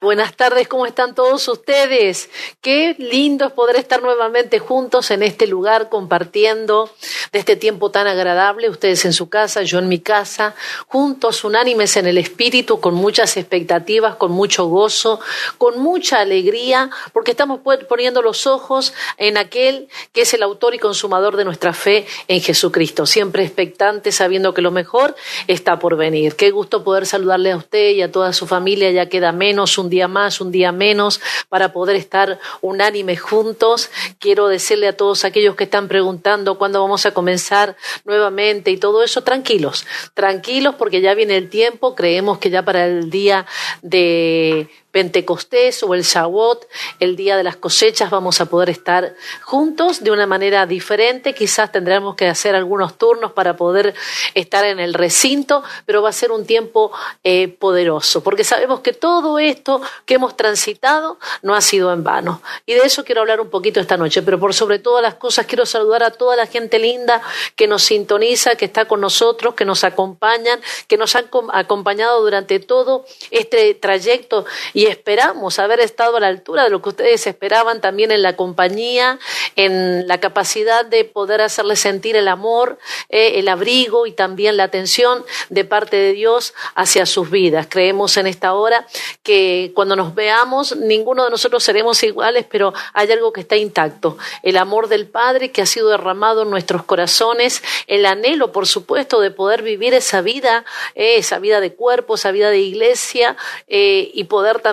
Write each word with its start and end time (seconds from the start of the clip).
Buenas 0.00 0.36
tardes, 0.36 0.68
¿cómo 0.68 0.86
están 0.86 1.16
todos 1.16 1.48
ustedes? 1.48 2.30
Qué 2.60 2.94
lindo 3.00 3.46
es 3.46 3.52
poder 3.52 3.74
estar 3.74 4.00
nuevamente 4.00 4.60
juntos 4.60 5.10
en 5.10 5.24
este 5.24 5.48
lugar 5.48 5.88
compartiendo 5.88 6.88
de 7.32 7.40
este 7.40 7.56
tiempo 7.56 7.90
tan 7.90 8.06
agradable, 8.06 8.70
ustedes 8.70 9.04
en 9.06 9.12
su 9.12 9.28
casa, 9.28 9.62
yo 9.62 9.80
en 9.80 9.88
mi 9.88 9.98
casa, 9.98 10.54
juntos, 10.86 11.42
unánimes 11.42 11.96
en 11.96 12.06
el 12.06 12.16
espíritu, 12.16 12.78
con 12.78 12.94
muchas 12.94 13.36
expectativas, 13.36 14.14
con 14.14 14.30
mucho 14.30 14.66
gozo, 14.66 15.18
con 15.58 15.80
mucha 15.80 16.20
alegría, 16.20 16.90
porque 17.12 17.32
estamos 17.32 17.58
poniendo 17.88 18.22
los 18.22 18.46
ojos 18.46 18.94
en 19.16 19.36
aquel 19.36 19.88
que 20.12 20.20
es 20.20 20.32
el 20.32 20.44
autor 20.44 20.76
y 20.76 20.78
consumador 20.78 21.36
de 21.36 21.44
nuestra 21.44 21.72
fe 21.72 22.06
en 22.28 22.40
Jesucristo, 22.40 23.04
siempre 23.04 23.42
expectante, 23.42 24.12
sabiendo 24.12 24.54
que 24.54 24.62
lo 24.62 24.70
mejor 24.70 25.16
está 25.48 25.80
por 25.80 25.96
venir. 25.96 26.36
Qué 26.36 26.52
gusto 26.52 26.84
poder 26.84 27.04
saludarle 27.04 27.50
a 27.50 27.56
usted 27.56 27.90
y 27.90 28.02
a 28.02 28.12
toda 28.12 28.32
su 28.32 28.46
familia, 28.46 28.92
ya 28.92 29.08
queda 29.08 29.32
menos 29.32 29.76
un 29.76 29.87
un 29.88 29.90
día 29.90 30.06
más, 30.06 30.42
un 30.42 30.52
día 30.52 30.70
menos, 30.70 31.20
para 31.48 31.72
poder 31.72 31.96
estar 31.96 32.38
unánimes 32.60 33.20
juntos. 33.20 33.90
Quiero 34.18 34.48
decirle 34.48 34.88
a 34.88 34.96
todos 34.96 35.24
aquellos 35.24 35.56
que 35.56 35.64
están 35.64 35.88
preguntando 35.88 36.58
cuándo 36.58 36.82
vamos 36.82 37.06
a 37.06 37.12
comenzar 37.12 37.74
nuevamente 38.04 38.70
y 38.70 38.76
todo 38.76 39.02
eso, 39.02 39.22
tranquilos, 39.22 39.86
tranquilos 40.12 40.74
porque 40.74 41.00
ya 41.00 41.14
viene 41.14 41.36
el 41.38 41.48
tiempo, 41.48 41.94
creemos 41.94 42.36
que 42.38 42.50
ya 42.50 42.62
para 42.62 42.84
el 42.84 43.08
día 43.08 43.46
de 43.80 44.68
Pentecostés 44.90 45.82
o 45.82 45.94
el 45.94 46.02
Shavuot, 46.02 46.66
el 46.98 47.14
día 47.14 47.36
de 47.36 47.44
las 47.44 47.56
cosechas, 47.56 48.10
vamos 48.10 48.40
a 48.40 48.46
poder 48.46 48.70
estar 48.70 49.14
juntos 49.42 50.02
de 50.02 50.10
una 50.10 50.26
manera 50.26 50.64
diferente. 50.64 51.34
Quizás 51.34 51.70
tendremos 51.70 52.14
que 52.16 52.26
hacer 52.26 52.54
algunos 52.54 52.96
turnos 52.96 53.32
para 53.32 53.56
poder 53.56 53.94
estar 54.34 54.64
en 54.64 54.80
el 54.80 54.94
recinto, 54.94 55.62
pero 55.84 56.00
va 56.00 56.08
a 56.08 56.12
ser 56.12 56.32
un 56.32 56.46
tiempo 56.46 56.90
eh, 57.22 57.48
poderoso, 57.48 58.22
porque 58.22 58.44
sabemos 58.44 58.80
que 58.80 58.94
todo 58.94 59.38
esto 59.38 59.82
que 60.06 60.14
hemos 60.14 60.36
transitado 60.36 61.18
no 61.42 61.54
ha 61.54 61.60
sido 61.60 61.92
en 61.92 62.02
vano. 62.02 62.40
Y 62.64 62.74
de 62.74 62.80
eso 62.80 63.04
quiero 63.04 63.20
hablar 63.20 63.40
un 63.40 63.50
poquito 63.50 63.80
esta 63.80 63.98
noche, 63.98 64.22
pero 64.22 64.40
por 64.40 64.54
sobre 64.54 64.78
todas 64.78 65.02
las 65.02 65.14
cosas 65.14 65.46
quiero 65.46 65.66
saludar 65.66 66.02
a 66.02 66.12
toda 66.12 66.34
la 66.34 66.46
gente 66.46 66.78
linda 66.78 67.20
que 67.56 67.66
nos 67.66 67.82
sintoniza, 67.82 68.56
que 68.56 68.64
está 68.64 68.86
con 68.86 69.00
nosotros, 69.00 69.54
que 69.54 69.66
nos 69.66 69.84
acompañan, 69.84 70.60
que 70.86 70.96
nos 70.96 71.14
han 71.14 71.28
acompañado 71.52 72.22
durante 72.22 72.58
todo 72.58 73.04
este 73.30 73.74
trayecto 73.74 74.46
esperamos 74.86 75.58
haber 75.58 75.80
estado 75.80 76.16
a 76.16 76.20
la 76.20 76.28
altura 76.28 76.64
de 76.64 76.70
lo 76.70 76.80
que 76.80 76.90
ustedes 76.90 77.26
esperaban 77.26 77.80
también 77.80 78.10
en 78.10 78.22
la 78.22 78.36
compañía, 78.36 79.18
en 79.56 80.06
la 80.06 80.20
capacidad 80.20 80.84
de 80.84 81.04
poder 81.04 81.40
hacerles 81.40 81.80
sentir 81.80 82.16
el 82.16 82.28
amor, 82.28 82.78
eh, 83.08 83.32
el 83.36 83.48
abrigo 83.48 84.06
y 84.06 84.12
también 84.12 84.56
la 84.56 84.64
atención 84.64 85.24
de 85.48 85.64
parte 85.64 85.96
de 85.96 86.12
Dios 86.12 86.54
hacia 86.74 87.06
sus 87.06 87.30
vidas. 87.30 87.66
Creemos 87.68 88.16
en 88.16 88.26
esta 88.26 88.54
hora 88.54 88.86
que 89.22 89.72
cuando 89.74 89.96
nos 89.96 90.14
veamos, 90.14 90.76
ninguno 90.76 91.24
de 91.24 91.30
nosotros 91.30 91.64
seremos 91.64 92.02
iguales, 92.02 92.46
pero 92.48 92.72
hay 92.92 93.10
algo 93.10 93.32
que 93.32 93.40
está 93.40 93.56
intacto. 93.56 94.16
El 94.42 94.56
amor 94.56 94.88
del 94.88 95.06
Padre 95.06 95.50
que 95.50 95.62
ha 95.62 95.66
sido 95.66 95.88
derramado 95.88 96.42
en 96.42 96.50
nuestros 96.50 96.84
corazones, 96.84 97.62
el 97.86 98.06
anhelo, 98.06 98.52
por 98.52 98.66
supuesto, 98.66 99.20
de 99.20 99.30
poder 99.30 99.62
vivir 99.62 99.94
esa 99.94 100.20
vida, 100.20 100.64
eh, 100.94 101.16
esa 101.16 101.38
vida 101.38 101.60
de 101.60 101.74
cuerpo, 101.74 102.14
esa 102.14 102.30
vida 102.30 102.50
de 102.50 102.58
iglesia 102.58 103.36
eh, 103.66 104.10
y 104.14 104.24
poder 104.24 104.60
también 104.60 104.67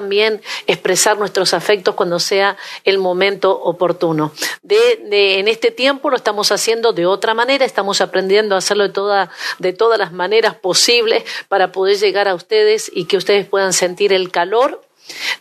expresar 0.67 1.17
nuestros 1.17 1.53
afectos 1.53 1.95
cuando 1.95 2.19
sea 2.19 2.57
el 2.83 2.97
momento 2.97 3.51
oportuno. 3.51 4.31
De, 4.63 5.39
en 5.39 5.47
este 5.47 5.71
tiempo 5.71 6.09
lo 6.09 6.15
estamos 6.15 6.51
haciendo 6.51 6.93
de 6.93 7.05
otra 7.05 7.33
manera, 7.33 7.65
estamos 7.65 8.01
aprendiendo 8.01 8.55
a 8.55 8.59
hacerlo 8.59 8.83
de, 8.83 8.89
toda, 8.89 9.31
de 9.59 9.73
todas 9.73 9.99
las 9.99 10.11
maneras 10.11 10.55
posibles 10.55 11.23
para 11.47 11.71
poder 11.71 11.97
llegar 11.97 12.27
a 12.27 12.35
ustedes 12.35 12.91
y 12.93 13.05
que 13.05 13.17
ustedes 13.17 13.45
puedan 13.45 13.73
sentir 13.73 14.13
el 14.13 14.31
calor 14.31 14.81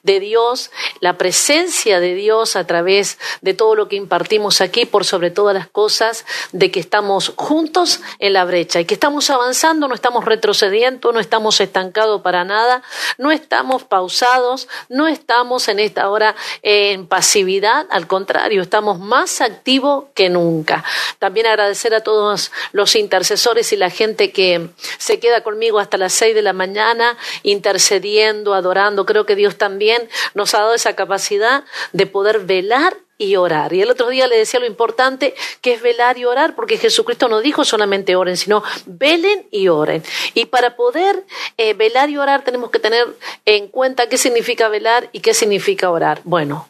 de 0.02 0.20
Dios, 0.20 0.70
la 1.00 1.18
presencia 1.18 2.00
de 2.00 2.14
Dios 2.14 2.56
a 2.56 2.66
través 2.66 3.18
de 3.40 3.54
todo 3.54 3.74
lo 3.74 3.88
que 3.88 3.96
impartimos 3.96 4.60
aquí, 4.60 4.84
por 4.84 5.04
sobre 5.04 5.30
todas 5.30 5.54
las 5.54 5.68
cosas, 5.68 6.24
de 6.52 6.70
que 6.70 6.80
estamos 6.80 7.32
juntos 7.36 8.00
en 8.18 8.32
la 8.32 8.44
brecha 8.44 8.80
y 8.80 8.84
que 8.84 8.94
estamos 8.94 9.30
avanzando, 9.30 9.88
no 9.88 9.94
estamos 9.94 10.24
retrocediendo, 10.24 11.12
no 11.12 11.20
estamos 11.20 11.60
estancados 11.60 12.22
para 12.22 12.44
nada, 12.44 12.82
no 13.18 13.32
estamos 13.32 13.84
pausados, 13.84 14.68
no 14.88 15.08
estamos 15.08 15.68
en 15.68 15.78
esta 15.78 16.08
hora 16.10 16.34
en 16.62 17.06
pasividad, 17.06 17.86
al 17.90 18.06
contrario, 18.06 18.62
estamos 18.62 18.98
más 18.98 19.40
activos 19.40 20.06
que 20.14 20.28
nunca. 20.28 20.84
También 21.18 21.46
agradecer 21.46 21.94
a 21.94 22.00
todos 22.00 22.52
los 22.72 22.96
intercesores 22.96 23.72
y 23.72 23.76
la 23.76 23.90
gente 23.90 24.32
que 24.32 24.68
se 24.98 25.18
queda 25.18 25.42
conmigo 25.42 25.78
hasta 25.78 25.96
las 25.96 26.12
seis 26.12 26.34
de 26.34 26.42
la 26.42 26.52
mañana 26.52 27.16
intercediendo, 27.42 28.54
adorando. 28.54 29.06
Creo 29.06 29.26
que 29.26 29.36
Dios 29.36 29.53
también 29.54 30.08
nos 30.34 30.54
ha 30.54 30.58
dado 30.60 30.74
esa 30.74 30.94
capacidad 30.94 31.64
de 31.92 32.06
poder 32.06 32.40
velar 32.40 32.96
y 33.18 33.36
orar. 33.36 33.72
Y 33.72 33.80
el 33.80 33.90
otro 33.90 34.08
día 34.08 34.26
le 34.26 34.36
decía 34.36 34.60
lo 34.60 34.66
importante 34.66 35.34
que 35.60 35.74
es 35.74 35.82
velar 35.82 36.18
y 36.18 36.24
orar, 36.24 36.54
porque 36.54 36.78
Jesucristo 36.78 37.28
no 37.28 37.40
dijo 37.40 37.64
solamente 37.64 38.16
oren, 38.16 38.36
sino 38.36 38.62
velen 38.86 39.46
y 39.50 39.68
oren. 39.68 40.02
Y 40.34 40.46
para 40.46 40.76
poder 40.76 41.24
eh, 41.56 41.74
velar 41.74 42.10
y 42.10 42.18
orar 42.18 42.42
tenemos 42.42 42.70
que 42.70 42.78
tener 42.78 43.06
en 43.44 43.68
cuenta 43.68 44.08
qué 44.08 44.18
significa 44.18 44.68
velar 44.68 45.08
y 45.12 45.20
qué 45.20 45.34
significa 45.34 45.90
orar. 45.90 46.20
Bueno, 46.24 46.68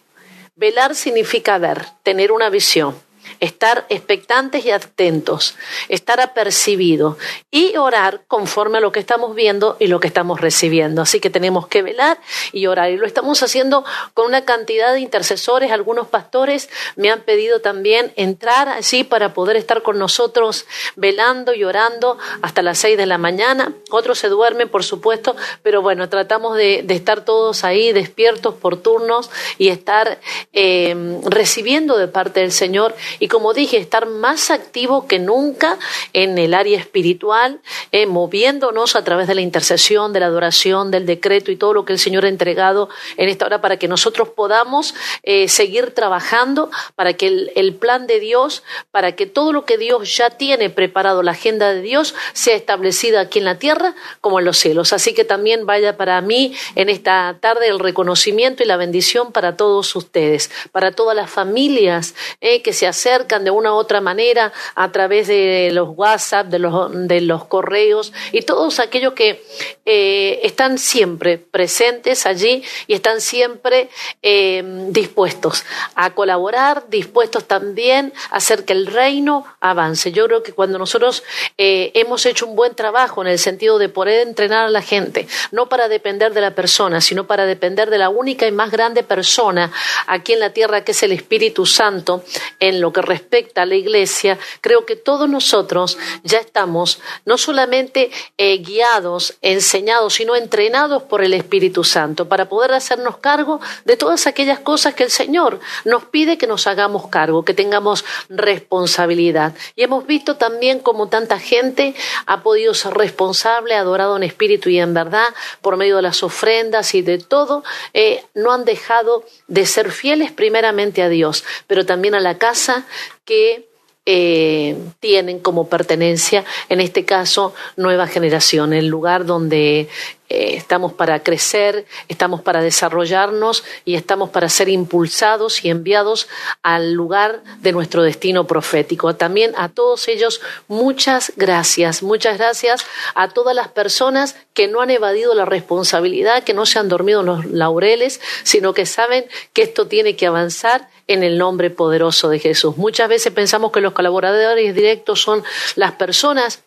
velar 0.56 0.94
significa 0.94 1.58
ver, 1.58 1.86
tener 2.02 2.30
una 2.30 2.50
visión 2.50 2.94
estar 3.40 3.86
expectantes 3.88 4.64
y 4.64 4.70
atentos, 4.70 5.56
estar 5.88 6.20
apercibidos 6.20 7.16
y 7.50 7.76
orar 7.76 8.22
conforme 8.28 8.78
a 8.78 8.80
lo 8.80 8.92
que 8.92 9.00
estamos 9.00 9.34
viendo 9.34 9.76
y 9.78 9.86
lo 9.86 10.00
que 10.00 10.08
estamos 10.08 10.40
recibiendo. 10.40 11.02
Así 11.02 11.20
que 11.20 11.30
tenemos 11.30 11.66
que 11.66 11.82
velar 11.82 12.18
y 12.52 12.66
orar. 12.66 12.90
Y 12.90 12.96
lo 12.96 13.06
estamos 13.06 13.42
haciendo 13.42 13.84
con 14.14 14.26
una 14.26 14.44
cantidad 14.44 14.92
de 14.92 15.00
intercesores. 15.00 15.70
Algunos 15.72 16.08
pastores 16.08 16.68
me 16.96 17.10
han 17.10 17.20
pedido 17.22 17.60
también 17.60 18.12
entrar 18.16 18.68
así 18.68 19.04
para 19.04 19.34
poder 19.34 19.56
estar 19.56 19.82
con 19.82 19.98
nosotros 19.98 20.66
velando 20.96 21.54
y 21.54 21.64
orando 21.64 22.18
hasta 22.42 22.62
las 22.62 22.78
seis 22.78 22.96
de 22.96 23.06
la 23.06 23.18
mañana. 23.18 23.72
Otros 23.90 24.18
se 24.18 24.28
duermen, 24.28 24.68
por 24.68 24.84
supuesto, 24.84 25.36
pero 25.62 25.82
bueno, 25.82 26.08
tratamos 26.08 26.56
de, 26.56 26.84
estar 26.88 27.24
todos 27.24 27.64
ahí 27.64 27.92
despiertos 27.92 28.54
por 28.54 28.76
turnos 28.76 29.30
y 29.58 29.68
estar 29.68 30.20
eh, 30.52 31.18
recibiendo 31.24 31.98
de 31.98 32.08
parte 32.08 32.40
del 32.40 32.52
Señor 32.52 32.94
y 33.18 33.28
como 33.34 33.52
dije, 33.52 33.78
estar 33.78 34.06
más 34.06 34.52
activo 34.52 35.08
que 35.08 35.18
nunca 35.18 35.76
en 36.12 36.38
el 36.38 36.54
área 36.54 36.78
espiritual, 36.78 37.58
eh, 37.90 38.06
moviéndonos 38.06 38.94
a 38.94 39.02
través 39.02 39.26
de 39.26 39.34
la 39.34 39.40
intercesión, 39.40 40.12
de 40.12 40.20
la 40.20 40.26
adoración, 40.26 40.92
del 40.92 41.04
decreto 41.04 41.50
y 41.50 41.56
todo 41.56 41.74
lo 41.74 41.84
que 41.84 41.92
el 41.92 41.98
Señor 41.98 42.26
ha 42.26 42.28
entregado 42.28 42.88
en 43.16 43.28
esta 43.28 43.46
hora 43.46 43.60
para 43.60 43.76
que 43.76 43.88
nosotros 43.88 44.28
podamos 44.28 44.94
eh, 45.24 45.48
seguir 45.48 45.90
trabajando, 45.90 46.70
para 46.94 47.14
que 47.14 47.50
el, 47.56 47.74
plan 47.74 48.06
de 48.06 48.20
Dios, 48.20 48.62
para 48.92 49.16
que 49.16 49.26
todo 49.26 49.52
lo 49.52 49.64
que 49.64 49.78
Dios 49.78 50.16
ya 50.16 50.30
tiene 50.30 50.70
preparado, 50.70 51.24
la 51.24 51.32
agenda 51.32 51.74
de 51.74 51.82
Dios, 51.82 52.14
sea 52.34 52.54
establecida 52.54 53.22
aquí 53.22 53.40
en 53.40 53.46
la 53.46 53.58
tierra 53.58 53.96
como 54.20 54.38
en 54.38 54.44
los 54.44 54.58
cielos. 54.58 54.92
Así 54.92 55.12
que 55.12 55.24
también 55.24 55.66
vaya 55.66 55.96
para 55.96 56.20
mí 56.20 56.54
en 56.76 56.88
esta 56.88 57.36
tarde 57.40 57.66
el 57.66 57.80
reconocimiento 57.80 58.62
y 58.62 58.66
la 58.66 58.76
bendición 58.76 59.32
para 59.32 59.56
todos 59.56 59.96
ustedes, 59.96 60.52
para 60.70 60.92
todas 60.92 61.16
las 61.16 61.28
familias 61.28 62.14
eh, 62.40 62.62
que 62.62 62.72
se 62.72 62.86
de 63.18 63.50
una 63.50 63.72
u 63.72 63.76
otra 63.76 64.00
manera 64.00 64.52
a 64.74 64.90
través 64.90 65.28
de 65.28 65.70
los 65.72 65.90
WhatsApp, 65.96 66.48
de 66.48 66.58
los, 66.58 66.90
de 66.92 67.20
los 67.20 67.44
correos 67.44 68.12
y 68.32 68.42
todos 68.42 68.80
aquellos 68.80 69.12
que 69.12 69.44
eh, 69.84 70.40
están 70.42 70.78
siempre 70.78 71.38
presentes 71.38 72.26
allí 72.26 72.62
y 72.86 72.94
están 72.94 73.20
siempre 73.20 73.88
eh, 74.22 74.62
dispuestos 74.88 75.64
a 75.94 76.14
colaborar, 76.14 76.88
dispuestos 76.88 77.44
también 77.44 78.12
a 78.30 78.36
hacer 78.36 78.64
que 78.64 78.72
el 78.72 78.86
reino 78.86 79.46
avance. 79.60 80.10
Yo 80.10 80.26
creo 80.26 80.42
que 80.42 80.52
cuando 80.52 80.78
nosotros 80.78 81.22
eh, 81.56 81.92
hemos 81.94 82.26
hecho 82.26 82.46
un 82.46 82.56
buen 82.56 82.74
trabajo 82.74 83.22
en 83.22 83.28
el 83.28 83.38
sentido 83.38 83.78
de 83.78 83.88
poder 83.88 84.26
entrenar 84.26 84.66
a 84.66 84.70
la 84.70 84.82
gente, 84.82 85.28
no 85.52 85.68
para 85.68 85.88
depender 85.88 86.32
de 86.32 86.40
la 86.40 86.54
persona, 86.54 87.00
sino 87.00 87.26
para 87.26 87.46
depender 87.46 87.90
de 87.90 87.98
la 87.98 88.08
única 88.08 88.46
y 88.46 88.52
más 88.52 88.70
grande 88.70 89.02
persona 89.02 89.70
aquí 90.06 90.32
en 90.32 90.40
la 90.40 90.50
tierra 90.50 90.84
que 90.84 90.92
es 90.92 91.02
el 91.02 91.12
Espíritu 91.12 91.66
Santo, 91.66 92.24
en 92.58 92.80
lo 92.80 92.92
que 92.92 93.02
respecta 93.04 93.62
a 93.62 93.66
la 93.66 93.74
iglesia, 93.74 94.38
creo 94.60 94.86
que 94.86 94.96
todos 94.96 95.28
nosotros 95.28 95.98
ya 96.22 96.38
estamos 96.38 97.00
no 97.24 97.38
solamente 97.38 98.10
eh, 98.38 98.58
guiados, 98.58 99.36
enseñados, 99.42 100.14
sino 100.14 100.36
entrenados 100.36 101.02
por 101.02 101.22
el 101.22 101.34
Espíritu 101.34 101.84
Santo 101.84 102.28
para 102.28 102.48
poder 102.48 102.72
hacernos 102.72 103.18
cargo 103.18 103.60
de 103.84 103.96
todas 103.96 104.26
aquellas 104.26 104.60
cosas 104.60 104.94
que 104.94 105.04
el 105.04 105.10
Señor 105.10 105.60
nos 105.84 106.04
pide 106.04 106.38
que 106.38 106.46
nos 106.46 106.66
hagamos 106.66 107.08
cargo, 107.08 107.44
que 107.44 107.54
tengamos 107.54 108.04
responsabilidad. 108.28 109.54
Y 109.76 109.82
hemos 109.82 110.06
visto 110.06 110.36
también 110.36 110.80
cómo 110.80 111.08
tanta 111.08 111.38
gente 111.38 111.94
ha 112.26 112.42
podido 112.42 112.74
ser 112.74 112.94
responsable, 112.94 113.74
adorado 113.74 114.16
en 114.16 114.22
espíritu 114.22 114.70
y 114.70 114.78
en 114.78 114.94
verdad, 114.94 115.28
por 115.60 115.76
medio 115.76 115.96
de 115.96 116.02
las 116.02 116.22
ofrendas 116.22 116.94
y 116.94 117.02
de 117.02 117.18
todo, 117.18 117.64
eh, 117.92 118.24
no 118.34 118.52
han 118.52 118.64
dejado 118.64 119.24
de 119.46 119.66
ser 119.66 119.90
fieles 119.90 120.32
primeramente 120.32 121.02
a 121.02 121.08
Dios, 121.08 121.44
pero 121.66 121.86
también 121.86 122.14
a 122.14 122.20
la 122.20 122.38
casa 122.38 122.86
que 123.24 123.68
eh, 124.06 124.76
tienen 125.00 125.38
como 125.38 125.68
pertenencia, 125.68 126.44
en 126.68 126.80
este 126.80 127.04
caso, 127.04 127.54
nueva 127.76 128.06
generación, 128.06 128.74
el 128.74 128.86
lugar 128.86 129.24
donde 129.24 129.88
eh, 130.34 130.56
estamos 130.56 130.92
para 130.92 131.22
crecer, 131.22 131.86
estamos 132.08 132.42
para 132.42 132.60
desarrollarnos 132.60 133.62
y 133.84 133.94
estamos 133.94 134.30
para 134.30 134.48
ser 134.48 134.68
impulsados 134.68 135.64
y 135.64 135.70
enviados 135.70 136.26
al 136.64 136.92
lugar 136.92 137.44
de 137.60 137.70
nuestro 137.70 138.02
destino 138.02 138.44
profético. 138.44 139.14
También 139.14 139.52
a 139.56 139.68
todos 139.68 140.08
ellos 140.08 140.40
muchas 140.66 141.32
gracias, 141.36 142.02
muchas 142.02 142.36
gracias 142.38 142.84
a 143.14 143.28
todas 143.28 143.54
las 143.54 143.68
personas 143.68 144.34
que 144.54 144.66
no 144.66 144.80
han 144.80 144.90
evadido 144.90 145.34
la 145.34 145.44
responsabilidad, 145.44 146.42
que 146.42 146.52
no 146.52 146.66
se 146.66 146.80
han 146.80 146.88
dormido 146.88 147.20
en 147.20 147.26
los 147.26 147.44
laureles, 147.44 148.20
sino 148.42 148.74
que 148.74 148.86
saben 148.86 149.26
que 149.52 149.62
esto 149.62 149.86
tiene 149.86 150.16
que 150.16 150.26
avanzar 150.26 150.88
en 151.06 151.22
el 151.22 151.38
nombre 151.38 151.70
poderoso 151.70 152.28
de 152.28 152.40
Jesús. 152.40 152.76
Muchas 152.76 153.08
veces 153.08 153.32
pensamos 153.32 153.70
que 153.70 153.80
los 153.80 153.92
colaboradores 153.92 154.74
directos 154.74 155.22
son 155.22 155.44
las 155.76 155.92
personas 155.92 156.64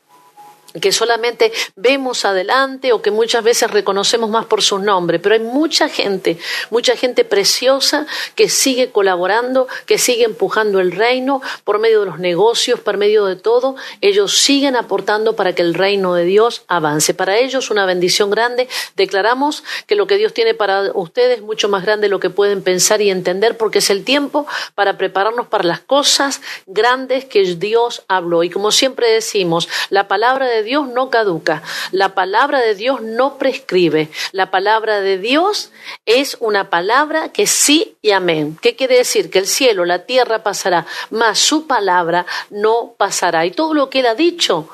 que 0.80 0.92
solamente 0.92 1.52
vemos 1.76 2.26
adelante 2.26 2.94
o 2.94 3.02
que 3.02 3.12
muchas 3.12 3.44
veces 3.44 3.72
reconocemos 3.72 4.30
más 4.30 4.46
por 4.46 4.62
su 4.62 4.80
nombre, 4.80 5.20
pero 5.20 5.36
hay 5.36 5.42
mucha 5.42 5.90
gente, 5.90 6.38
mucha 6.70 6.96
gente 6.96 7.26
preciosa 7.26 8.06
que 8.36 8.50
sigue 8.50 8.92
colaborando, 8.92 9.68
que 9.86 9.98
sigue 9.98 10.24
empujando 10.24 10.80
el 10.80 10.92
reino 10.92 11.42
por 11.64 11.80
medio 11.80 12.02
de 12.02 12.08
los 12.08 12.20
negocios, 12.20 12.80
por 12.80 12.98
medio 12.98 13.26
de 13.26 13.36
todo, 13.36 13.76
ellos 14.02 14.38
siguen 14.38 14.76
aportando 14.76 15.36
para 15.36 15.54
que 15.54 15.62
el 15.62 15.74
reino 15.74 16.14
de 16.14 16.26
Dios 16.26 16.64
avance. 16.68 17.14
Para 17.14 17.38
ellos 17.38 17.70
una 17.70 17.86
bendición 17.86 18.30
grande. 18.30 18.68
Declaramos 18.96 19.64
que 19.86 19.96
lo 19.96 20.08
que 20.08 20.18
Dios 20.18 20.34
tiene 20.34 20.54
para 20.54 20.92
ustedes 20.94 21.38
es 21.38 21.44
mucho 21.44 21.70
más 21.70 21.84
grande 21.84 22.06
de 22.06 22.10
lo 22.10 22.20
que 22.20 22.30
pueden 22.30 22.62
pensar 22.62 23.02
y 23.02 23.10
entender 23.10 23.58
porque 23.58 23.80
es 23.80 23.90
el 23.90 24.04
tiempo 24.04 24.46
para 24.76 24.98
prepararnos 24.98 25.48
para 25.48 25.64
las 25.64 25.80
cosas 25.80 26.42
grandes 26.66 27.26
que 27.26 27.44
Dios 27.56 28.04
habló. 28.08 28.44
Y 28.44 28.50
como 28.50 28.72
siempre 28.72 29.10
decimos, 29.10 29.68
la 29.90 30.08
palabra 30.08 30.48
de 30.48 30.64
Dios 30.64 30.67
no 30.68 31.10
caduca, 31.10 31.64
la 31.92 32.14
palabra 32.14 32.60
de 32.60 32.76
Dios 32.76 33.02
no 33.02 33.38
prescribe, 33.38 34.10
la 34.32 34.52
palabra 34.52 35.02
de 35.02 35.18
Dios 35.18 35.72
es 36.06 36.38
una 36.40 36.70
palabra 36.70 37.30
que 37.30 37.48
sí 37.48 37.96
y 38.02 38.12
amén. 38.12 38.58
¿Qué 38.62 38.76
quiere 38.76 38.98
decir? 38.98 39.30
Que 39.30 39.40
el 39.40 39.48
cielo, 39.48 39.86
la 39.86 40.06
tierra 40.06 40.44
pasará, 40.44 40.86
mas 41.10 41.40
su 41.40 41.68
palabra 41.68 42.26
no 42.50 42.94
pasará. 42.98 43.46
Y 43.46 43.52
todo 43.52 43.74
lo 43.74 43.90
que 43.90 44.02
él 44.02 44.08
ha 44.08 44.16
dicho, 44.16 44.70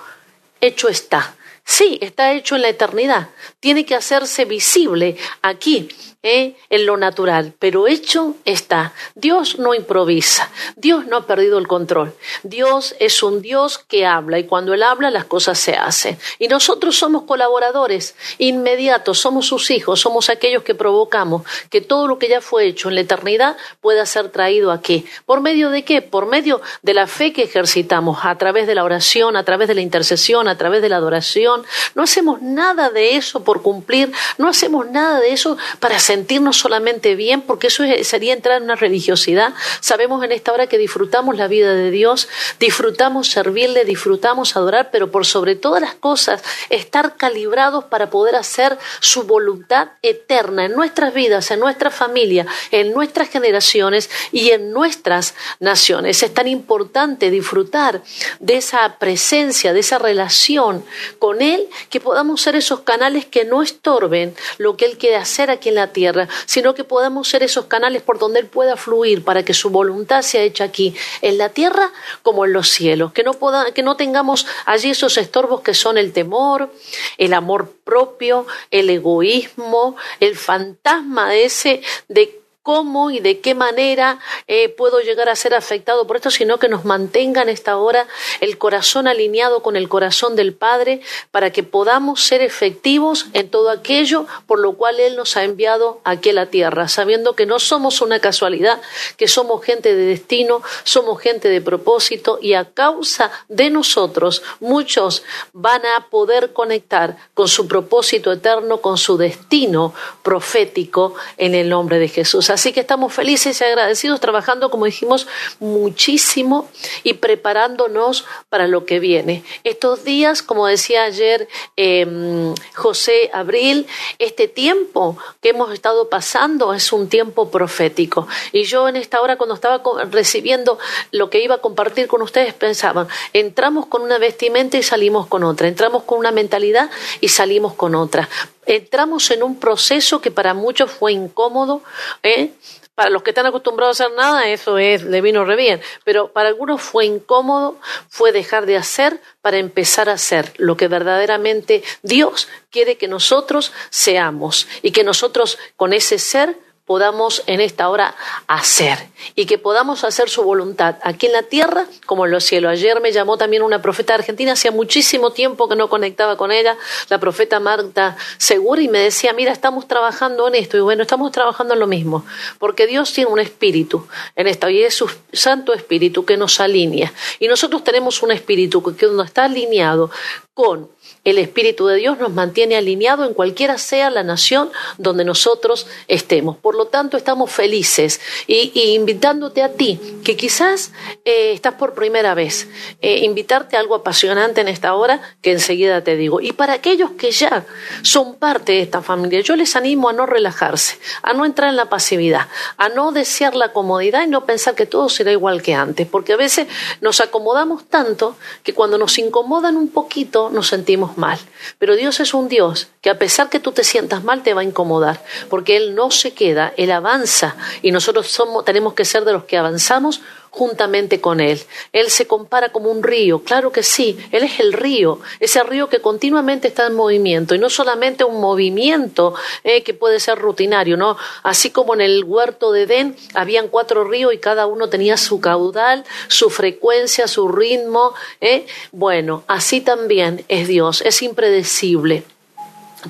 hecho 0.60 0.90
está. 0.90 1.36
Sí, 1.66 1.98
está 2.02 2.34
hecho 2.34 2.56
en 2.56 2.64
la 2.64 2.70
eternidad. 2.70 3.30
Tiene 3.60 3.86
que 3.86 3.96
hacerse 3.96 4.46
visible 4.46 5.16
aquí 5.42 5.90
¿eh? 6.24 6.56
en 6.70 6.86
lo 6.86 6.96
natural, 6.96 7.54
pero 7.60 7.88
hecho 7.88 8.36
está. 8.46 8.94
Dios 9.14 9.60
no 9.60 9.74
improvisa, 9.74 10.50
Dios 10.78 11.06
no 11.06 11.18
ha 11.18 11.28
perdido 11.28 11.58
el 11.58 11.68
control. 11.68 12.14
Dios 12.44 12.96
es 13.00 13.22
un 13.22 13.42
Dios 13.42 13.78
que 13.78 14.06
habla 14.06 14.40
y 14.40 14.46
cuando 14.46 14.74
Él 14.74 14.84
habla 14.84 15.12
las 15.12 15.26
cosas 15.26 15.60
se 15.60 15.76
hacen. 15.76 16.18
Y 16.40 16.48
nosotros 16.48 16.98
somos 16.98 17.24
colaboradores 17.24 18.16
inmediatos, 18.38 19.20
somos 19.20 19.46
sus 19.46 19.70
hijos, 19.70 20.00
somos 20.00 20.30
aquellos 20.30 20.64
que 20.64 20.76
provocamos 20.76 21.44
que 21.70 21.82
todo 21.82 22.08
lo 22.08 22.18
que 22.18 22.30
ya 22.30 22.40
fue 22.40 22.68
hecho 22.68 22.88
en 22.88 22.96
la 22.96 23.02
eternidad 23.02 23.58
pueda 23.82 24.06
ser 24.06 24.30
traído 24.30 24.72
aquí. 24.72 25.06
¿Por 25.26 25.42
medio 25.42 25.70
de 25.70 25.84
qué? 25.84 26.02
Por 26.02 26.26
medio 26.26 26.62
de 26.82 26.94
la 26.94 27.08
fe 27.08 27.34
que 27.34 27.44
ejercitamos 27.44 28.20
a 28.24 28.38
través 28.38 28.66
de 28.66 28.76
la 28.76 28.86
oración, 28.86 29.36
a 29.36 29.44
través 29.44 29.68
de 29.68 29.76
la 29.76 29.82
intercesión, 29.82 30.48
a 30.48 30.58
través 30.58 30.82
de 30.82 30.90
la 30.90 30.98
adoración. 30.98 31.64
No 31.96 32.04
hacemos 32.04 32.42
nada 32.42 32.90
de 32.90 33.18
eso 33.18 33.44
por 33.44 33.62
cumplir, 33.62 34.12
no 34.38 34.48
hacemos 34.48 34.88
nada 34.88 35.20
de 35.20 35.34
eso 35.34 35.58
para 35.80 35.98
hacer 35.98 36.13
sentirnos 36.14 36.58
solamente 36.58 37.16
bien, 37.16 37.42
porque 37.42 37.68
eso 37.68 37.84
sería 38.04 38.34
entrar 38.34 38.58
en 38.58 38.66
una 38.66 38.76
religiosidad. 38.76 39.56
Sabemos 39.80 40.24
en 40.24 40.32
esta 40.32 40.54
hora 40.54 40.68
que 40.68 40.78
disfrutamos 40.78 41.36
la 41.36 41.48
vida 41.48 41.74
de 41.74 41.90
Dios, 41.90 42.28
disfrutamos 42.60 43.30
servirle, 43.30 43.84
disfrutamos 43.84 44.56
adorar, 44.56 44.90
pero 44.92 45.10
por 45.10 45.26
sobre 45.26 45.56
todas 45.56 45.82
las 45.82 45.96
cosas, 45.96 46.44
estar 46.70 47.16
calibrados 47.18 47.86
para 47.86 48.12
poder 48.12 48.36
hacer 48.36 48.78
su 49.00 49.24
voluntad 49.24 49.88
eterna 50.04 50.66
en 50.66 50.74
nuestras 50.74 51.16
vidas, 51.16 51.50
en 51.50 51.60
nuestra 51.60 51.90
familia, 51.90 52.46
en 52.70 52.94
nuestras 52.94 53.30
generaciones 53.30 54.12
y 54.32 54.52
en 54.52 54.72
nuestras 54.72 55.34
naciones. 55.60 56.22
Es 56.22 56.32
tan 56.32 56.48
importante 56.48 57.32
disfrutar 57.32 58.04
de 58.40 58.58
esa 58.58 59.00
presencia, 59.00 59.74
de 59.74 59.80
esa 59.80 59.98
relación 59.98 60.86
con 61.18 61.42
Él, 61.42 61.68
que 61.90 62.00
podamos 62.00 62.40
ser 62.40 62.56
esos 62.56 62.82
canales 62.82 63.26
que 63.26 63.46
no 63.46 63.64
estorben 63.64 64.36
lo 64.60 64.78
que 64.78 64.86
Él 64.86 65.00
quiere 65.00 65.16
hacer 65.16 65.50
aquí 65.50 65.70
en 65.70 65.76
la 65.76 65.88
tierra 65.88 66.03
sino 66.46 66.74
que 66.74 66.84
podamos 66.84 67.28
ser 67.28 67.44
esos 67.44 67.66
canales 67.66 68.02
por 68.02 68.20
donde 68.20 68.40
Él 68.40 68.48
pueda 68.48 68.76
fluir 68.76 69.24
para 69.24 69.44
que 69.44 69.54
su 69.54 69.70
voluntad 69.70 70.22
sea 70.22 70.42
hecha 70.42 70.64
aquí, 70.66 70.96
en 71.22 71.38
la 71.38 71.50
tierra 71.50 71.92
como 72.22 72.46
en 72.46 72.54
los 72.54 72.70
cielos, 72.70 73.14
que 73.14 73.24
no, 73.24 73.38
que 73.74 73.84
no 73.84 73.96
tengamos 73.96 74.46
allí 74.66 74.92
esos 74.92 75.18
estorbos 75.18 75.62
que 75.62 75.74
son 75.74 75.98
el 75.98 76.14
temor, 76.14 76.72
el 77.18 77.34
amor 77.34 77.74
propio, 77.84 78.46
el 78.72 78.90
egoísmo, 78.90 79.96
el 80.20 80.36
fantasma 80.36 81.36
ese 81.36 81.82
de 82.08 82.43
cómo 82.64 83.12
y 83.12 83.20
de 83.20 83.40
qué 83.40 83.54
manera 83.54 84.20
eh, 84.48 84.70
puedo 84.70 85.02
llegar 85.02 85.30
a 85.30 85.36
ser 85.36 85.54
afectado 85.54 86.08
por 86.08 86.16
esto, 86.16 86.32
sino 86.32 86.58
que 86.58 86.70
nos 86.70 86.86
mantenga 86.86 87.42
en 87.42 87.50
esta 87.50 87.78
hora 87.78 88.08
el 88.40 88.58
corazón 88.58 89.08
alineado 89.08 89.62
con 89.62 89.76
el 89.76 89.90
corazón 89.90 90.36
del 90.36 90.54
Padre 90.54 91.02
para 91.32 91.52
que 91.52 91.64
podamos 91.64 92.24
ser 92.24 92.42
efectivos 92.42 93.28
en 93.34 93.50
todo 93.50 93.70
aquello 93.70 94.26
por 94.48 94.60
lo 94.60 94.74
cual 94.74 95.00
Él 95.00 95.16
nos 95.16 95.36
ha 95.38 95.44
enviado 95.44 96.00
aquí 96.04 96.30
a 96.30 96.34
la 96.34 96.46
tierra, 96.48 96.88
sabiendo 96.88 97.34
que 97.34 97.46
no 97.46 97.60
somos 97.60 98.02
una 98.02 98.20
casualidad, 98.20 98.82
que 99.18 99.28
somos 99.28 99.64
gente 99.64 99.94
de 99.94 100.06
destino, 100.06 100.62
somos 100.84 101.22
gente 101.22 101.50
de 101.50 101.62
propósito 101.62 102.40
y 102.42 102.54
a 102.54 102.72
causa 102.74 103.32
de 103.50 103.70
nosotros 103.70 104.42
muchos 104.60 105.24
van 105.52 105.86
a 105.86 106.08
poder 106.10 106.54
conectar 106.54 107.18
con 107.34 107.48
su 107.48 107.68
propósito 107.68 108.32
eterno, 108.32 108.78
con 108.78 108.98
su 108.98 109.18
destino 109.18 109.94
profético 110.22 111.16
en 111.38 111.56
el 111.56 111.70
nombre 111.70 112.00
de 112.00 112.08
Jesús. 112.08 112.50
Así 112.54 112.72
que 112.72 112.82
estamos 112.82 113.12
felices 113.12 113.60
y 113.60 113.64
agradecidos 113.64 114.20
trabajando, 114.20 114.70
como 114.70 114.86
dijimos, 114.86 115.28
muchísimo 115.60 116.70
y 117.04 117.16
preparándonos 117.16 118.26
para 118.50 118.68
lo 118.68 118.86
que 118.86 119.00
viene. 119.00 119.44
Estos 119.64 120.04
días, 120.04 120.44
como 120.44 120.68
decía 120.68 121.04
ayer 121.04 121.48
em, 121.76 122.54
José 122.76 123.32
Abril, 123.34 123.88
este 124.20 124.48
tiempo 124.48 125.18
que 125.42 125.50
hemos 125.50 125.74
estado 125.74 126.10
pasando 126.10 126.74
es 126.76 126.94
un 126.94 127.10
tiempo 127.10 127.50
profético. 127.50 128.28
Y 128.52 128.66
yo 128.66 128.88
en 128.88 128.98
esta 128.98 129.20
hora, 129.22 129.38
cuando 129.38 129.56
estaba 129.56 129.82
recibiendo 130.12 130.78
lo 131.12 131.32
que 131.32 131.44
iba 131.44 131.56
a 131.56 131.58
compartir 131.58 132.08
con 132.08 132.22
ustedes, 132.22 132.54
pensaba, 132.54 133.08
entramos 133.34 133.88
con 133.88 134.04
una 134.04 134.20
vestimenta 134.20 134.78
y 134.78 134.84
salimos 134.84 135.26
con 135.26 135.44
otra, 135.44 135.68
entramos 135.68 136.04
con 136.04 136.20
una 136.20 136.32
mentalidad 136.32 136.92
y 137.20 137.30
salimos 137.30 137.74
con 137.74 137.96
otra 137.96 138.30
entramos 138.66 139.32
en 139.32 139.44
un 139.44 139.60
proceso 139.60 140.22
que 140.22 140.32
para 140.32 140.54
muchos 140.54 140.92
fue 140.92 141.12
incómodo, 141.14 141.82
¿eh? 142.22 142.52
Para 142.96 143.10
los 143.10 143.24
que 143.24 143.32
están 143.32 143.48
acostumbrados 143.48 144.00
a 144.00 144.06
hacer 144.06 144.16
nada, 144.16 144.48
eso 144.50 144.78
es, 144.78 145.02
le 145.04 145.22
vino 145.22 145.46
re 145.46 145.56
bien. 145.56 145.82
Pero 146.04 146.32
para 146.32 146.50
algunos 146.50 146.80
fue 146.80 147.06
incómodo, 147.06 147.80
fue 148.08 148.32
dejar 148.32 148.68
de 148.68 148.78
hacer 148.78 149.20
para 149.42 149.58
empezar 149.58 150.10
a 150.10 150.14
hacer 150.14 150.54
lo 150.58 150.78
que 150.78 150.88
verdaderamente 150.88 151.84
Dios 152.04 152.48
quiere 152.70 152.98
que 152.98 153.08
nosotros 153.08 153.74
seamos 153.90 154.68
y 154.84 154.92
que 154.92 155.04
nosotros 155.04 155.58
con 155.76 155.92
ese 155.92 156.20
ser 156.20 156.56
podamos 156.86 157.44
en 157.48 157.62
esta 157.62 157.90
hora 157.90 158.16
hacer 158.48 158.98
y 159.36 159.46
que 159.46 159.58
podamos 159.58 160.04
hacer 160.04 160.30
su 160.30 160.44
voluntad 160.44 160.96
aquí 161.02 161.28
en 161.28 161.34
la 161.34 161.44
tierra 161.44 161.86
como 162.06 162.26
en 162.26 162.32
los 162.32 162.44
cielos. 162.44 162.72
Ayer 162.72 163.00
me 163.00 163.12
llamó 163.12 163.38
también 163.38 163.64
una 163.64 163.82
profeta 163.82 164.16
argentina, 164.16 164.54
hacía 164.54 164.72
muchísimo 164.72 165.32
tiempo 165.32 165.70
que 165.70 165.76
no 165.76 165.90
conectaba 165.90 166.36
con 166.36 166.52
ella, 166.52 166.78
la 167.10 167.20
profeta 167.20 167.60
Marta 167.60 168.18
Segura, 168.38 168.82
y 168.82 168.90
me 168.90 169.00
decía, 169.00 169.32
mira, 169.34 169.54
estamos 169.54 169.88
trabajando 169.88 170.48
en 170.48 170.56
esto. 170.56 170.78
Y 170.78 170.82
bueno, 170.82 171.04
estamos 171.04 171.32
trabajando 171.32 171.74
en 171.74 171.80
lo 171.80 171.88
mismo, 171.88 172.26
porque 172.60 172.86
Dios 172.86 173.14
tiene 173.14 173.32
un 173.32 173.40
espíritu 173.40 174.08
en 174.36 174.48
esta 174.48 174.70
y 174.70 174.84
es 174.84 174.94
su 174.94 175.10
Santo 175.32 175.74
Espíritu 175.74 176.26
que 176.26 176.38
nos 176.38 176.60
alinea. 176.60 177.14
Y 177.40 177.48
nosotros 177.48 177.84
tenemos 177.84 178.22
un 178.24 178.32
espíritu 178.32 178.84
que 178.84 178.94
cuando 178.94 179.24
está 179.24 179.46
alineado 179.46 180.12
con 180.54 180.90
el 181.24 181.38
Espíritu 181.38 181.88
de 181.88 181.96
Dios 181.96 182.20
nos 182.20 182.34
mantiene 182.34 182.76
alineado 182.76 183.26
en 183.26 183.34
cualquiera 183.34 183.78
sea 183.78 184.10
la 184.10 184.24
nación 184.24 184.70
donde 184.98 185.24
nosotros 185.24 185.88
estemos. 186.10 186.58
Por 186.58 186.76
lo 186.76 186.88
tanto, 186.88 187.16
estamos 187.16 187.50
felices 187.50 188.20
y, 188.46 188.72
invitándote 188.94 189.64
a 189.64 189.72
ti, 189.72 190.00
que 190.24 190.36
quizás 190.36 190.92
eh, 191.24 191.54
estás 191.54 191.76
por 191.76 191.94
primera 191.94 192.34
vez, 192.34 192.68
eh, 193.02 193.20
invitarte 193.20 193.78
a 193.78 193.80
algo 193.80 193.96
apasionante 193.96 194.62
en 194.62 194.68
esta 194.68 194.96
hora 194.96 195.22
que 195.42 195.54
enseguida 195.54 196.04
te 196.04 196.18
digo. 196.18 196.42
Y 196.42 196.52
para 196.52 196.74
aquellos 196.74 197.12
que 197.12 197.32
ya 197.32 197.66
son 198.02 198.36
parte 198.36 198.74
de 198.74 198.82
esta 198.82 199.02
familia, 199.02 199.40
yo 199.40 199.56
les 199.56 199.78
animo 199.78 200.10
a 200.10 200.14
no 200.14 200.26
relajarse, 200.26 200.98
a 201.22 201.34
no 201.34 201.46
entrar 201.46 201.70
en 201.70 201.78
la 201.78 201.90
pasividad, 201.90 202.48
a 202.78 202.90
no 202.90 203.14
desear 203.14 203.56
la 203.56 203.72
comodidad 203.72 204.24
y 204.24 204.28
no 204.28 204.46
pensar 204.46 204.76
que 204.76 204.86
todo 204.86 205.08
será 205.08 205.32
igual 205.32 205.62
que 205.62 205.74
antes, 205.74 206.06
porque 206.06 206.34
a 206.34 206.38
veces 206.38 206.68
nos 207.00 207.22
acomodamos 207.22 207.86
tanto 207.86 208.36
que 208.64 208.74
cuando 208.74 208.98
nos 208.98 209.18
incomodan 209.18 209.78
un 209.78 209.88
poquito 209.88 210.50
nos 210.50 210.68
sentimos 210.68 211.13
mal. 211.18 211.40
Pero 211.80 211.96
Dios 211.96 212.20
es 212.20 212.34
un 212.34 212.48
Dios 212.48 212.88
que 213.02 213.10
a 213.10 213.18
pesar 213.18 213.50
que 213.50 213.60
tú 213.60 213.72
te 213.72 213.84
sientas 213.84 214.24
mal 214.24 214.44
te 214.44 214.54
va 214.54 214.62
a 214.62 214.66
incomodar, 214.66 215.24
porque 215.50 215.78
Él 215.78 215.96
no 215.96 216.12
se 216.12 216.34
queda, 216.34 216.74
Él 216.78 216.92
avanza 216.92 217.56
y 217.82 217.92
nosotros 217.92 218.28
somos, 218.28 218.66
tenemos 218.66 218.94
que 218.94 219.06
ser 219.06 219.26
de 219.26 219.34
los 219.34 219.46
que 219.46 219.58
avanzamos 219.58 220.22
juntamente 220.54 221.20
con 221.20 221.40
Él. 221.40 221.60
Él 221.94 222.12
se 222.12 222.28
compara 222.28 222.72
como 222.72 222.92
un 222.92 223.02
río, 223.02 223.44
claro 223.44 223.72
que 223.72 223.82
sí, 223.82 224.20
Él 224.32 224.44
es 224.44 224.60
el 224.60 224.72
río, 224.72 225.20
ese 225.40 225.64
río 225.64 225.90
que 225.90 226.00
continuamente 226.00 226.68
está 226.68 226.86
en 226.86 226.94
movimiento 226.94 227.56
y 227.56 227.60
no 227.60 227.72
solamente 227.72 228.24
un 228.24 228.40
movimiento 228.40 229.34
eh, 229.64 229.82
que 229.82 229.96
puede 229.96 230.20
ser 230.20 230.38
rutinario, 230.38 230.96
¿no? 230.96 231.18
Así 231.42 231.72
como 231.72 231.96
en 231.96 232.02
el 232.02 232.24
huerto 232.24 232.72
de 232.72 232.84
Edén 232.84 233.16
habían 233.34 233.68
cuatro 233.68 234.04
ríos 234.04 234.32
y 234.32 234.38
cada 234.38 234.68
uno 234.68 234.90
tenía 234.90 235.18
su 235.18 235.42
caudal, 235.42 236.04
su 236.28 236.52
frecuencia, 236.52 237.28
su 237.28 237.48
ritmo, 237.48 238.14
¿eh? 238.40 238.68
bueno, 238.92 239.44
así 239.48 239.82
también 239.82 240.46
es 240.50 240.68
Dios, 240.68 241.02
es 241.02 241.24
impredecible. 241.24 242.24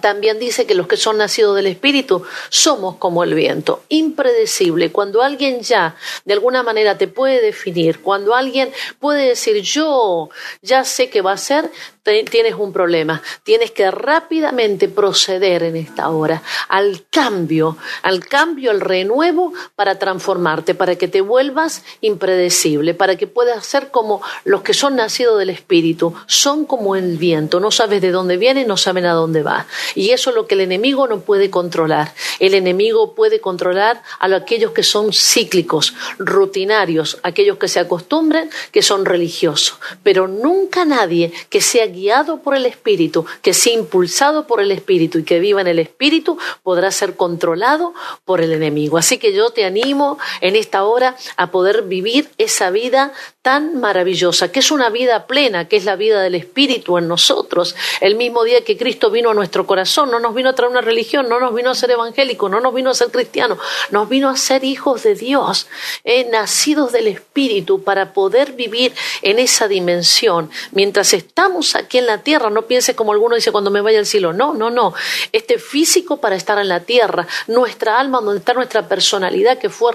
También 0.02 0.40
dice 0.40 0.66
que 0.66 0.76
los 0.76 0.88
que 0.88 0.98
son 0.98 1.18
nacidos 1.18 1.56
del 1.56 1.68
Espíritu 1.68 2.24
somos 2.50 2.96
como 2.98 3.24
el 3.24 3.34
viento, 3.34 3.84
impredecible. 3.90 4.92
Cuando 4.92 5.22
alguien 5.22 5.62
ya 5.62 5.96
de 6.26 6.34
alguna 6.34 6.64
manera 6.64 6.98
te 6.98 7.08
puede 7.08 7.42
definir, 7.42 8.02
cuando 8.02 8.36
alguien 8.36 8.72
puede 9.00 9.28
decir 9.28 9.62
yo 9.62 10.30
ya 10.62 10.84
sé 10.84 11.10
qué 11.10 11.22
va 11.22 11.34
a 11.34 11.38
ser, 11.38 11.70
tienes 12.04 12.56
un 12.56 12.74
problema. 12.74 13.22
Tienes 13.44 13.72
que 13.72 13.90
rápidamente 13.90 14.90
proceder 14.90 15.64
en 15.64 15.78
esta 15.78 16.10
hora 16.10 16.44
al 16.68 17.06
cambio, 17.10 17.78
al 18.02 18.26
cambio, 18.26 18.72
al 18.72 18.82
renuevo 18.82 19.54
para 19.76 19.98
transformarte, 20.00 20.76
para 20.76 20.96
que 20.96 21.08
te 21.08 21.22
vuelvas 21.22 21.84
impredecible, 22.02 22.94
para 22.94 23.16
que 23.16 23.28
puedas 23.28 23.66
ser 23.66 23.90
como 23.90 24.22
los 24.44 24.62
que 24.62 24.74
son 24.74 24.96
nacidos 24.96 25.40
del 25.40 25.50
Espíritu, 25.50 26.14
son 26.26 26.66
como 26.66 26.96
el 26.96 27.18
viento, 27.18 27.60
no 27.60 27.72
sabes 27.72 28.02
de 28.02 28.12
dónde 28.12 28.38
viene, 28.38 28.66
no 28.66 28.78
saben 28.78 29.06
a 29.06 29.14
dónde 29.14 29.44
va. 29.44 29.66
Y 29.96 30.12
eso 30.12 30.30
es 30.30 30.36
lo 30.36 30.48
que 30.48 30.56
el 30.56 30.62
enemigo 30.62 31.08
no 31.08 31.22
puede 31.22 31.50
controlar. 31.50 32.14
El 32.40 32.54
enemigo 32.54 33.14
puede 33.16 33.40
controlar 33.40 34.02
a 34.20 34.28
aquellos 34.34 34.72
que 34.72 34.84
son 34.84 35.14
cíclicos, 35.14 35.94
rutinarios, 36.18 37.20
aquellos 37.24 37.58
que 37.58 37.68
se 37.68 37.80
acostumbren, 37.80 38.50
que 38.72 38.82
son 38.82 39.06
religiosos, 39.06 39.78
pero 40.04 40.28
nunca 40.28 40.86
nadie 40.86 41.32
que 41.50 41.62
sea 41.62 41.88
guiado 41.88 42.42
por 42.42 42.56
el 42.56 42.66
Espíritu, 42.66 43.26
que 43.42 43.54
sea 43.54 43.74
impulsado 43.74 44.48
por 44.48 44.60
el 44.62 44.72
Espíritu 44.72 45.20
y 45.20 45.24
que 45.24 45.40
viva 45.40 45.62
en 45.62 45.68
el 45.68 45.80
Espíritu, 45.80 46.38
podrá 46.64 46.92
ser 46.92 47.16
controlado 47.16 47.94
por 48.26 48.42
el 48.42 48.52
enemigo. 48.52 48.98
Así 48.98 49.18
que 49.18 49.34
yo 49.34 49.52
te 49.52 49.66
animo 49.66 50.18
en 50.42 50.56
esta 50.56 50.84
hora 50.84 51.16
a 51.38 51.52
poder 51.52 51.84
vivir 51.84 52.30
esa 52.38 52.70
vida 52.70 53.14
tan 53.44 53.82
maravillosa, 53.82 54.54
que 54.54 54.62
es 54.62 54.72
una 54.72 54.90
vida 54.90 55.28
plena, 55.28 55.68
que 55.68 55.76
es 55.76 55.84
la 55.84 55.98
vida 55.98 56.22
del 56.22 56.34
Espíritu 56.34 56.98
en 56.98 57.10
nosotros. 57.10 57.76
El 58.00 58.16
mismo 58.16 58.46
día 58.46 58.64
que 58.64 58.78
Cristo 58.78 59.12
vino 59.12 59.32
a 59.32 59.34
nuestro 59.34 59.68
corazón, 59.68 60.10
no 60.10 60.22
nos 60.22 60.34
vino 60.34 60.50
a 60.50 60.56
traer 60.56 60.72
una 60.72 60.80
religión, 60.80 61.28
no 61.28 61.42
nos 61.42 61.54
vino 61.54 61.70
a 61.70 61.76
ser 61.76 61.92
evangélico, 61.92 62.48
no 62.48 62.62
nos 62.62 62.74
vino 62.74 62.90
a 62.90 62.94
ser 62.94 63.12
cristiano, 63.12 63.58
nos 63.92 64.08
vino 64.08 64.30
a 64.30 64.38
ser 64.38 64.64
hijos 64.64 65.04
de 65.04 65.16
Dios, 65.16 65.68
eh, 66.06 66.26
nacidos 66.32 66.94
del 66.94 67.08
Espíritu, 67.08 67.84
para 67.84 68.14
poder 68.14 68.54
vivir 68.54 68.94
en 69.22 69.40
esa 69.40 69.68
dimensión. 69.68 70.50
Mientras 70.72 71.12
estamos 71.14 71.76
aquí 71.76 71.98
en 71.98 72.06
la 72.06 72.20
tierra, 72.20 72.50
no 72.50 72.62
pienses 72.62 72.96
como 72.96 73.12
alguno 73.12 73.36
dice 73.36 73.52
cuando 73.52 73.72
me 73.72 73.82
vaya 73.82 74.00
al 74.00 74.06
cielo, 74.06 74.32
no, 74.32 74.54
no, 74.54 74.70
no. 74.70 74.94
Este 75.34 75.60
físico 75.60 76.16
para 76.22 76.38
estar 76.38 76.58
en 76.60 76.70
la 76.70 76.80
tierra, 76.80 77.28
nuestra 77.48 78.00
alma, 78.00 78.22
donde 78.22 78.40
está 78.40 78.54
nuestra 78.54 78.88
personalidad 78.88 79.58
que 79.58 79.70
fue 79.70 79.92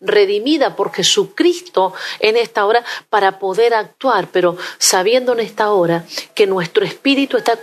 redimida 0.00 0.76
por 0.76 0.92
Jesucristo 0.92 1.92
en 2.20 2.36
esta 2.36 2.64
hora 2.64 2.83
para 3.10 3.38
poder 3.38 3.74
actuar, 3.74 4.28
pero 4.32 4.56
sabiendo 4.78 5.32
en 5.32 5.40
esta 5.40 5.70
hora 5.70 6.04
que 6.34 6.46
nuestro 6.46 6.84
espíritu 6.84 7.36
está 7.36 7.56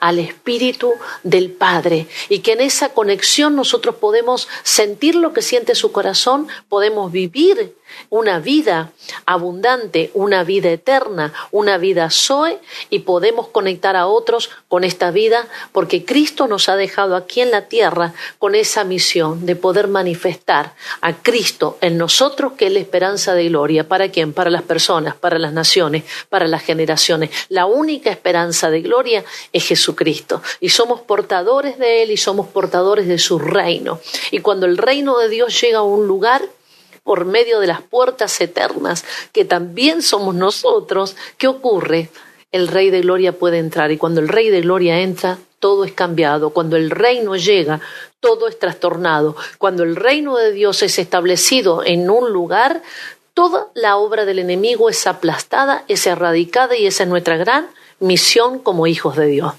al 0.00 0.18
espíritu 0.18 0.94
del 1.22 1.52
Padre 1.52 2.08
y 2.28 2.40
que 2.40 2.54
en 2.54 2.60
esa 2.60 2.88
conexión 2.88 3.54
nosotros 3.54 3.94
podemos 3.94 4.48
sentir 4.64 5.14
lo 5.14 5.32
que 5.32 5.42
siente 5.42 5.76
su 5.76 5.92
corazón, 5.92 6.48
podemos 6.68 7.12
vivir 7.12 7.76
una 8.10 8.38
vida 8.38 8.92
abundante, 9.26 10.10
una 10.14 10.44
vida 10.44 10.70
eterna, 10.70 11.32
una 11.50 11.78
vida 11.78 12.10
Zoe 12.10 12.58
y 12.90 13.00
podemos 13.00 13.48
conectar 13.48 13.96
a 13.96 14.06
otros 14.06 14.50
con 14.68 14.84
esta 14.84 15.10
vida 15.10 15.46
porque 15.72 16.04
Cristo 16.04 16.46
nos 16.46 16.68
ha 16.68 16.76
dejado 16.76 17.16
aquí 17.16 17.40
en 17.40 17.50
la 17.50 17.66
tierra 17.66 18.12
con 18.38 18.54
esa 18.54 18.84
misión 18.84 19.46
de 19.46 19.56
poder 19.56 19.88
manifestar 19.88 20.74
a 21.00 21.14
Cristo 21.14 21.78
en 21.80 21.96
nosotros 21.98 22.52
que 22.52 22.66
es 22.66 22.72
la 22.72 22.80
esperanza 22.80 23.34
de 23.34 23.48
gloria. 23.48 23.88
¿Para 23.88 24.10
quién? 24.10 24.32
Para 24.32 24.50
las 24.50 24.62
personas, 24.62 25.14
para 25.14 25.38
las 25.38 25.52
naciones, 25.52 26.04
para 26.28 26.46
las 26.46 26.62
generaciones. 26.62 27.30
La 27.48 27.66
única 27.66 28.10
esperanza 28.10 28.70
de 28.70 28.82
gloria 28.82 29.24
es 29.52 29.66
Jesucristo 29.66 30.42
y 30.60 30.70
somos 30.70 31.00
portadores 31.00 31.78
de 31.78 32.02
Él 32.02 32.10
y 32.10 32.16
somos 32.16 32.48
portadores 32.48 33.06
de 33.06 33.18
su 33.18 33.38
reino. 33.38 34.00
Y 34.30 34.40
cuando 34.40 34.66
el 34.66 34.78
reino 34.78 35.18
de 35.18 35.28
Dios 35.28 35.60
llega 35.60 35.78
a 35.78 35.82
un 35.82 36.06
lugar, 36.06 36.42
por 37.08 37.24
medio 37.24 37.58
de 37.58 37.66
las 37.66 37.80
puertas 37.80 38.38
eternas, 38.38 39.02
que 39.32 39.46
también 39.46 40.02
somos 40.02 40.34
nosotros, 40.34 41.16
¿qué 41.38 41.46
ocurre? 41.46 42.10
El 42.52 42.68
Rey 42.68 42.90
de 42.90 43.00
Gloria 43.00 43.32
puede 43.32 43.56
entrar 43.56 43.90
y 43.90 43.96
cuando 43.96 44.20
el 44.20 44.28
Rey 44.28 44.50
de 44.50 44.60
Gloria 44.60 45.00
entra, 45.00 45.38
todo 45.58 45.84
es 45.84 45.92
cambiado. 45.92 46.50
Cuando 46.50 46.76
el 46.76 46.90
reino 46.90 47.34
llega, 47.36 47.80
todo 48.20 48.46
es 48.46 48.58
trastornado. 48.58 49.36
Cuando 49.56 49.84
el 49.84 49.96
reino 49.96 50.36
de 50.36 50.52
Dios 50.52 50.82
es 50.82 50.98
establecido 50.98 51.82
en 51.82 52.10
un 52.10 52.30
lugar, 52.30 52.82
toda 53.32 53.68
la 53.72 53.96
obra 53.96 54.24
del 54.24 54.38
enemigo 54.38 54.90
es 54.90 55.06
aplastada, 55.06 55.84
es 55.88 56.06
erradicada 56.06 56.76
y 56.76 56.86
esa 56.86 57.04
es 57.04 57.08
nuestra 57.08 57.38
gran 57.38 57.68
misión 58.00 58.58
como 58.58 58.86
hijos 58.86 59.16
de 59.16 59.26
Dios. 59.26 59.54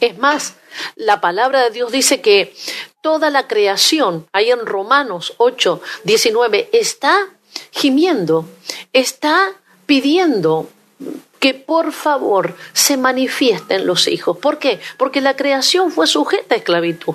Es 0.00 0.18
más, 0.18 0.54
la 0.96 1.20
palabra 1.20 1.62
de 1.64 1.70
Dios 1.70 1.92
dice 1.92 2.20
que 2.20 2.54
toda 3.00 3.30
la 3.30 3.46
creación, 3.46 4.26
ahí 4.32 4.50
en 4.50 4.66
Romanos 4.66 5.34
8, 5.38 5.80
19, 6.04 6.68
está 6.72 7.28
gimiendo, 7.70 8.46
está 8.92 9.52
pidiendo 9.86 10.68
que 11.38 11.52
por 11.52 11.92
favor 11.92 12.56
se 12.72 12.96
manifiesten 12.96 13.86
los 13.86 14.08
hijos. 14.08 14.38
¿Por 14.38 14.58
qué? 14.58 14.80
Porque 14.96 15.20
la 15.20 15.36
creación 15.36 15.90
fue 15.90 16.06
sujeta 16.06 16.54
a 16.54 16.58
esclavitud. 16.58 17.14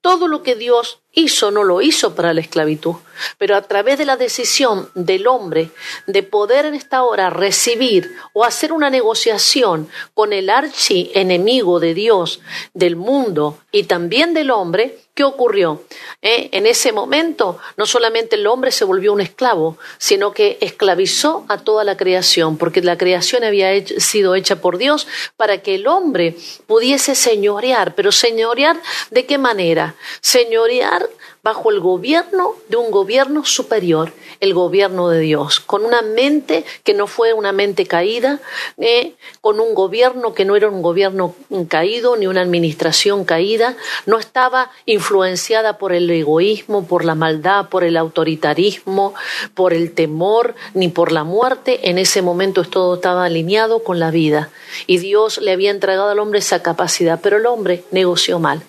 Todo 0.00 0.26
lo 0.26 0.42
que 0.42 0.56
Dios 0.56 0.98
hizo 1.12 1.52
no 1.52 1.62
lo 1.62 1.80
hizo 1.80 2.16
para 2.16 2.34
la 2.34 2.40
esclavitud, 2.40 2.96
pero 3.38 3.56
a 3.56 3.62
través 3.62 3.98
de 3.98 4.06
la 4.06 4.16
decisión 4.16 4.90
del 4.94 5.26
hombre 5.26 5.70
de 6.06 6.22
poder 6.22 6.66
en 6.66 6.74
esta 6.74 7.02
hora 7.02 7.30
recibir 7.30 8.16
o 8.32 8.44
hacer 8.44 8.72
una 8.72 8.90
negociación 8.90 9.88
con 10.14 10.32
el 10.32 10.50
archi 10.50 11.10
enemigo 11.14 11.80
de 11.80 11.94
Dios, 11.94 12.40
del 12.74 12.96
mundo 12.96 13.58
y 13.72 13.84
también 13.84 14.34
del 14.34 14.50
hombre, 14.50 14.98
¿qué 15.14 15.24
ocurrió? 15.24 15.82
Eh, 16.22 16.48
en 16.52 16.64
ese 16.66 16.92
momento 16.92 17.58
no 17.76 17.86
solamente 17.86 18.36
el 18.36 18.46
hombre 18.46 18.70
se 18.70 18.84
volvió 18.84 19.12
un 19.12 19.20
esclavo, 19.20 19.76
sino 19.98 20.32
que 20.32 20.58
esclavizó 20.60 21.44
a 21.48 21.58
toda 21.58 21.82
la 21.84 21.96
creación, 21.96 22.56
porque 22.56 22.82
la 22.82 22.96
creación 22.96 23.42
había 23.42 23.84
sido 23.98 24.36
hecha 24.36 24.60
por 24.60 24.78
Dios 24.78 25.08
para 25.36 25.58
que 25.58 25.74
el 25.74 25.86
hombre 25.88 26.36
pudiese 26.66 27.14
señorear, 27.14 27.94
pero 27.94 28.12
señorear 28.12 28.80
de 29.10 29.26
qué 29.26 29.38
manera? 29.38 29.96
Señorear 30.20 31.08
bajo 31.48 31.70
el 31.70 31.80
gobierno 31.80 32.56
de 32.68 32.76
un 32.76 32.90
gobierno 32.90 33.42
superior, 33.42 34.12
el 34.40 34.52
gobierno 34.52 35.08
de 35.08 35.20
Dios, 35.20 35.60
con 35.60 35.82
una 35.82 36.02
mente 36.02 36.62
que 36.84 36.92
no 36.92 37.06
fue 37.06 37.32
una 37.32 37.52
mente 37.52 37.86
caída, 37.86 38.42
eh, 38.76 39.14
con 39.40 39.58
un 39.58 39.72
gobierno 39.72 40.34
que 40.34 40.44
no 40.44 40.56
era 40.56 40.68
un 40.68 40.82
gobierno 40.82 41.34
caído 41.68 42.18
ni 42.18 42.26
una 42.26 42.42
administración 42.42 43.24
caída, 43.24 43.78
no 44.04 44.18
estaba 44.18 44.70
influenciada 44.84 45.78
por 45.78 45.94
el 45.94 46.10
egoísmo, 46.10 46.86
por 46.86 47.06
la 47.06 47.14
maldad, 47.14 47.70
por 47.70 47.82
el 47.82 47.96
autoritarismo, 47.96 49.14
por 49.54 49.72
el 49.72 49.94
temor, 49.94 50.54
ni 50.74 50.88
por 50.88 51.12
la 51.12 51.24
muerte. 51.24 51.88
En 51.88 51.96
ese 51.96 52.20
momento 52.20 52.62
todo 52.64 52.96
estaba 52.96 53.24
alineado 53.24 53.82
con 53.82 53.98
la 53.98 54.10
vida 54.10 54.50
y 54.86 54.98
Dios 54.98 55.38
le 55.38 55.52
había 55.52 55.70
entregado 55.70 56.10
al 56.10 56.18
hombre 56.18 56.40
esa 56.40 56.62
capacidad, 56.62 57.18
pero 57.22 57.38
el 57.38 57.46
hombre 57.46 57.84
negoció 57.90 58.38
mal. 58.38 58.62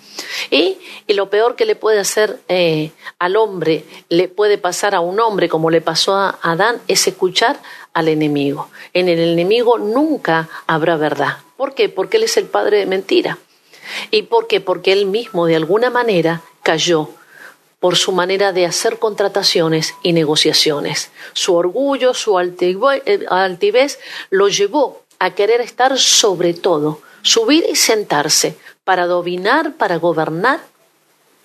Y, 0.52 0.78
lo 1.08 1.30
peor 1.30 1.56
que 1.56 1.66
le 1.66 1.76
puede 1.76 2.00
hacer 2.00 2.40
eh, 2.48 2.92
al 3.18 3.36
hombre 3.36 3.84
le 4.10 4.28
puede 4.30 4.58
pasar 4.58 4.96
a 4.96 5.00
un 5.00 5.20
hombre 5.20 5.50
como 5.50 5.70
le 5.70 5.82
pasó 5.82 6.16
a 6.16 6.40
Adán 6.42 6.80
es 6.88 7.08
escuchar 7.08 7.60
al 7.94 8.08
enemigo. 8.08 8.70
En 8.94 9.10
el 9.10 9.20
enemigo 9.20 9.78
nunca 9.78 10.48
habrá 10.68 10.96
verdad. 10.96 11.38
¿Por 11.58 11.74
qué? 11.74 11.90
Porque 11.90 12.18
él 12.18 12.24
es 12.24 12.38
el 12.38 12.46
padre 12.46 12.78
de 12.78 12.86
mentira. 12.86 13.38
¿Y 14.12 14.24
por 14.24 14.48
qué? 14.48 14.62
Porque 14.62 14.94
él 14.94 15.08
mismo 15.08 15.46
de 15.46 15.56
alguna 15.56 15.90
manera 15.90 16.42
cayó 16.64 17.10
por 17.80 17.96
su 17.96 18.12
manera 18.12 18.52
de 18.52 18.66
hacer 18.66 19.00
contrataciones 19.00 19.96
y 20.04 20.14
negociaciones. 20.14 21.12
Su 21.34 21.56
orgullo, 21.56 22.14
su 22.14 22.38
eh, 22.40 23.26
altivez 23.30 24.00
lo 24.30 24.50
llevó 24.50 25.04
a 25.18 25.32
querer 25.32 25.62
estar 25.62 25.98
sobre 25.98 26.54
todo, 26.54 27.02
subir 27.22 27.66
y 27.70 27.76
sentarse 27.76 28.58
para 28.90 29.06
dominar, 29.06 29.76
para 29.76 29.98
gobernar 29.98 30.60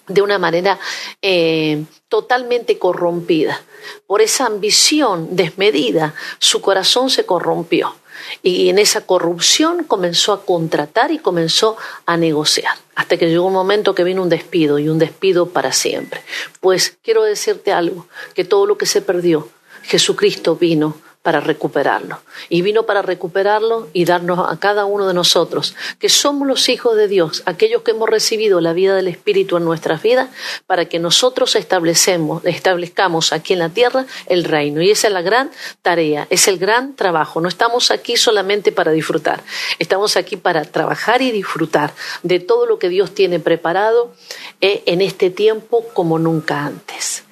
de 0.09 0.23
una 0.23 0.39
manera 0.39 0.79
eh, 1.21 1.85
totalmente 2.09 2.79
corrompida. 2.79 3.61
Por 4.07 4.23
esa 4.23 4.47
ambición 4.47 5.37
desmedida, 5.37 6.15
su 6.39 6.63
corazón 6.63 7.11
se 7.11 7.27
corrompió. 7.27 7.97
Y 8.43 8.71
en 8.71 8.79
esa 8.79 9.03
corrupción 9.03 9.85
comenzó 9.85 10.33
a 10.33 10.47
contratar 10.47 11.11
y 11.11 11.19
comenzó 11.19 11.77
a 12.07 12.17
negociar. 12.17 12.79
Hasta 12.95 13.19
que 13.19 13.29
llegó 13.29 13.45
un 13.45 13.53
momento 13.53 13.95
que 13.95 14.05
vino 14.05 14.23
un 14.23 14.31
despido 14.31 14.79
y 14.79 14.89
un 14.89 14.99
despido 14.99 15.51
para 15.51 15.71
siempre. 15.71 16.23
Pues 16.61 16.97
quiero 17.03 17.25
decirte 17.25 17.73
algo, 17.73 18.07
que 18.33 18.47
todo 18.47 18.65
lo 18.65 18.79
que 18.79 18.87
se 18.87 19.03
perdió, 19.03 19.51
Jesucristo 19.83 20.57
vino 20.57 20.97
para 21.25 21.41
recuperarlo. 21.41 22.21
Y 22.51 22.61
vino 22.61 22.83
para 22.83 23.01
recuperarlo 23.01 23.89
y 23.95 24.05
darnos 24.05 24.41
a 24.47 24.59
cada 24.59 24.85
uno 24.85 25.09
de 25.09 25.15
nosotros, 25.15 25.75
que 25.99 26.11
somos 26.11 26.47
los 26.47 26.69
hijos 26.69 26.99
de 26.99 27.09
Dios, 27.09 27.43
aquellos 27.47 27.81
que 27.81 27.93
hemos 27.93 28.11
recibido 28.11 28.61
la 28.61 28.75
vida 28.75 28.95
del 28.95 29.09
Espíritu 29.09 29.57
en 29.57 29.65
nuestras 29.65 30.03
vidas, 30.03 30.29
para 30.67 30.85
que 30.85 30.99
nosotros 30.99 31.57
establecemos, 31.57 32.45
establezcamos 32.45 33.33
aquí 33.33 33.55
en 33.55 33.61
la 33.61 33.71
tierra 33.71 34.05
el 34.27 34.45
reino. 34.45 34.83
Y 34.83 34.91
esa 34.91 35.07
es 35.07 35.15
la 35.15 35.23
gran 35.23 35.51
tarea, 35.81 36.27
es 36.29 36.47
el 36.47 36.59
gran 36.59 36.95
trabajo. 36.95 37.41
No 37.41 37.49
estamos 37.49 37.91
aquí 37.91 38.19
solamente 38.19 38.71
para 38.71 38.93
disfrutar, 38.93 39.43
estamos 39.79 40.19
aquí 40.19 40.37
para 40.37 40.67
trabajar 40.67 41.23
y 41.23 41.33
disfrutar 41.33 41.95
de 42.23 42.39
todo 42.39 42.67
lo 42.67 42.79
que 42.79 42.91
Dios 42.91 43.15
tiene 43.15 43.41
preparado 43.41 44.13
eh, 44.61 44.83
en 44.85 45.01
este 45.01 45.31
tiempo 45.31 45.87
como 45.95 46.19
nunca 46.19 46.67
antes. 46.67 47.25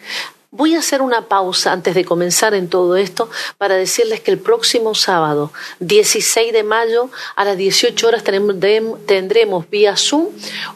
Voy 0.54 0.74
a 0.74 0.80
hacer 0.80 1.00
una 1.00 1.28
pausa 1.28 1.72
antes 1.72 1.94
de 1.94 2.04
comenzar 2.04 2.52
en 2.52 2.68
todo 2.68 2.96
esto 2.96 3.30
para 3.56 3.74
decirles 3.74 4.20
que 4.20 4.30
el 4.30 4.38
próximo 4.38 4.94
sábado, 4.94 5.50
16 5.80 6.52
de 6.52 6.62
mayo, 6.62 7.08
a 7.36 7.46
las 7.46 7.56
18 7.56 8.06
horas 8.06 8.22
tendremos 8.22 9.70
vía 9.70 9.96
Zoom 9.96 10.26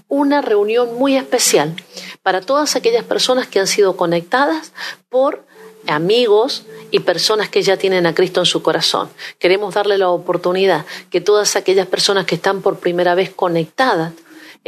una 0.09 0.41
reunión 0.41 0.95
muy 0.95 1.15
especial 1.15 1.77
para 2.23 2.41
todas 2.41 2.75
aquellas 2.75 3.05
personas 3.05 3.49
que 3.49 3.61
han 3.61 3.67
sido 3.67 3.99
conectadas 3.99 4.73
por 5.11 5.45
amigos 5.87 6.65
y 6.91 7.01
personas 7.01 7.51
que 7.51 7.61
ya 7.61 7.77
tienen 7.77 8.07
a 8.07 8.15
Cristo 8.15 8.41
en 8.41 8.47
su 8.47 8.63
corazón. 8.63 9.11
Queremos 9.39 9.75
darle 9.75 9.99
la 9.99 10.09
oportunidad 10.09 10.87
que 11.11 11.21
todas 11.21 11.55
aquellas 11.55 11.87
personas 11.87 12.25
que 12.25 12.37
están 12.37 12.63
por 12.63 12.79
primera 12.79 13.15
vez 13.15 13.29
conectadas 13.29 14.15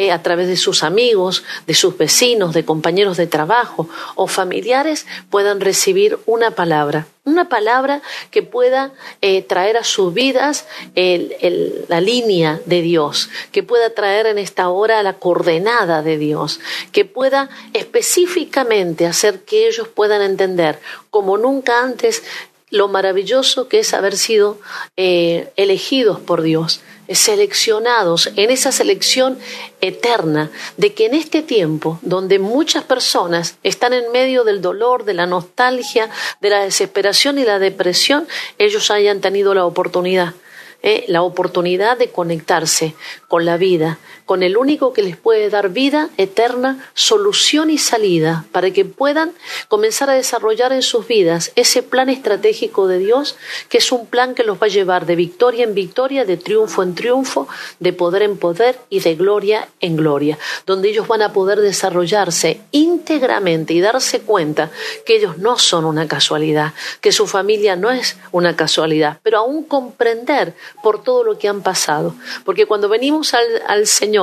eh, 0.00 0.12
a 0.12 0.22
través 0.22 0.46
de 0.46 0.56
sus 0.56 0.84
amigos, 0.84 1.42
de 1.66 1.74
sus 1.74 1.98
vecinos, 1.98 2.54
de 2.54 2.64
compañeros 2.64 3.16
de 3.16 3.26
trabajo 3.26 3.88
o 4.14 4.28
familiares, 4.28 5.08
puedan 5.28 5.58
recibir 5.58 6.20
una 6.24 6.52
palabra, 6.52 7.08
una 7.24 7.48
palabra 7.48 8.00
que 8.30 8.44
pueda 8.44 8.92
eh, 9.22 9.42
traer 9.42 9.76
a 9.76 9.82
sus 9.82 10.14
vidas 10.14 10.68
la 10.94 12.00
línea 12.00 12.60
de 12.64 12.80
Dios, 12.80 13.28
que 13.50 13.64
pueda 13.64 13.90
traer 13.90 14.26
en 14.26 14.38
esta 14.38 14.68
hora 14.68 15.02
la 15.02 15.14
coordenada 15.14 16.02
de 16.02 16.16
Dios, 16.16 16.60
que 16.92 17.04
pueda 17.04 17.48
específicamente 17.72 19.04
hacer 19.04 19.40
que 19.40 19.66
ellos 19.66 19.88
puedan 19.88 20.22
entender 20.22 20.78
como 21.10 21.38
nunca 21.38 21.82
antes 21.82 22.22
lo 22.70 22.86
maravilloso 22.86 23.68
que 23.68 23.80
es 23.80 23.94
haber 23.94 24.16
sido 24.16 24.58
eh, 24.96 25.50
elegidos 25.56 26.20
por 26.20 26.42
Dios, 26.42 26.82
seleccionados 27.10 28.30
en 28.36 28.50
esa 28.50 28.72
selección 28.72 29.38
eterna 29.80 30.50
de 30.76 30.92
que 30.94 31.06
en 31.06 31.14
este 31.14 31.42
tiempo 31.42 31.98
donde 32.02 32.38
muchas 32.38 32.84
personas 32.84 33.56
están 33.62 33.92
en 33.92 34.10
medio 34.12 34.44
del 34.44 34.60
dolor, 34.60 35.04
de 35.04 35.14
la 35.14 35.26
nostalgia, 35.26 36.10
de 36.40 36.50
la 36.50 36.60
desesperación 36.60 37.38
y 37.38 37.44
la 37.44 37.58
depresión, 37.58 38.28
ellos 38.58 38.90
hayan 38.90 39.20
tenido 39.20 39.54
la 39.54 39.64
oportunidad 39.64 40.34
eh, 40.80 41.04
la 41.08 41.22
oportunidad 41.22 41.98
de 41.98 42.10
conectarse 42.10 42.94
con 43.26 43.44
la 43.44 43.56
vida, 43.56 43.98
con 44.28 44.42
el 44.42 44.58
único 44.58 44.92
que 44.92 45.00
les 45.00 45.16
puede 45.16 45.48
dar 45.48 45.70
vida 45.70 46.10
eterna, 46.18 46.86
solución 46.92 47.70
y 47.70 47.78
salida, 47.78 48.44
para 48.52 48.70
que 48.72 48.84
puedan 48.84 49.32
comenzar 49.68 50.10
a 50.10 50.12
desarrollar 50.12 50.70
en 50.74 50.82
sus 50.82 51.08
vidas 51.08 51.50
ese 51.56 51.82
plan 51.82 52.10
estratégico 52.10 52.88
de 52.88 52.98
Dios, 52.98 53.36
que 53.70 53.78
es 53.78 53.90
un 53.90 54.04
plan 54.04 54.34
que 54.34 54.44
los 54.44 54.60
va 54.60 54.66
a 54.66 54.68
llevar 54.68 55.06
de 55.06 55.16
victoria 55.16 55.64
en 55.64 55.72
victoria, 55.72 56.26
de 56.26 56.36
triunfo 56.36 56.82
en 56.82 56.94
triunfo, 56.94 57.48
de 57.80 57.94
poder 57.94 58.20
en 58.20 58.36
poder 58.36 58.78
y 58.90 59.00
de 59.00 59.14
gloria 59.14 59.66
en 59.80 59.96
gloria, 59.96 60.38
donde 60.66 60.90
ellos 60.90 61.08
van 61.08 61.22
a 61.22 61.32
poder 61.32 61.62
desarrollarse 61.62 62.60
íntegramente 62.70 63.72
y 63.72 63.80
darse 63.80 64.20
cuenta 64.20 64.70
que 65.06 65.16
ellos 65.16 65.38
no 65.38 65.56
son 65.56 65.86
una 65.86 66.06
casualidad, 66.06 66.74
que 67.00 67.12
su 67.12 67.26
familia 67.26 67.76
no 67.76 67.90
es 67.90 68.18
una 68.30 68.56
casualidad, 68.56 69.20
pero 69.22 69.38
aún 69.38 69.64
comprender 69.64 70.52
por 70.82 71.02
todo 71.02 71.24
lo 71.24 71.38
que 71.38 71.48
han 71.48 71.62
pasado. 71.62 72.14
Porque 72.44 72.66
cuando 72.66 72.90
venimos 72.90 73.32
al, 73.32 73.86
Señor 73.86 74.17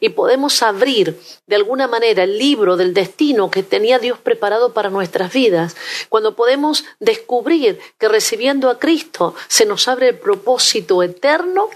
y 0.00 0.10
podemos 0.10 0.62
abrir 0.62 1.20
de 1.46 1.56
alguna 1.56 1.86
manera 1.86 2.24
el 2.24 2.38
libro 2.38 2.76
del 2.76 2.94
destino 2.94 3.50
que 3.50 3.62
tenía 3.62 3.98
Dios 3.98 4.18
preparado 4.18 4.72
para 4.72 4.90
nuestras 4.90 5.32
vidas, 5.32 5.76
cuando 6.08 6.36
podemos 6.36 6.84
descubrir 7.00 7.78
que 7.98 8.08
recibiendo 8.08 8.70
a 8.70 8.78
Cristo 8.78 9.34
se 9.48 9.66
nos 9.66 9.88
abre 9.88 10.08
el 10.08 10.18
propósito 10.18 11.02
eterno, 11.02 11.68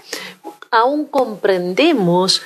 aún 0.71 1.05
comprendemos 1.05 2.41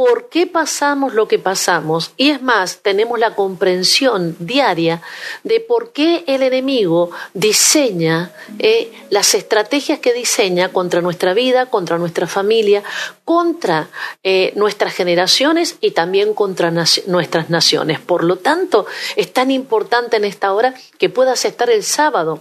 por 0.00 0.30
qué 0.30 0.46
pasamos 0.46 1.12
lo 1.12 1.28
que 1.28 1.38
pasamos. 1.38 2.12
Y 2.16 2.30
es 2.30 2.40
más, 2.40 2.78
tenemos 2.78 3.18
la 3.18 3.34
comprensión 3.34 4.34
diaria 4.38 5.02
de 5.44 5.60
por 5.60 5.92
qué 5.92 6.24
el 6.26 6.42
enemigo 6.42 7.10
diseña 7.34 8.32
eh, 8.58 8.90
las 9.10 9.34
estrategias 9.34 9.98
que 9.98 10.14
diseña 10.14 10.70
contra 10.70 11.02
nuestra 11.02 11.34
vida, 11.34 11.66
contra 11.66 11.98
nuestra 11.98 12.26
familia, 12.26 12.82
contra 13.26 13.88
eh, 14.22 14.54
nuestras 14.56 14.94
generaciones 14.94 15.76
y 15.82 15.90
también 15.90 16.32
contra 16.32 16.70
nuestras 16.70 17.50
naciones. 17.50 18.00
Por 18.00 18.24
lo 18.24 18.36
tanto, 18.36 18.86
es 19.16 19.30
tan 19.34 19.50
importante 19.50 20.16
en 20.16 20.24
esta 20.24 20.54
hora 20.54 20.72
que 20.96 21.10
puedas 21.10 21.44
estar 21.44 21.68
el 21.68 21.82
sábado 21.82 22.40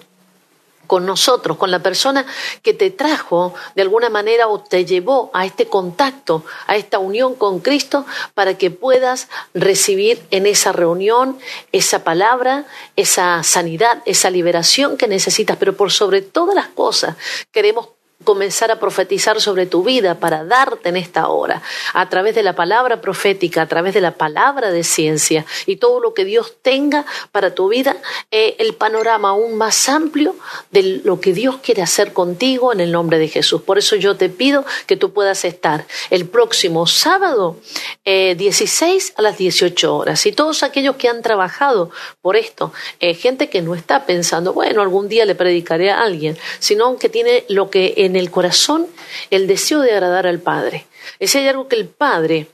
con 0.89 1.05
nosotros, 1.05 1.55
con 1.57 1.69
la 1.69 1.83
persona 1.83 2.25
que 2.63 2.73
te 2.73 2.89
trajo 2.89 3.53
de 3.75 3.83
alguna 3.83 4.09
manera 4.09 4.47
o 4.47 4.59
te 4.59 4.85
llevó 4.85 5.29
a 5.35 5.45
este 5.45 5.67
contacto, 5.67 6.43
a 6.65 6.77
esta 6.77 6.97
unión 6.97 7.35
con 7.35 7.59
Cristo, 7.59 8.07
para 8.33 8.57
que 8.57 8.71
puedas 8.71 9.29
recibir 9.53 10.19
en 10.31 10.47
esa 10.47 10.71
reunión 10.71 11.37
esa 11.71 12.03
palabra, 12.03 12.65
esa 12.95 13.43
sanidad, 13.43 14.01
esa 14.05 14.31
liberación 14.31 14.97
que 14.97 15.07
necesitas. 15.07 15.57
Pero 15.57 15.77
por 15.77 15.91
sobre 15.91 16.23
todas 16.23 16.55
las 16.55 16.69
cosas 16.69 17.15
queremos 17.51 17.89
comenzar 18.23 18.69
a 18.69 18.79
profetizar 18.79 19.39
sobre 19.39 19.65
tu 19.65 19.83
vida 19.83 20.15
para 20.15 20.43
darte 20.43 20.89
en 20.89 20.97
esta 20.97 21.29
hora, 21.29 21.61
a 21.93 22.09
través 22.09 22.35
de 22.35 22.43
la 22.43 22.53
palabra 22.53 22.99
profética, 22.99 23.61
a 23.61 23.67
través 23.67 23.93
de 23.93 24.01
la 24.01 24.11
palabra 24.11 24.71
de 24.71 24.83
ciencia 24.83 25.45
y 25.65 25.77
todo 25.77 26.01
lo 26.01 26.13
que 26.13 26.25
Dios 26.25 26.55
tenga 26.61 27.05
para 27.31 27.55
tu 27.55 27.69
vida, 27.69 27.95
eh, 28.29 28.55
el 28.59 28.73
panorama 28.73 29.29
aún 29.29 29.57
más 29.57 29.87
amplio 29.87 30.35
de 30.71 31.01
lo 31.03 31.21
que 31.21 31.33
Dios 31.33 31.57
quiere 31.63 31.81
hacer 31.81 32.11
contigo 32.11 32.73
en 32.73 32.81
el 32.81 32.91
nombre 32.91 33.19
de 33.19 33.29
Jesús. 33.29 33.61
Por 33.61 33.77
eso 33.77 33.95
yo 33.95 34.17
te 34.17 34.29
pido 34.29 34.65
que 34.85 34.97
tú 34.97 35.13
puedas 35.13 35.45
estar 35.45 35.85
el 36.09 36.27
próximo 36.27 36.87
sábado 36.87 37.57
16 38.05 39.09
eh, 39.09 39.13
a 39.15 39.21
las 39.21 39.37
18 39.37 39.95
horas. 39.95 40.25
Y 40.25 40.33
todos 40.33 40.63
aquellos 40.63 40.97
que 40.97 41.07
han 41.07 41.21
trabajado 41.21 41.89
por 42.21 42.35
esto, 42.35 42.73
eh, 42.99 43.13
gente 43.13 43.49
que 43.49 43.61
no 43.61 43.75
está 43.75 44.05
pensando, 44.05 44.53
bueno, 44.53 44.81
algún 44.81 45.07
día 45.07 45.25
le 45.25 45.35
predicaré 45.35 45.89
a 45.91 46.01
alguien, 46.01 46.37
sino 46.59 46.97
que 46.97 47.07
tiene 47.07 47.45
lo 47.47 47.69
que 47.69 47.93
en 47.97 48.08
el 48.15 48.31
corazón 48.31 48.87
el 49.29 49.47
deseo 49.47 49.81
de 49.81 49.91
agradar 49.91 50.27
al 50.27 50.39
Padre. 50.39 50.85
Si 51.19 51.37
hay 51.37 51.47
algo 51.47 51.67
que 51.67 51.75
el 51.75 51.87
Padre 51.87 52.47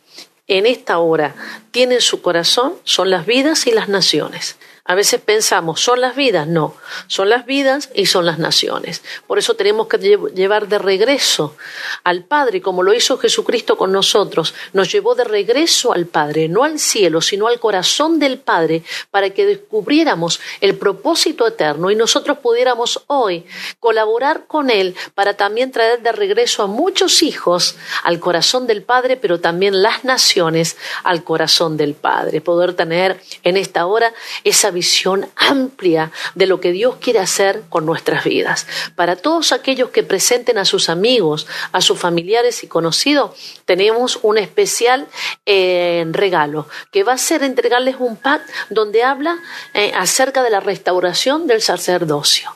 en 0.47 0.65
esta 0.65 0.99
hora 0.99 1.35
tiene 1.71 1.95
en 1.95 2.01
su 2.01 2.21
corazón, 2.21 2.75
son 2.83 3.09
las 3.09 3.25
vidas 3.25 3.67
y 3.67 3.71
las 3.71 3.89
naciones. 3.89 4.57
A 4.87 4.93
veces 4.93 5.19
pensamos, 5.19 5.81
¿son 5.81 5.99
las 5.99 6.15
vidas? 6.15 6.45
No, 6.45 6.75
son 7.07 7.27
las 7.29 7.47
vidas 7.47 7.89
y 7.95 8.05
son 8.05 8.27
las 8.27 8.37
naciones. 8.37 9.01
Por 9.25 9.39
eso 9.39 9.55
tenemos 9.55 9.87
que 9.87 9.97
llevar 9.97 10.67
de 10.67 10.77
regreso 10.77 11.57
al 12.03 12.23
Padre, 12.23 12.61
como 12.61 12.83
lo 12.83 12.93
hizo 12.93 13.17
Jesucristo 13.17 13.77
con 13.77 13.91
nosotros. 13.91 14.53
Nos 14.73 14.91
llevó 14.91 15.15
de 15.15 15.23
regreso 15.23 15.91
al 15.91 16.05
Padre, 16.05 16.49
no 16.49 16.63
al 16.63 16.77
cielo, 16.77 17.21
sino 17.21 17.47
al 17.47 17.59
corazón 17.59 18.19
del 18.19 18.37
Padre, 18.37 18.83
para 19.09 19.31
que 19.31 19.47
descubriéramos 19.47 20.39
el 20.61 20.77
propósito 20.77 21.47
eterno 21.47 21.89
y 21.89 21.95
nosotros 21.95 22.37
pudiéramos 22.37 23.05
hoy 23.07 23.43
colaborar 23.79 24.45
con 24.45 24.69
Él 24.69 24.95
para 25.15 25.33
también 25.35 25.71
traer 25.71 26.03
de 26.03 26.11
regreso 26.11 26.61
a 26.61 26.67
muchos 26.67 27.23
hijos 27.23 27.75
al 28.03 28.19
corazón 28.19 28.67
del 28.67 28.83
Padre, 28.83 29.17
pero 29.17 29.39
también 29.39 29.81
las 29.81 30.03
naciones 30.03 30.77
al 31.03 31.23
corazón 31.23 31.75
del 31.75 31.95
Padre. 31.95 32.39
Poder 32.39 32.75
tener 32.75 33.19
en 33.41 33.57
esta 33.57 33.87
hora 33.87 34.13
esa 34.43 34.74
visión 34.75 35.27
amplia 35.35 36.11
de 36.35 36.45
lo 36.45 36.59
que 36.59 36.71
Dios 36.71 36.97
quiere 37.01 37.17
hacer 37.17 37.63
con 37.69 37.87
nuestras 37.87 38.23
vidas. 38.23 38.67
Para 38.95 39.15
todos 39.15 39.51
aquellos 39.51 39.89
que 39.89 40.03
presenten 40.03 40.59
a 40.59 40.65
sus 40.65 40.89
amigos, 40.89 41.47
a 41.71 41.81
sus 41.81 41.97
familiares 41.97 42.63
y 42.63 42.67
conocidos, 42.67 43.31
tenemos 43.65 44.19
un 44.21 44.37
especial 44.37 45.07
eh, 45.47 46.05
regalo 46.11 46.67
que 46.91 47.03
va 47.03 47.13
a 47.13 47.17
ser 47.17 47.41
entregarles 47.41 47.95
un 47.97 48.17
pack 48.17 48.43
donde 48.69 49.01
habla 49.03 49.39
eh, 49.73 49.91
acerca 49.95 50.43
de 50.43 50.51
la 50.51 50.59
restauración 50.59 51.47
del 51.47 51.63
sacerdocio. 51.63 52.55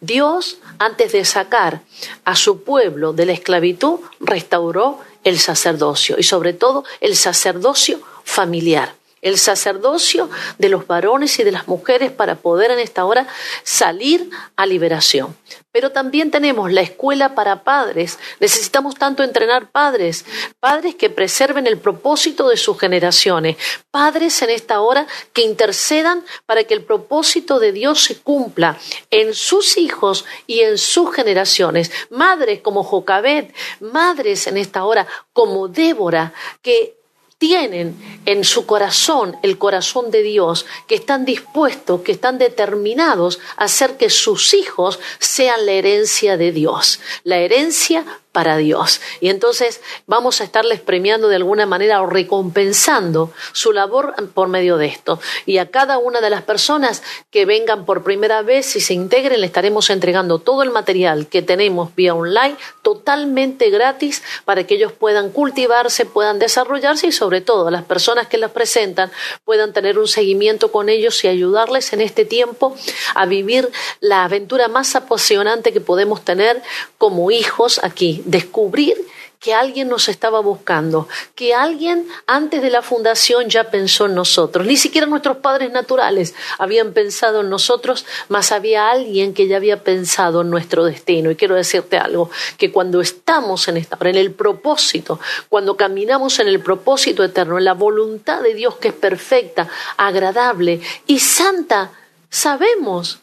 Dios, 0.00 0.58
antes 0.78 1.12
de 1.12 1.24
sacar 1.24 1.82
a 2.24 2.34
su 2.34 2.64
pueblo 2.64 3.12
de 3.12 3.26
la 3.26 3.32
esclavitud, 3.32 4.00
restauró 4.18 5.00
el 5.24 5.38
sacerdocio 5.38 6.16
y 6.18 6.22
sobre 6.22 6.52
todo 6.52 6.84
el 7.00 7.16
sacerdocio 7.16 8.00
familiar 8.24 8.97
el 9.22 9.38
sacerdocio 9.38 10.30
de 10.58 10.68
los 10.68 10.86
varones 10.86 11.38
y 11.38 11.44
de 11.44 11.52
las 11.52 11.68
mujeres 11.68 12.10
para 12.12 12.36
poder 12.36 12.70
en 12.70 12.78
esta 12.78 13.04
hora 13.04 13.26
salir 13.62 14.30
a 14.56 14.66
liberación. 14.66 15.36
Pero 15.70 15.92
también 15.92 16.30
tenemos 16.30 16.72
la 16.72 16.80
escuela 16.80 17.34
para 17.34 17.62
padres. 17.62 18.18
Necesitamos 18.40 18.94
tanto 18.96 19.22
entrenar 19.22 19.70
padres, 19.70 20.24
padres 20.60 20.94
que 20.94 21.10
preserven 21.10 21.66
el 21.66 21.78
propósito 21.78 22.48
de 22.48 22.56
sus 22.56 22.78
generaciones, 22.78 23.56
padres 23.90 24.40
en 24.42 24.50
esta 24.50 24.80
hora 24.80 25.06
que 25.32 25.42
intercedan 25.42 26.24
para 26.46 26.64
que 26.64 26.74
el 26.74 26.84
propósito 26.84 27.58
de 27.58 27.72
Dios 27.72 28.02
se 28.02 28.18
cumpla 28.18 28.78
en 29.10 29.34
sus 29.34 29.76
hijos 29.76 30.24
y 30.46 30.60
en 30.60 30.78
sus 30.78 31.14
generaciones, 31.14 31.90
madres 32.10 32.60
como 32.60 32.82
Jocabet, 32.82 33.54
madres 33.80 34.46
en 34.46 34.56
esta 34.56 34.84
hora 34.84 35.06
como 35.32 35.68
Débora, 35.68 36.32
que 36.62 36.97
tienen 37.38 37.96
en 38.26 38.44
su 38.44 38.66
corazón 38.66 39.36
el 39.42 39.58
corazón 39.58 40.10
de 40.10 40.22
Dios, 40.22 40.66
que 40.86 40.96
están 40.96 41.24
dispuestos, 41.24 42.02
que 42.02 42.12
están 42.12 42.36
determinados 42.36 43.38
a 43.56 43.64
hacer 43.64 43.96
que 43.96 44.10
sus 44.10 44.54
hijos 44.54 44.98
sean 45.20 45.64
la 45.64 45.72
herencia 45.72 46.36
de 46.36 46.52
Dios, 46.52 47.00
la 47.22 47.38
herencia 47.38 48.04
para 48.32 48.56
Dios. 48.56 49.00
Y 49.20 49.30
entonces 49.30 49.80
vamos 50.06 50.40
a 50.40 50.44
estarles 50.44 50.80
premiando 50.80 51.28
de 51.28 51.36
alguna 51.36 51.66
manera 51.66 52.02
o 52.02 52.06
recompensando 52.06 53.32
su 53.52 53.72
labor 53.72 54.14
por 54.34 54.48
medio 54.48 54.76
de 54.76 54.86
esto. 54.86 55.18
Y 55.46 55.58
a 55.58 55.70
cada 55.70 55.98
una 55.98 56.20
de 56.20 56.30
las 56.30 56.42
personas 56.42 57.02
que 57.30 57.46
vengan 57.46 57.84
por 57.84 58.04
primera 58.04 58.42
vez 58.42 58.76
y 58.76 58.80
se 58.80 58.94
integren, 58.94 59.40
le 59.40 59.46
estaremos 59.46 59.90
entregando 59.90 60.38
todo 60.38 60.62
el 60.62 60.70
material 60.70 61.26
que 61.26 61.42
tenemos 61.42 61.94
vía 61.94 62.14
online 62.14 62.56
totalmente 62.82 63.70
gratis 63.70 64.22
para 64.44 64.64
que 64.64 64.74
ellos 64.74 64.92
puedan 64.92 65.30
cultivarse, 65.30 66.04
puedan 66.04 66.38
desarrollarse 66.38 67.08
y 67.08 67.12
sobre 67.12 67.40
todo 67.40 67.70
las 67.70 67.84
personas 67.84 68.28
que 68.28 68.38
las 68.38 68.50
presentan 68.50 69.10
puedan 69.44 69.72
tener 69.72 69.98
un 69.98 70.08
seguimiento 70.08 70.70
con 70.70 70.88
ellos 70.88 71.24
y 71.24 71.28
ayudarles 71.28 71.92
en 71.92 72.00
este 72.00 72.24
tiempo 72.24 72.76
a 73.14 73.26
vivir 73.26 73.70
la 74.00 74.24
aventura 74.24 74.68
más 74.68 74.94
apasionante 74.94 75.72
que 75.72 75.80
podemos 75.80 76.24
tener 76.24 76.62
como 76.98 77.30
hijos 77.30 77.80
aquí 77.82 78.17
descubrir 78.24 78.96
que 79.40 79.54
alguien 79.54 79.88
nos 79.88 80.08
estaba 80.08 80.40
buscando, 80.40 81.08
que 81.34 81.54
alguien 81.54 82.08
antes 82.26 82.60
de 82.60 82.70
la 82.70 82.82
fundación 82.82 83.48
ya 83.48 83.70
pensó 83.70 84.06
en 84.06 84.14
nosotros. 84.14 84.66
Ni 84.66 84.76
siquiera 84.76 85.06
nuestros 85.06 85.36
padres 85.36 85.70
naturales 85.70 86.34
habían 86.58 86.92
pensado 86.92 87.42
en 87.42 87.50
nosotros, 87.50 88.04
mas 88.28 88.50
había 88.50 88.90
alguien 88.90 89.34
que 89.34 89.46
ya 89.46 89.56
había 89.56 89.84
pensado 89.84 90.40
en 90.40 90.50
nuestro 90.50 90.84
destino. 90.84 91.30
Y 91.30 91.36
quiero 91.36 91.54
decirte 91.54 91.98
algo, 91.98 92.30
que 92.56 92.72
cuando 92.72 93.00
estamos 93.00 93.68
en 93.68 93.76
esta, 93.76 93.96
en 94.00 94.16
el 94.16 94.32
propósito, 94.32 95.20
cuando 95.48 95.76
caminamos 95.76 96.40
en 96.40 96.48
el 96.48 96.60
propósito 96.60 97.22
eterno, 97.22 97.58
en 97.58 97.64
la 97.64 97.74
voluntad 97.74 98.42
de 98.42 98.54
Dios 98.54 98.76
que 98.76 98.88
es 98.88 98.94
perfecta, 98.94 99.68
agradable 99.96 100.80
y 101.06 101.20
santa, 101.20 101.92
sabemos 102.28 103.20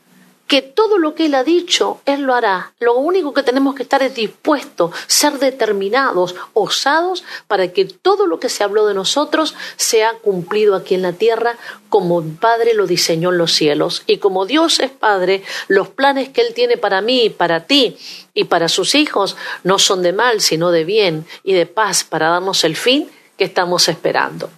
que 0.47 0.62
todo 0.62 0.97
lo 0.97 1.15
que 1.15 1.25
Él 1.25 1.36
ha 1.36 1.43
dicho, 1.43 2.01
Él 2.05 2.21
lo 2.21 2.36
hará. 2.36 2.73
Lo 2.79 2.95
único 2.95 3.34
que 3.34 3.43
tenemos 3.43 3.75
que 3.75 3.84
estar 3.84 4.03
es 4.03 4.13
dispuestos, 4.13 4.91
ser 5.08 5.39
determinados, 5.39 6.36
osados, 6.53 7.23
para 7.47 7.71
que 7.73 7.86
todo 7.86 8.27
lo 8.27 8.39
que 8.39 8.49
se 8.49 8.63
habló 8.63 8.86
de 8.86 8.93
nosotros 8.93 9.55
sea 9.75 10.13
cumplido 10.13 10.75
aquí 10.75 10.93
en 10.93 11.01
la 11.01 11.13
tierra 11.13 11.58
como 11.89 12.23
Padre 12.39 12.73
lo 12.73 12.88
diseñó 12.88 13.31
en 13.31 13.38
los 13.38 13.53
cielos. 13.53 14.03
Y 14.05 14.17
como 14.17 14.45
Dios 14.45 14.79
es 14.79 14.91
Padre, 14.91 15.43
los 15.67 15.88
planes 15.88 16.29
que 16.29 16.41
Él 16.41 16.53
tiene 16.53 16.77
para 16.77 17.01
mí, 17.01 17.29
para 17.29 17.65
ti 17.65 17.97
y 18.34 18.43
para 18.43 18.67
sus 18.67 18.95
hijos 18.95 19.36
no 19.63 19.79
son 19.79 20.01
de 20.01 20.13
mal, 20.13 20.41
sino 20.41 20.71
de 20.71 20.84
bien 20.84 21.25
y 21.43 21.53
de 21.53 21.65
paz 21.65 22.03
para 22.03 22.29
darnos 22.29 22.63
el 22.63 22.75
fin 22.75 23.10
que 23.38 23.45
estamos 23.45 23.88
esperando. 23.88 24.49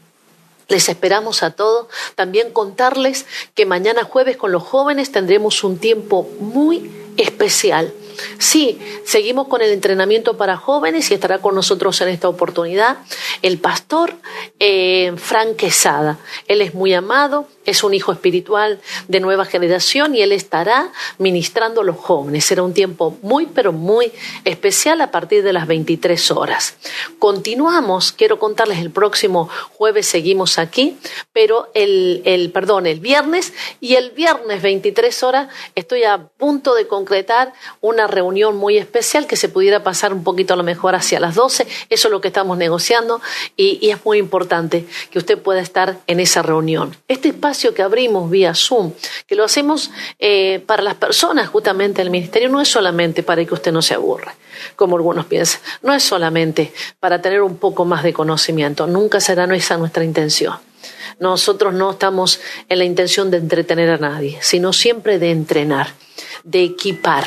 Les 0.67 0.89
esperamos 0.89 1.43
a 1.43 1.51
todos. 1.51 1.87
También 2.15 2.51
contarles 2.51 3.25
que 3.55 3.65
mañana 3.65 4.03
jueves 4.03 4.37
con 4.37 4.51
los 4.51 4.63
jóvenes 4.63 5.11
tendremos 5.11 5.63
un 5.63 5.77
tiempo 5.77 6.29
muy 6.39 6.91
especial. 7.17 7.93
Sí, 8.39 8.79
seguimos 9.05 9.47
con 9.47 9.61
el 9.61 9.71
entrenamiento 9.71 10.37
para 10.37 10.57
jóvenes 10.57 11.11
y 11.11 11.13
estará 11.13 11.39
con 11.39 11.55
nosotros 11.55 11.99
en 12.01 12.09
esta 12.09 12.29
oportunidad 12.29 12.97
el 13.41 13.59
pastor 13.59 14.15
eh, 14.59 15.15
Quesada. 15.57 16.17
Él 16.47 16.61
es 16.61 16.73
muy 16.73 16.93
amado, 16.93 17.47
es 17.67 17.83
un 17.83 17.93
hijo 17.93 18.13
espiritual 18.13 18.79
de 19.09 19.19
nueva 19.19 19.45
generación 19.45 20.15
y 20.15 20.21
él 20.21 20.31
estará 20.31 20.91
ministrando 21.19 21.81
a 21.81 21.83
los 21.83 21.97
jóvenes. 21.97 22.45
Será 22.45 22.63
un 22.63 22.73
tiempo 22.73 23.17
muy, 23.21 23.45
pero 23.45 23.73
muy 23.73 24.11
especial 24.45 25.01
a 25.01 25.11
partir 25.11 25.43
de 25.43 25.51
las 25.51 25.67
23 25.67 26.31
horas. 26.31 26.77
Continuamos, 27.19 28.13
quiero 28.13 28.39
contarles 28.39 28.79
el 28.79 28.89
próximo 28.89 29.49
jueves 29.73 30.07
seguimos 30.07 30.57
aquí, 30.57 30.97
pero 31.33 31.69
el, 31.73 32.21
el 32.23 32.51
perdón, 32.51 32.87
el 32.87 33.01
viernes 33.01 33.53
y 33.81 33.95
el 33.95 34.11
viernes 34.11 34.61
23 34.61 35.23
horas 35.23 35.49
estoy 35.75 36.05
a 36.05 36.29
punto 36.37 36.73
de 36.73 36.87
concretar 36.87 37.51
una 37.81 38.07
reunión 38.07 38.55
muy 38.55 38.77
especial 38.77 39.27
que 39.27 39.35
se 39.35 39.49
pudiera 39.49 39.83
pasar 39.83 40.13
un 40.13 40.23
poquito 40.23 40.53
a 40.53 40.57
lo 40.57 40.63
mejor 40.63 40.95
hacia 40.95 41.19
las 41.19 41.35
12. 41.35 41.67
Eso 41.89 42.07
es 42.07 42.11
lo 42.11 42.21
que 42.21 42.29
estamos 42.29 42.57
negociando 42.57 43.21
y, 43.57 43.77
y 43.81 43.89
es 43.89 44.05
muy 44.05 44.19
importante 44.19 44.85
que 45.11 45.19
usted 45.19 45.37
pueda 45.37 45.59
estar 45.59 45.97
en 46.07 46.21
esa 46.21 46.41
reunión. 46.41 46.95
Este 47.09 47.27
espacio 47.27 47.56
que 47.73 47.81
abrimos 47.81 48.29
vía 48.29 48.53
Zoom, 48.53 48.91
que 49.25 49.35
lo 49.35 49.43
hacemos 49.43 49.91
eh, 50.19 50.63
para 50.65 50.83
las 50.83 50.95
personas 50.95 51.49
justamente 51.49 52.01
del 52.01 52.09
ministerio, 52.09 52.49
no 52.49 52.61
es 52.61 52.67
solamente 52.67 53.23
para 53.23 53.43
que 53.45 53.53
usted 53.53 53.71
no 53.71 53.81
se 53.81 53.93
aburra, 53.93 54.35
como 54.75 54.95
algunos 54.95 55.25
piensan, 55.25 55.61
no 55.81 55.93
es 55.93 56.03
solamente 56.03 56.71
para 56.99 57.21
tener 57.21 57.41
un 57.41 57.57
poco 57.57 57.85
más 57.85 58.03
de 58.03 58.13
conocimiento, 58.13 58.87
nunca 58.87 59.19
será 59.19 59.43
esa 59.55 59.77
nuestra 59.77 60.03
intención. 60.03 60.55
Nosotros 61.19 61.73
no 61.73 61.91
estamos 61.91 62.39
en 62.69 62.77
la 62.77 62.85
intención 62.85 63.31
de 63.31 63.37
entretener 63.37 63.89
a 63.89 63.97
nadie, 63.97 64.37
sino 64.41 64.71
siempre 64.73 65.17
de 65.17 65.31
entrenar, 65.31 65.93
de 66.43 66.63
equipar, 66.63 67.25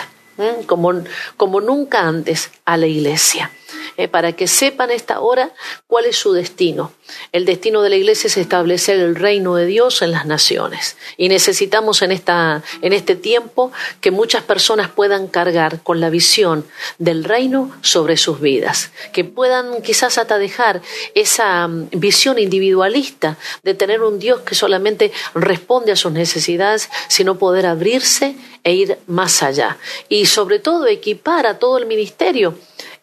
como, 0.66 1.03
como 1.37 1.61
nunca 1.61 2.03
antes 2.03 2.51
a 2.64 2.77
la 2.77 2.87
iglesia. 2.87 3.51
Eh, 3.97 4.09
para 4.09 4.33
que 4.33 4.47
sepan 4.47 4.91
esta 4.91 5.21
hora 5.21 5.53
cuál 5.87 6.07
es 6.07 6.17
su 6.17 6.33
destino. 6.33 6.93
El 7.33 7.45
destino 7.45 7.83
de 7.83 7.91
la 7.91 7.97
iglesia 7.97 8.29
es 8.29 8.37
establecer 8.37 8.99
el 8.99 9.15
reino 9.15 9.57
de 9.57 9.67
Dios 9.67 10.03
en 10.03 10.13
las 10.13 10.27
naciones. 10.27 10.97
Y 11.17 11.29
necesitamos 11.29 12.03
en, 12.03 12.13
esta, 12.13 12.63
en 12.83 12.93
este 12.93 13.17
tiempo 13.17 13.73
que 14.01 14.11
muchas 14.11 14.43
personas 14.43 14.89
puedan 14.89 15.27
cargar 15.27 15.83
con 15.83 16.01
la 16.01 16.09
visión 16.09 16.65
del 16.99 17.25
reino 17.25 17.77
sobre 17.83 18.17
sus 18.17 18.41
vidas. 18.41 18.91
Que 19.13 19.25
puedan 19.25 19.83
quizás 19.83 20.19
hasta 20.19 20.39
dejar 20.39 20.83
esa 21.15 21.67
mm, 21.69 21.89
visión 21.93 22.39
individualista 22.39 23.37
de 23.63 23.75
tener 23.75 24.03
un 24.03 24.19
Dios 24.19 24.41
que 24.41 24.55
solamente 24.55 25.13
responde 25.35 25.93
a 25.93 25.97
sus 25.97 26.13
necesidades, 26.13 26.89
sino 27.09 27.39
poder 27.39 27.67
abrirse 27.67 28.37
e 28.65 28.75
ir 28.75 28.99
más 29.07 29.43
allá. 29.43 29.79
Y 30.09 30.27
sobre 30.27 30.59
todo 30.59 30.87
equipar 30.87 31.47
a 31.47 31.59
todo 31.59 31.79
el 31.79 31.87
ministerio 31.87 32.57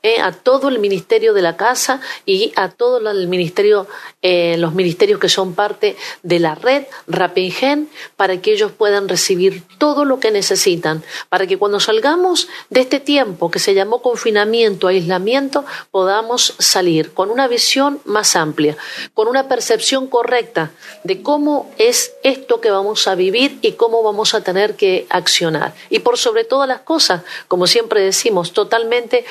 eh, 0.04 0.22
a 0.22 0.32
todo 0.32 0.70
el 0.70 0.80
ministerio 0.80 1.34
de 1.34 1.42
la 1.42 1.58
casa 1.58 2.02
y 2.26 2.54
a 2.56 2.70
todo 2.70 2.98
el 3.10 3.28
ministerio, 3.28 3.88
eh, 4.22 4.56
los 4.58 4.74
ministerios 4.74 5.20
que 5.20 5.28
son 5.28 5.56
parte 5.56 5.96
de 6.24 6.40
la 6.40 6.56
red 6.56 6.86
Rapingen 7.08 7.90
para 8.16 8.40
que 8.40 8.54
ellos 8.54 8.72
puedan 8.72 9.10
recibir 9.10 9.64
todo 9.78 10.06
lo 10.06 10.20
que 10.20 10.32
necesitan, 10.32 11.04
para 11.30 11.48
que 11.48 11.58
cuando 11.58 11.80
salgamos 11.80 12.48
de 12.70 12.82
este 12.82 13.00
tiempo 13.00 13.50
que 13.50 13.60
se 13.60 13.74
llamó 13.74 14.02
confinamiento, 14.02 14.88
aislamiento, 14.88 15.66
podamos 15.92 16.54
salir 16.60 17.14
con 17.14 17.30
una 17.30 17.48
visión 17.48 18.00
más 18.06 18.36
amplia, 18.36 18.78
con 19.14 19.28
una 19.28 19.48
percepción 19.48 20.08
correcta 20.08 20.72
de 21.04 21.22
cómo 21.22 21.72
es 21.78 22.14
esto 22.24 22.62
que 22.62 22.72
vamos 22.72 23.08
a 23.08 23.16
vivir 23.16 23.58
y 23.62 23.74
cómo 23.74 24.04
vamos 24.04 24.34
a 24.34 24.42
tener 24.42 24.76
que 24.76 25.08
accionar. 25.10 25.74
Y 25.90 26.00
por 26.00 26.18
sobre 26.18 26.44
todas 26.44 26.68
las 26.68 26.82
cosas, 26.82 27.24
como 27.48 27.68
siempre 27.68 28.02
decimos, 28.02 28.54
totalmente 28.54 29.26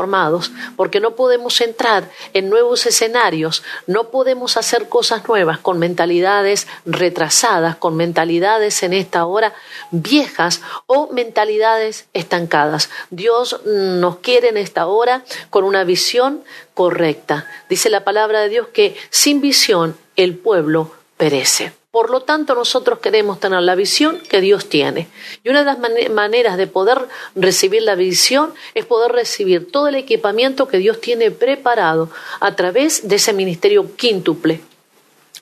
transformados, 0.00 0.50
porque 0.76 1.00
no 1.00 1.14
podemos 1.14 1.60
entrar 1.60 2.08
en 2.32 2.48
nuevos 2.48 2.86
escenarios, 2.86 3.62
no 3.86 4.10
podemos 4.10 4.56
hacer 4.56 4.88
cosas 4.88 5.28
nuevas 5.28 5.58
con 5.58 5.78
mentalidades 5.78 6.66
retrasadas, 6.86 7.76
con 7.76 7.96
mentalidades 7.96 8.82
en 8.82 8.94
esta 8.94 9.26
hora 9.26 9.52
viejas 9.90 10.62
o 10.86 11.08
mentalidades 11.12 12.06
estancadas. 12.14 12.88
Dios 13.10 13.60
nos 13.66 14.18
quiere 14.18 14.48
en 14.48 14.56
esta 14.56 14.86
hora 14.86 15.22
con 15.50 15.64
una 15.64 15.84
visión 15.84 16.42
correcta. 16.74 17.46
Dice 17.68 17.90
la 17.90 18.04
palabra 18.04 18.40
de 18.40 18.48
Dios 18.48 18.68
que 18.68 18.96
sin 19.10 19.40
visión 19.40 19.96
el 20.16 20.36
pueblo 20.36 20.92
perece. 21.16 21.79
Por 21.90 22.10
lo 22.10 22.20
tanto, 22.20 22.54
nosotros 22.54 23.00
queremos 23.00 23.40
tener 23.40 23.62
la 23.62 23.74
visión 23.74 24.20
que 24.20 24.40
Dios 24.40 24.68
tiene. 24.68 25.08
Y 25.42 25.48
una 25.48 25.60
de 25.60 25.64
las 25.64 26.10
maneras 26.10 26.56
de 26.56 26.68
poder 26.68 26.98
recibir 27.34 27.82
la 27.82 27.96
visión 27.96 28.54
es 28.74 28.86
poder 28.86 29.10
recibir 29.10 29.72
todo 29.72 29.88
el 29.88 29.96
equipamiento 29.96 30.68
que 30.68 30.78
Dios 30.78 31.00
tiene 31.00 31.32
preparado 31.32 32.08
a 32.38 32.54
través 32.54 33.08
de 33.08 33.16
ese 33.16 33.32
ministerio 33.32 33.96
quíntuple 33.96 34.60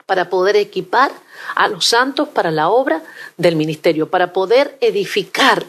para 0.07 0.31
poder 0.31 0.57
equipar 0.57 1.13
a 1.55 1.69
los 1.69 1.85
santos 1.85 2.29
para 2.29 2.51
la 2.51 2.71
obra 2.71 3.03
del 3.37 3.55
ministerio, 3.55 4.09
para 4.09 4.33
poder 4.33 4.79
edificar 4.81 5.67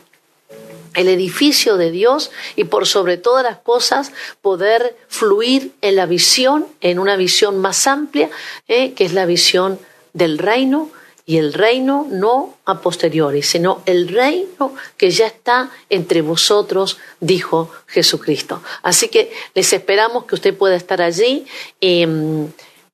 el 0.96 1.10
edificio 1.10 1.76
de 1.76 1.92
Dios 1.92 2.32
y 2.56 2.64
por 2.64 2.88
sobre 2.88 3.18
todas 3.18 3.44
las 3.44 3.58
cosas 3.58 4.14
poder 4.42 4.96
fluir 5.10 5.74
en 5.82 5.98
la 5.98 6.06
visión, 6.06 6.66
en 6.80 7.00
una 7.00 7.18
visión 7.18 7.60
más 7.60 7.86
amplia, 7.86 8.30
eh, 8.70 8.94
que 8.94 9.04
es 9.04 9.14
la 9.14 9.26
visión 9.26 9.78
del 10.14 10.38
reino 10.38 10.90
y 11.26 11.38
el 11.38 11.54
reino 11.54 12.08
no 12.10 12.58
a 12.66 12.82
posteriori, 12.82 13.44
sino 13.44 13.84
el 13.86 14.08
reino 14.08 14.74
que 14.98 15.12
ya 15.12 15.28
está 15.28 15.70
entre 15.90 16.22
vosotros, 16.22 16.98
dijo 17.20 17.70
Jesucristo. 17.86 18.64
Así 18.82 19.10
que 19.10 19.32
les 19.54 19.72
esperamos 19.72 20.26
que 20.26 20.34
usted 20.34 20.58
pueda 20.58 20.76
estar 20.76 21.04
allí 21.04 21.46
y 21.80 22.08
mm, 22.08 22.48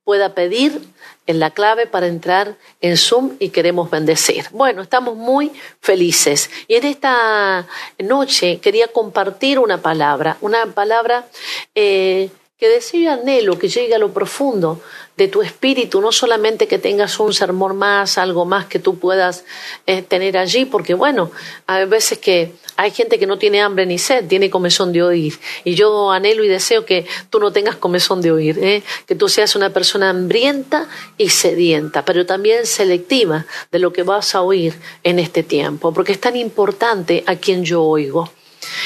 pueda 0.03 0.35
pedir 0.35 0.81
en 1.27 1.39
la 1.39 1.51
clave 1.51 1.87
para 1.87 2.07
entrar 2.07 2.57
en 2.81 2.97
Zoom 2.97 3.37
y 3.39 3.49
queremos 3.49 3.89
bendecir. 3.89 4.45
Bueno, 4.51 4.81
estamos 4.81 5.15
muy 5.15 5.51
felices 5.79 6.49
y 6.67 6.75
en 6.75 6.85
esta 6.85 7.65
noche 7.99 8.59
quería 8.59 8.87
compartir 8.89 9.59
una 9.59 9.81
palabra, 9.81 10.37
una 10.41 10.65
palabra 10.67 11.25
eh, 11.73 12.29
que 12.57 12.69
deseo 12.69 13.11
anhelo 13.11 13.59
que 13.59 13.67
llegue 13.67 13.95
a 13.95 13.99
lo 13.99 14.13
profundo 14.13 14.79
de 15.17 15.27
tu 15.27 15.41
espíritu, 15.41 15.99
no 15.99 16.13
solamente 16.13 16.67
que 16.67 16.77
tengas 16.77 17.19
un 17.19 17.33
sermón 17.33 17.75
más, 17.75 18.17
algo 18.17 18.45
más 18.45 18.65
que 18.65 18.79
tú 18.79 18.97
puedas 18.97 19.43
eh, 19.87 20.01
tener 20.01 20.37
allí, 20.37 20.63
porque 20.63 20.93
bueno, 20.93 21.31
hay 21.67 21.85
veces 21.85 22.17
que 22.17 22.53
hay 22.77 22.91
gente 22.91 23.19
que 23.19 23.27
no 23.27 23.37
tiene 23.37 23.61
hambre 23.61 23.85
ni 23.85 23.97
sed, 23.97 24.25
tiene 24.29 24.49
comezón 24.49 24.93
de 24.93 25.03
oír. 25.03 25.37
Y 25.65 25.75
yo 25.75 26.11
anhelo 26.11 26.45
y 26.45 26.47
deseo 26.47 26.85
que 26.85 27.05
tú 27.29 27.39
no 27.39 27.51
tengas 27.51 27.75
comezón 27.75 28.21
de 28.21 28.31
oír, 28.31 28.57
¿eh? 28.59 28.83
que 29.05 29.15
tú 29.15 29.27
seas 29.27 29.57
una 29.57 29.71
persona 29.71 30.09
hambrienta 30.09 30.87
y 31.17 31.29
sedienta, 31.31 32.05
pero 32.05 32.25
también 32.25 32.65
selectiva 32.65 33.45
de 33.69 33.79
lo 33.79 33.91
que 33.91 34.03
vas 34.03 34.33
a 34.33 34.41
oír 34.41 34.73
en 35.03 35.19
este 35.19 35.43
tiempo, 35.43 35.93
porque 35.93 36.13
es 36.13 36.21
tan 36.21 36.37
importante 36.37 37.25
a 37.27 37.35
quien 37.35 37.65
yo 37.65 37.83
oigo. 37.83 38.29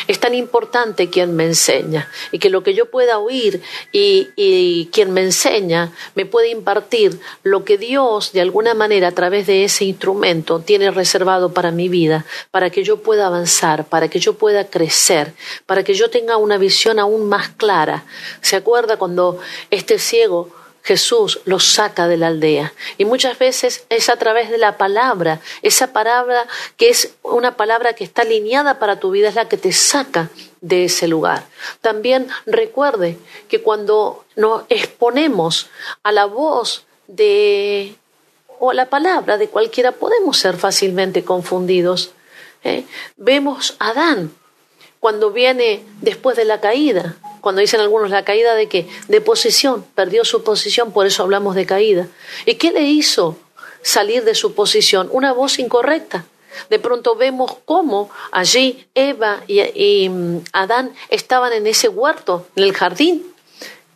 Es 0.08 0.20
tan 0.20 0.36
importante 0.36 1.10
quien 1.10 1.36
me 1.36 1.46
enseña 1.46 2.10
y 2.32 2.40
que 2.40 2.50
lo 2.50 2.64
que 2.64 2.74
yo 2.74 2.90
pueda 2.90 3.20
oír 3.20 3.62
y, 3.92 4.90
quien 4.92 5.12
me 5.12 5.22
enseña 5.22 5.92
me 6.16 6.26
puede 6.26 6.50
impartir 6.50 7.20
lo 7.44 7.64
que 7.64 7.78
Dios 7.78 8.32
de 8.32 8.42
alguna 8.42 8.74
manera 8.74 9.10
a 9.10 9.12
través 9.12 9.48
de 9.48 9.64
ese 9.64 9.86
instrumento 9.86 10.60
tiene 10.60 10.92
reservado 10.92 11.54
para 11.54 11.72
mi 11.72 11.90
vida, 11.90 12.26
para 12.52 12.70
que 12.70 12.84
yo 12.84 13.02
pueda 13.02 13.28
avanzar, 13.28 13.86
para 13.86 14.08
que 14.08 14.20
yo 14.20 14.34
pueda 14.34 14.66
crecer, 14.66 15.34
para 15.66 15.84
que 15.84 15.94
yo 15.94 16.10
tenga 16.10 16.38
una 16.38 16.58
visión 16.58 17.00
aún 17.00 17.30
más 17.30 17.50
clara. 17.50 18.06
¿Se 18.42 18.56
acuerda 18.56 18.98
cuando 18.98 19.40
este 19.70 20.00
ciego 20.00 20.50
Jesús 20.84 21.40
los 21.46 21.66
saca 21.66 22.08
de 22.08 22.18
la 22.18 22.28
aldea. 22.28 22.74
Y 22.98 23.06
muchas 23.06 23.38
veces 23.38 23.86
es 23.90 24.10
a 24.10 24.18
través 24.18 24.50
de 24.50 24.58
la 24.58 24.78
palabra, 24.78 25.40
esa 25.62 25.94
palabra 25.94 26.48
que 26.78 26.90
es 26.90 27.14
una 27.24 27.56
palabra 27.58 27.94
que 27.94 28.04
está 28.04 28.24
alineada 28.24 28.80
para 28.80 29.00
tu 29.00 29.12
vida, 29.12 29.30
es 29.30 29.36
la 29.36 29.48
que 29.48 29.58
te 29.58 29.72
saca 29.72 30.30
de 30.62 30.86
ese 30.86 31.08
lugar. 31.08 31.46
También 31.82 32.28
recuerde 32.46 33.18
que 33.48 33.62
cuando 33.62 34.26
nos 34.36 34.64
exponemos 34.70 35.70
a 36.04 36.12
la 36.12 36.26
voz 36.26 36.86
de 37.08 37.96
o 38.60 38.72
a 38.72 38.74
la 38.74 38.90
palabra 38.90 39.38
de 39.38 39.48
cualquiera, 39.48 39.94
podemos 39.94 40.38
ser 40.38 40.58
fácilmente 40.58 41.24
confundidos. 41.24 42.12
¿eh? 42.64 42.84
Vemos 43.16 43.76
a 43.80 43.90
Adán 43.90 44.34
cuando 45.00 45.32
viene 45.32 45.82
después 46.02 46.36
de 46.36 46.46
la 46.46 46.60
caída, 46.60 47.16
cuando 47.42 47.62
dicen 47.62 47.80
algunos 47.80 48.10
la 48.10 48.26
caída 48.26 48.56
de 48.56 48.68
qué? 48.68 48.88
De 49.08 49.22
posición, 49.22 49.86
perdió 49.96 50.26
su 50.26 50.44
posición, 50.44 50.92
por 50.92 51.06
eso 51.06 51.24
hablamos 51.24 51.56
de 51.56 51.66
caída. 51.66 52.08
¿Y 52.46 52.56
qué 52.56 52.72
le 52.72 52.82
hizo 52.82 53.38
salir 53.82 54.24
de 54.24 54.36
su 54.36 54.54
posición? 54.54 55.10
Una 55.12 55.34
voz 55.34 55.60
incorrecta. 55.60 56.26
De 56.70 56.80
pronto 56.80 57.16
vemos 57.16 57.58
cómo 57.66 58.10
allí 58.32 58.88
Eva 58.96 59.44
y, 59.48 60.10
mm, 60.10 60.44
Adán 60.54 60.94
estaban 61.10 61.54
en 61.54 61.68
ese 61.68 61.90
huerto, 61.90 62.48
en 62.56 62.64
el 62.64 62.74
jardín 62.74 63.26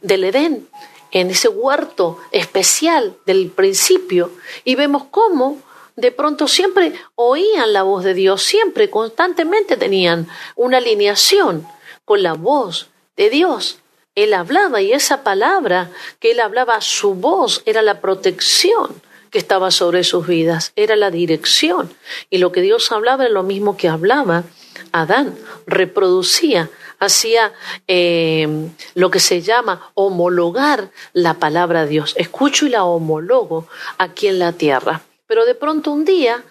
del 0.01 0.23
Edén, 0.23 0.67
en 1.11 1.29
ese 1.29 1.47
huerto 1.47 2.19
especial 2.31 3.15
del 3.25 3.49
principio, 3.49 4.31
y 4.63 4.75
vemos 4.75 5.05
cómo 5.11 5.57
de 5.95 6.11
pronto 6.11 6.47
siempre 6.47 6.93
oían 7.15 7.73
la 7.73 7.83
voz 7.83 8.03
de 8.03 8.13
Dios, 8.13 8.41
siempre, 8.41 8.89
constantemente 8.89 9.77
tenían 9.77 10.27
una 10.55 10.77
alineación 10.77 11.67
con 12.05 12.23
la 12.23 12.33
voz 12.33 12.89
de 13.17 13.29
Dios. 13.29 13.79
Él 14.15 14.33
hablaba 14.33 14.81
y 14.81 14.93
esa 14.93 15.23
palabra 15.23 15.89
que 16.19 16.31
él 16.31 16.39
hablaba, 16.39 16.81
su 16.81 17.15
voz 17.15 17.63
era 17.65 17.81
la 17.81 17.99
protección 17.99 19.01
que 19.31 19.39
estaba 19.39 19.71
sobre 19.71 20.03
sus 20.03 20.27
vidas, 20.27 20.71
era 20.75 20.95
la 20.95 21.09
dirección. 21.09 21.91
Y 22.29 22.37
lo 22.37 22.51
que 22.51 22.61
Dios 22.61 22.91
hablaba 22.91 23.23
era 23.23 23.33
lo 23.33 23.41
mismo 23.41 23.75
que 23.77 23.89
hablaba 23.89 24.43
Adán, 24.91 25.35
reproducía, 25.65 26.69
hacía 26.99 27.51
eh, 27.87 28.69
lo 28.93 29.09
que 29.09 29.19
se 29.19 29.41
llama 29.41 29.91
homologar 29.95 30.91
la 31.13 31.35
palabra 31.35 31.83
de 31.83 31.89
Dios. 31.89 32.13
Escucho 32.17 32.67
y 32.67 32.69
la 32.69 32.83
homologo 32.83 33.67
aquí 33.97 34.27
en 34.27 34.37
la 34.37 34.53
tierra. 34.53 35.01
Pero 35.25 35.45
de 35.45 35.55
pronto 35.55 35.91
un 35.91 36.05
día 36.05 36.43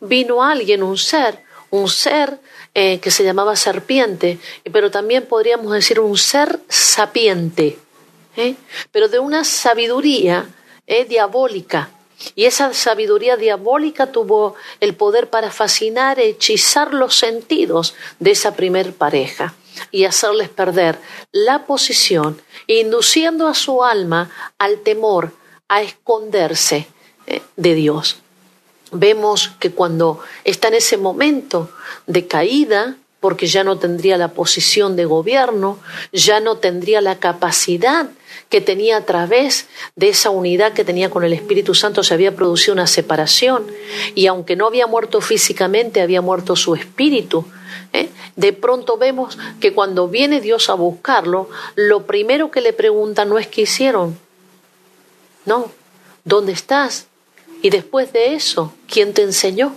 vino 0.00 0.42
alguien, 0.42 0.82
un 0.82 0.98
ser, 0.98 1.44
un 1.70 1.88
ser 1.88 2.40
eh, 2.76 2.98
que 2.98 3.12
se 3.12 3.22
llamaba 3.22 3.54
serpiente, 3.54 4.40
pero 4.72 4.90
también 4.90 5.26
podríamos 5.26 5.72
decir 5.72 6.00
un 6.00 6.16
ser 6.16 6.58
sapiente, 6.68 7.78
¿eh? 8.36 8.56
pero 8.90 9.06
de 9.06 9.20
una 9.20 9.44
sabiduría 9.44 10.48
eh, 10.88 11.04
diabólica. 11.04 11.90
Y 12.34 12.46
esa 12.46 12.74
sabiduría 12.74 13.36
diabólica 13.36 14.10
tuvo 14.10 14.56
el 14.80 14.96
poder 14.96 15.30
para 15.30 15.52
fascinar, 15.52 16.18
hechizar 16.18 16.92
los 16.92 17.14
sentidos 17.16 17.94
de 18.18 18.32
esa 18.32 18.56
primer 18.56 18.92
pareja 18.92 19.54
y 19.92 20.04
hacerles 20.04 20.48
perder 20.48 20.98
la 21.30 21.66
posición, 21.66 22.42
induciendo 22.66 23.46
a 23.46 23.54
su 23.54 23.84
alma 23.84 24.30
al 24.58 24.80
temor, 24.80 25.32
a 25.68 25.82
esconderse 25.82 26.88
de 27.56 27.74
Dios 27.74 28.23
vemos 28.94 29.52
que 29.58 29.70
cuando 29.70 30.20
está 30.44 30.68
en 30.68 30.74
ese 30.74 30.96
momento 30.96 31.70
de 32.06 32.26
caída, 32.26 32.96
porque 33.20 33.46
ya 33.46 33.64
no 33.64 33.78
tendría 33.78 34.18
la 34.18 34.32
posición 34.32 34.96
de 34.96 35.06
gobierno, 35.06 35.78
ya 36.12 36.40
no 36.40 36.56
tendría 36.56 37.00
la 37.00 37.18
capacidad 37.18 38.10
que 38.50 38.60
tenía 38.60 38.98
a 38.98 39.04
través 39.06 39.66
de 39.96 40.10
esa 40.10 40.30
unidad 40.30 40.74
que 40.74 40.84
tenía 40.84 41.08
con 41.08 41.24
el 41.24 41.32
Espíritu 41.32 41.74
Santo, 41.74 42.02
se 42.02 42.12
había 42.12 42.36
producido 42.36 42.74
una 42.74 42.86
separación 42.86 43.66
y 44.14 44.26
aunque 44.26 44.56
no 44.56 44.66
había 44.66 44.86
muerto 44.86 45.20
físicamente, 45.20 46.02
había 46.02 46.20
muerto 46.20 46.54
su 46.54 46.74
espíritu. 46.74 47.46
¿eh? 47.94 48.10
De 48.36 48.52
pronto 48.52 48.98
vemos 48.98 49.38
que 49.58 49.72
cuando 49.72 50.06
viene 50.08 50.42
Dios 50.42 50.68
a 50.68 50.74
buscarlo, 50.74 51.48
lo 51.76 52.06
primero 52.06 52.50
que 52.50 52.60
le 52.60 52.74
pregunta 52.74 53.24
no 53.24 53.38
es 53.38 53.46
qué 53.46 53.62
hicieron, 53.62 54.18
no, 55.46 55.70
¿dónde 56.24 56.52
estás? 56.52 57.06
Y 57.64 57.70
después 57.70 58.12
de 58.12 58.34
eso, 58.34 58.74
¿quién 58.86 59.14
te 59.14 59.22
enseñó? 59.22 59.74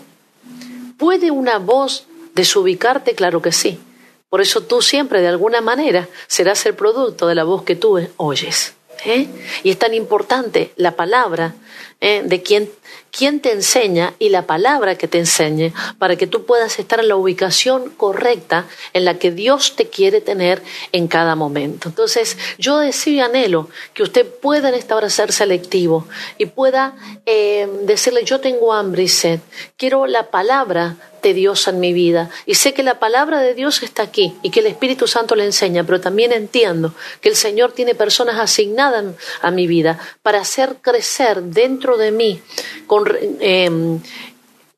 ¿Puede 0.98 1.32
una 1.32 1.58
voz 1.58 2.06
desubicarte? 2.36 3.16
Claro 3.16 3.42
que 3.42 3.54
sí. 3.54 3.80
Por 4.28 4.42
eso 4.42 4.60
tú 4.60 4.82
siempre, 4.82 5.22
de 5.22 5.30
alguna 5.30 5.62
manera, 5.62 6.10
serás 6.28 6.66
el 6.66 6.76
producto 6.76 7.28
de 7.28 7.36
la 7.36 7.46
voz 7.46 7.64
que 7.64 7.78
tú 7.78 7.98
oyes. 8.18 8.74
¿Eh? 9.06 9.28
Y 9.64 9.70
es 9.70 9.80
tan 9.80 9.94
importante 9.94 10.72
la 10.76 10.96
palabra 10.96 11.56
¿eh? 12.02 12.22
de 12.26 12.42
quien, 12.42 12.70
quien 13.12 13.40
te 13.40 13.52
enseña 13.52 14.14
y 14.20 14.30
la 14.30 14.46
palabra 14.46 14.98
que 14.98 15.08
te 15.08 15.18
enseñe 15.18 15.74
para 15.98 16.16
que 16.16 16.28
tú 16.28 16.46
puedas 16.46 16.80
estar 16.80 17.00
en 17.00 17.08
la 17.08 17.16
ubicación 17.16 17.90
correcta 17.92 18.66
en 18.94 19.06
la 19.06 19.18
que 19.18 19.32
Dios 19.32 19.76
te 19.76 19.88
quiere 19.90 20.22
tener 20.22 20.62
en 20.92 21.08
cada 21.08 21.36
momento. 21.36 21.90
Entonces, 21.90 22.38
yo 22.58 22.78
deseo 22.78 23.14
y 23.14 23.20
anhelo 23.20 23.70
que 23.94 24.04
usted 24.04 24.26
pueda 24.26 24.70
en 24.70 24.76
esta 24.76 24.96
hora 24.96 25.10
ser 25.10 25.32
selectivo 25.32 26.08
y 26.38 26.48
pueda 26.48 26.96
eh, 27.26 27.68
decirle, 27.84 28.24
yo 28.24 28.40
tengo 28.40 28.74
hambre 28.74 29.04
y 29.04 29.08
sed, 29.08 29.40
quiero 29.78 30.06
la 30.06 30.30
palabra 30.30 30.98
de 31.28 31.34
Dios 31.34 31.68
en 31.68 31.80
mi 31.80 31.94
vida. 31.94 32.30
Y 32.46 32.56
sé 32.56 32.74
que 32.74 32.84
la 32.84 33.00
palabra 33.00 33.40
de 33.42 33.54
Dios 33.54 33.84
está 33.84 34.04
aquí 34.04 34.36
y 34.42 34.50
que 34.50 34.62
el 34.62 34.68
Espíritu 34.68 35.08
Santo 35.08 35.36
le 35.36 35.46
enseña, 35.46 35.84
pero 35.84 36.00
también 36.00 36.32
entiendo 36.32 36.94
que 37.22 37.30
el 37.30 37.36
Señor 37.36 37.74
tiene 37.74 37.96
personas 37.96 38.40
asignadas 38.40 39.06
a 39.42 39.52
mi 39.52 39.68
vida 39.68 40.00
para 40.22 40.40
hacer 40.40 40.78
crecer 40.82 41.44
dentro 41.44 41.98
de 41.98 42.12
mí 42.12 42.42
con, 42.88 43.06
eh, 43.42 44.00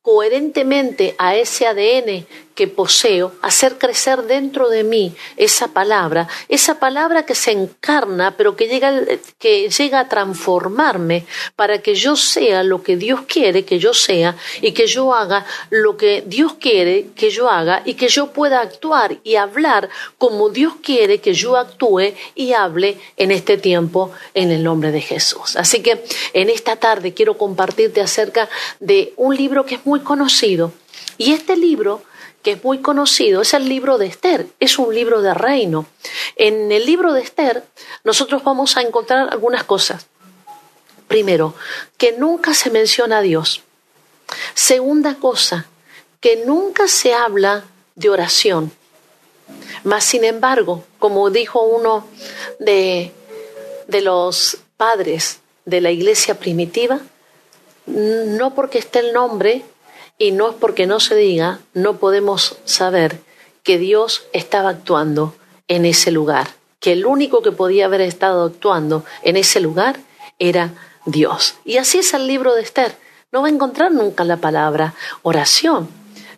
coherentemente 0.02 1.14
a 1.20 1.36
ese 1.36 1.68
ADN 1.68 2.26
que 2.60 2.68
poseo, 2.68 3.32
hacer 3.42 3.78
crecer 3.78 4.24
dentro 4.24 4.68
de 4.68 4.84
mí 4.84 5.16
esa 5.38 5.70
palabra, 5.70 6.28
esa 6.50 6.78
palabra 6.78 7.26
que 7.26 7.34
se 7.34 7.52
encarna, 7.52 8.36
pero 8.36 8.58
que 8.58 8.68
llega, 8.68 8.92
que 9.38 9.70
llega 9.70 10.02
a 10.02 10.10
transformarme 10.10 11.26
para 11.56 11.82
que 11.82 11.96
yo 11.96 12.18
sea 12.18 12.64
lo 12.64 12.84
que 12.84 12.98
Dios 12.98 13.22
quiere 13.30 13.64
que 13.64 13.80
yo 13.80 13.94
sea 13.94 14.36
y 14.60 14.74
que 14.74 14.88
yo 14.88 15.14
haga 15.14 15.46
lo 15.70 15.96
que 15.96 16.22
Dios 16.28 16.56
quiere 16.60 17.12
que 17.16 17.30
yo 17.30 17.50
haga 17.50 17.82
y 17.86 17.94
que 17.94 18.10
yo 18.10 18.34
pueda 18.34 18.60
actuar 18.60 19.20
y 19.24 19.36
hablar 19.36 19.88
como 20.18 20.50
Dios 20.50 20.74
quiere 20.84 21.20
que 21.20 21.34
yo 21.34 21.56
actúe 21.56 22.14
y 22.36 22.52
hable 22.52 22.98
en 23.16 23.32
este 23.32 23.58
tiempo 23.58 24.12
en 24.34 24.52
el 24.52 24.66
nombre 24.66 24.92
de 24.92 25.00
Jesús. 25.00 25.56
Así 25.56 25.82
que 25.82 26.04
en 26.34 26.50
esta 26.50 26.76
tarde 26.76 27.14
quiero 27.14 27.38
compartirte 27.38 28.02
acerca 28.02 28.50
de 28.82 29.14
un 29.16 29.38
libro 29.38 29.66
que 29.66 29.76
es 29.76 29.86
muy 29.86 30.02
conocido 30.02 30.74
y 31.18 31.32
este 31.32 31.56
libro 31.56 32.02
que 32.42 32.52
es 32.52 32.64
muy 32.64 32.80
conocido, 32.80 33.42
es 33.42 33.54
el 33.54 33.68
libro 33.68 33.98
de 33.98 34.08
Esther, 34.08 34.48
es 34.60 34.80
un 34.80 34.94
libro 34.94 35.22
de 35.22 35.34
reino. 35.34 35.86
En 36.36 36.72
el 36.72 36.86
libro 36.86 37.14
de 37.14 37.22
Esther 37.22 37.64
nosotros 38.04 38.44
vamos 38.44 38.78
a 38.78 38.82
encontrar 38.82 39.30
algunas 39.32 39.64
cosas. 39.64 40.08
Primero, 41.08 41.56
que 41.98 42.14
nunca 42.14 42.54
se 42.54 42.70
menciona 42.70 43.18
a 43.18 43.22
Dios. 43.22 43.62
Segunda 44.54 45.16
cosa, 45.16 45.66
que 46.22 46.46
nunca 46.46 46.88
se 46.88 47.14
habla 47.14 47.66
de 47.96 48.10
oración. 48.10 48.72
Mas, 49.84 50.04
sin 50.04 50.24
embargo, 50.24 50.84
como 51.00 51.30
dijo 51.30 51.62
uno 51.62 52.08
de, 52.60 53.12
de 53.88 54.02
los 54.02 54.58
padres 54.78 55.40
de 55.66 55.82
la 55.82 55.92
iglesia 55.92 56.36
primitiva, 56.36 57.00
no 57.86 58.54
porque 58.54 58.78
esté 58.78 59.00
el 59.00 59.14
nombre 59.14 59.64
y 60.20 60.32
no 60.32 60.50
es 60.50 60.56
porque 60.56 60.86
no 60.86 61.00
se 61.00 61.16
diga, 61.16 61.60
no 61.74 61.98
podemos 61.98 62.58
saber 62.66 63.22
que 63.64 63.80
Dios 63.80 64.26
estaba 64.34 64.70
actuando 64.70 65.34
en 65.68 65.86
ese 65.86 66.12
lugar, 66.12 66.50
que 66.80 66.92
el 66.92 67.06
único 67.06 67.42
que 67.42 67.52
podía 67.52 67.86
haber 67.86 68.02
estado 68.02 68.46
actuando 68.46 69.06
en 69.24 69.38
ese 69.38 69.62
lugar 69.62 70.00
era 70.38 70.74
Dios. 71.06 71.56
Y 71.66 71.78
así 71.78 72.00
es 72.00 72.14
el 72.14 72.28
libro 72.28 72.54
de 72.54 72.62
Esther. 72.62 72.96
No 73.32 73.42
va 73.42 73.48
a 73.48 73.52
encontrar 73.52 73.92
nunca 73.92 74.24
la 74.26 74.38
palabra 74.38 74.94
oración, 75.22 75.90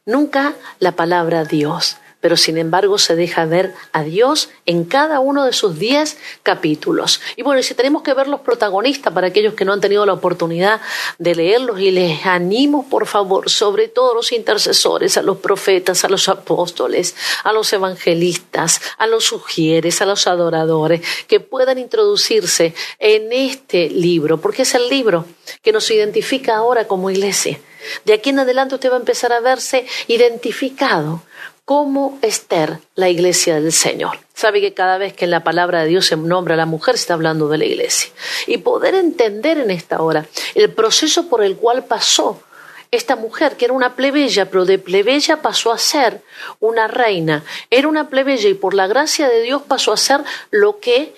nunca 0.06 0.54
la 0.80 0.94
palabra 0.94 1.44
Dios 1.44 1.98
pero 2.21 2.38
sin 2.38 2.57
embargo 2.57 2.97
se 2.97 3.15
deja 3.15 3.45
ver 3.45 3.73
a 3.91 4.03
Dios 4.03 4.49
en 4.65 4.86
cada 4.86 5.19
uno 5.19 5.43
de 5.43 5.53
sus 5.53 5.77
diez 5.77 6.17
capítulos. 6.43 7.19
Y 7.36 7.41
bueno, 7.41 7.60
y 7.60 7.63
si 7.63 7.73
tenemos 7.73 8.03
que 8.03 8.13
ver 8.13 8.27
los 8.27 8.41
protagonistas 8.41 9.13
para 9.13 9.27
aquellos 9.27 9.55
que 9.55 9.65
no 9.65 9.73
han 9.73 9.81
tenido 9.81 10.05
la 10.05 10.13
oportunidad 10.13 10.79
de 11.17 11.36
leerlos, 11.36 11.79
y 11.79 11.91
les 11.91 12.25
animo, 12.25 12.88
por 12.89 13.07
favor, 13.07 13.49
sobre 13.49 13.88
todo 13.88 14.12
a 14.12 14.15
los 14.15 14.31
intercesores, 14.31 15.17
a 15.17 15.21
los 15.21 15.38
profetas, 15.38 16.05
a 16.05 16.10
los 16.10 16.29
apóstoles, 16.29 17.15
a 17.43 17.51
los 17.51 17.73
evangelistas, 17.73 18.81
a 18.97 19.07
los 19.07 19.25
sugieres, 19.25 20.01
a 20.01 20.05
los 20.05 20.27
adoradores, 20.27 21.01
que 21.27 21.39
puedan 21.39 21.77
introducirse 21.77 22.73
en 22.99 23.34
este 23.34 23.89
libro, 23.89 24.39
porque 24.39 24.62
es 24.62 24.75
el 24.75 24.88
libro 24.89 25.25
que 25.63 25.71
nos 25.71 25.89
identifica 25.89 26.55
ahora 26.55 26.88
como 26.88 27.10
iglesia. 27.10 27.60
De 28.05 28.13
aquí 28.13 28.29
en 28.29 28.39
adelante 28.39 28.75
usted 28.75 28.91
va 28.91 28.95
a 28.95 28.99
empezar 28.99 29.34
a 29.34 29.39
verse 29.39 29.88
identificado 30.07 31.23
como 31.65 32.17
Esther, 32.21 32.80
la 32.95 33.10
iglesia 33.10 33.56
del 33.56 33.71
Señor. 33.71 34.19
Sabe 34.34 34.62
que 34.62 34.74
cada 34.74 34.97
vez 34.97 35.13
que 35.13 35.26
en 35.26 35.32
la 35.32 35.43
palabra 35.43 35.82
de 35.82 35.88
Dios 35.88 36.08
se 36.08 36.17
nombra 36.17 36.56
a 36.56 36.58
la 36.58 36.65
mujer, 36.65 36.97
se 36.97 37.02
está 37.02 37.13
hablando 37.13 37.47
de 37.47 37.58
la 37.58 37.65
iglesia. 37.65 38.12
Y 38.47 38.58
poder 38.58 38.95
entender 38.95 39.58
en 39.58 39.71
esta 39.71 40.02
hora 40.02 40.26
el 40.56 40.71
proceso 40.71 41.28
por 41.30 41.43
el 41.43 41.58
cual 41.58 41.86
pasó 41.86 42.41
esta 42.91 43.15
mujer, 43.15 43.56
que 43.56 43.65
era 43.65 43.74
una 43.74 43.95
plebeya, 43.95 44.50
pero 44.50 44.65
de 44.65 44.78
plebeya 44.78 45.41
pasó 45.41 45.71
a 45.71 45.78
ser 45.78 46.21
una 46.60 46.88
reina. 46.88 47.43
Era 47.69 47.88
una 47.88 48.10
plebeya 48.10 48.50
y 48.50 48.54
por 48.54 48.74
la 48.74 48.88
gracia 48.88 49.30
de 49.30 49.41
Dios 49.41 49.62
pasó 49.62 49.93
a 49.93 49.97
ser 49.97 50.21
lo 50.50 50.80
que 50.80 51.13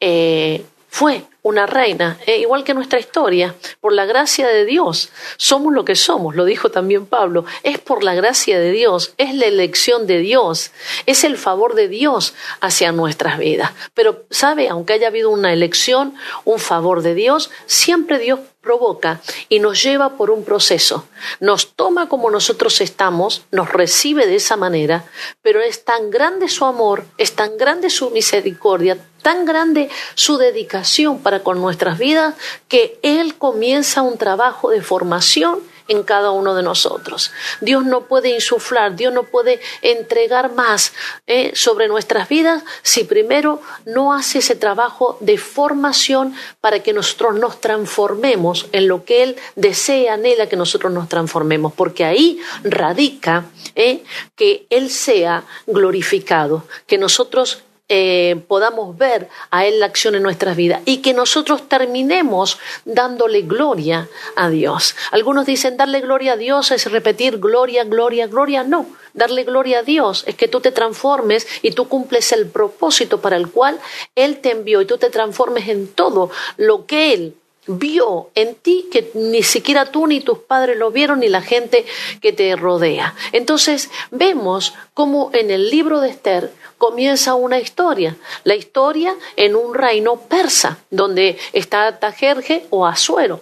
eh, 0.00 0.64
fue 0.88 1.24
una 1.44 1.66
reina, 1.66 2.18
eh, 2.26 2.38
igual 2.38 2.64
que 2.64 2.72
nuestra 2.72 2.98
historia, 2.98 3.54
por 3.82 3.92
la 3.92 4.06
gracia 4.06 4.48
de 4.48 4.64
Dios. 4.64 5.10
Somos 5.36 5.74
lo 5.74 5.84
que 5.84 5.94
somos, 5.94 6.34
lo 6.34 6.46
dijo 6.46 6.70
también 6.70 7.04
Pablo. 7.04 7.44
Es 7.62 7.78
por 7.78 8.02
la 8.02 8.14
gracia 8.14 8.58
de 8.58 8.72
Dios, 8.72 9.12
es 9.18 9.34
la 9.34 9.44
elección 9.44 10.06
de 10.06 10.20
Dios, 10.20 10.72
es 11.04 11.22
el 11.22 11.36
favor 11.36 11.74
de 11.74 11.88
Dios 11.88 12.34
hacia 12.62 12.92
nuestras 12.92 13.38
vidas. 13.38 13.72
Pero, 13.92 14.24
¿sabe? 14.30 14.70
Aunque 14.70 14.94
haya 14.94 15.08
habido 15.08 15.28
una 15.28 15.52
elección, 15.52 16.14
un 16.46 16.58
favor 16.58 17.02
de 17.02 17.14
Dios, 17.14 17.50
siempre 17.66 18.18
Dios 18.18 18.40
provoca 18.64 19.20
y 19.48 19.60
nos 19.60 19.82
lleva 19.82 20.16
por 20.16 20.30
un 20.30 20.44
proceso. 20.44 21.06
Nos 21.38 21.74
toma 21.74 22.08
como 22.08 22.30
nosotros 22.30 22.80
estamos, 22.80 23.44
nos 23.52 23.70
recibe 23.72 24.26
de 24.26 24.36
esa 24.36 24.56
manera, 24.56 25.04
pero 25.42 25.60
es 25.60 25.84
tan 25.84 26.10
grande 26.10 26.48
su 26.48 26.64
amor, 26.64 27.04
es 27.18 27.34
tan 27.34 27.56
grande 27.56 27.90
su 27.90 28.10
misericordia, 28.10 28.98
tan 29.22 29.44
grande 29.44 29.90
su 30.14 30.38
dedicación 30.38 31.20
para 31.20 31.44
con 31.44 31.60
nuestras 31.60 31.98
vidas, 31.98 32.34
que 32.66 32.98
Él 33.02 33.36
comienza 33.36 34.02
un 34.02 34.18
trabajo 34.18 34.70
de 34.70 34.82
formación 34.82 35.60
en 35.88 36.02
cada 36.02 36.30
uno 36.30 36.54
de 36.54 36.62
nosotros. 36.62 37.32
Dios 37.60 37.84
no 37.84 38.02
puede 38.02 38.30
insuflar, 38.30 38.96
Dios 38.96 39.12
no 39.12 39.24
puede 39.24 39.60
entregar 39.82 40.52
más 40.52 40.92
eh, 41.26 41.52
sobre 41.54 41.88
nuestras 41.88 42.28
vidas 42.28 42.62
si 42.82 43.04
primero 43.04 43.60
no 43.84 44.12
hace 44.12 44.38
ese 44.38 44.56
trabajo 44.56 45.16
de 45.20 45.38
formación 45.38 46.34
para 46.60 46.80
que 46.80 46.92
nosotros 46.92 47.34
nos 47.34 47.60
transformemos 47.60 48.66
en 48.72 48.88
lo 48.88 49.04
que 49.04 49.22
Él 49.22 49.36
desea, 49.56 50.14
anhela 50.14 50.48
que 50.48 50.56
nosotros 50.56 50.92
nos 50.92 51.08
transformemos, 51.08 51.72
porque 51.72 52.04
ahí 52.04 52.40
radica 52.62 53.44
eh, 53.74 54.04
que 54.36 54.66
Él 54.70 54.90
sea 54.90 55.44
glorificado, 55.66 56.64
que 56.86 56.98
nosotros 56.98 57.63
eh, 57.88 58.42
podamos 58.48 58.96
ver 58.96 59.28
a 59.50 59.66
Él 59.66 59.80
la 59.80 59.86
acción 59.86 60.14
en 60.14 60.22
nuestras 60.22 60.56
vidas 60.56 60.80
y 60.86 60.98
que 60.98 61.12
nosotros 61.12 61.68
terminemos 61.68 62.58
dándole 62.86 63.42
gloria 63.42 64.08
a 64.36 64.48
Dios. 64.48 64.96
Algunos 65.10 65.44
dicen 65.44 65.76
darle 65.76 66.00
gloria 66.00 66.32
a 66.32 66.36
Dios 66.36 66.70
es 66.70 66.90
repetir 66.90 67.38
gloria, 67.38 67.84
gloria, 67.84 68.26
gloria. 68.26 68.64
No, 68.64 68.86
darle 69.12 69.44
gloria 69.44 69.80
a 69.80 69.82
Dios 69.82 70.24
es 70.26 70.34
que 70.34 70.48
tú 70.48 70.60
te 70.60 70.72
transformes 70.72 71.46
y 71.60 71.72
tú 71.72 71.88
cumples 71.88 72.32
el 72.32 72.46
propósito 72.46 73.20
para 73.20 73.36
el 73.36 73.50
cual 73.50 73.78
Él 74.14 74.38
te 74.38 74.52
envió 74.52 74.80
y 74.80 74.86
tú 74.86 74.96
te 74.96 75.10
transformes 75.10 75.68
en 75.68 75.88
todo 75.88 76.30
lo 76.56 76.86
que 76.86 77.12
Él 77.12 77.34
vio 77.66 78.30
en 78.34 78.54
ti 78.54 78.88
que 78.90 79.10
ni 79.14 79.42
siquiera 79.42 79.86
tú 79.86 80.06
ni 80.06 80.20
tus 80.20 80.38
padres 80.38 80.76
lo 80.76 80.90
vieron 80.90 81.20
ni 81.20 81.28
la 81.28 81.42
gente 81.42 81.84
que 82.20 82.32
te 82.32 82.54
rodea. 82.56 83.14
Entonces 83.32 83.90
vemos 84.10 84.74
cómo 84.92 85.30
en 85.32 85.50
el 85.50 85.70
libro 85.70 86.00
de 86.00 86.10
Esther 86.10 86.52
comienza 86.84 87.34
una 87.34 87.58
historia, 87.58 88.14
la 88.44 88.54
historia 88.54 89.16
en 89.36 89.56
un 89.56 89.72
reino 89.72 90.16
persa, 90.16 90.76
donde 90.90 91.38
está 91.54 91.98
Tajerje 91.98 92.66
o 92.68 92.84
Asuero. 92.84 93.40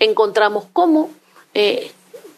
Encontramos 0.00 0.64
cómo 0.72 1.08
eh, 1.54 1.92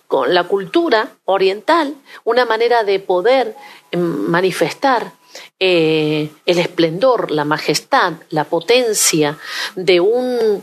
con 0.06 0.34
la 0.34 0.44
cultura 0.44 1.08
oriental, 1.24 1.94
una 2.24 2.44
manera 2.44 2.84
de 2.84 3.00
poder 3.00 3.56
em, 3.90 4.02
manifestar 4.02 5.12
eh, 5.58 6.28
el 6.44 6.58
esplendor, 6.58 7.30
la 7.30 7.46
majestad, 7.46 8.12
la 8.28 8.44
potencia 8.44 9.38
de 9.76 9.98
un 10.00 10.62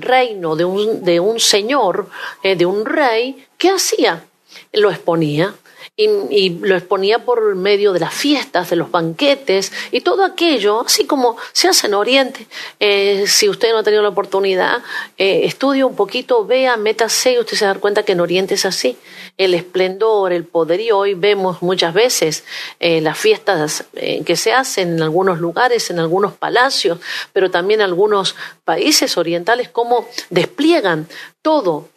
reino 0.00 0.54
de 0.54 0.64
un, 0.64 1.04
de 1.04 1.18
un 1.18 1.40
señor, 1.40 2.08
eh, 2.44 2.54
de 2.54 2.66
un 2.66 2.84
rey, 2.86 3.46
¿qué 3.58 3.70
hacía? 3.70 4.24
lo 4.72 4.90
exponía 4.90 5.54
y, 5.98 6.50
lo 6.60 6.76
exponía 6.76 7.24
por 7.24 7.56
medio 7.56 7.92
de 7.92 7.98
las 7.98 8.14
fiestas, 8.14 8.70
de 8.70 8.76
los 8.76 8.90
banquetes 8.90 9.72
y 9.90 10.00
todo 10.00 10.24
aquello, 10.24 10.82
así 10.86 11.06
como 11.06 11.36
se 11.52 11.66
hace 11.66 11.88
en 11.88 11.94
Oriente. 11.94 12.46
Eh, 12.78 13.24
si 13.26 13.48
usted 13.48 13.72
no 13.72 13.78
ha 13.78 13.82
tenido 13.82 14.02
la 14.02 14.10
oportunidad, 14.10 14.78
eh, 15.16 15.40
estudie 15.44 15.82
un 15.82 15.96
poquito, 15.96 16.46
vea, 16.46 16.76
métase 16.76 17.32
y 17.32 17.38
usted 17.40 17.56
se 17.56 17.64
da 17.64 17.74
cuenta 17.74 18.04
que 18.04 18.12
en 18.12 18.20
Oriente 18.20 18.54
es 18.54 18.64
así. 18.64 18.96
El 19.36 19.54
esplendor, 19.54 20.32
el 20.32 20.44
poder 20.44 20.80
y 20.80 20.92
hoy 20.92 21.14
vemos 21.14 21.62
muchas 21.62 21.92
veces 21.92 22.44
eh, 22.78 23.00
las 23.00 23.18
fiestas 23.18 23.84
que 24.24 24.36
se 24.36 24.52
hacen 24.52 24.94
en 24.94 25.02
algunos 25.02 25.40
lugares, 25.40 25.90
en 25.90 25.98
algunos 25.98 26.32
palacios, 26.32 27.00
pero 27.32 27.50
también 27.50 27.80
en 27.80 27.86
algunos 27.86 28.36
países 28.64 29.16
orientales, 29.16 29.68
cómo 29.68 30.08
despliegan 30.30 31.08
todo 31.42 31.88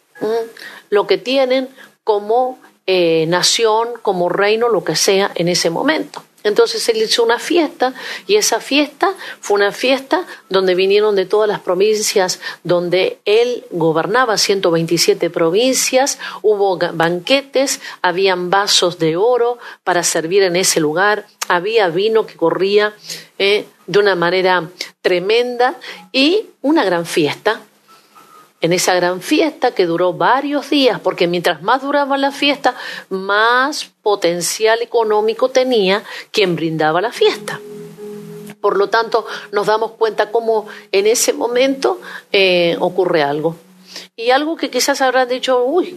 lo 0.90 1.06
que 1.06 1.18
tienen 1.18 1.68
como 2.04 2.58
eh, 2.86 3.26
nación, 3.28 3.88
como 4.02 4.28
reino, 4.28 4.68
lo 4.68 4.84
que 4.84 4.96
sea 4.96 5.30
en 5.34 5.48
ese 5.48 5.70
momento. 5.70 6.22
Entonces 6.44 6.88
él 6.88 6.96
hizo 6.96 7.22
una 7.22 7.38
fiesta 7.38 7.94
y 8.26 8.36
esa 8.36 8.60
fiesta 8.60 9.14
fue 9.40 9.56
una 9.56 9.72
fiesta 9.72 10.26
donde 10.48 10.74
vinieron 10.74 11.14
de 11.14 11.26
todas 11.26 11.48
las 11.48 11.60
provincias 11.60 12.40
donde 12.64 13.18
él 13.24 13.64
gobernaba, 13.70 14.36
127 14.38 15.30
provincias, 15.30 16.18
hubo 16.42 16.78
banquetes, 16.78 17.80
habían 18.02 18.50
vasos 18.50 18.98
de 18.98 19.16
oro 19.16 19.58
para 19.84 20.02
servir 20.02 20.42
en 20.42 20.56
ese 20.56 20.80
lugar, 20.80 21.26
había 21.48 21.88
vino 21.88 22.26
que 22.26 22.36
corría 22.36 22.94
eh, 23.38 23.66
de 23.86 23.98
una 23.98 24.16
manera 24.16 24.68
tremenda 25.00 25.76
y 26.10 26.46
una 26.60 26.84
gran 26.84 27.06
fiesta 27.06 27.60
en 28.62 28.72
esa 28.72 28.94
gran 28.94 29.20
fiesta 29.20 29.74
que 29.74 29.86
duró 29.86 30.12
varios 30.12 30.70
días, 30.70 31.00
porque 31.00 31.26
mientras 31.26 31.62
más 31.62 31.82
duraba 31.82 32.16
la 32.16 32.30
fiesta, 32.30 32.76
más 33.10 33.90
potencial 34.02 34.80
económico 34.82 35.50
tenía 35.50 36.04
quien 36.30 36.54
brindaba 36.54 37.00
la 37.00 37.10
fiesta. 37.10 37.60
Por 38.60 38.78
lo 38.78 38.88
tanto, 38.88 39.26
nos 39.50 39.66
damos 39.66 39.92
cuenta 39.92 40.30
cómo 40.30 40.68
en 40.92 41.08
ese 41.08 41.32
momento 41.32 42.00
eh, 42.30 42.76
ocurre 42.78 43.24
algo. 43.24 43.56
Y 44.14 44.30
algo 44.30 44.56
que 44.56 44.70
quizás 44.70 45.00
habrán 45.00 45.28
dicho, 45.28 45.64
uy, 45.64 45.96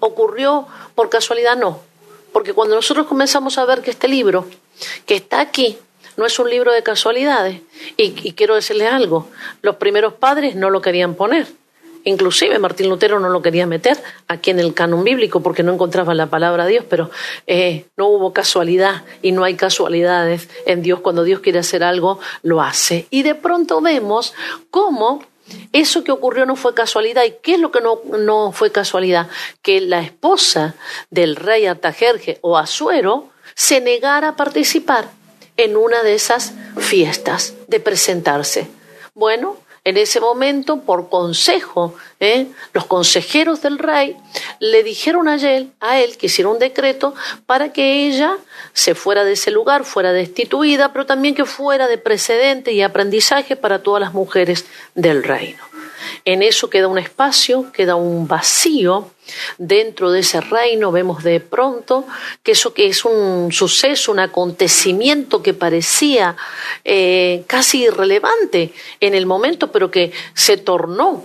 ocurrió 0.00 0.66
por 0.94 1.10
casualidad, 1.10 1.58
no. 1.58 1.80
Porque 2.32 2.54
cuando 2.54 2.76
nosotros 2.76 3.06
comenzamos 3.06 3.58
a 3.58 3.66
ver 3.66 3.82
que 3.82 3.90
este 3.90 4.08
libro, 4.08 4.46
que 5.04 5.16
está 5.16 5.40
aquí, 5.40 5.76
no 6.16 6.24
es 6.24 6.38
un 6.38 6.48
libro 6.48 6.72
de 6.72 6.82
casualidades, 6.82 7.60
y, 7.98 8.14
y 8.26 8.32
quiero 8.32 8.54
decirles 8.54 8.90
algo, 8.90 9.28
los 9.60 9.76
primeros 9.76 10.14
padres 10.14 10.54
no 10.56 10.70
lo 10.70 10.80
querían 10.80 11.14
poner 11.14 11.59
Inclusive 12.04 12.58
Martín 12.58 12.88
Lutero 12.88 13.20
no 13.20 13.28
lo 13.28 13.42
quería 13.42 13.66
meter 13.66 14.02
aquí 14.26 14.50
en 14.50 14.60
el 14.60 14.74
canon 14.74 15.04
bíblico 15.04 15.42
porque 15.42 15.62
no 15.62 15.72
encontraba 15.72 16.14
la 16.14 16.26
palabra 16.26 16.66
Dios, 16.66 16.84
pero 16.88 17.10
eh, 17.46 17.86
no 17.96 18.08
hubo 18.08 18.32
casualidad 18.32 19.04
y 19.22 19.32
no 19.32 19.44
hay 19.44 19.54
casualidades 19.54 20.48
en 20.66 20.82
Dios. 20.82 21.00
Cuando 21.00 21.24
Dios 21.24 21.40
quiere 21.40 21.58
hacer 21.58 21.84
algo, 21.84 22.18
lo 22.42 22.62
hace. 22.62 23.06
Y 23.10 23.22
de 23.22 23.34
pronto 23.34 23.80
vemos 23.80 24.34
cómo 24.70 25.22
eso 25.72 26.04
que 26.04 26.12
ocurrió 26.12 26.46
no 26.46 26.56
fue 26.56 26.74
casualidad. 26.74 27.24
¿Y 27.24 27.34
qué 27.42 27.54
es 27.54 27.60
lo 27.60 27.70
que 27.70 27.80
no, 27.80 28.00
no 28.18 28.52
fue 28.52 28.70
casualidad? 28.70 29.28
Que 29.62 29.80
la 29.80 30.00
esposa 30.00 30.74
del 31.10 31.36
rey 31.36 31.66
Artajerje 31.66 32.38
o 32.40 32.56
Asuero 32.56 33.28
se 33.54 33.80
negara 33.80 34.28
a 34.28 34.36
participar 34.36 35.10
en 35.56 35.76
una 35.76 36.02
de 36.02 36.14
esas 36.14 36.54
fiestas 36.78 37.54
de 37.68 37.80
presentarse. 37.80 38.68
Bueno, 39.14 39.56
en 39.84 39.96
ese 39.96 40.20
momento, 40.20 40.80
por 40.80 41.08
consejo, 41.08 41.94
¿eh? 42.20 42.46
los 42.72 42.84
consejeros 42.86 43.62
del 43.62 43.78
rey 43.78 44.16
le 44.58 44.82
dijeron 44.82 45.26
a 45.28 45.36
él, 45.36 45.72
a 45.80 46.00
él 46.00 46.16
que 46.18 46.26
hiciera 46.26 46.50
un 46.50 46.58
decreto 46.58 47.14
para 47.46 47.72
que 47.72 48.06
ella 48.06 48.36
se 48.72 48.94
fuera 48.94 49.24
de 49.24 49.32
ese 49.32 49.50
lugar, 49.50 49.84
fuera 49.84 50.12
destituida, 50.12 50.92
pero 50.92 51.06
también 51.06 51.34
que 51.34 51.46
fuera 51.46 51.88
de 51.88 51.98
precedente 51.98 52.72
y 52.72 52.82
aprendizaje 52.82 53.56
para 53.56 53.82
todas 53.82 54.00
las 54.00 54.12
mujeres 54.12 54.66
del 54.94 55.22
reino. 55.22 55.69
En 56.24 56.42
eso 56.42 56.70
queda 56.70 56.88
un 56.88 56.98
espacio, 56.98 57.70
queda 57.72 57.94
un 57.94 58.26
vacío 58.26 59.10
dentro 59.58 60.10
de 60.10 60.20
ese 60.20 60.40
reino. 60.40 60.92
Vemos 60.92 61.22
de 61.22 61.40
pronto 61.40 62.06
que 62.42 62.52
eso 62.52 62.74
que 62.74 62.86
es 62.86 63.04
un 63.04 63.52
suceso, 63.52 64.12
un 64.12 64.20
acontecimiento 64.20 65.42
que 65.42 65.54
parecía 65.54 66.36
eh, 66.84 67.44
casi 67.46 67.84
irrelevante 67.84 68.72
en 69.00 69.14
el 69.14 69.26
momento, 69.26 69.70
pero 69.70 69.90
que 69.90 70.12
se 70.34 70.56
tornó. 70.56 71.24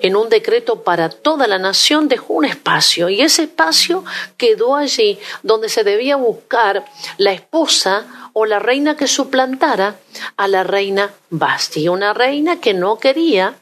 en 0.00 0.14
un 0.14 0.28
decreto 0.28 0.84
para 0.84 1.08
toda 1.08 1.48
la 1.48 1.58
nación 1.58 2.06
dejó 2.06 2.34
un 2.34 2.44
espacio 2.44 3.08
y 3.08 3.20
ese 3.20 3.42
espacio 3.42 4.04
quedó 4.36 4.76
allí 4.76 5.18
donde 5.42 5.68
se 5.68 5.82
debía 5.82 6.14
buscar 6.14 6.84
la 7.16 7.32
esposa 7.32 8.30
o 8.32 8.46
la 8.46 8.60
reina 8.60 8.96
que 8.96 9.08
suplantara 9.08 9.96
a 10.36 10.46
la 10.46 10.62
reina 10.62 11.12
Basti, 11.30 11.88
una 11.88 12.14
reina 12.14 12.60
que 12.60 12.74
no 12.74 12.98
quería 12.98 13.56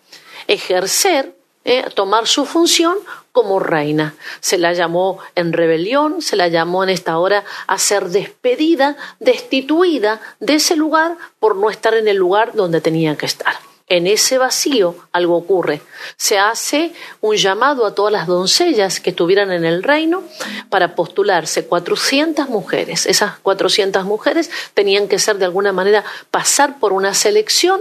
ejercer, 0.49 1.34
eh, 1.64 1.84
tomar 1.94 2.26
su 2.26 2.44
función 2.44 2.97
como 3.32 3.59
reina. 3.59 4.14
Se 4.40 4.57
la 4.57 4.72
llamó 4.72 5.18
en 5.34 5.53
rebelión, 5.53 6.22
se 6.22 6.36
la 6.36 6.49
llamó 6.49 6.84
en 6.84 6.90
esta 6.90 7.18
hora 7.18 7.44
a 7.66 7.78
ser 7.78 8.09
despedida, 8.09 8.97
destituida 9.20 10.20
de 10.40 10.55
ese 10.55 10.76
lugar 10.76 11.16
por 11.38 11.57
no 11.57 11.68
estar 11.68 11.94
en 11.94 12.09
el 12.09 12.16
lugar 12.16 12.55
donde 12.55 12.80
tenía 12.80 13.16
que 13.16 13.26
estar. 13.26 13.55
En 13.88 14.09
ese 14.09 14.36
vacío 14.38 14.97
algo 15.12 15.36
ocurre. 15.36 15.80
Se 16.16 16.38
hace 16.38 16.92
un 17.20 17.36
llamado 17.36 17.86
a 17.86 17.94
todas 17.94 18.12
las 18.12 18.26
doncellas 18.26 18.99
que 18.99 19.11
estuvieran 19.11 19.53
en 19.53 19.64
el 19.64 19.84
reino 19.84 20.24
para 20.70 20.97
postularse 20.97 21.66
400 21.66 22.49
mujeres. 22.49 23.07
Esas 23.07 23.38
400 23.40 24.05
mujeres 24.05 24.51
tenían 24.74 25.07
que 25.07 25.20
ser 25.20 25.38
de 25.38 25.44
alguna 25.44 25.72
manera 25.72 26.05
pasar 26.32 26.80
por 26.80 26.92
una 26.92 27.14
selección 27.14 27.80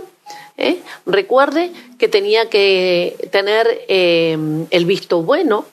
¿eh? 0.57 0.79
Recuerde 1.05 1.71
que 1.97 2.07
tenía 2.07 2.49
que 2.49 3.29
tener 3.31 3.85
eh, 3.87 4.37
el 4.69 4.85
visto 4.85 5.21
bueno 5.21 5.65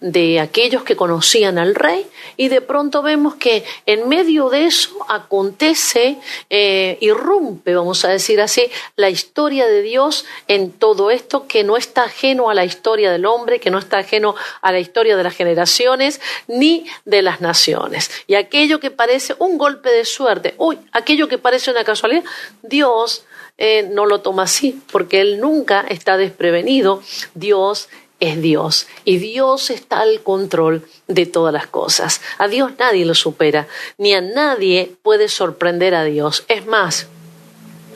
de 0.00 0.38
aquellos 0.38 0.84
que 0.84 0.94
conocían 0.94 1.58
al 1.58 1.74
rey 1.74 2.06
y 2.36 2.48
de 2.48 2.60
pronto 2.60 3.02
vemos 3.02 3.34
que 3.34 3.64
en 3.84 4.08
medio 4.08 4.48
de 4.48 4.66
eso 4.66 4.90
acontece, 5.08 6.18
eh, 6.50 6.98
irrumpe, 7.00 7.74
vamos 7.74 8.04
a 8.04 8.08
decir 8.08 8.40
así, 8.40 8.70
la 8.94 9.10
historia 9.10 9.66
de 9.66 9.82
Dios 9.82 10.24
en 10.46 10.70
todo 10.70 11.10
esto 11.10 11.48
que 11.48 11.64
no 11.64 11.76
está 11.76 12.04
ajeno 12.04 12.48
a 12.48 12.54
la 12.54 12.64
historia 12.64 13.10
del 13.10 13.26
hombre, 13.26 13.58
que 13.58 13.70
no 13.70 13.78
está 13.78 13.98
ajeno 13.98 14.36
a 14.62 14.70
la 14.70 14.78
historia 14.78 15.16
de 15.16 15.24
las 15.24 15.34
generaciones 15.34 16.20
ni 16.46 16.86
de 17.04 17.22
las 17.22 17.40
naciones. 17.40 18.10
Y 18.28 18.36
aquello 18.36 18.78
que 18.78 18.92
parece 18.92 19.34
un 19.40 19.58
golpe 19.58 19.90
de 19.90 20.04
suerte, 20.04 20.54
uy, 20.58 20.78
aquello 20.92 21.26
que 21.26 21.38
parece 21.38 21.72
una 21.72 21.82
casualidad, 21.82 22.22
Dios 22.62 23.24
eh, 23.58 23.88
no 23.90 24.06
lo 24.06 24.20
toma 24.20 24.44
así, 24.44 24.80
porque 24.90 25.20
Él 25.20 25.40
nunca 25.40 25.84
está 25.88 26.16
desprevenido. 26.16 27.02
Dios 27.34 27.88
es 28.20 28.40
Dios 28.40 28.86
y 29.04 29.18
Dios 29.18 29.70
está 29.70 30.00
al 30.00 30.22
control 30.22 30.88
de 31.06 31.26
todas 31.26 31.52
las 31.52 31.66
cosas. 31.66 32.20
A 32.38 32.48
Dios 32.48 32.72
nadie 32.78 33.04
lo 33.04 33.14
supera, 33.14 33.68
ni 33.96 34.14
a 34.14 34.20
nadie 34.20 34.92
puede 35.02 35.28
sorprender 35.28 35.94
a 35.94 36.04
Dios. 36.04 36.44
Es 36.48 36.66
más, 36.66 37.06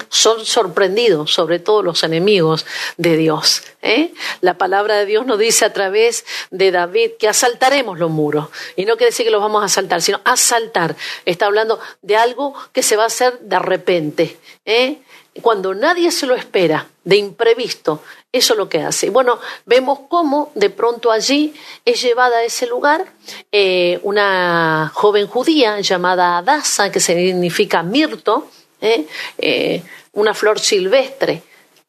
son 0.08 0.44
sorprendidos, 0.44 1.32
sobre 1.32 1.58
todo 1.58 1.82
los 1.82 2.02
enemigos 2.02 2.66
de 2.98 3.16
Dios. 3.16 3.62
¿eh? 3.80 4.12
La 4.42 4.58
palabra 4.58 4.98
de 4.98 5.06
Dios 5.06 5.26
nos 5.26 5.38
dice 5.38 5.64
a 5.64 5.72
través 5.72 6.26
de 6.50 6.70
David 6.70 7.12
que 7.18 7.28
asaltaremos 7.28 7.98
los 7.98 8.10
muros. 8.10 8.48
Y 8.76 8.84
no 8.84 8.96
quiere 8.96 9.10
decir 9.10 9.24
que 9.24 9.32
los 9.32 9.40
vamos 9.40 9.62
a 9.62 9.66
asaltar, 9.66 10.02
sino 10.02 10.20
asaltar. 10.24 10.96
Está 11.24 11.46
hablando 11.46 11.80
de 12.02 12.16
algo 12.16 12.54
que 12.72 12.82
se 12.82 12.96
va 12.96 13.04
a 13.04 13.06
hacer 13.06 13.38
de 13.40 13.58
repente. 13.58 14.36
¿eh? 14.66 14.98
Cuando 15.40 15.74
nadie 15.74 16.10
se 16.10 16.26
lo 16.26 16.34
espera, 16.34 16.88
de 17.04 17.16
imprevisto, 17.16 18.02
eso 18.30 18.54
es 18.54 18.58
lo 18.58 18.68
que 18.68 18.82
hace. 18.82 19.10
Bueno, 19.10 19.40
vemos 19.64 20.00
cómo 20.08 20.52
de 20.54 20.70
pronto 20.70 21.10
allí 21.10 21.54
es 21.84 22.02
llevada 22.02 22.38
a 22.38 22.44
ese 22.44 22.66
lugar 22.66 23.06
eh, 23.50 23.98
una 24.02 24.90
joven 24.94 25.26
judía 25.26 25.80
llamada 25.80 26.38
Adasa, 26.38 26.92
que 26.92 27.00
significa 27.00 27.82
mirto, 27.82 28.48
¿eh? 28.80 29.06
Eh, 29.38 29.82
una 30.12 30.34
flor 30.34 30.60
silvestre. 30.60 31.42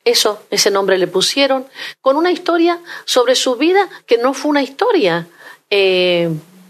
Eso, 0.06 0.44
ese 0.50 0.72
nombre 0.72 0.98
le 0.98 1.08
pusieron, 1.08 1.66
con 2.02 2.18
una 2.18 2.32
historia 2.32 2.80
sobre 3.06 3.36
su 3.36 3.56
vida 3.56 3.90
que 4.06 4.18
no 4.18 4.34
fue 4.34 4.52
una 4.52 4.62
historia 4.62 5.28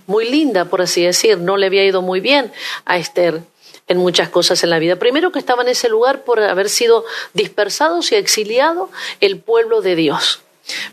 muy 0.07 0.29
linda, 0.29 0.65
por 0.65 0.81
así 0.81 1.03
decir, 1.03 1.37
no 1.39 1.57
le 1.57 1.65
había 1.65 1.83
ido 1.83 2.01
muy 2.01 2.21
bien 2.21 2.51
a 2.85 2.97
Esther 2.97 3.41
en 3.87 3.97
muchas 3.97 4.29
cosas 4.29 4.63
en 4.63 4.69
la 4.69 4.79
vida. 4.79 4.97
Primero 4.97 5.31
que 5.31 5.39
estaba 5.39 5.63
en 5.63 5.69
ese 5.69 5.89
lugar 5.89 6.23
por 6.23 6.39
haber 6.39 6.69
sido 6.69 7.05
dispersados 7.33 8.11
y 8.11 8.15
exiliado 8.15 8.89
el 9.19 9.39
pueblo 9.39 9.81
de 9.81 9.95
Dios. 9.95 10.41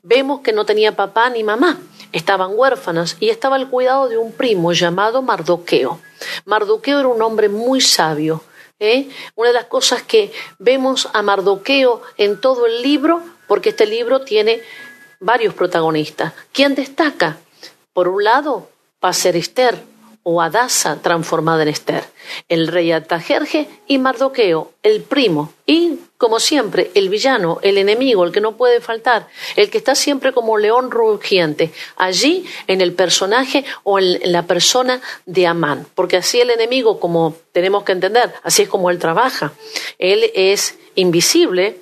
Vemos 0.03 0.41
que 0.41 0.53
no 0.53 0.67
tenía 0.67 0.97
papá 0.97 1.31
ni 1.31 1.45
mamá, 1.45 1.79
estaban 2.13 2.51
huérfanos 2.55 3.17
y 3.21 3.29
estaba 3.29 3.57
al 3.57 3.69
cuidado 3.69 4.09
de 4.09 4.19
un 4.19 4.33
primo 4.33 4.73
llamado 4.73 5.23
Mardoqueo. 5.23 6.01
Mardoqueo 6.45 6.99
era 6.99 7.09
un 7.09 7.23
hombre 7.23 7.49
muy 7.49 7.81
sabio. 7.81 8.43
¿eh? 8.81 9.09
Una 9.37 9.49
de 9.51 9.55
las 9.55 9.67
cosas 9.67 10.03
que 10.03 10.33
vemos 10.59 11.09
a 11.13 11.23
Mardoqueo 11.23 12.03
en 12.17 12.41
todo 12.41 12.67
el 12.67 12.83
libro, 12.83 13.23
porque 13.47 13.71
este 13.71 13.87
libro 13.87 14.23
tiene 14.23 14.61
varios 15.21 15.55
protagonistas. 15.55 16.33
¿Quién 16.53 16.75
destaca? 16.75 17.37
Por 17.93 18.09
un 18.09 18.25
lado, 18.25 18.69
va 19.05 19.11
a 19.11 19.15
ser 19.15 19.37
Esther 19.37 19.81
o 20.23 20.43
Adasa 20.43 21.01
transformada 21.01 21.63
en 21.63 21.69
Esther, 21.69 22.05
el 22.49 22.69
rey 22.69 22.93
Atajerje 22.93 23.69
y 23.87 23.99
Mardoqueo, 23.99 24.73
el 24.83 25.03
primo, 25.03 25.53
y 25.67 25.99
como 26.19 26.39
siempre, 26.39 26.91
el 26.95 27.09
villano, 27.09 27.59
el 27.63 27.79
enemigo, 27.79 28.25
el 28.25 28.33
que 28.33 28.43
no 28.43 28.57
puede 28.57 28.83
faltar, 28.83 29.27
el 29.57 29.71
que 29.71 29.79
está 29.79 29.95
siempre 29.95 30.33
como 30.33 30.59
león 30.59 30.91
rugiente, 30.91 31.73
allí 31.97 32.45
en 32.67 32.83
el 32.83 32.93
personaje 32.93 33.65
o 33.85 33.99
en 33.99 34.21
la 34.31 34.47
persona 34.47 35.01
de 35.25 35.47
Amán, 35.47 35.87
porque 35.95 36.19
así 36.19 36.41
el 36.41 36.51
enemigo, 36.51 37.01
como 37.01 37.35
tenemos 37.53 37.85
que 37.85 37.93
entender, 37.93 38.35
así 38.43 38.63
es 38.63 38.69
como 38.69 38.91
él 38.91 38.99
trabaja, 38.99 39.53
él 39.99 40.31
es 40.35 40.79
invisible, 40.95 41.79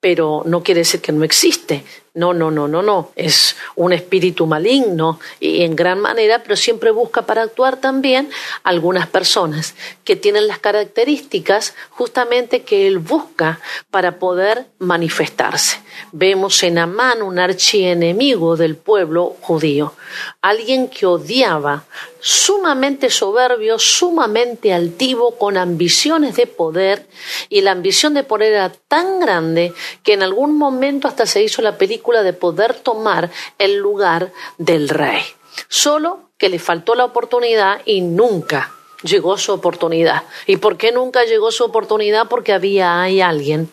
pero 0.00 0.42
no 0.44 0.62
quiere 0.62 0.80
decir 0.80 1.00
que 1.00 1.12
no 1.12 1.24
existe. 1.24 1.84
No, 2.16 2.32
no, 2.32 2.50
no, 2.50 2.66
no, 2.66 2.80
no. 2.80 3.10
Es 3.14 3.56
un 3.74 3.92
espíritu 3.92 4.46
maligno 4.46 5.20
y 5.38 5.64
en 5.64 5.76
gran 5.76 6.00
manera, 6.00 6.42
pero 6.42 6.56
siempre 6.56 6.90
busca 6.90 7.26
para 7.26 7.42
actuar 7.42 7.76
también 7.76 8.30
algunas 8.62 9.06
personas 9.06 9.74
que 10.02 10.16
tienen 10.16 10.46
las 10.46 10.58
características 10.58 11.74
justamente 11.90 12.62
que 12.62 12.86
él 12.86 13.00
busca 13.00 13.60
para 13.90 14.18
poder 14.18 14.64
manifestarse. 14.78 15.78
Vemos 16.12 16.62
en 16.62 16.78
Amán 16.78 17.20
un 17.20 17.38
archienemigo 17.38 18.56
del 18.56 18.76
pueblo 18.76 19.36
judío, 19.42 19.92
alguien 20.40 20.88
que 20.88 21.04
odiaba, 21.04 21.84
sumamente 22.20 23.10
soberbio, 23.10 23.78
sumamente 23.78 24.72
altivo, 24.72 25.36
con 25.36 25.56
ambiciones 25.56 26.36
de 26.36 26.46
poder, 26.46 27.06
y 27.48 27.60
la 27.60 27.72
ambición 27.72 28.14
de 28.14 28.24
poder 28.24 28.52
era 28.52 28.72
tan 28.88 29.20
grande 29.20 29.72
que 30.02 30.14
en 30.14 30.22
algún 30.22 30.56
momento 30.56 31.08
hasta 31.08 31.26
se 31.26 31.42
hizo 31.42 31.62
la 31.62 31.78
película 31.78 32.05
de 32.22 32.32
poder 32.32 32.74
tomar 32.74 33.30
el 33.58 33.76
lugar 33.76 34.32
del 34.58 34.88
rey. 34.88 35.22
Solo 35.68 36.30
que 36.38 36.48
le 36.48 36.58
faltó 36.58 36.94
la 36.94 37.04
oportunidad 37.04 37.80
y 37.84 38.00
nunca 38.00 38.72
llegó 39.02 39.38
su 39.38 39.52
oportunidad. 39.52 40.22
¿Y 40.46 40.56
por 40.56 40.76
qué 40.76 40.92
nunca 40.92 41.24
llegó 41.24 41.50
su 41.50 41.64
oportunidad? 41.64 42.28
Porque 42.28 42.52
había 42.52 43.02
ahí 43.02 43.20
alguien 43.20 43.70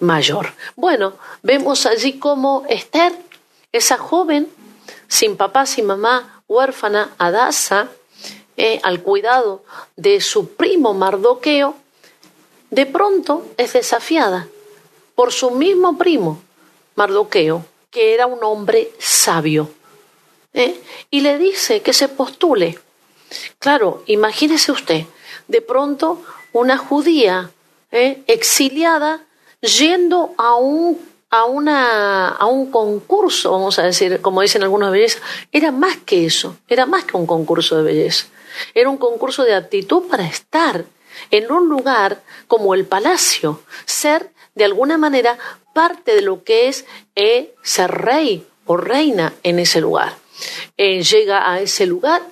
mayor. 0.00 0.52
Bueno, 0.76 1.14
vemos 1.42 1.86
allí 1.86 2.18
como 2.18 2.64
Esther, 2.68 3.12
esa 3.72 3.98
joven, 3.98 4.48
sin 5.08 5.36
papá, 5.36 5.66
sin 5.66 5.86
mamá, 5.86 6.42
huérfana, 6.48 7.14
Adasa, 7.18 7.88
eh, 8.56 8.80
al 8.84 9.02
cuidado 9.02 9.64
de 9.96 10.20
su 10.20 10.54
primo 10.54 10.94
Mardoqueo, 10.94 11.74
de 12.70 12.86
pronto 12.86 13.46
es 13.56 13.72
desafiada 13.72 14.48
por 15.14 15.32
su 15.32 15.50
mismo 15.50 15.96
primo, 15.96 16.42
Mardoqueo, 16.94 17.64
que 17.94 18.12
era 18.12 18.26
un 18.26 18.42
hombre 18.42 18.90
sabio. 18.98 19.70
¿eh? 20.52 20.80
Y 21.10 21.20
le 21.20 21.38
dice 21.38 21.80
que 21.80 21.92
se 21.92 22.08
postule. 22.08 22.76
Claro, 23.60 24.02
imagínese 24.06 24.72
usted, 24.72 25.04
de 25.46 25.60
pronto 25.62 26.20
una 26.52 26.76
judía 26.76 27.52
¿eh? 27.92 28.22
exiliada 28.26 29.24
yendo 29.60 30.34
a 30.36 30.56
un, 30.56 31.00
a, 31.30 31.44
una, 31.44 32.30
a 32.30 32.46
un 32.46 32.72
concurso, 32.72 33.52
vamos 33.52 33.78
a 33.78 33.84
decir, 33.84 34.20
como 34.20 34.42
dicen 34.42 34.64
algunos 34.64 34.90
de 34.90 34.98
belleza, 34.98 35.20
era 35.52 35.70
más 35.70 35.96
que 35.98 36.26
eso, 36.26 36.56
era 36.68 36.86
más 36.86 37.04
que 37.04 37.16
un 37.16 37.26
concurso 37.26 37.76
de 37.76 37.84
belleza. 37.84 38.26
Era 38.74 38.90
un 38.90 38.98
concurso 38.98 39.44
de 39.44 39.54
actitud 39.54 40.02
para 40.08 40.26
estar 40.26 40.84
en 41.30 41.50
un 41.50 41.68
lugar 41.68 42.22
como 42.48 42.74
el 42.74 42.86
palacio, 42.86 43.62
ser 43.84 44.30
de 44.56 44.64
alguna 44.64 44.98
manera 44.98 45.38
parte 45.74 46.14
de 46.14 46.22
lo 46.22 46.44
que 46.44 46.68
es 46.68 46.86
eh, 47.14 47.54
ser 47.62 47.90
rey 47.90 48.46
o 48.64 48.78
reina 48.78 49.34
en 49.42 49.58
ese 49.58 49.80
lugar. 49.80 50.14
Eh, 50.76 51.02
llega 51.02 51.50
a 51.50 51.60
ese 51.60 51.86
lugar, 51.86 52.22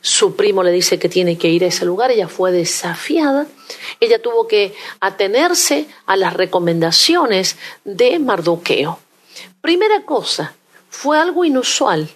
su 0.00 0.34
primo 0.34 0.62
le 0.62 0.72
dice 0.72 0.98
que 0.98 1.08
tiene 1.08 1.36
que 1.36 1.48
ir 1.48 1.64
a 1.64 1.68
ese 1.68 1.84
lugar, 1.84 2.10
ella 2.10 2.28
fue 2.28 2.50
desafiada, 2.50 3.46
ella 4.00 4.20
tuvo 4.20 4.48
que 4.48 4.74
atenerse 5.00 5.86
a 6.06 6.16
las 6.16 6.34
recomendaciones 6.34 7.56
de 7.84 8.18
Mardoqueo. 8.18 8.98
Primera 9.60 10.04
cosa, 10.04 10.54
fue 10.90 11.18
algo 11.18 11.44
inusual, 11.44 12.08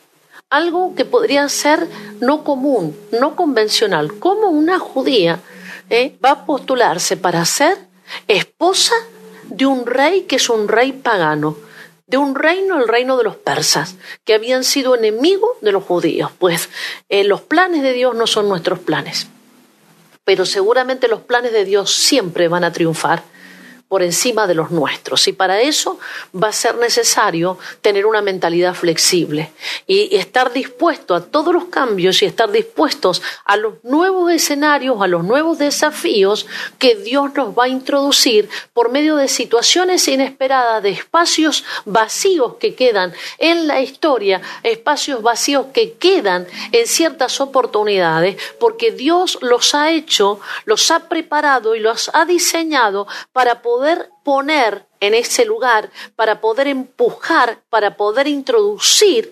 algo 0.51 0.95
que 0.95 1.05
podría 1.05 1.49
ser 1.49 1.87
no 2.21 2.45
común, 2.45 2.97
no 3.13 3.37
convencional. 3.37 4.19
¿Cómo 4.19 4.49
una 4.49 4.79
judía 4.79 5.41
eh, 5.91 6.17
va 6.25 6.31
a 6.31 6.47
postularse 6.47 7.17
para 7.17 7.45
ser 7.45 7.79
esposa 8.27 8.95
de 9.49 9.67
un 9.67 9.87
rey 9.87 10.23
que 10.23 10.37
es 10.37 10.49
un 10.49 10.69
rey 10.69 10.93
pagano, 10.93 11.57
de 12.07 12.17
un 12.17 12.35
reino, 12.35 12.79
el 12.81 12.89
reino 12.89 13.17
de 13.17 13.25
los 13.25 13.37
persas, 13.37 13.97
que 14.25 14.35
habían 14.35 14.65
sido 14.65 14.95
enemigos 14.95 15.51
de 15.61 15.73
los 15.73 15.85
judíos. 15.85 16.31
Pues 16.39 16.69
eh, 17.09 17.25
los 17.25 17.41
planes 17.41 17.83
de 17.83 17.93
Dios 17.93 18.15
no 18.15 18.27
son 18.27 18.49
nuestros 18.49 18.79
planes, 18.79 19.27
pero 20.25 20.47
seguramente 20.47 21.09
los 21.09 21.21
planes 21.21 21.53
de 21.53 21.65
Dios 21.65 21.93
siempre 21.93 22.49
van 22.49 22.65
a 22.65 22.73
triunfar 22.73 23.23
por 23.89 24.03
encima 24.03 24.47
de 24.47 24.55
los 24.55 24.71
nuestros. 24.71 25.29
Y 25.29 25.33
para 25.33 25.61
eso 25.61 25.99
va 26.35 26.49
a 26.49 26.53
ser 26.53 26.77
necesario 26.77 27.59
tener 27.81 28.05
una 28.05 28.21
mentalidad 28.21 28.75
flexible 28.75 29.53
y 29.87 30.17
estar 30.17 30.53
dispuesto 30.53 31.15
a 31.15 31.23
todos 31.23 31.55
los 31.55 31.67
cambios 31.67 32.21
y 32.23 32.27
estar 32.27 32.51
dispuestos 32.51 33.23
a 33.45 33.57
los 33.57 33.75
nuevos 33.85 34.33
escenarios, 34.33 35.01
a 35.01 35.07
los 35.07 35.23
nuevos 35.25 35.59
desafíos 35.59 36.47
que 36.79 36.97
Dios 36.97 37.33
nos 37.35 37.57
va 37.57 37.65
a 37.65 37.69
introducir 37.69 38.49
por 38.73 38.91
medio 38.91 39.17
de 39.17 39.29
situaciones 39.29 40.09
inesperadas, 40.09 40.83
de 40.83 40.91
espacios 40.91 41.65
vacíos 41.85 42.55
que 42.59 42.75
quedan 42.75 43.13
en 43.39 43.69
la 43.69 43.81
historia, 43.81 44.43
espacios 44.65 45.23
vacíos 45.23 45.67
que 45.73 45.93
quedan 45.95 46.47
en 46.73 46.87
ciertas 46.87 47.41
oportunidades, 47.41 48.37
porque 48.59 48.91
Dios 48.91 49.39
los 49.43 49.75
ha 49.75 49.93
hecho, 49.93 50.41
los 50.65 50.91
ha 50.91 51.09
preparado 51.09 51.77
y 51.77 51.81
los 51.81 52.11
ha 52.13 52.25
diseñado 52.25 53.07
para 53.33 53.63
poder 53.63 53.77
poner 54.25 54.87
en 55.01 55.15
ese 55.15 55.45
lugar, 55.45 55.91
para 56.17 56.41
poder 56.41 56.69
empujar, 56.69 57.61
para 57.69 57.97
poder 57.97 58.27
introducir 58.27 59.31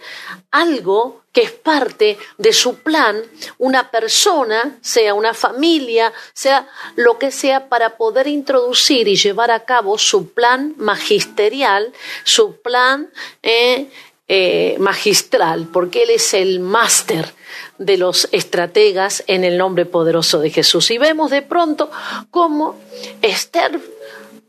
algo 0.51 1.23
que 1.33 1.43
es 1.43 1.51
parte 1.51 2.17
de 2.39 2.53
su 2.53 2.77
plan, 2.77 3.21
una 3.59 3.91
persona, 3.91 4.79
sea 4.83 5.15
una 5.15 5.35
familia, 5.35 6.13
sea 6.33 6.69
lo 6.95 7.19
que 7.19 7.33
sea, 7.33 7.69
para 7.69 7.97
poder 7.97 8.29
introducir 8.29 9.09
y 9.09 9.17
llevar 9.17 9.51
a 9.51 9.65
cabo 9.65 9.99
su 9.99 10.33
plan 10.33 10.75
magisterial, 10.77 11.93
su 12.23 12.61
plan 12.61 13.11
eh, 13.43 13.89
eh, 14.29 14.77
magistral, 14.79 15.69
porque 15.73 16.05
Él 16.05 16.11
es 16.11 16.35
el 16.35 16.61
máster 16.61 17.35
de 17.79 17.97
los 17.97 18.29
estrategas 18.33 19.25
en 19.27 19.45
el 19.45 19.59
nombre 19.59 19.87
poderoso 19.87 20.39
de 20.39 20.51
Jesús. 20.51 20.91
Y 20.91 20.99
vemos 20.99 21.31
de 21.31 21.43
pronto 21.43 21.91
cómo 22.31 22.77
Esther 23.23 23.81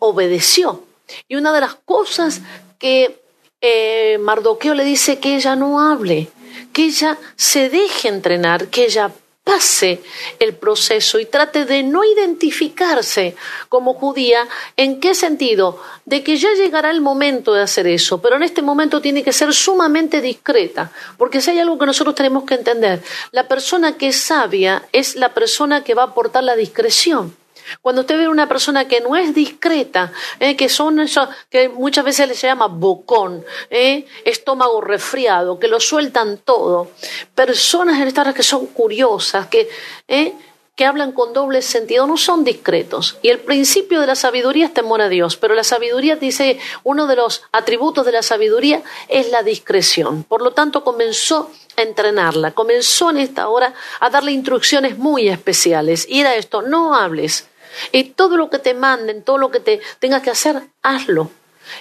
obedeció. 0.05 0.83
Y 1.27 1.35
una 1.35 1.53
de 1.53 1.61
las 1.61 1.75
cosas 1.75 2.41
que 2.79 3.21
eh, 3.61 4.17
Mardoqueo 4.19 4.73
le 4.73 4.83
dice 4.83 5.19
que 5.19 5.35
ella 5.35 5.55
no 5.55 5.81
hable, 5.81 6.29
que 6.73 6.85
ella 6.85 7.17
se 7.35 7.69
deje 7.69 8.07
entrenar, 8.07 8.67
que 8.67 8.85
ella 8.85 9.11
pase 9.45 10.01
el 10.39 10.55
proceso 10.55 11.19
y 11.19 11.25
trate 11.25 11.65
de 11.65 11.83
no 11.83 12.03
identificarse 12.03 13.35
como 13.69 13.93
judía. 13.93 14.45
¿En 14.75 14.99
qué 14.99 15.13
sentido? 15.13 15.79
De 16.03 16.23
que 16.23 16.35
ya 16.35 16.51
llegará 16.53 16.89
el 16.91 16.99
momento 16.99 17.53
de 17.53 17.61
hacer 17.61 17.87
eso, 17.87 18.21
pero 18.21 18.35
en 18.35 18.43
este 18.43 18.63
momento 18.63 19.01
tiene 19.01 19.23
que 19.23 19.31
ser 19.31 19.53
sumamente 19.53 20.19
discreta, 20.19 20.91
porque 21.17 21.41
si 21.41 21.51
hay 21.51 21.59
algo 21.59 21.77
que 21.77 21.85
nosotros 21.85 22.15
tenemos 22.15 22.43
que 22.43 22.55
entender, 22.55 23.01
la 23.31 23.47
persona 23.47 23.97
que 23.97 24.07
es 24.07 24.19
sabia 24.19 24.83
es 24.91 25.15
la 25.15 25.33
persona 25.33 25.83
que 25.83 25.93
va 25.93 26.01
a 26.01 26.07
aportar 26.07 26.43
la 26.43 26.55
discreción. 26.55 27.35
Cuando 27.81 28.01
usted 28.01 28.17
ve 28.17 28.27
una 28.27 28.47
persona 28.47 28.87
que 28.87 29.01
no 29.01 29.15
es 29.15 29.33
discreta, 29.33 30.11
eh, 30.39 30.55
que 30.55 30.69
son 30.69 30.99
eso, 30.99 31.27
que 31.49 31.69
muchas 31.69 32.05
veces 32.05 32.27
le 32.27 32.35
se 32.35 32.47
llama 32.47 32.67
bocón, 32.67 33.45
eh, 33.69 34.05
estómago 34.23 34.81
resfriado, 34.81 35.59
que 35.59 35.67
lo 35.67 35.79
sueltan 35.79 36.37
todo, 36.37 36.91
personas 37.33 38.01
en 38.01 38.07
estas 38.07 38.25
que 38.33 38.43
son 38.43 38.67
curiosas, 38.67 39.47
que, 39.47 39.69
eh, 40.07 40.33
que 40.75 40.85
hablan 40.85 41.13
con 41.13 41.31
doble 41.31 41.61
sentido, 41.61 42.05
no 42.05 42.17
son 42.17 42.43
discretos. 42.43 43.17
Y 43.21 43.29
el 43.29 43.39
principio 43.39 44.01
de 44.01 44.07
la 44.07 44.15
sabiduría 44.15 44.65
es 44.65 44.73
temor 44.73 45.01
a 45.01 45.09
Dios, 45.09 45.37
pero 45.37 45.55
la 45.55 45.63
sabiduría 45.63 46.17
dice, 46.17 46.59
uno 46.83 47.07
de 47.07 47.15
los 47.15 47.43
atributos 47.51 48.05
de 48.05 48.11
la 48.11 48.21
sabiduría 48.21 48.83
es 49.07 49.29
la 49.29 49.43
discreción. 49.43 50.23
Por 50.23 50.41
lo 50.41 50.51
tanto, 50.51 50.83
comenzó 50.83 51.51
a 51.77 51.81
entrenarla, 51.81 52.51
comenzó 52.51 53.09
en 53.09 53.17
esta 53.17 53.47
hora 53.47 53.73
a 53.99 54.09
darle 54.09 54.33
instrucciones 54.33 54.97
muy 54.97 55.29
especiales. 55.29 56.05
Y 56.09 56.19
era 56.19 56.35
esto, 56.35 56.61
no 56.61 56.95
hables 56.95 57.47
y 57.91 58.05
todo 58.05 58.37
lo 58.37 58.49
que 58.49 58.59
te 58.59 58.73
manden, 58.73 59.23
todo 59.23 59.37
lo 59.37 59.51
que 59.51 59.59
te 59.59 59.81
tengas 59.99 60.21
que 60.21 60.31
hacer, 60.31 60.61
hazlo. 60.81 61.31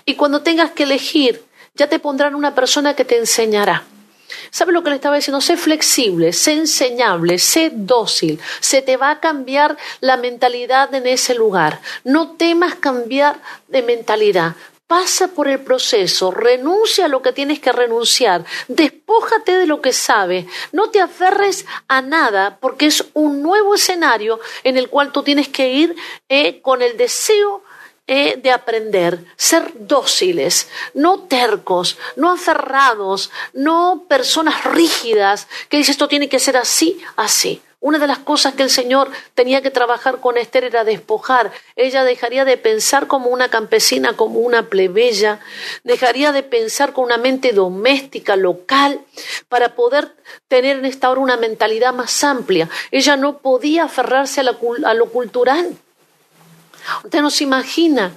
Y 0.04 0.14
cuando 0.14 0.42
tengas 0.42 0.70
que 0.72 0.84
elegir, 0.84 1.44
ya 1.74 1.88
te 1.88 1.98
pondrán 1.98 2.34
una 2.34 2.54
persona 2.54 2.94
que 2.94 3.04
te 3.04 3.18
enseñará. 3.18 3.84
¿Sabe 4.50 4.72
lo 4.72 4.82
que 4.82 4.90
le 4.90 4.96
estaba 4.96 5.16
diciendo? 5.16 5.40
Sé 5.40 5.56
flexible, 5.56 6.32
sé 6.32 6.52
enseñable, 6.52 7.38
sé 7.38 7.70
dócil. 7.72 8.40
Se 8.60 8.82
te 8.82 8.96
va 8.96 9.10
a 9.10 9.20
cambiar 9.20 9.76
la 10.00 10.16
mentalidad 10.16 10.94
en 10.94 11.06
ese 11.06 11.34
lugar. 11.34 11.80
No 12.04 12.32
temas 12.32 12.74
cambiar 12.74 13.40
de 13.68 13.82
mentalidad 13.82 14.54
pasa 14.94 15.26
por 15.26 15.48
el 15.48 15.58
proceso, 15.58 16.30
renuncia 16.30 17.06
a 17.06 17.08
lo 17.08 17.20
que 17.20 17.32
tienes 17.32 17.58
que 17.58 17.72
renunciar, 17.72 18.44
despójate 18.68 19.56
de 19.56 19.66
lo 19.66 19.80
que 19.80 19.92
sabes, 19.92 20.46
no 20.70 20.90
te 20.90 21.00
aferres 21.00 21.66
a 21.88 22.00
nada 22.00 22.58
porque 22.60 22.86
es 22.86 23.04
un 23.12 23.42
nuevo 23.42 23.74
escenario 23.74 24.38
en 24.62 24.76
el 24.76 24.88
cual 24.88 25.10
tú 25.10 25.24
tienes 25.24 25.48
que 25.48 25.72
ir 25.72 25.96
eh, 26.28 26.60
con 26.62 26.80
el 26.80 26.96
deseo 26.96 27.64
eh, 28.06 28.38
de 28.40 28.52
aprender, 28.52 29.24
ser 29.34 29.72
dóciles, 29.74 30.68
no 30.94 31.24
tercos, 31.24 31.98
no 32.14 32.30
aferrados, 32.30 33.32
no 33.52 34.04
personas 34.08 34.62
rígidas 34.62 35.48
que 35.68 35.78
dicen 35.78 35.94
esto 35.94 36.06
tiene 36.06 36.28
que 36.28 36.38
ser 36.38 36.56
así, 36.56 37.02
así. 37.16 37.60
Una 37.84 37.98
de 37.98 38.06
las 38.06 38.20
cosas 38.20 38.54
que 38.54 38.62
el 38.62 38.70
Señor 38.70 39.10
tenía 39.34 39.60
que 39.60 39.70
trabajar 39.70 40.18
con 40.18 40.38
Esther 40.38 40.64
era 40.64 40.84
despojar. 40.84 41.52
Ella 41.76 42.02
dejaría 42.02 42.46
de 42.46 42.56
pensar 42.56 43.08
como 43.08 43.28
una 43.28 43.50
campesina, 43.50 44.16
como 44.16 44.38
una 44.38 44.70
plebeya, 44.70 45.40
dejaría 45.82 46.32
de 46.32 46.42
pensar 46.42 46.94
con 46.94 47.04
una 47.04 47.18
mente 47.18 47.52
doméstica, 47.52 48.36
local, 48.36 49.02
para 49.50 49.74
poder 49.74 50.16
tener 50.48 50.78
en 50.78 50.86
esta 50.86 51.10
hora 51.10 51.20
una 51.20 51.36
mentalidad 51.36 51.92
más 51.92 52.24
amplia. 52.24 52.70
Ella 52.90 53.18
no 53.18 53.36
podía 53.36 53.84
aferrarse 53.84 54.40
a, 54.40 54.94
lo 54.94 55.10
cultural. 55.10 55.76
Usted 57.04 57.20
no 57.20 57.28
se 57.28 57.44
imagina, 57.44 58.12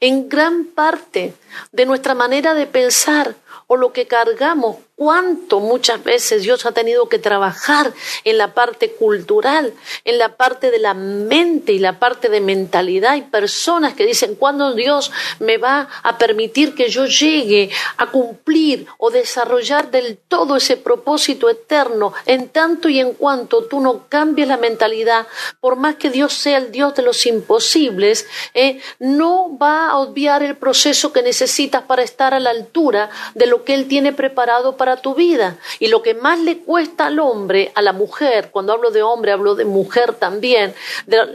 en 0.00 0.28
gran 0.28 0.64
parte 0.64 1.32
de 1.70 1.86
nuestra 1.86 2.16
manera 2.16 2.54
de 2.54 2.66
pensar 2.66 3.36
o 3.68 3.76
lo 3.76 3.92
que 3.92 4.08
cargamos 4.08 4.78
cuánto 5.02 5.58
muchas 5.58 6.04
veces 6.04 6.42
Dios 6.42 6.64
ha 6.64 6.70
tenido 6.70 7.08
que 7.08 7.18
trabajar 7.18 7.92
en 8.22 8.38
la 8.38 8.54
parte 8.54 8.92
cultural, 8.92 9.74
en 10.04 10.16
la 10.16 10.36
parte 10.36 10.70
de 10.70 10.78
la 10.78 10.94
mente 10.94 11.72
y 11.72 11.80
la 11.80 11.98
parte 11.98 12.28
de 12.28 12.40
mentalidad. 12.40 13.14
Hay 13.14 13.22
personas 13.22 13.94
que 13.94 14.06
dicen, 14.06 14.36
¿cuándo 14.36 14.74
Dios 14.74 15.10
me 15.40 15.58
va 15.58 15.88
a 16.04 16.18
permitir 16.18 16.76
que 16.76 16.88
yo 16.88 17.06
llegue 17.06 17.68
a 17.96 18.12
cumplir 18.12 18.86
o 18.96 19.10
desarrollar 19.10 19.90
del 19.90 20.18
todo 20.18 20.54
ese 20.54 20.76
propósito 20.76 21.50
eterno? 21.50 22.14
En 22.24 22.50
tanto 22.50 22.88
y 22.88 23.00
en 23.00 23.14
cuanto 23.14 23.64
tú 23.64 23.80
no 23.80 24.06
cambies 24.08 24.46
la 24.46 24.56
mentalidad, 24.56 25.26
por 25.58 25.74
más 25.74 25.96
que 25.96 26.10
Dios 26.10 26.32
sea 26.32 26.58
el 26.58 26.70
Dios 26.70 26.94
de 26.94 27.02
los 27.02 27.26
imposibles, 27.26 28.24
eh, 28.54 28.78
no 29.00 29.58
va 29.58 29.88
a 29.88 29.98
obviar 29.98 30.44
el 30.44 30.56
proceso 30.56 31.12
que 31.12 31.22
necesitas 31.22 31.82
para 31.82 32.04
estar 32.04 32.34
a 32.34 32.38
la 32.38 32.50
altura 32.50 33.10
de 33.34 33.48
lo 33.48 33.64
que 33.64 33.74
Él 33.74 33.88
tiene 33.88 34.12
preparado 34.12 34.76
para 34.76 34.91
tu 34.96 35.14
vida. 35.14 35.56
Y 35.78 35.88
lo 35.88 36.02
que 36.02 36.14
más 36.14 36.38
le 36.38 36.58
cuesta 36.58 37.06
al 37.06 37.18
hombre, 37.18 37.72
a 37.74 37.82
la 37.82 37.92
mujer, 37.92 38.50
cuando 38.50 38.72
hablo 38.72 38.90
de 38.90 39.02
hombre, 39.02 39.32
hablo 39.32 39.54
de 39.54 39.64
mujer 39.64 40.14
también, 40.14 40.74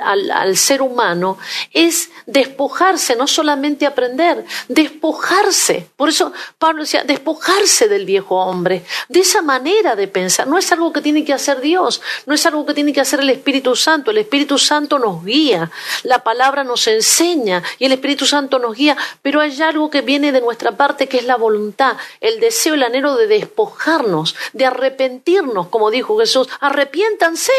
al, 0.03 0.57
ser 0.57 0.81
humano, 0.81 1.37
es 1.73 2.09
despojarse, 2.25 3.15
no 3.15 3.27
solamente 3.27 3.85
aprender, 3.85 4.45
despojarse. 4.67 5.89
Por 5.95 6.09
eso 6.09 6.31
Pablo 6.57 6.81
decía, 6.81 7.03
despojarse 7.03 7.87
del 7.87 8.05
viejo 8.05 8.35
hombre, 8.35 8.83
de 9.09 9.19
esa 9.19 9.41
manera 9.41 9.95
de 9.95 10.07
pensar. 10.07 10.47
No 10.47 10.57
es 10.57 10.71
algo 10.71 10.93
que 10.93 11.01
tiene 11.01 11.23
que 11.23 11.33
hacer 11.33 11.61
Dios, 11.61 12.01
no 12.25 12.33
es 12.33 12.45
algo 12.45 12.65
que 12.65 12.73
tiene 12.73 12.93
que 12.93 13.01
hacer 13.01 13.19
el 13.19 13.29
Espíritu 13.29 13.75
Santo. 13.75 14.11
El 14.11 14.17
Espíritu 14.17 14.57
Santo 14.57 14.99
nos 14.99 15.23
guía, 15.23 15.71
la 16.03 16.23
palabra 16.23 16.63
nos 16.63 16.87
enseña 16.87 17.63
y 17.79 17.85
el 17.85 17.91
Espíritu 17.91 18.25
Santo 18.25 18.59
nos 18.59 18.75
guía, 18.75 18.97
pero 19.21 19.41
hay 19.41 19.61
algo 19.61 19.89
que 19.89 20.01
viene 20.01 20.31
de 20.31 20.41
nuestra 20.41 20.71
parte 20.71 21.07
que 21.07 21.17
es 21.17 21.25
la 21.25 21.35
voluntad, 21.35 21.97
el 22.21 22.39
deseo, 22.39 22.73
el 22.73 22.83
anhelo 22.83 23.15
de 23.15 23.27
despojarnos, 23.47 24.35
de 24.53 24.65
arrepentirnos, 24.65 25.67
como 25.67 25.89
dijo 25.89 26.19
Jesús, 26.19 26.47
arrepiéntanse. 26.59 27.53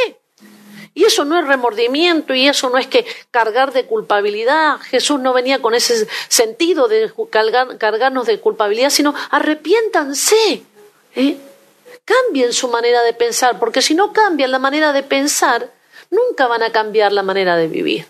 Y 0.94 1.04
eso 1.04 1.24
no 1.24 1.38
es 1.38 1.46
remordimiento 1.46 2.34
y 2.34 2.48
eso 2.48 2.70
no 2.70 2.78
es 2.78 2.88
que 2.88 3.06
cargar 3.30 3.72
de 3.72 3.86
culpabilidad. 3.86 4.78
Jesús 4.80 5.20
no 5.20 5.32
venía 5.32 5.60
con 5.62 5.74
ese 5.74 6.08
sentido 6.28 6.88
de 6.88 7.12
cargarnos 7.30 8.26
de 8.26 8.40
culpabilidad, 8.40 8.90
sino 8.90 9.14
arrepiéntanse. 9.30 10.62
¿eh? 11.14 11.36
Cambien 12.04 12.52
su 12.52 12.68
manera 12.68 13.02
de 13.02 13.12
pensar, 13.12 13.58
porque 13.60 13.80
si 13.80 13.94
no 13.94 14.12
cambian 14.12 14.50
la 14.50 14.58
manera 14.58 14.92
de 14.92 15.02
pensar, 15.02 15.70
nunca 16.10 16.46
van 16.48 16.62
a 16.62 16.72
cambiar 16.72 17.12
la 17.12 17.22
manera 17.22 17.56
de 17.56 17.68
vivir. 17.68 18.06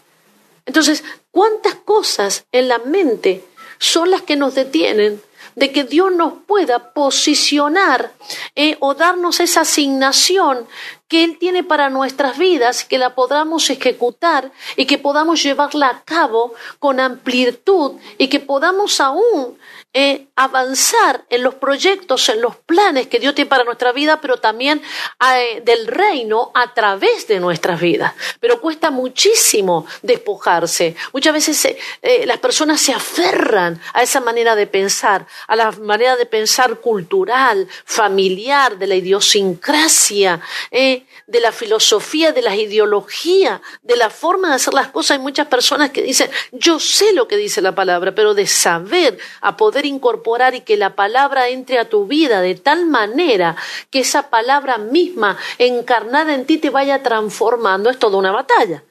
Entonces, 0.64 1.05
¿cuántas 1.31 1.74
cosas 1.74 2.45
en 2.53 2.68
la 2.68 2.79
mente 2.79 3.45
son 3.79 4.11
las 4.11 4.22
que 4.22 4.37
nos 4.37 4.55
detienen 4.55 5.20
de 5.59 5.73
que 5.73 5.85
Dios 5.85 6.13
nos 6.13 6.35
pueda 6.47 6.93
posicionar 6.93 8.13
eh, 8.55 8.77
o 8.81 8.95
darnos 8.95 9.41
esa 9.41 9.63
asignación 9.63 10.67
que 11.09 11.25
Él 11.25 11.39
tiene 11.39 11.65
para 11.65 11.91
nuestras 11.91 12.39
vidas, 12.39 12.85
que 12.85 12.99
la 12.99 13.15
podamos 13.15 13.69
ejecutar 13.71 14.53
y 14.77 14.87
que 14.87 14.99
podamos 14.99 15.43
llevarla 15.43 15.89
a 15.89 16.03
cabo 16.03 16.55
con 16.79 17.01
amplitud 17.01 17.93
y 18.19 18.29
que 18.29 18.41
podamos 18.41 19.01
aún 19.01 19.59
eh, 19.95 20.28
avanzar 20.36 21.24
en 21.30 21.43
los 21.43 21.55
proyectos, 21.55 22.28
en 22.28 22.43
los 22.43 22.57
planes 22.57 23.07
que 23.07 23.18
Dios 23.18 23.34
tiene 23.34 23.49
para 23.49 23.64
nuestra 23.64 23.91
vida, 23.93 24.20
pero 24.20 24.36
también 24.36 24.82
eh, 25.34 25.62
del 25.64 25.86
reino 25.86 26.51
a 26.55 26.74
través 26.74 27.26
de 27.26 27.41
nuestras 27.41 27.80
vidas. 27.80 28.12
Pero 28.39 28.61
cuesta 28.61 28.91
muchísimo 28.91 29.86
despojarse. 30.03 30.95
Muchas 31.14 31.32
veces 31.32 31.76
eh, 32.03 32.26
las 32.26 32.39
personas 32.39 32.80
se 32.82 32.93
aferran 32.93 33.80
a 33.95 34.03
esa 34.03 34.20
manera 34.20 34.55
de 34.55 34.66
pensar, 34.66 35.26
a 35.47 35.57
la 35.57 35.70
manera 35.72 36.16
de 36.16 36.26
pensar 36.26 36.80
cultural, 36.80 37.66
familiar, 37.86 38.76
de 38.76 38.86
la 38.86 38.95
idiosincrasia, 38.95 40.41
de 41.29 41.41
la 41.41 41.53
filosofía, 41.53 42.33
de 42.33 42.41
la 42.41 42.57
ideología, 42.57 43.61
de 43.83 43.97
la 43.97 44.09
forma 44.09 44.49
de 44.49 44.55
hacer 44.55 44.72
las 44.72 44.89
cosas. 44.89 45.18
Hay 45.18 45.22
muchas 45.22 45.47
personas 45.47 45.91
que 45.91 46.03
dicen, 46.03 46.31
yo 46.53 46.81
sé 46.81 47.12
lo 47.12 47.29
que 47.29 47.37
dice 47.37 47.61
la 47.61 47.74
palabra, 47.74 48.14
pero 48.14 48.33
de 48.33 48.47
saber 48.47 49.18
a 49.43 49.57
poder 49.57 49.85
incorporar 49.85 50.55
y 50.55 50.62
que 50.62 50.79
la 50.79 50.97
palabra 50.97 51.49
entre 51.49 51.79
a 51.79 51.89
tu 51.89 52.07
vida 52.07 52.41
de 52.41 52.55
tal 52.55 52.87
manera 52.87 53.57
que 53.91 54.01
esa 54.01 54.31
palabra 54.31 54.79
misma 54.79 55.37
encarnada 55.59 56.35
en 56.35 56.47
ti 56.47 56.57
te 56.57 56.70
vaya 56.70 57.03
transformando, 57.03 57.91
es 57.91 57.99
toda 57.99 58.16
una 58.16 58.33
batalla. 58.33 58.83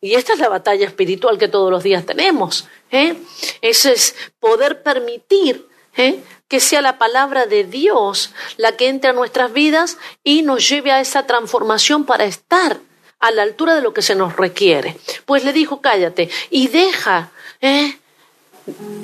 Y 0.00 0.14
esta 0.14 0.32
es 0.32 0.40
la 0.40 0.48
batalla 0.48 0.86
espiritual 0.86 1.38
que 1.38 1.48
todos 1.48 1.70
los 1.70 1.84
días 1.84 2.04
tenemos. 2.04 2.66
¿eh? 2.90 3.16
Eso 3.62 3.90
es 3.90 4.14
poder 4.40 4.82
permitir 4.82 5.68
¿eh? 5.96 6.20
Que 6.48 6.60
sea 6.60 6.82
la 6.82 6.98
palabra 6.98 7.46
de 7.46 7.64
Dios 7.64 8.32
la 8.56 8.72
que 8.72 8.88
entre 8.88 9.10
a 9.10 9.12
nuestras 9.12 9.52
vidas 9.52 9.98
y 10.22 10.42
nos 10.42 10.68
lleve 10.68 10.92
a 10.92 11.00
esa 11.00 11.26
transformación 11.26 12.04
para 12.04 12.24
estar 12.24 12.78
a 13.18 13.30
la 13.30 13.42
altura 13.42 13.74
de 13.74 13.80
lo 13.80 13.92
que 13.94 14.02
se 14.02 14.14
nos 14.14 14.36
requiere. 14.36 14.96
Pues 15.24 15.44
le 15.44 15.52
dijo, 15.52 15.80
cállate 15.80 16.30
y 16.50 16.68
deja, 16.68 17.30
¿eh? 17.60 17.98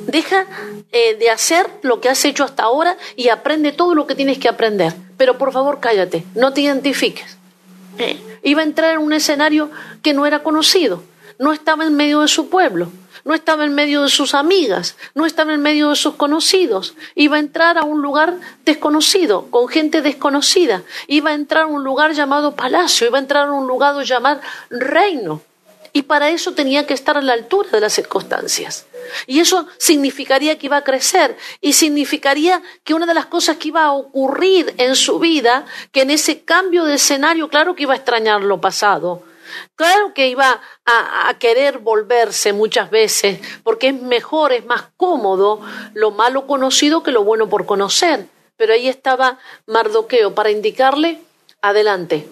deja 0.07 0.47
eh, 0.93 1.17
de 1.17 1.31
hacer 1.31 1.69
lo 1.83 2.01
que 2.01 2.09
has 2.09 2.25
hecho 2.25 2.45
hasta 2.45 2.65
ahora 2.65 2.97
y 3.17 3.29
aprende 3.29 3.73
todo 3.73 3.95
lo 3.95 4.07
que 4.07 4.15
tienes 4.15 4.39
que 4.39 4.49
aprender. 4.49 4.95
Pero 5.17 5.39
por 5.39 5.53
favor, 5.53 5.81
cállate, 5.81 6.25
no 6.35 6.53
te 6.53 6.61
identifiques. 6.61 7.37
¿eh? 7.99 8.19
Iba 8.43 8.61
a 8.61 8.65
entrar 8.65 8.93
en 8.93 8.99
un 8.99 9.13
escenario 9.13 9.71
que 10.03 10.15
no 10.15 10.27
era 10.27 10.43
conocido, 10.43 11.03
no 11.39 11.53
estaba 11.53 11.85
en 11.85 11.97
medio 11.97 12.21
de 12.21 12.29
su 12.29 12.49
pueblo 12.49 12.91
no 13.25 13.35
estaba 13.35 13.65
en 13.65 13.75
medio 13.75 14.03
de 14.03 14.09
sus 14.09 14.35
amigas, 14.35 14.97
no 15.15 15.27
estaba 15.27 15.55
en 15.55 15.63
medio 15.63 15.91
de 15.91 15.97
sus 15.97 16.15
conocidos, 16.15 16.95
iba 17.15 17.37
a 17.37 17.41
entrar 17.41 17.79
a 17.79 17.85
un 17.85 18.03
lugar 18.03 18.35
desconocido, 18.65 19.47
con 19.51 19.69
gente 19.69 20.03
desconocida, 20.03 20.83
iba 21.07 21.31
a 21.31 21.35
entrar 21.35 21.65
a 21.65 21.67
un 21.67 21.85
lugar 21.85 22.13
llamado 22.13 22.55
palacio, 22.57 23.07
iba 23.07 23.19
a 23.19 23.23
entrar 23.23 23.49
a 23.49 23.53
un 23.53 23.67
lugar 23.67 24.03
llamado 24.05 24.41
reino. 24.71 25.43
Y 25.95 26.03
para 26.03 26.31
eso 26.31 26.53
tenía 26.53 26.87
que 26.87 26.95
estar 26.95 27.19
a 27.19 27.21
la 27.21 27.35
altura 27.35 27.69
de 27.71 27.81
las 27.81 27.93
circunstancias. 27.93 28.87
Y 29.27 29.41
eso 29.41 29.67
significaría 29.77 30.57
que 30.57 30.67
iba 30.67 30.79
a 30.79 30.85
crecer 30.85 31.37
y 31.61 31.75
significaría 31.75 32.63
que 32.83 32.95
una 32.95 33.05
de 33.05 33.13
las 33.13 33.27
cosas 33.27 33.59
que 33.59 33.69
iba 33.69 33.85
a 33.85 33.93
ocurrir 33.93 34.73
en 34.79 34.97
su 34.97 35.19
vida, 35.19 35.67
que 35.91 36.03
en 36.03 36.11
ese 36.11 36.45
cambio 36.45 36.85
de 36.85 36.95
escenario, 36.95 37.51
claro 37.51 37.75
que 37.75 37.83
iba 37.83 37.93
a 37.93 37.97
extrañar 37.97 38.41
lo 38.41 38.59
pasado, 38.59 39.23
Claro 39.75 40.15
que 40.15 40.29
iba 40.29 40.61
a, 40.85 41.35
querer 41.39 41.79
volverse 41.79 42.53
muchas 42.53 42.91
veces, 42.91 43.41
porque 43.63 43.89
es 43.89 44.01
mejor, 44.01 44.53
es 44.53 44.65
más 44.65 44.85
cómodo 44.97 45.61
lo 45.95 46.11
malo 46.11 46.47
conocido 46.47 47.03
que 47.03 47.11
lo 47.11 47.25
bueno 47.25 47.49
por 47.49 47.67
conocer. 47.67 48.27
Pero 48.57 48.75
ahí 48.75 48.89
estaba 48.89 49.39
Mardoqueo 49.67 50.35
para 50.35 50.51
indicarle, 50.51 51.21
adelante. 51.63 52.29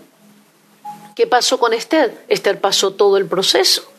¿Qué 1.17 1.27
pasó 1.27 1.59
con 1.59 1.73
Esther? 1.73 2.25
Esther 2.29 2.61
pasó 2.61 2.93
todo 2.93 3.17
el 3.17 3.27
proceso. 3.27 3.91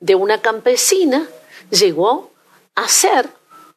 De 0.00 0.14
una 0.14 0.42
campesina 0.42 1.26
llegó 1.70 2.30
a 2.74 2.88
ser 2.88 3.28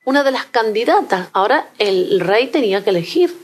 una 0.06 0.24
de 0.24 0.32
las 0.32 0.46
candidatas. 0.46 1.30
Ahora 1.34 1.70
el 1.78 2.20
rey 2.20 2.48
tenía 2.48 2.84
que 2.84 2.90
elegir. 2.90 3.36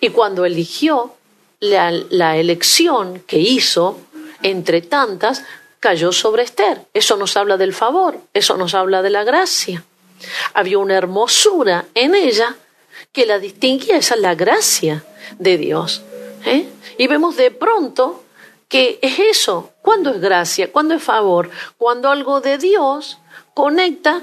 Y 0.00 0.10
cuando 0.10 0.44
eligió, 0.44 1.14
la 1.60 2.36
elección 2.36 3.22
que 3.26 3.38
hizo 3.38 3.98
entre 4.44 4.82
tantas, 4.82 5.42
cayó 5.80 6.12
sobre 6.12 6.44
Esther. 6.44 6.82
Eso 6.94 7.16
nos 7.16 7.36
habla 7.36 7.56
del 7.56 7.74
favor, 7.74 8.20
eso 8.32 8.56
nos 8.56 8.74
habla 8.74 9.02
de 9.02 9.10
la 9.10 9.24
gracia. 9.24 9.82
Había 10.52 10.78
una 10.78 10.94
hermosura 10.94 11.86
en 11.94 12.14
ella 12.14 12.54
que 13.10 13.26
la 13.26 13.38
distinguía, 13.38 13.96
esa 13.96 14.14
es 14.14 14.20
la 14.20 14.34
gracia 14.34 15.04
de 15.38 15.58
Dios. 15.58 16.02
¿eh? 16.44 16.68
Y 16.98 17.06
vemos 17.06 17.36
de 17.36 17.50
pronto 17.50 18.22
que 18.68 18.98
es 19.02 19.18
eso. 19.18 19.72
¿Cuándo 19.82 20.10
es 20.10 20.20
gracia? 20.20 20.70
¿Cuándo 20.70 20.94
es 20.94 21.02
favor? 21.02 21.50
Cuando 21.78 22.10
algo 22.10 22.40
de 22.40 22.58
Dios 22.58 23.18
conecta 23.54 24.20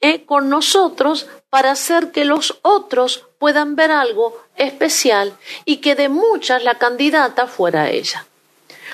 eh, 0.00 0.24
con 0.24 0.48
nosotros 0.48 1.28
para 1.48 1.70
hacer 1.70 2.10
que 2.10 2.24
los 2.24 2.58
otros 2.62 3.26
puedan 3.38 3.74
ver 3.76 3.90
algo 3.90 4.38
especial 4.56 5.36
y 5.64 5.78
que 5.78 5.94
de 5.94 6.08
muchas 6.08 6.62
la 6.62 6.78
candidata 6.78 7.46
fuera 7.46 7.90
ella. 7.90 8.26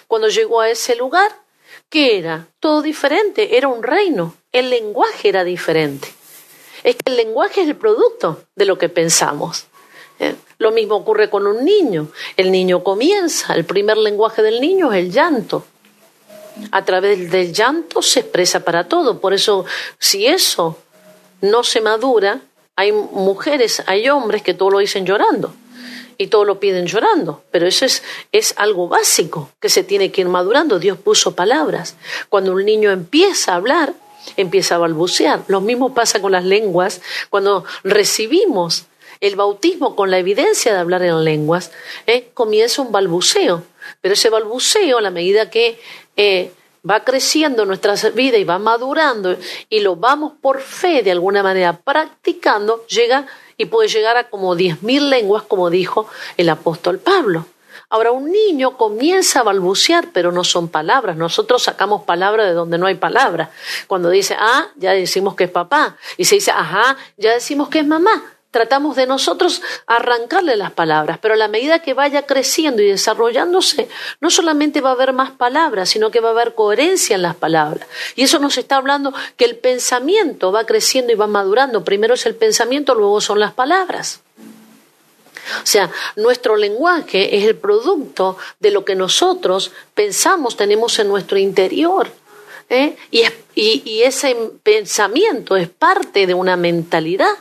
Cuando 0.09 0.29
llegó 0.29 0.63
a 0.63 0.71
ese 0.71 0.97
lugar, 0.97 1.31
¿qué 1.91 2.17
era? 2.17 2.49
Todo 2.61 2.81
diferente, 2.81 3.59
era 3.59 3.69
un 3.69 3.83
reino, 3.83 4.35
el 4.53 4.71
lenguaje 4.71 5.29
era 5.29 5.45
diferente. 5.45 6.09
Es 6.83 6.97
que 6.97 7.11
el 7.11 7.17
lenguaje 7.17 7.61
es 7.61 7.69
el 7.69 7.77
producto 7.77 8.43
de 8.57 8.65
lo 8.65 8.79
que 8.79 8.89
pensamos. 8.89 9.67
¿eh? 10.19 10.35
Lo 10.57 10.71
mismo 10.71 10.97
ocurre 10.97 11.29
con 11.29 11.47
un 11.47 11.63
niño. 11.63 12.09
El 12.39 12.51
niño 12.51 12.83
comienza, 12.83 13.55
el 13.55 13.67
primer 13.67 13.99
lenguaje 13.99 14.43
del 14.43 14.63
niño 14.63 14.91
es 14.95 15.05
el 15.05 15.13
llanto. 15.13 15.67
A 16.73 16.85
través 16.87 17.31
del 17.31 17.53
llanto 17.53 18.01
se 18.01 18.21
expresa 18.21 18.61
para 18.61 18.89
todo. 18.89 19.21
Por 19.21 19.35
eso, 19.35 19.67
si 19.99 20.27
eso 20.27 20.79
no 21.43 21.63
se 21.63 21.83
madura, 21.83 22.41
hay 22.77 22.93
mujeres, 22.93 23.83
hay 23.87 24.09
hombres 24.09 24.43
que 24.43 24.55
todo 24.55 24.71
lo 24.71 24.79
dicen 24.79 25.05
llorando 25.05 25.53
y 26.19 26.27
todo 26.27 26.45
lo 26.45 26.59
piden 26.59 26.87
llorando, 26.87 27.45
pero 27.53 27.67
eso 27.67 27.85
es, 27.85 28.03
es 28.33 28.53
algo 28.57 28.89
básico 28.89 29.53
que 29.61 29.69
se 29.69 29.85
tiene 29.85 30.11
que 30.11 30.21
ir 30.21 30.29
madurando. 30.29 30.81
Dios 30.81 30.99
puso 30.99 31.37
palabras. 31.37 31.97
Cuando 32.29 32.53
un 32.53 32.65
niño 32.65 32.91
empieza 32.91 33.53
a 33.53 33.57
hablar, 33.57 33.95
empieza 34.37 34.75
a 34.75 34.79
balbucear. 34.79 35.45
Lo 35.47 35.61
mismo 35.61 35.95
pasa 35.95 36.21
con 36.21 36.33
las 36.33 36.45
lenguas. 36.45 37.01
Cuando 37.31 37.65
recibimos 37.85 38.87
el 39.21 39.37
bautismo 39.37 39.97
con 39.97 40.11
la 40.11 40.19
evidencia 40.19 40.73
de 40.73 40.79
hablar 40.79 41.03
en 41.03 41.25
lenguas, 41.25 41.71
¿eh? 42.07 42.29
comienza 42.35 42.83
un 42.83 42.93
balbuceo. 42.93 43.63
Pero 44.01 44.15
ese 44.15 44.29
balbuceo, 44.29 44.99
a 44.99 45.03
la 45.03 45.11
medida 45.11 45.51
que 45.51 45.81
eh, 46.17 46.51
va 46.89 47.05
creciendo 47.05 47.65
nuestra 47.65 47.95
vida 48.15 48.37
y 48.37 48.45
va 48.45 48.59
madurando 48.59 49.37
y 49.69 49.81
lo 49.81 49.97
vamos 49.97 50.33
por 50.41 50.61
fe 50.61 51.03
de 51.03 51.13
alguna 51.13 51.43
manera 51.43 51.73
practicando, 51.73 52.87
llega 52.87 53.27
y 53.57 53.67
puede 53.67 53.89
llegar 53.89 54.17
a 54.17 54.31
como 54.31 54.55
diez 54.55 54.83
mil 54.83 55.11
lenguas, 55.11 55.43
como 55.43 55.71
dijo 55.71 56.09
el 56.37 56.49
apóstol 56.49 56.99
Pablo. 56.99 57.47
Ahora, 57.91 58.13
un 58.13 58.31
niño 58.31 58.77
comienza 58.77 59.41
a 59.41 59.45
balbucear, 59.45 60.09
pero 60.13 60.31
no 60.31 60.45
son 60.45 60.69
palabras. 60.69 61.17
Nosotros 61.17 61.63
sacamos 61.63 62.03
palabras 62.03 62.47
de 62.47 62.53
donde 62.53 62.77
no 62.77 62.87
hay 62.87 62.97
palabra. 62.97 63.51
Cuando 63.87 64.11
dice 64.11 64.37
ah, 64.39 64.69
ya 64.77 64.93
decimos 64.93 65.35
que 65.35 65.45
es 65.45 65.51
papá. 65.51 65.97
Y 66.19 66.27
se 66.27 66.35
dice 66.35 66.51
ajá, 66.51 66.97
ya 67.17 67.33
decimos 67.33 67.69
que 67.71 67.79
es 67.79 67.87
mamá 67.87 68.38
tratamos 68.51 68.97
de 68.97 69.07
nosotros 69.07 69.63
arrancarle 69.87 70.57
las 70.57 70.73
palabras, 70.73 71.19
pero 71.21 71.35
a 71.35 71.37
la 71.37 71.49
medida 71.49 71.81
que 71.81 71.95
vaya 71.95 72.27
creciendo 72.27 72.83
y 72.83 72.89
desarrollándose, 72.89 73.89
no 74.21 74.31
solamente 74.31 74.81
va 74.81 74.91
a 74.91 74.95
haber 74.95 75.13
más 75.13 75.31
palabras, 75.33 75.91
sino 75.91 76.11
que 76.11 76.21
va 76.21 76.29
a 76.29 76.33
haber 76.33 76.55
coherencia 76.55 77.15
en 77.15 77.23
las 77.23 77.37
palabras. 77.37 77.87
Y 78.17 78.23
eso 78.23 78.39
nos 78.39 78.57
está 78.57 78.77
hablando 78.77 79.13
que 79.37 79.45
el 79.45 79.57
pensamiento 79.57 80.51
va 80.51 80.65
creciendo 80.65 81.13
y 81.13 81.17
va 81.17 81.27
madurando. 81.27 81.85
Primero 81.85 82.15
es 82.15 82.25
el 82.27 82.35
pensamiento, 82.35 82.95
luego 82.95 83.21
son 83.21 83.39
las 83.39 83.53
palabras. 83.53 84.21
O 85.63 85.67
sea, 85.67 85.91
nuestro 86.17 86.57
lenguaje 86.57 87.37
es 87.37 87.45
el 87.45 87.57
producto 87.57 88.37
de 88.61 88.71
lo 88.71 88.85
que 88.85 88.95
nosotros 88.95 89.73
pensamos, 89.95 90.57
tenemos 90.57 90.99
en 90.99 91.09
nuestro 91.09 91.39
interior. 91.39 92.11
¿eh? 92.71 92.97
y 93.55 94.03
ese 94.03 94.37
pensamiento 94.63 95.57
es 95.57 95.71
parte 95.71 96.27
de 96.27 96.35
una 96.35 96.57
mentalidad 96.57 97.35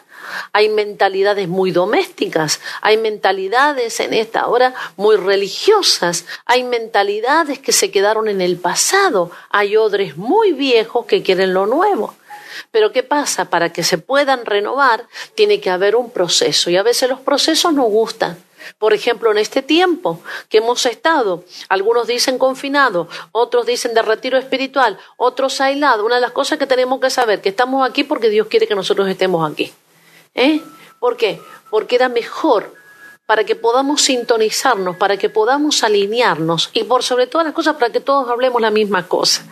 hay 0.54 0.70
mentalidades 0.70 1.48
muy 1.48 1.72
domésticas, 1.72 2.60
hay 2.82 2.98
mentalidades 2.98 4.00
en 4.00 4.14
esta 4.14 4.48
hora 4.48 4.74
muy 4.96 5.16
religiosas, 5.16 6.26
hay 6.46 6.64
mentalidades 6.64 7.60
que 7.60 7.72
se 7.72 7.92
quedaron 7.92 8.28
en 8.28 8.42
el 8.42 8.58
pasado, 8.58 9.32
hay 9.50 9.78
odres 9.78 10.18
muy 10.18 10.54
viejos 10.54 11.06
que 11.06 11.24
quieren 11.24 11.54
lo 11.54 11.66
nuevo. 11.66 12.16
Pero 12.72 12.92
¿qué 12.92 13.04
pasa? 13.04 13.50
Para 13.50 13.72
que 13.72 13.84
se 13.84 13.98
puedan 13.98 14.46
renovar 14.46 15.08
tiene 15.36 15.60
que 15.60 15.70
haber 15.70 15.96
un 15.96 16.12
proceso 16.12 16.70
y 16.70 16.78
a 16.78 16.84
veces 16.84 17.10
los 17.10 17.20
procesos 17.20 17.74
no 17.74 17.84
gustan. 17.84 18.38
Por 18.78 18.94
ejemplo, 18.94 19.32
en 19.32 19.38
este 19.38 19.62
tiempo 19.62 20.20
que 20.50 20.58
hemos 20.58 20.86
estado, 20.86 21.44
algunos 21.70 22.08
dicen 22.08 22.38
confinado, 22.38 23.08
otros 23.32 23.66
dicen 23.66 23.94
de 23.94 24.02
retiro 24.02 24.38
espiritual, 24.38 24.98
otros 25.16 25.62
aislados. 25.62 26.06
Una 26.06 26.16
de 26.16 26.22
las 26.22 26.32
cosas 26.32 26.58
que 26.58 26.68
tenemos 26.68 27.00
que 27.00 27.10
saber 27.10 27.42
que 27.42 27.50
estamos 27.50 27.88
aquí 27.88 28.04
porque 28.04 28.30
Dios 28.30 28.48
quiere 28.48 28.68
que 28.68 28.76
nosotros 28.76 29.08
estemos 29.08 29.50
aquí. 29.50 29.74
¿Eh? 30.38 30.62
¿Por 31.00 31.18
qué? 31.18 31.42
Porque 31.70 31.96
era 31.96 32.08
mejor 32.08 32.74
para 33.26 33.44
que 33.44 33.56
podamos 33.56 34.02
sintonizarnos, 34.04 34.96
para 34.96 35.18
que 35.18 35.30
podamos 35.30 35.84
alinearnos 35.84 36.70
y 36.72 36.86
por 36.86 37.04
sobre 37.04 37.28
todas 37.28 37.46
las 37.46 37.54
cosas 37.54 37.76
para 37.76 37.92
que 37.92 38.00
todos 38.00 38.30
hablemos 38.30 38.62
la 38.62 38.72
misma 38.72 39.06
cosa. 39.06 39.44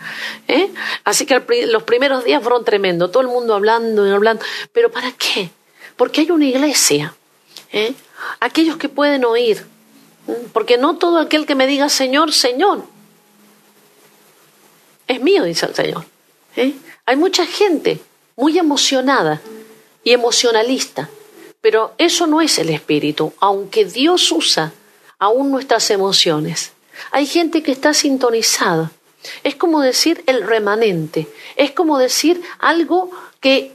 ¿eh? 0.48 0.70
Así 1.04 1.26
que 1.26 1.42
los 1.66 1.82
primeros 1.82 2.24
días 2.24 2.42
fueron 2.42 2.64
tremendos, 2.64 3.12
todo 3.12 3.20
el 3.20 3.28
mundo 3.28 3.54
hablando 3.54 4.08
y 4.08 4.10
hablando. 4.10 4.42
¿Pero 4.72 4.90
para 4.90 5.12
qué? 5.12 5.50
Porque 5.96 6.22
hay 6.22 6.30
una 6.30 6.46
iglesia. 6.46 7.14
¿eh? 7.70 7.92
Aquellos 8.40 8.78
que 8.78 8.88
pueden 8.88 9.26
oír. 9.26 9.66
Porque 10.54 10.78
no 10.78 10.96
todo 10.96 11.18
aquel 11.18 11.44
que 11.44 11.54
me 11.54 11.66
diga 11.66 11.90
Señor, 11.90 12.32
Señor, 12.32 12.82
es 15.06 15.20
mío, 15.20 15.44
dice 15.44 15.66
el 15.66 15.74
Señor. 15.74 16.04
¿eh? 16.56 16.74
Hay 17.04 17.16
mucha 17.16 17.44
gente 17.44 18.00
muy 18.36 18.58
emocionada 18.58 19.40
y 20.06 20.12
emocionalista. 20.12 21.10
Pero 21.60 21.92
eso 21.98 22.28
no 22.28 22.40
es 22.40 22.60
el 22.60 22.70
espíritu, 22.70 23.32
aunque 23.40 23.84
Dios 23.84 24.30
usa 24.30 24.72
aún 25.18 25.50
nuestras 25.50 25.90
emociones. 25.90 26.70
Hay 27.10 27.26
gente 27.26 27.64
que 27.64 27.72
está 27.72 27.92
sintonizada. 27.92 28.92
Es 29.42 29.56
como 29.56 29.80
decir 29.80 30.22
el 30.28 30.46
remanente, 30.46 31.26
es 31.56 31.72
como 31.72 31.98
decir 31.98 32.40
algo 32.60 33.10
que 33.40 33.72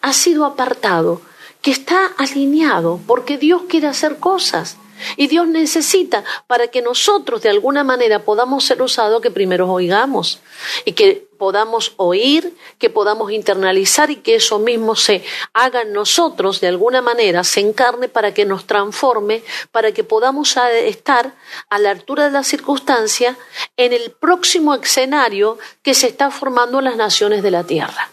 ha 0.00 0.14
sido 0.14 0.46
apartado, 0.46 1.20
que 1.60 1.72
está 1.72 2.06
alineado, 2.16 2.98
porque 3.06 3.36
Dios 3.36 3.64
quiere 3.68 3.86
hacer 3.86 4.16
cosas. 4.16 4.78
Y 5.16 5.26
Dios 5.26 5.46
necesita 5.46 6.24
para 6.46 6.68
que 6.68 6.82
nosotros 6.82 7.42
de 7.42 7.50
alguna 7.50 7.84
manera 7.84 8.20
podamos 8.20 8.64
ser 8.64 8.82
usados 8.82 9.20
que 9.20 9.30
primero 9.30 9.70
oigamos 9.70 10.40
y 10.84 10.92
que 10.92 11.26
podamos 11.38 11.92
oír, 11.96 12.56
que 12.78 12.90
podamos 12.90 13.30
internalizar 13.30 14.10
y 14.10 14.16
que 14.16 14.36
eso 14.36 14.58
mismo 14.58 14.96
se 14.96 15.24
haga 15.52 15.82
en 15.82 15.92
nosotros 15.92 16.60
de 16.60 16.68
alguna 16.68 17.02
manera, 17.02 17.44
se 17.44 17.60
encarne 17.60 18.08
para 18.08 18.32
que 18.34 18.44
nos 18.44 18.66
transforme, 18.66 19.42
para 19.70 19.92
que 19.92 20.04
podamos 20.04 20.56
estar 20.56 21.34
a 21.68 21.78
la 21.78 21.90
altura 21.90 22.26
de 22.26 22.30
la 22.32 22.44
circunstancia 22.44 23.36
en 23.76 23.92
el 23.92 24.10
próximo 24.10 24.74
escenario 24.74 25.58
que 25.82 25.94
se 25.94 26.08
está 26.08 26.30
formando 26.30 26.78
en 26.78 26.86
las 26.86 26.96
naciones 26.96 27.42
de 27.42 27.50
la 27.50 27.64
tierra. 27.64 28.10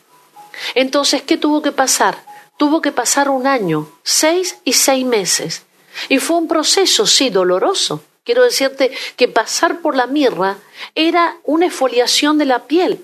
Entonces, 0.76 1.22
¿qué 1.22 1.38
tuvo 1.38 1.62
que 1.62 1.72
pasar? 1.72 2.24
Tuvo 2.58 2.82
que 2.82 2.92
pasar 2.92 3.30
un 3.30 3.48
año, 3.48 3.90
seis 4.04 4.60
y 4.64 4.74
seis 4.74 5.06
meses 5.06 5.64
y 6.10 6.20
fue 6.20 6.38
un 6.38 6.48
proceso, 6.48 7.06
sí, 7.06 7.30
doloroso. 7.30 8.04
Quiero 8.24 8.44
decirte 8.44 8.92
que 9.18 9.28
pasar 9.28 9.82
por 9.82 9.96
la 9.96 10.08
mirra 10.08 10.58
era 10.96 11.38
una 11.44 11.66
exfoliación 11.66 12.38
de 12.38 12.46
la 12.46 12.64
piel, 12.64 13.04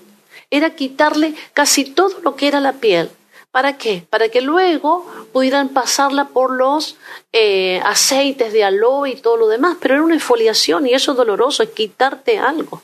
era 0.50 0.74
quitarle 0.74 1.34
casi 1.52 1.84
todo 1.84 2.20
lo 2.22 2.36
que 2.36 2.48
era 2.48 2.60
la 2.60 2.74
piel. 2.74 3.10
¿Para 3.50 3.76
qué? 3.76 4.04
Para 4.08 4.28
que 4.28 4.40
luego 4.40 5.04
pudieran 5.32 5.70
pasarla 5.70 6.28
por 6.28 6.52
los 6.52 6.96
eh, 7.32 7.80
aceites 7.84 8.52
de 8.52 8.62
aloe 8.62 9.10
y 9.10 9.16
todo 9.16 9.36
lo 9.36 9.48
demás. 9.48 9.76
Pero 9.80 9.94
era 9.94 10.04
una 10.04 10.14
exfoliación 10.14 10.86
y 10.86 10.94
eso 10.94 11.10
es 11.12 11.16
doloroso, 11.16 11.64
es 11.64 11.70
quitarte 11.70 12.38
algo. 12.38 12.80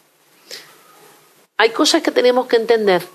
Hay 1.57 1.71
cosas 1.71 2.03
que 2.03 2.11
tenemos 2.11 2.47
que 2.49 2.57
entender. 2.57 3.07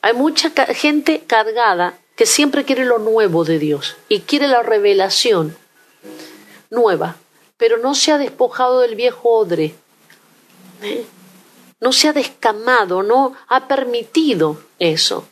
Hay 0.00 0.14
mucha 0.14 0.50
gente 0.74 1.24
cargada 1.26 1.98
que 2.16 2.24
siempre 2.24 2.64
quiere 2.64 2.84
lo 2.84 2.98
nuevo 2.98 3.44
de 3.44 3.58
Dios 3.58 3.96
y 4.08 4.20
quiere 4.20 4.46
la 4.46 4.62
revelación 4.62 5.56
nueva, 6.72 7.16
pero 7.56 7.76
no 7.78 7.94
se 7.94 8.10
ha 8.10 8.18
despojado 8.18 8.80
del 8.80 8.96
viejo 8.96 9.28
odre. 9.28 9.74
No 11.80 11.92
se 11.92 12.08
ha 12.08 12.12
descamado, 12.12 13.02
no 13.02 13.34
ha 13.46 13.68
permitido 13.68 14.58
eso. 14.78 15.24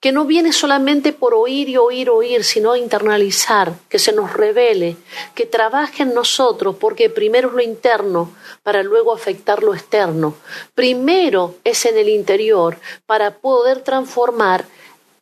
Que 0.00 0.12
no 0.12 0.26
viene 0.26 0.52
solamente 0.52 1.12
por 1.12 1.34
oír 1.34 1.68
y 1.70 1.78
oír, 1.78 2.10
oír, 2.10 2.44
sino 2.44 2.76
internalizar, 2.76 3.72
que 3.88 3.98
se 3.98 4.12
nos 4.12 4.34
revele, 4.34 4.96
que 5.34 5.46
trabaje 5.46 6.02
en 6.02 6.12
nosotros, 6.12 6.76
porque 6.78 7.08
primero 7.08 7.48
es 7.48 7.54
lo 7.54 7.62
interno 7.62 8.30
para 8.62 8.82
luego 8.82 9.14
afectar 9.14 9.62
lo 9.62 9.74
externo. 9.74 10.34
Primero 10.74 11.54
es 11.64 11.86
en 11.86 11.96
el 11.96 12.10
interior 12.10 12.78
para 13.06 13.38
poder 13.38 13.80
transformar 13.80 14.66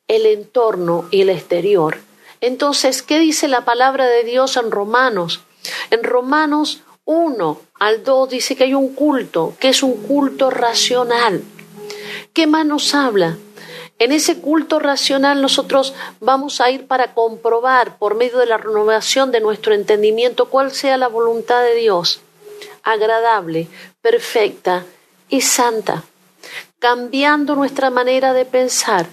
el 0.09 0.27
entorno 0.27 1.07
y 1.13 1.23
el 1.23 1.31
exterior. 1.31 1.99
Entonces, 2.41 3.03
¿qué 3.03 3.21
dice 3.21 3.47
la 3.47 3.65
palabra 3.65 4.07
de 4.07 4.25
Dios 4.25 4.57
en 4.57 4.73
Romanos? 4.73 5.43
En 5.91 6.03
Romanos 6.03 6.83
1 7.05 7.61
al 7.81 8.05
2 8.05 8.29
dice 8.29 8.57
que 8.57 8.65
hay 8.65 8.75
un 8.75 8.95
culto, 8.95 9.55
que 9.59 9.69
es 9.69 9.83
un 9.83 10.03
culto 10.03 10.51
racional. 10.51 11.43
¿Qué 12.33 12.47
más 12.47 12.65
nos 12.65 12.95
habla? 12.95 13.37
En 13.99 14.11
ese 14.11 14.41
culto 14.41 14.79
racional 14.79 15.41
nosotros 15.43 15.95
vamos 16.21 16.61
a 16.61 16.71
ir 16.71 16.87
para 16.87 17.15
comprobar 17.15 17.99
por 17.99 18.17
medio 18.17 18.39
de 18.39 18.47
la 18.47 18.57
renovación 18.57 19.31
de 19.31 19.41
nuestro 19.41 19.75
entendimiento 19.75 20.49
cuál 20.49 20.73
sea 20.73 20.97
la 20.97 21.09
voluntad 21.09 21.63
de 21.63 21.77
Dios, 21.77 22.21
agradable, 22.83 23.69
perfecta 24.01 24.85
y 25.29 25.43
santa, 25.43 26.03
cambiando 26.79 27.55
nuestra 27.55 27.91
manera 27.91 28.33
de 28.33 28.45
pensar 28.45 29.07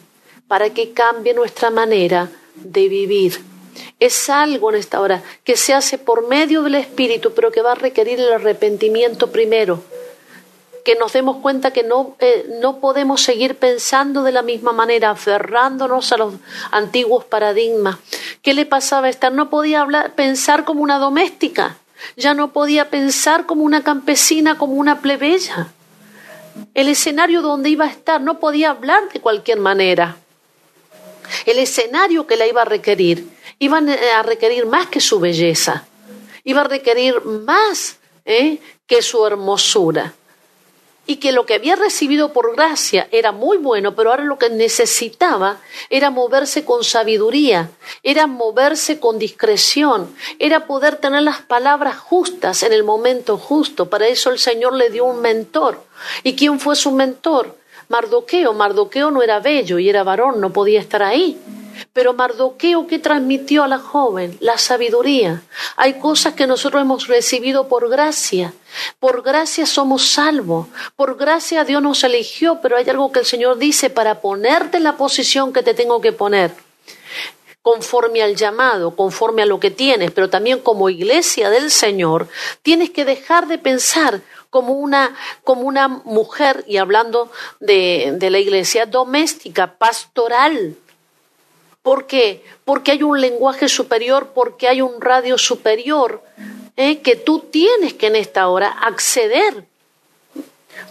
para 0.47 0.72
que 0.72 0.91
cambie 0.93 1.36
nuestra 1.36 1.70
manera 1.70 2.30
de 2.56 2.89
vivir. 2.89 3.39
Es 4.00 4.30
algo 4.30 4.72
en 4.72 4.78
esta 4.78 5.02
hora 5.02 5.24
que 5.44 5.58
se 5.58 5.74
hace 5.74 5.98
por 5.98 6.28
medio 6.28 6.64
del 6.64 6.76
Espíritu, 6.76 7.34
pero 7.34 7.52
que 7.52 7.62
va 7.62 7.74
a 7.74 7.76
requerir 7.76 8.20
el 8.20 8.32
arrepentimiento 8.32 9.32
primero. 9.32 9.84
Que 10.86 10.96
nos 10.96 11.14
demos 11.14 11.38
cuenta 11.38 11.72
que 11.72 11.84
no, 11.84 12.16
eh, 12.20 12.46
no 12.62 12.80
podemos 12.80 13.22
seguir 13.22 13.56
pensando 13.56 14.24
de 14.24 14.32
la 14.32 14.42
misma 14.42 14.72
manera, 14.72 15.12
aferrándonos 15.12 16.12
a 16.14 16.18
los 16.18 16.36
antiguos 16.72 17.26
paradigmas. 17.26 17.98
¿Qué 18.42 18.54
le 18.54 18.66
pasaba 18.66 19.08
a 19.08 19.10
Esther? 19.10 19.34
No 19.34 19.50
podía 19.50 19.82
hablar, 19.82 20.14
pensar 20.16 20.64
como 20.64 20.82
una 20.82 20.98
doméstica, 20.98 21.78
ya 22.16 22.34
no 22.34 22.54
podía 22.54 22.90
pensar 22.90 23.46
como 23.46 23.64
una 23.64 23.84
campesina, 23.84 24.58
como 24.58 24.74
una 24.74 25.02
plebeya. 25.02 25.68
El 26.74 26.88
escenario 26.88 27.42
donde 27.42 27.70
iba 27.70 27.86
a 27.86 27.90
estar 27.90 28.22
no 28.22 28.40
podía 28.40 28.72
hablar 28.72 29.10
de 29.12 29.20
cualquier 29.20 29.60
manera. 29.60 30.18
El 31.46 31.60
escenario 31.60 32.26
que 32.26 32.38
la 32.38 32.48
iba 32.48 32.62
a 32.62 32.66
requerir 32.66 33.28
iba 33.60 33.78
a 33.78 34.24
requerir 34.24 34.66
más 34.66 34.88
que 34.88 35.01
su 35.01 35.20
belleza, 35.20 35.86
iba 36.43 36.62
a 36.62 36.66
requerir 36.66 37.24
más 37.26 37.97
¿eh? 38.26 38.60
que 38.88 39.01
su 39.01 39.26
hermosura. 39.26 40.14
Y 41.05 41.16
que 41.16 41.32
lo 41.32 41.47
que 41.47 41.55
había 41.55 41.76
recibido 41.76 42.34
por 42.34 42.55
gracia 42.55 43.07
era 43.12 43.32
muy 43.32 43.57
bueno, 43.57 43.95
pero 43.95 44.12
ahora 44.12 44.24
lo 44.26 44.38
que 44.38 44.51
necesitaba 44.51 45.57
era 45.89 46.12
moverse 46.12 46.66
con 46.66 46.84
sabiduría, 46.84 47.72
era 48.03 48.28
moverse 48.28 48.99
con 48.99 49.18
discreción, 49.18 50.16
era 50.38 50.68
poder 50.68 50.97
tener 50.97 51.24
las 51.24 51.41
palabras 51.41 51.97
justas 51.97 52.62
en 52.62 52.74
el 52.74 52.84
momento 52.84 53.39
justo. 53.39 53.89
Para 53.89 54.07
eso 54.07 54.30
el 54.30 54.38
Señor 54.38 54.74
le 54.74 54.91
dio 54.91 55.05
un 55.05 55.20
mentor. 55.20 55.82
¿Y 56.22 56.36
quién 56.36 56.60
fue 56.60 56.76
su 56.76 56.91
mentor? 56.91 57.57
Mardoqueo. 57.88 58.53
Mardoqueo 58.53 59.10
no 59.10 59.24
era 59.24 59.39
bello 59.39 59.80
y 59.80 59.89
era 59.89 60.03
varón, 60.03 60.39
no 60.39 60.53
podía 60.53 60.80
estar 60.80 61.01
ahí. 61.01 61.39
Pero 61.94 62.14
Mardoqueo, 62.14 62.88
¿qué 62.88 63.00
transmitió 63.00 63.64
a 63.64 63.68
la 63.68 63.80
joven? 63.80 64.38
La 64.40 64.58
sabiduría. 64.58 65.42
Hay 65.76 66.00
cosas 66.00 66.34
que 66.34 66.48
nosotros 66.48 66.82
hemos 66.82 67.08
recibido 67.08 67.68
por 67.68 67.90
gracia. 67.90 68.54
Por 69.00 69.22
gracia 69.22 69.66
somos 69.66 70.08
salvos. 70.08 70.68
Por 70.96 71.18
gracia 71.18 71.64
Dios 71.64 71.82
nos 71.82 72.04
eligió, 72.04 72.60
pero 72.62 72.78
hay 72.78 72.90
algo 72.90 73.12
que 73.12 73.20
el 73.20 73.26
Señor 73.26 73.58
dice 73.58 73.90
para 73.90 74.22
ponerte 74.22 74.78
en 74.78 74.84
la 74.84 74.98
posición 74.98 75.54
que 75.54 75.64
te 75.64 75.74
tengo 75.74 76.02
que 76.02 76.12
poner 76.12 76.52
conforme 77.62 78.24
al 78.24 78.36
llamado, 78.36 78.96
conforme 78.96 79.42
a 79.44 79.46
lo 79.46 79.60
que 79.60 79.70
tienes, 79.70 80.12
pero 80.12 80.30
también 80.30 80.60
como 80.60 80.90
iglesia 80.90 81.50
del 81.50 81.70
Señor, 81.70 82.28
tienes 82.64 82.90
que 82.90 83.06
dejar 83.06 83.48
de 83.48 83.58
pensar 83.58 84.22
como 84.50 84.74
una, 84.74 85.16
como 85.44 85.62
una 85.62 85.88
mujer, 85.88 86.64
y 86.68 86.78
hablando 86.78 87.32
de, 87.60 88.14
de 88.18 88.30
la 88.30 88.40
iglesia, 88.40 88.86
doméstica, 88.86 89.78
pastoral, 89.78 90.76
¿Por 91.90 92.06
qué? 92.06 92.44
Porque 92.66 92.92
hay 92.92 93.02
un 93.02 93.20
lenguaje 93.20 93.68
superior, 93.68 94.30
porque 94.36 94.68
hay 94.68 94.80
un 94.80 95.02
radio 95.02 95.40
superior 95.40 96.22
¿eh? 96.78 97.00
que 97.00 97.16
tú 97.16 97.40
tienes 97.50 97.96
que 97.96 98.06
en 98.06 98.16
esta 98.16 98.48
hora 98.48 98.70
acceder 98.70 99.66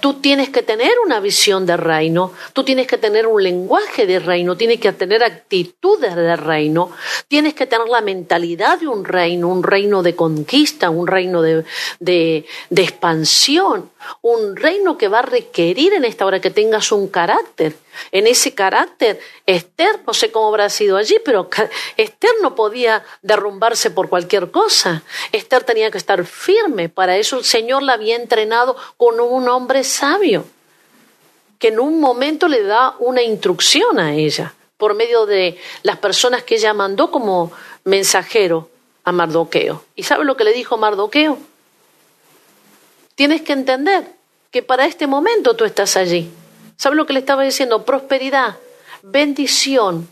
Tú 0.01 0.15
tienes 0.15 0.51
que 0.51 0.63
tener 0.63 0.93
una 1.05 1.19
visión 1.19 1.67
de 1.67 1.77
reino, 1.77 2.33
tú 2.53 2.63
tienes 2.63 2.87
que 2.87 2.99
tener 2.99 3.27
un 3.27 3.43
lenguaje 3.43 4.07
de 4.07 4.21
reino, 4.21 4.57
tienes 4.57 4.81
que 4.81 4.93
tener 4.93 5.25
actitudes 5.25 6.15
de 6.15 6.37
reino, 6.37 6.91
tienes 7.27 7.55
que 7.55 7.67
tener 7.67 7.89
la 7.89 8.01
mentalidad 8.01 8.79
de 8.79 8.87
un 8.87 9.05
reino, 9.05 9.49
un 9.49 9.63
reino 9.63 10.03
de 10.03 10.15
conquista, 10.15 10.91
un 10.91 11.07
reino 11.07 11.43
de, 11.43 11.65
expansión, 12.71 13.91
un 14.23 14.57
reino 14.57 14.99
que 14.99 15.09
va 15.09 15.21
a 15.21 15.23
requerir 15.23 15.93
en 15.93 16.05
esta 16.05 16.27
hora 16.27 16.41
que 16.41 16.51
tengas 16.51 16.93
un 16.93 17.09
carácter. 17.09 17.77
En 18.13 18.27
ese 18.27 18.55
carácter, 18.55 19.21
Esther, 19.47 20.01
no 20.07 20.15
sé 20.15 20.31
cómo 20.31 20.49
habrá 20.49 20.71
sido 20.71 20.97
allí, 20.97 21.17
pero 21.25 21.49
Esther 21.97 22.31
no 22.43 22.55
podía 22.55 23.05
derrumbarse 23.23 23.91
por 23.91 24.09
cualquier 24.09 24.51
cosa. 24.51 25.03
Esther 25.33 25.65
tenía 25.65 25.91
que 25.91 25.99
estar 25.99 26.25
firme. 26.25 26.89
Para 26.89 27.17
eso 27.17 27.39
el 27.39 27.45
Señor 27.45 27.83
la 27.83 27.95
había 27.95 28.17
entrenado 28.17 28.77
con 28.97 29.21
un 29.21 29.49
hombre 29.49 29.85
sabio, 29.85 30.45
que 31.59 31.69
en 31.69 31.81
un 31.81 32.01
momento 32.01 32.49
le 32.49 32.63
da 32.63 32.95
una 32.99 33.23
instrucción 33.23 33.99
a 33.99 34.15
ella, 34.15 34.55
por 34.77 34.95
medio 34.95 35.27
de 35.27 35.59
las 35.83 35.99
personas 35.99 36.45
que 36.45 36.55
ella 36.55 36.73
mandó 36.73 37.11
como 37.11 37.51
mensajero 37.85 38.71
a 39.05 39.13
Mardoqueo. 39.13 39.83
¿Y 39.97 40.05
sabe 40.05 40.25
lo 40.25 40.37
que 40.37 40.45
le 40.45 40.53
dijo 40.53 40.77
Mardoqueo? 40.77 41.39
Tienes 43.19 43.43
que 43.43 43.53
entender 43.53 44.15
que 44.53 44.63
para 44.63 44.87
este 44.87 45.09
momento 45.09 45.57
tú 45.57 45.65
estás 45.65 45.97
allí. 45.97 46.31
¿Sabe 46.77 46.95
lo 46.95 47.05
que 47.05 47.13
le 47.13 47.19
estaba 47.19 47.43
diciendo? 47.43 47.85
Prosperidad, 47.85 48.59
bendición, 49.03 50.09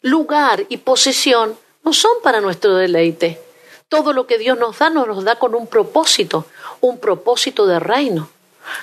lugar 0.00 0.64
y 0.68 0.76
posesión 0.76 1.58
no 1.82 1.92
son 1.92 2.12
para 2.22 2.40
nuestro 2.40 2.76
deleite. 2.76 3.42
Todo 3.88 4.12
lo 4.12 4.28
que 4.28 4.38
Dios 4.38 4.56
nos 4.56 4.78
da 4.78 4.90
nos 4.90 5.08
lo 5.08 5.20
da 5.22 5.40
con 5.40 5.56
un 5.56 5.66
propósito, 5.66 6.46
un 6.80 7.00
propósito 7.00 7.66
de 7.66 7.80
reino. 7.80 8.28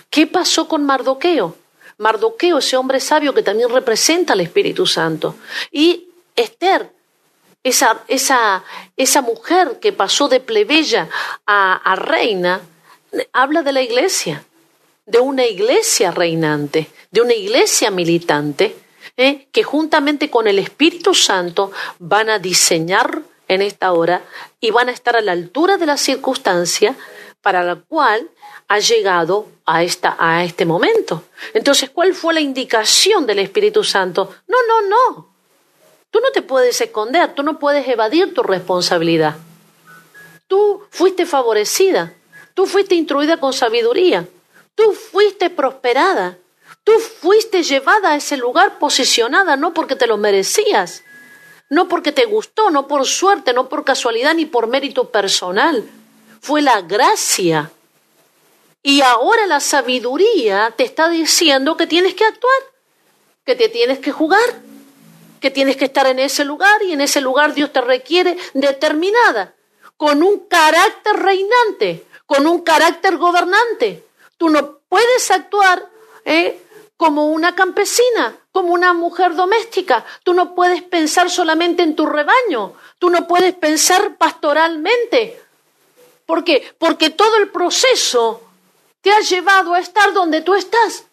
¿Qué 0.10 0.28
pasó 0.28 0.68
con 0.68 0.84
Mardoqueo? 0.84 1.56
Mardoqueo, 2.00 2.58
ese 2.58 2.76
hombre 2.76 3.00
sabio 3.00 3.34
que 3.34 3.44
también 3.44 3.70
representa 3.70 4.34
al 4.34 4.42
Espíritu 4.42 4.86
Santo. 4.86 5.38
Y 5.72 6.10
Esther, 6.36 6.92
esa, 7.64 8.02
esa, 8.10 8.66
esa 8.98 9.22
mujer 9.22 9.80
que 9.80 9.94
pasó 9.94 10.28
de 10.28 10.42
plebeya 10.42 11.08
a, 11.46 11.76
a 11.76 11.96
reina, 11.96 12.60
habla 13.34 13.64
de 13.64 13.72
la 13.72 13.82
iglesia, 13.82 14.44
de 15.06 15.20
una 15.20 15.46
iglesia 15.46 16.12
reinante, 16.12 16.90
de 17.12 17.22
una 17.22 17.34
iglesia 17.34 17.92
militante, 17.92 18.76
¿eh? 19.18 19.48
que 19.52 19.64
juntamente 19.64 20.30
con 20.30 20.48
el 20.48 20.60
Espíritu 20.60 21.14
Santo 21.14 21.72
van 22.00 22.30
a 22.30 22.40
diseñar 22.40 23.22
en 23.48 23.62
esta 23.62 23.92
hora 23.92 24.22
y 24.60 24.72
van 24.72 24.90
a 24.90 24.92
estar 24.92 25.16
a 25.16 25.22
la 25.22 25.32
altura 25.32 25.78
de 25.78 25.86
la 25.86 25.98
circunstancia 25.98 26.96
para 27.42 27.64
la 27.64 27.76
cual 27.76 28.30
ha 28.68 28.80
llegado 28.80 29.48
a, 29.66 29.84
esta, 29.84 30.16
a 30.20 30.44
este 30.44 30.66
momento. 30.66 31.24
Entonces, 31.54 31.90
¿cuál 31.90 32.14
fue 32.14 32.34
la 32.34 32.42
indicación 32.42 33.26
del 33.26 33.40
Espíritu 33.40 33.84
Santo? 33.84 34.36
No, 34.48 34.58
no, 34.68 34.88
no. 34.88 35.30
Tú 36.12 36.20
no 36.20 36.32
te 36.32 36.42
puedes 36.42 36.80
esconder, 36.80 37.34
tú 37.34 37.44
no 37.44 37.60
puedes 37.60 37.88
evadir 37.88 38.34
tu 38.34 38.44
responsabilidad. 38.44 39.36
Tú 40.48 40.84
fuiste 40.92 41.26
favorecida. 41.26 42.14
Tú 42.60 42.66
fuiste 42.66 42.94
instruida 42.94 43.38
con 43.38 43.54
sabiduría. 43.54 44.28
Tú 44.76 44.92
fuiste 44.92 45.50
prosperada. 45.50 46.38
Tú 46.84 46.92
fuiste 47.00 47.64
llevada 47.64 48.12
a 48.12 48.16
ese 48.18 48.36
lugar 48.36 48.80
posicionada 48.80 49.56
no 49.56 49.74
porque 49.74 49.96
te 49.96 50.08
lo 50.08 50.18
merecías, 50.18 51.06
no 51.70 51.88
porque 51.88 52.12
te 52.12 52.26
gustó, 52.26 52.70
no 52.70 52.86
por 52.86 53.08
suerte, 53.08 53.54
no 53.54 53.70
por 53.70 53.86
casualidad 53.86 54.34
ni 54.34 54.46
por 54.46 54.68
mérito 54.68 55.10
personal. 55.10 55.90
Fue 56.42 56.62
la 56.62 56.82
gracia. 56.82 57.72
Y 58.84 59.00
ahora 59.04 59.48
la 59.48 59.62
sabiduría 59.62 60.74
te 60.76 60.84
está 60.84 61.08
diciendo 61.08 61.78
que 61.78 61.88
tienes 61.88 62.14
que 62.14 62.26
actuar, 62.26 62.62
que 63.46 63.56
te 63.56 63.70
tienes 63.70 64.00
que 64.00 64.12
jugar, 64.12 64.62
que 65.40 65.50
tienes 65.50 65.78
que 65.78 65.86
estar 65.86 66.08
en 66.08 66.20
ese 66.20 66.44
lugar 66.44 66.84
y 66.84 66.92
en 66.92 67.00
ese 67.00 67.22
lugar 67.22 67.54
Dios 67.54 67.72
te 67.72 67.80
requiere 67.80 68.36
determinada, 68.54 69.56
con 69.96 70.24
un 70.24 70.40
carácter 70.40 71.16
reinante, 71.16 72.06
con 72.30 72.46
un 72.46 72.62
carácter 72.62 73.18
gobernante. 73.18 74.06
Tú 74.38 74.50
no 74.50 74.82
puedes 74.88 75.32
actuar 75.32 75.90
¿eh? 76.24 76.62
como 76.96 77.30
una 77.30 77.56
campesina, 77.56 78.38
como 78.52 78.72
una 78.72 78.94
mujer 78.94 79.34
doméstica. 79.34 80.06
Tú 80.24 80.36
no 80.36 80.54
puedes 80.54 80.84
pensar 80.84 81.32
solamente 81.32 81.82
en 81.82 81.96
tu 81.96 82.06
rebaño. 82.06 82.76
Tú 83.00 83.10
no 83.10 83.28
puedes 83.28 83.56
pensar 83.56 84.16
pastoralmente. 84.18 85.42
¿Por 86.28 86.44
qué? 86.44 86.72
Porque 86.78 87.10
todo 87.10 87.36
el 87.38 87.50
proceso 87.50 88.44
te 89.02 89.12
ha 89.12 89.22
llevado 89.22 89.74
a 89.74 89.80
estar 89.80 90.14
donde 90.14 90.42
tú 90.42 90.54
estás. 90.54 91.06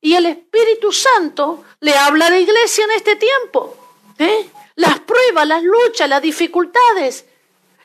Y 0.00 0.14
el 0.14 0.24
Espíritu 0.24 0.90
Santo 0.90 1.64
le 1.80 1.94
habla 1.94 2.28
a 2.28 2.30
la 2.30 2.38
iglesia 2.38 2.84
en 2.84 2.92
este 2.92 3.16
tiempo. 3.16 3.76
¿eh? 4.18 4.48
Las 4.76 5.00
pruebas, 5.00 5.46
las 5.46 5.62
luchas, 5.62 6.08
las 6.08 6.22
dificultades. 6.22 7.26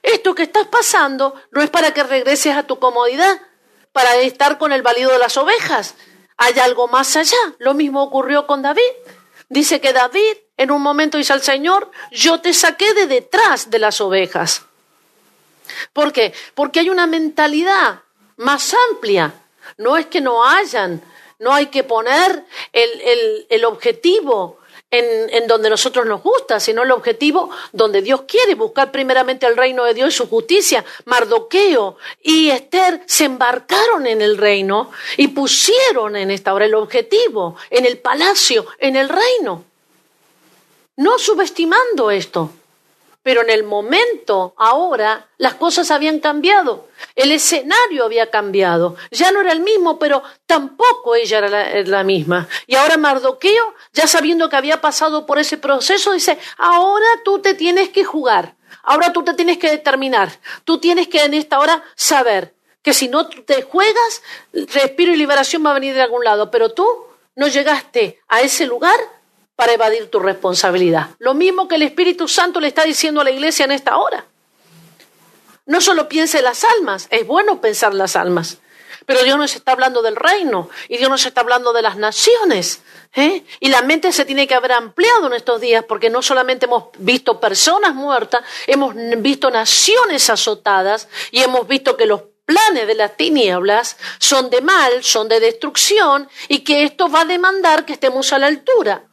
Esto 0.01 0.33
que 0.35 0.43
estás 0.43 0.67
pasando 0.67 1.35
no 1.51 1.61
es 1.61 1.69
para 1.69 1.93
que 1.93 2.03
regreses 2.03 2.55
a 2.55 2.63
tu 2.63 2.79
comodidad, 2.79 3.39
para 3.91 4.15
estar 4.17 4.57
con 4.57 4.71
el 4.71 4.81
valido 4.81 5.11
de 5.11 5.19
las 5.19 5.37
ovejas. 5.37 5.95
Hay 6.37 6.57
algo 6.59 6.87
más 6.87 7.15
allá. 7.15 7.37
Lo 7.59 7.73
mismo 7.73 8.01
ocurrió 8.01 8.47
con 8.47 8.61
David. 8.61 8.81
Dice 9.49 9.81
que 9.81 9.93
David 9.93 10.37
en 10.57 10.71
un 10.71 10.81
momento 10.81 11.17
dice 11.17 11.33
al 11.33 11.41
Señor, 11.41 11.89
yo 12.11 12.39
te 12.39 12.53
saqué 12.53 12.93
de 12.93 13.07
detrás 13.07 13.69
de 13.69 13.79
las 13.79 13.99
ovejas. 13.99 14.63
¿Por 15.91 16.13
qué? 16.13 16.33
Porque 16.53 16.79
hay 16.79 16.89
una 16.89 17.07
mentalidad 17.07 18.01
más 18.37 18.75
amplia. 18.91 19.33
No 19.77 19.97
es 19.97 20.05
que 20.05 20.21
no 20.21 20.47
hayan, 20.47 21.01
no 21.39 21.53
hay 21.53 21.67
que 21.67 21.83
poner 21.83 22.45
el, 22.73 23.01
el, 23.01 23.47
el 23.49 23.65
objetivo 23.65 24.59
en, 24.91 25.47
donde 25.47 25.69
nosotros 25.69 26.05
nos 26.05 26.21
gusta, 26.21 26.59
sino 26.59 26.83
el 26.83 26.91
objetivo 26.91 27.49
donde 27.71 28.01
Dios 28.01 28.23
quiere, 28.27 28.55
buscar 28.55 28.91
primeramente 28.91 29.45
el 29.45 29.55
reino 29.55 29.85
de 29.85 29.93
Dios 29.93 30.13
y 30.13 30.17
su 30.17 30.27
justicia. 30.27 30.83
Mardoqueo 31.05 31.97
y 32.21 32.49
Esther 32.49 33.01
se 33.05 33.25
embarcaron 33.25 34.05
en 34.05 34.21
el 34.21 34.37
reino 34.37 34.91
y 35.17 35.29
pusieron 35.29 36.15
en 36.15 36.29
esta 36.29 36.53
hora 36.53 36.65
el 36.65 36.75
objetivo, 36.75 37.55
en 37.69 37.85
el 37.85 37.97
palacio, 37.99 38.65
en 38.77 38.95
el 38.95 39.09
reino. 39.09 39.63
no 40.97 41.17
subestimando 41.17 42.11
esto. 42.11 42.51
Pero 43.24 43.41
en 43.41 43.51
el 43.51 43.63
momento, 43.63 44.55
ahora, 44.57 45.28
las 45.38 45.53
cosas 45.55 45.91
habían 45.91 46.19
cambiado. 46.19 46.88
El 47.15 47.32
escenario 47.32 48.05
había 48.05 48.32
cambiado. 48.32 48.95
Ya 49.11 49.32
no 49.32 49.41
era 49.41 49.51
el 49.51 49.59
mismo, 49.59 49.99
pero 49.99 50.24
tampoco 50.47 51.13
ella 51.13 51.38
era 51.38 51.84
la, 51.84 52.03
misma. 52.03 52.47
Y 52.65 52.76
ahora 52.76 52.97
Mardoqueo, 52.97 53.76
ya 53.93 54.07
sabiendo 54.07 54.49
que 54.49 54.55
había 54.55 54.82
pasado 54.82 55.28
por 55.28 55.38
ese 55.38 55.57
proceso, 55.57 56.13
dice, 56.13 56.39
ahora 56.57 57.05
tú 57.24 57.39
te 57.39 57.53
tienes 57.53 57.89
que 57.89 58.03
jugar. 58.03 58.55
Ahora 58.84 59.13
tú 59.13 59.24
te 59.24 59.36
tienes 59.36 59.59
que 59.59 59.69
determinar. 59.69 60.32
Tú 60.63 60.80
tienes 60.80 61.07
que 61.07 61.24
en 61.24 61.36
esta 61.36 61.59
hora 61.59 61.84
saber 61.95 62.55
que 62.82 62.93
si 62.95 63.07
no 63.07 63.28
te 63.28 63.61
juegas, 63.61 64.24
respiro 64.51 65.13
y 65.13 65.17
liberación 65.17 65.63
va 65.63 65.72
a 65.72 65.76
venir 65.76 65.93
de 65.93 66.01
algún 66.01 66.24
lado. 66.24 66.49
Pero 66.49 66.74
tú 66.74 66.88
no 67.36 67.47
llegaste 67.47 68.19
a 68.28 68.41
ese 68.41 68.65
lugar 68.65 68.99
para 69.62 69.74
evadir 69.74 70.09
tu 70.09 70.20
responsabilidad. 70.20 71.09
Lo 71.20 71.36
mismo 71.36 71.68
que 71.68 71.76
el 71.76 71.84
Espíritu 71.84 72.28
Santo 72.28 72.59
le 72.59 72.68
está 72.68 72.84
diciendo 72.84 73.22
a 73.22 73.24
la 73.24 73.30
iglesia 73.30 73.64
en 73.66 73.72
esta 73.72 73.95
hora. 73.97 74.26
No 75.68 75.80
solo 75.82 76.09
piense 76.09 76.39
en 76.39 76.45
las 76.45 76.64
almas, 76.64 77.05
es 77.12 77.28
bueno 77.28 77.62
pensar 77.62 77.91
en 77.91 77.99
las 77.99 78.16
almas, 78.16 78.57
pero 79.05 79.22
Dios 79.24 79.38
nos 79.38 79.55
está 79.55 79.74
hablando 79.74 80.01
del 80.01 80.16
reino 80.16 80.68
y 80.89 80.97
Dios 80.97 81.12
nos 81.12 81.28
está 81.28 81.41
hablando 81.41 81.74
de 81.74 81.84
las 81.84 81.95
naciones. 81.95 82.82
¿eh? 83.14 83.43
Y 83.59 83.70
la 83.70 83.84
mente 83.84 84.12
se 84.12 84.26
tiene 84.26 84.47
que 84.47 84.55
haber 84.55 84.72
ampliado 84.72 85.28
en 85.28 85.34
estos 85.34 85.62
días 85.62 85.86
porque 85.88 86.09
no 86.09 86.24
solamente 86.24 86.66
hemos 86.66 86.86
visto 86.97 87.39
personas 87.39 87.93
muertas, 87.93 88.41
hemos 88.66 88.95
visto 88.95 89.51
naciones 89.51 90.28
azotadas 90.32 91.07
y 91.30 91.43
hemos 91.43 91.68
visto 91.68 91.95
que 91.97 92.07
los 92.07 92.24
planes 92.47 92.88
de 92.88 92.95
las 92.95 93.16
tinieblas 93.16 93.97
son 94.18 94.49
de 94.49 94.62
mal, 94.62 95.03
son 95.03 95.30
de 95.30 95.39
destrucción 95.39 96.28
y 96.47 96.62
que 96.62 96.84
esto 96.84 97.09
va 97.12 97.22
a 97.22 97.26
demandar 97.26 97.86
que 97.86 97.93
estemos 97.93 98.34
a 98.34 98.39
la 98.39 98.47
altura. 98.47 99.05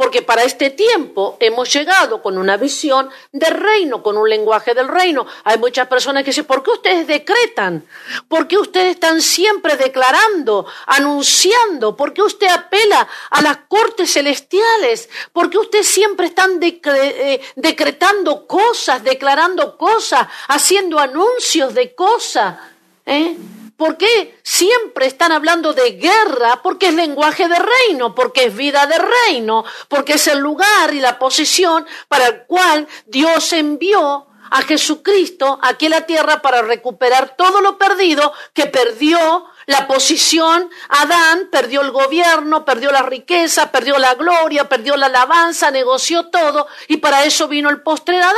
Porque 0.00 0.22
para 0.22 0.44
este 0.44 0.70
tiempo 0.70 1.36
hemos 1.40 1.70
llegado 1.70 2.22
con 2.22 2.38
una 2.38 2.56
visión 2.56 3.10
de 3.32 3.50
reino, 3.50 4.02
con 4.02 4.16
un 4.16 4.30
lenguaje 4.30 4.72
del 4.72 4.88
reino. 4.88 5.26
Hay 5.44 5.58
muchas 5.58 5.88
personas 5.88 6.22
que 6.24 6.30
dicen, 6.30 6.46
¿por 6.46 6.62
qué 6.62 6.70
ustedes 6.70 7.06
decretan? 7.06 7.84
¿Por 8.26 8.48
qué 8.48 8.56
ustedes 8.56 8.92
están 8.94 9.20
siempre 9.20 9.76
declarando, 9.76 10.64
anunciando? 10.86 11.98
¿Por 11.98 12.14
qué 12.14 12.22
usted 12.22 12.48
apela 12.48 13.06
a 13.28 13.42
las 13.42 13.58
cortes 13.68 14.10
celestiales? 14.10 15.10
¿Por 15.34 15.50
qué 15.50 15.58
ustedes 15.58 15.86
siempre 15.86 16.28
están 16.28 16.58
eh, 16.62 17.42
decretando 17.56 18.46
cosas, 18.46 19.04
declarando 19.04 19.76
cosas, 19.76 20.28
haciendo 20.48 20.98
anuncios 20.98 21.74
de 21.74 21.94
cosas? 21.94 22.56
¿Eh? 23.04 23.36
¿Por 23.80 23.96
qué 23.96 24.38
siempre 24.42 25.06
están 25.06 25.32
hablando 25.32 25.72
de 25.72 25.92
guerra? 25.92 26.60
Porque 26.62 26.88
es 26.88 26.94
lenguaje 26.94 27.48
de 27.48 27.56
reino, 27.58 28.14
porque 28.14 28.44
es 28.44 28.54
vida 28.54 28.86
de 28.86 28.98
reino, 28.98 29.64
porque 29.88 30.12
es 30.12 30.26
el 30.26 30.38
lugar 30.38 30.92
y 30.92 31.00
la 31.00 31.18
posición 31.18 31.86
para 32.06 32.26
el 32.26 32.42
cual 32.42 32.86
Dios 33.06 33.54
envió 33.54 34.26
a 34.50 34.60
Jesucristo 34.60 35.58
aquí 35.62 35.86
en 35.86 35.92
la 35.92 36.02
tierra 36.02 36.42
para 36.42 36.60
recuperar 36.60 37.36
todo 37.38 37.62
lo 37.62 37.78
perdido 37.78 38.34
que 38.52 38.66
perdió 38.66 39.46
la 39.64 39.86
posición. 39.86 40.68
Adán 40.90 41.48
perdió 41.50 41.80
el 41.80 41.90
gobierno, 41.90 42.66
perdió 42.66 42.92
la 42.92 43.00
riqueza, 43.00 43.72
perdió 43.72 43.96
la 43.98 44.14
gloria, 44.14 44.68
perdió 44.68 44.98
la 44.98 45.06
alabanza, 45.06 45.70
negoció 45.70 46.28
todo 46.28 46.66
y 46.86 46.98
para 46.98 47.24
eso 47.24 47.48
vino 47.48 47.70
el 47.70 47.80
postre 47.80 48.18
Adán. 48.18 48.34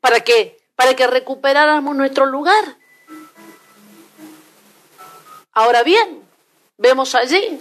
¿Para 0.00 0.20
qué? 0.20 0.58
Para 0.76 0.94
que 0.94 1.08
recuperáramos 1.08 1.96
nuestro 1.96 2.26
lugar. 2.26 2.85
Ahora 5.56 5.82
bien, 5.82 6.22
vemos 6.76 7.14
allí, 7.14 7.58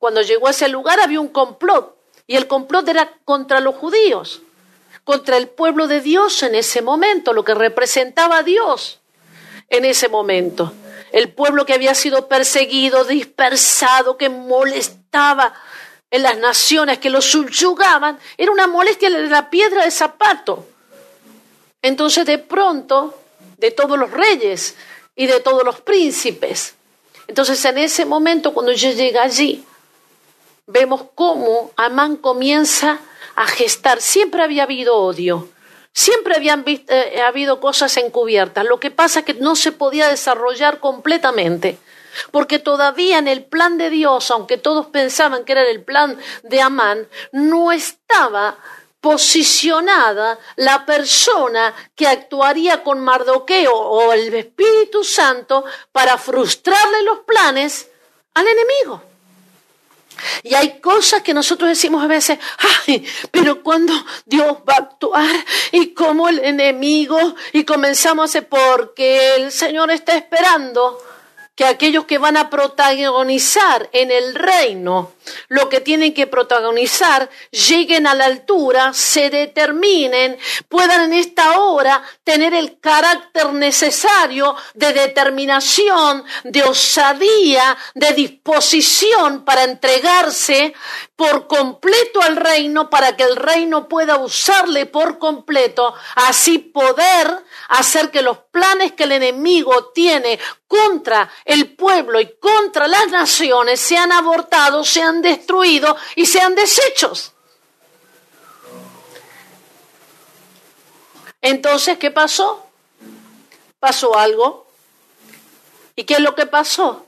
cuando 0.00 0.22
llegó 0.22 0.48
a 0.48 0.50
ese 0.50 0.66
lugar 0.66 0.98
había 0.98 1.20
un 1.20 1.28
complot, 1.28 1.96
y 2.26 2.34
el 2.34 2.48
complot 2.48 2.88
era 2.88 3.12
contra 3.24 3.60
los 3.60 3.76
judíos, 3.76 4.42
contra 5.04 5.36
el 5.36 5.46
pueblo 5.46 5.86
de 5.86 6.00
Dios 6.00 6.42
en 6.42 6.56
ese 6.56 6.82
momento, 6.82 7.32
lo 7.32 7.44
que 7.44 7.54
representaba 7.54 8.38
a 8.38 8.42
Dios 8.42 8.98
en 9.68 9.84
ese 9.84 10.08
momento. 10.08 10.72
El 11.12 11.32
pueblo 11.32 11.64
que 11.64 11.74
había 11.74 11.94
sido 11.94 12.26
perseguido, 12.26 13.04
dispersado, 13.04 14.16
que 14.16 14.28
molestaba 14.28 15.54
en 16.10 16.24
las 16.24 16.38
naciones, 16.38 16.98
que 16.98 17.08
lo 17.08 17.22
subyugaban, 17.22 18.18
era 18.36 18.50
una 18.50 18.66
molestia 18.66 19.08
de 19.10 19.28
la 19.28 19.48
piedra 19.48 19.84
de 19.84 19.92
zapato. 19.92 20.66
Entonces 21.82 22.26
de 22.26 22.38
pronto, 22.38 23.16
de 23.58 23.70
todos 23.70 23.96
los 23.96 24.10
reyes 24.10 24.74
y 25.14 25.28
de 25.28 25.38
todos 25.38 25.62
los 25.62 25.80
príncipes, 25.82 26.74
entonces 27.28 27.64
en 27.64 27.78
ese 27.78 28.04
momento, 28.04 28.52
cuando 28.52 28.72
ella 28.72 28.92
llega 28.92 29.22
allí, 29.22 29.64
vemos 30.66 31.04
cómo 31.14 31.70
Amán 31.76 32.16
comienza 32.16 33.00
a 33.34 33.46
gestar. 33.46 34.00
Siempre 34.00 34.42
había 34.42 34.64
habido 34.64 34.96
odio, 34.96 35.48
siempre 35.92 36.34
habían 36.36 36.64
eh, 36.66 37.22
habido 37.26 37.60
cosas 37.60 37.96
encubiertas. 37.96 38.64
Lo 38.64 38.80
que 38.80 38.90
pasa 38.90 39.20
es 39.20 39.24
que 39.26 39.34
no 39.34 39.56
se 39.56 39.72
podía 39.72 40.08
desarrollar 40.08 40.80
completamente. 40.80 41.78
Porque 42.30 42.58
todavía 42.58 43.18
en 43.18 43.26
el 43.26 43.42
plan 43.42 43.78
de 43.78 43.88
Dios, 43.88 44.30
aunque 44.30 44.58
todos 44.58 44.86
pensaban 44.86 45.44
que 45.44 45.52
era 45.52 45.62
el 45.62 45.82
plan 45.82 46.18
de 46.42 46.60
Amán, 46.60 47.08
no 47.32 47.72
estaba 47.72 48.58
posicionada 49.02 50.38
la 50.54 50.86
persona 50.86 51.74
que 51.96 52.06
actuaría 52.06 52.84
con 52.84 53.00
Mardoqueo 53.00 53.74
o 53.74 54.12
el 54.12 54.32
Espíritu 54.32 55.02
Santo 55.02 55.64
para 55.90 56.16
frustrarle 56.16 57.02
los 57.02 57.18
planes 57.18 57.88
al 58.32 58.46
enemigo. 58.46 59.02
Y 60.44 60.54
hay 60.54 60.78
cosas 60.78 61.22
que 61.22 61.34
nosotros 61.34 61.68
decimos 61.68 62.04
a 62.04 62.06
veces, 62.06 62.38
ay, 62.86 63.04
pero 63.32 63.60
cuando 63.64 63.92
Dios 64.24 64.58
va 64.68 64.74
a 64.74 64.78
actuar 64.78 65.34
y 65.72 65.94
como 65.94 66.28
el 66.28 66.38
enemigo 66.38 67.18
y 67.52 67.64
comenzamos 67.64 68.22
a 68.22 68.38
decir, 68.38 68.48
porque 68.48 69.34
el 69.34 69.50
Señor 69.50 69.90
está 69.90 70.14
esperando 70.14 71.02
que 71.54 71.64
aquellos 71.64 72.06
que 72.06 72.18
van 72.18 72.36
a 72.36 72.48
protagonizar 72.48 73.88
en 73.92 74.10
el 74.10 74.34
reino 74.34 75.12
lo 75.48 75.68
que 75.68 75.80
tienen 75.80 76.14
que 76.14 76.26
protagonizar 76.26 77.28
lleguen 77.50 78.06
a 78.06 78.14
la 78.14 78.26
altura, 78.26 78.92
se 78.92 79.30
determinen, 79.30 80.38
puedan 80.68 81.02
en 81.02 81.12
esta 81.12 81.60
hora 81.60 82.02
tener 82.24 82.54
el 82.54 82.80
carácter 82.80 83.52
necesario 83.52 84.56
de 84.74 84.92
determinación, 84.92 86.24
de 86.44 86.62
osadía, 86.62 87.76
de 87.94 88.12
disposición 88.12 89.44
para 89.44 89.64
entregarse 89.64 90.74
por 91.16 91.46
completo 91.46 92.20
al 92.22 92.36
reino, 92.36 92.90
para 92.90 93.16
que 93.16 93.22
el 93.22 93.36
reino 93.36 93.88
pueda 93.88 94.16
usarle 94.16 94.86
por 94.86 95.18
completo, 95.18 95.94
así 96.16 96.58
poder 96.58 97.44
hacer 97.68 98.10
que 98.10 98.22
los 98.22 98.38
planes 98.50 98.92
que 98.92 99.04
el 99.04 99.12
enemigo 99.12 99.92
tiene 99.94 100.38
contra 100.72 101.30
el 101.44 101.74
pueblo 101.74 102.18
y 102.18 102.32
contra 102.36 102.88
las 102.88 103.08
naciones 103.08 103.78
sean 103.78 104.10
abortados, 104.10 104.88
sean 104.88 105.20
destruidos 105.20 106.00
y 106.16 106.24
sean 106.24 106.54
deshechos. 106.54 107.32
Entonces, 111.42 111.98
¿qué 111.98 112.10
pasó? 112.10 112.64
Pasó 113.80 114.16
algo. 114.16 114.66
¿Y 115.94 116.04
qué 116.04 116.14
es 116.14 116.20
lo 116.20 116.34
que 116.34 116.46
pasó? 116.46 117.04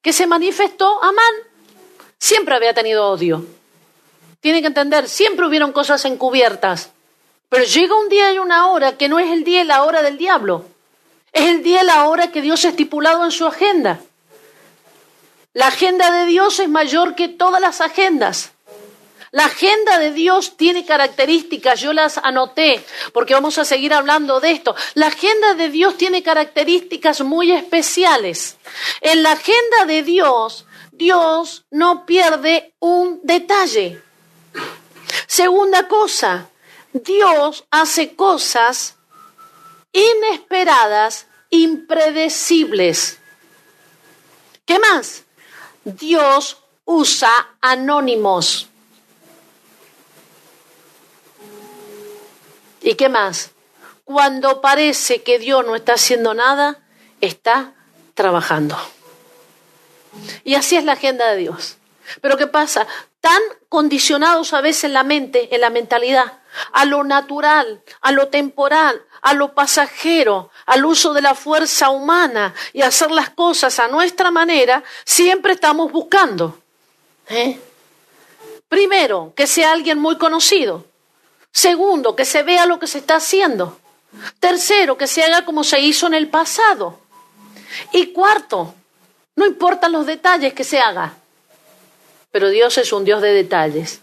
Que 0.00 0.14
se 0.14 0.26
manifestó 0.26 1.02
Amán. 1.04 1.34
Siempre 2.18 2.54
había 2.54 2.72
tenido 2.72 3.06
odio. 3.06 3.44
Tienen 4.40 4.62
que 4.62 4.68
entender, 4.68 5.10
siempre 5.10 5.46
hubieron 5.46 5.72
cosas 5.72 6.06
encubiertas. 6.06 6.88
Pero 7.50 7.64
llega 7.64 7.94
un 7.96 8.08
día 8.08 8.32
y 8.32 8.38
una 8.38 8.68
hora 8.68 8.96
que 8.96 9.10
no 9.10 9.18
es 9.18 9.30
el 9.30 9.44
día 9.44 9.60
y 9.60 9.64
la 9.64 9.84
hora 9.84 10.00
del 10.00 10.16
diablo. 10.16 10.64
Es 11.32 11.44
el 11.46 11.62
día 11.62 11.82
y 11.82 11.86
la 11.86 12.08
hora 12.08 12.32
que 12.32 12.42
Dios 12.42 12.64
ha 12.64 12.70
estipulado 12.70 13.24
en 13.24 13.30
su 13.30 13.46
agenda. 13.46 14.00
La 15.52 15.68
agenda 15.68 16.10
de 16.10 16.26
Dios 16.26 16.60
es 16.60 16.68
mayor 16.68 17.14
que 17.14 17.28
todas 17.28 17.60
las 17.60 17.80
agendas. 17.80 18.52
La 19.32 19.44
agenda 19.44 20.00
de 20.00 20.12
Dios 20.12 20.56
tiene 20.56 20.84
características, 20.84 21.80
yo 21.80 21.92
las 21.92 22.18
anoté 22.18 22.84
porque 23.12 23.34
vamos 23.34 23.58
a 23.58 23.64
seguir 23.64 23.94
hablando 23.94 24.40
de 24.40 24.50
esto. 24.50 24.74
La 24.94 25.06
agenda 25.06 25.54
de 25.54 25.68
Dios 25.68 25.96
tiene 25.96 26.24
características 26.24 27.20
muy 27.20 27.52
especiales. 27.52 28.56
En 29.00 29.22
la 29.22 29.32
agenda 29.32 29.84
de 29.86 30.02
Dios, 30.02 30.66
Dios 30.90 31.64
no 31.70 32.06
pierde 32.06 32.74
un 32.80 33.20
detalle. 33.22 34.02
Segunda 35.28 35.86
cosa, 35.86 36.50
Dios 36.92 37.64
hace 37.70 38.16
cosas 38.16 38.96
inesperadas, 39.92 41.26
impredecibles. 41.50 43.18
¿Qué 44.64 44.78
más? 44.78 45.24
Dios 45.84 46.62
usa 46.84 47.56
anónimos. 47.60 48.68
¿Y 52.82 52.94
qué 52.94 53.08
más? 53.08 53.50
Cuando 54.04 54.60
parece 54.60 55.22
que 55.22 55.38
Dios 55.38 55.64
no 55.66 55.76
está 55.76 55.94
haciendo 55.94 56.34
nada, 56.34 56.82
está 57.20 57.74
trabajando. 58.14 58.76
Y 60.44 60.54
así 60.54 60.76
es 60.76 60.84
la 60.84 60.92
agenda 60.92 61.30
de 61.30 61.36
Dios. 61.36 61.76
Pero 62.20 62.36
¿qué 62.36 62.46
pasa? 62.46 62.86
tan 63.20 63.40
condicionados 63.68 64.52
a 64.52 64.60
veces 64.60 64.84
en 64.84 64.94
la 64.94 65.04
mente, 65.04 65.54
en 65.54 65.60
la 65.60 65.70
mentalidad, 65.70 66.40
a 66.72 66.84
lo 66.84 67.04
natural, 67.04 67.82
a 68.00 68.12
lo 68.12 68.28
temporal, 68.28 69.02
a 69.22 69.34
lo 69.34 69.52
pasajero, 69.52 70.50
al 70.66 70.84
uso 70.84 71.12
de 71.12 71.22
la 71.22 71.34
fuerza 71.34 71.90
humana 71.90 72.54
y 72.72 72.82
hacer 72.82 73.10
las 73.10 73.30
cosas 73.30 73.78
a 73.78 73.88
nuestra 73.88 74.30
manera, 74.30 74.82
siempre 75.04 75.52
estamos 75.52 75.92
buscando. 75.92 76.58
¿eh? 77.28 77.58
Primero, 78.68 79.32
que 79.36 79.46
sea 79.46 79.72
alguien 79.72 79.98
muy 79.98 80.16
conocido. 80.16 80.86
Segundo, 81.52 82.14
que 82.14 82.24
se 82.24 82.42
vea 82.42 82.66
lo 82.66 82.78
que 82.78 82.86
se 82.86 82.98
está 82.98 83.16
haciendo. 83.16 83.78
Tercero, 84.38 84.96
que 84.96 85.06
se 85.06 85.24
haga 85.24 85.44
como 85.44 85.64
se 85.64 85.80
hizo 85.80 86.06
en 86.06 86.14
el 86.14 86.28
pasado. 86.28 86.98
Y 87.92 88.08
cuarto, 88.08 88.74
no 89.36 89.46
importan 89.46 89.92
los 89.92 90.06
detalles 90.06 90.54
que 90.54 90.64
se 90.64 90.80
haga, 90.80 91.14
pero 92.30 92.48
Dios 92.48 92.78
es 92.78 92.92
un 92.92 93.04
Dios 93.04 93.22
de 93.22 93.32
detalles. 93.32 94.00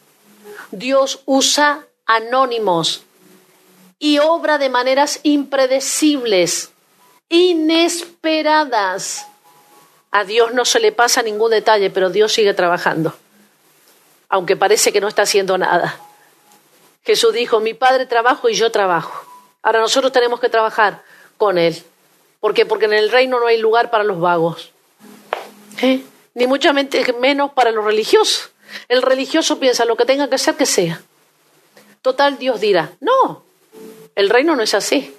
Dios 0.71 1.21
usa 1.25 1.85
anónimos 2.05 3.03
y 3.99 4.19
obra 4.19 4.57
de 4.57 4.69
maneras 4.69 5.19
impredecibles, 5.23 6.71
inesperadas. 7.29 9.27
A 10.11 10.23
Dios 10.23 10.53
no 10.53 10.65
se 10.65 10.79
le 10.79 10.91
pasa 10.91 11.21
ningún 11.21 11.51
detalle, 11.51 11.89
pero 11.89 12.09
Dios 12.09 12.33
sigue 12.33 12.53
trabajando, 12.53 13.13
aunque 14.29 14.55
parece 14.55 14.93
que 14.93 15.01
no 15.01 15.07
está 15.07 15.23
haciendo 15.23 15.57
nada. 15.57 15.99
Jesús 17.03 17.33
dijo, 17.33 17.59
mi 17.59 17.73
Padre 17.73 18.05
trabajo 18.05 18.49
y 18.49 18.53
yo 18.53 18.71
trabajo. 18.71 19.25
Ahora 19.61 19.79
nosotros 19.79 20.11
tenemos 20.11 20.39
que 20.39 20.49
trabajar 20.49 21.03
con 21.37 21.57
Él. 21.57 21.81
¿Por 22.39 22.53
qué? 22.53 22.65
Porque 22.65 22.85
en 22.85 22.93
el 22.93 23.09
reino 23.09 23.39
no 23.39 23.47
hay 23.47 23.57
lugar 23.57 23.89
para 23.89 24.03
los 24.03 24.19
vagos. 24.19 24.71
¿Eh? 25.81 26.03
Ni 26.33 26.47
mucho 26.47 26.71
menos 26.73 27.51
para 27.51 27.71
los 27.71 27.83
religiosos. 27.83 28.51
El 28.89 29.01
religioso 29.01 29.59
piensa 29.59 29.85
lo 29.85 29.95
que 29.95 30.05
tenga 30.05 30.29
que 30.29 30.37
ser 30.37 30.55
que 30.55 30.65
sea. 30.65 31.01
Total, 32.01 32.37
Dios 32.37 32.59
dirá, 32.61 32.91
no, 32.99 33.43
el 34.17 34.31
reino 34.31 34.55
no 34.55 34.63
es 34.63 34.73
así. 34.73 35.15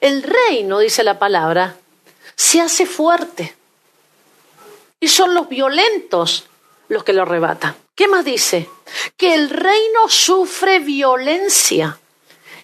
El 0.00 0.22
reino, 0.22 0.78
dice 0.78 1.04
la 1.04 1.18
palabra, 1.18 1.76
se 2.34 2.62
hace 2.62 2.86
fuerte. 2.86 3.54
Y 5.00 5.08
son 5.08 5.34
los 5.34 5.50
violentos 5.50 6.46
los 6.88 7.04
que 7.04 7.12
lo 7.12 7.22
arrebatan. 7.22 7.76
¿Qué 7.94 8.08
más 8.08 8.24
dice? 8.24 8.70
Que 9.18 9.34
el 9.34 9.50
reino 9.50 10.08
sufre 10.08 10.78
violencia 10.78 11.98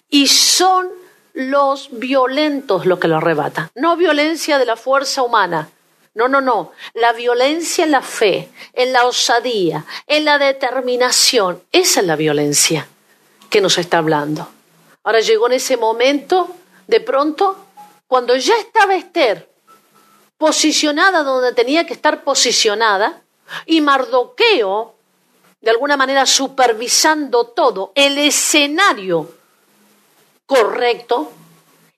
y 0.09 0.25
son 0.25 0.89
los 1.33 1.89
violentos 1.91 2.87
los 2.87 2.97
que 2.97 3.07
lo 3.07 3.17
arrebatan. 3.17 3.69
No 3.75 3.95
violencia 3.95 4.57
de 4.57 4.65
la 4.65 4.77
fuerza 4.77 5.21
humana. 5.21 5.69
No, 6.15 6.27
no, 6.27 6.41
no. 6.41 6.71
La 6.95 7.13
violencia 7.13 7.85
en 7.85 7.91
la 7.91 8.01
fe, 8.01 8.49
en 8.73 8.91
la 8.91 9.05
osadía, 9.05 9.85
en 10.07 10.25
la 10.25 10.39
determinación. 10.39 11.61
Esa 11.71 11.99
es 11.99 12.07
la 12.07 12.15
violencia 12.15 12.87
que 13.51 13.61
nos 13.61 13.77
está 13.77 13.99
hablando. 13.99 14.54
Ahora 15.05 15.19
llegó 15.19 15.45
en 15.45 15.53
ese 15.53 15.77
momento, 15.77 16.49
de 16.87 16.99
pronto, 16.99 17.55
cuando 18.07 18.35
ya 18.35 18.57
estaba 18.57 18.95
Esther 18.95 19.47
posicionada 20.35 21.23
donde 21.23 21.53
tenía 21.53 21.85
que 21.85 21.93
estar 21.93 22.23
posicionada, 22.23 23.21
y 23.67 23.81
Mardoqueo, 23.81 24.95
de 25.61 25.69
alguna 25.69 25.95
manera 25.95 26.25
supervisando 26.25 27.45
todo, 27.45 27.91
el 27.93 28.17
escenario 28.17 29.31
correcto, 30.47 31.31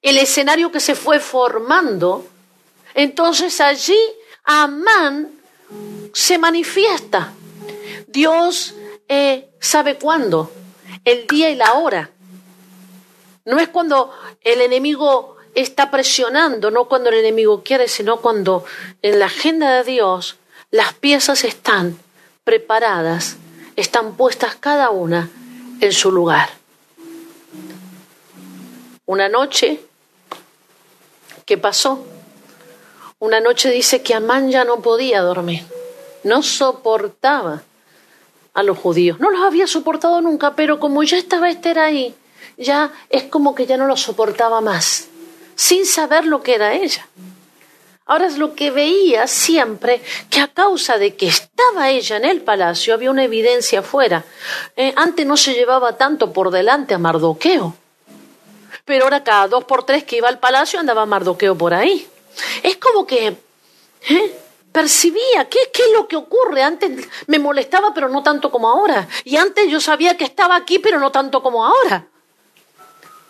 el 0.01 0.17
escenario 0.17 0.69
que 0.69 0.81
se 0.81 0.93
fue 0.93 1.21
formando, 1.21 2.27
entonces 2.93 3.61
allí 3.61 3.99
Amán 4.43 5.31
se 6.13 6.37
manifiesta. 6.37 7.33
Dios 8.07 8.75
eh, 9.07 9.49
sabe 9.61 9.97
cuándo, 9.97 10.51
el 11.05 11.25
día 11.25 11.49
y 11.49 11.55
la 11.55 11.73
hora. 11.75 12.11
No 13.47 13.59
es 13.59 13.69
cuando 13.69 14.11
el 14.41 14.59
enemigo 14.59 15.37
está 15.55 15.89
presionando, 15.89 16.69
no 16.69 16.89
cuando 16.89 17.07
el 17.07 17.15
enemigo 17.15 17.63
quiere, 17.63 17.87
sino 17.87 18.17
cuando 18.17 18.65
en 19.01 19.19
la 19.19 19.27
agenda 19.27 19.73
de 19.77 19.89
Dios 19.89 20.35
las 20.69 20.93
piezas 20.93 21.45
están 21.45 21.97
preparadas, 22.43 23.37
están 23.77 24.17
puestas 24.17 24.57
cada 24.57 24.89
una 24.89 25.29
en 25.79 25.93
su 25.93 26.11
lugar. 26.11 26.49
Una 29.05 29.29
noche, 29.29 29.79
¿qué 31.45 31.57
pasó? 31.57 32.05
Una 33.17 33.39
noche 33.39 33.71
dice 33.71 34.01
que 34.01 34.13
Amán 34.13 34.51
ya 34.51 34.65
no 34.65 34.81
podía 34.81 35.21
dormir, 35.21 35.63
no 36.25 36.43
soportaba 36.43 37.63
a 38.53 38.61
los 38.63 38.77
judíos, 38.77 39.21
no 39.21 39.29
los 39.29 39.39
había 39.39 39.67
soportado 39.67 40.19
nunca, 40.19 40.53
pero 40.53 40.81
como 40.81 41.01
ya 41.03 41.17
estaba 41.17 41.49
Esther 41.49 41.79
ahí, 41.79 42.13
ya 42.57 42.91
es 43.09 43.23
como 43.23 43.55
que 43.55 43.65
ya 43.65 43.77
no 43.77 43.87
lo 43.87 43.95
soportaba 43.95 44.61
más, 44.61 45.07
sin 45.55 45.85
saber 45.85 46.25
lo 46.25 46.41
que 46.41 46.55
era 46.55 46.73
ella. 46.73 47.07
Ahora 48.05 48.27
es 48.27 48.37
lo 48.37 48.55
que 48.55 48.71
veía 48.71 49.27
siempre, 49.27 50.01
que 50.29 50.39
a 50.39 50.47
causa 50.47 50.97
de 50.97 51.15
que 51.15 51.27
estaba 51.27 51.89
ella 51.89 52.15
en 52.15 52.25
el 52.25 52.41
palacio 52.41 52.93
había 52.93 53.11
una 53.11 53.25
evidencia 53.25 53.79
afuera. 53.79 54.23
Eh, 54.77 54.93
antes 54.95 55.25
no 55.25 55.35
se 55.35 55.53
llevaba 55.53 55.97
tanto 55.97 56.31
por 56.31 56.49
delante 56.49 56.93
a 56.93 56.99
Mardoqueo, 56.99 57.75
pero 58.85 59.03
ahora 59.03 59.25
cada 59.25 59.49
dos 59.49 59.65
por 59.65 59.83
tres 59.83 60.05
que 60.05 60.17
iba 60.17 60.29
al 60.29 60.39
palacio 60.39 60.79
andaba 60.79 61.05
Mardoqueo 61.05 61.57
por 61.57 61.73
ahí. 61.73 62.07
Es 62.63 62.77
como 62.77 63.05
que 63.05 63.35
¿eh? 64.07 64.39
percibía 64.71 65.49
qué, 65.49 65.69
qué 65.73 65.83
es 65.83 65.91
lo 65.91 66.07
que 66.07 66.15
ocurre. 66.15 66.63
Antes 66.63 67.09
me 67.27 67.39
molestaba, 67.39 67.93
pero 67.93 68.07
no 68.07 68.23
tanto 68.23 68.49
como 68.51 68.69
ahora. 68.69 69.05
Y 69.25 69.35
antes 69.35 69.69
yo 69.69 69.81
sabía 69.81 70.15
que 70.15 70.23
estaba 70.23 70.55
aquí, 70.55 70.79
pero 70.79 70.97
no 70.97 71.11
tanto 71.11 71.43
como 71.43 71.65
ahora 71.65 72.07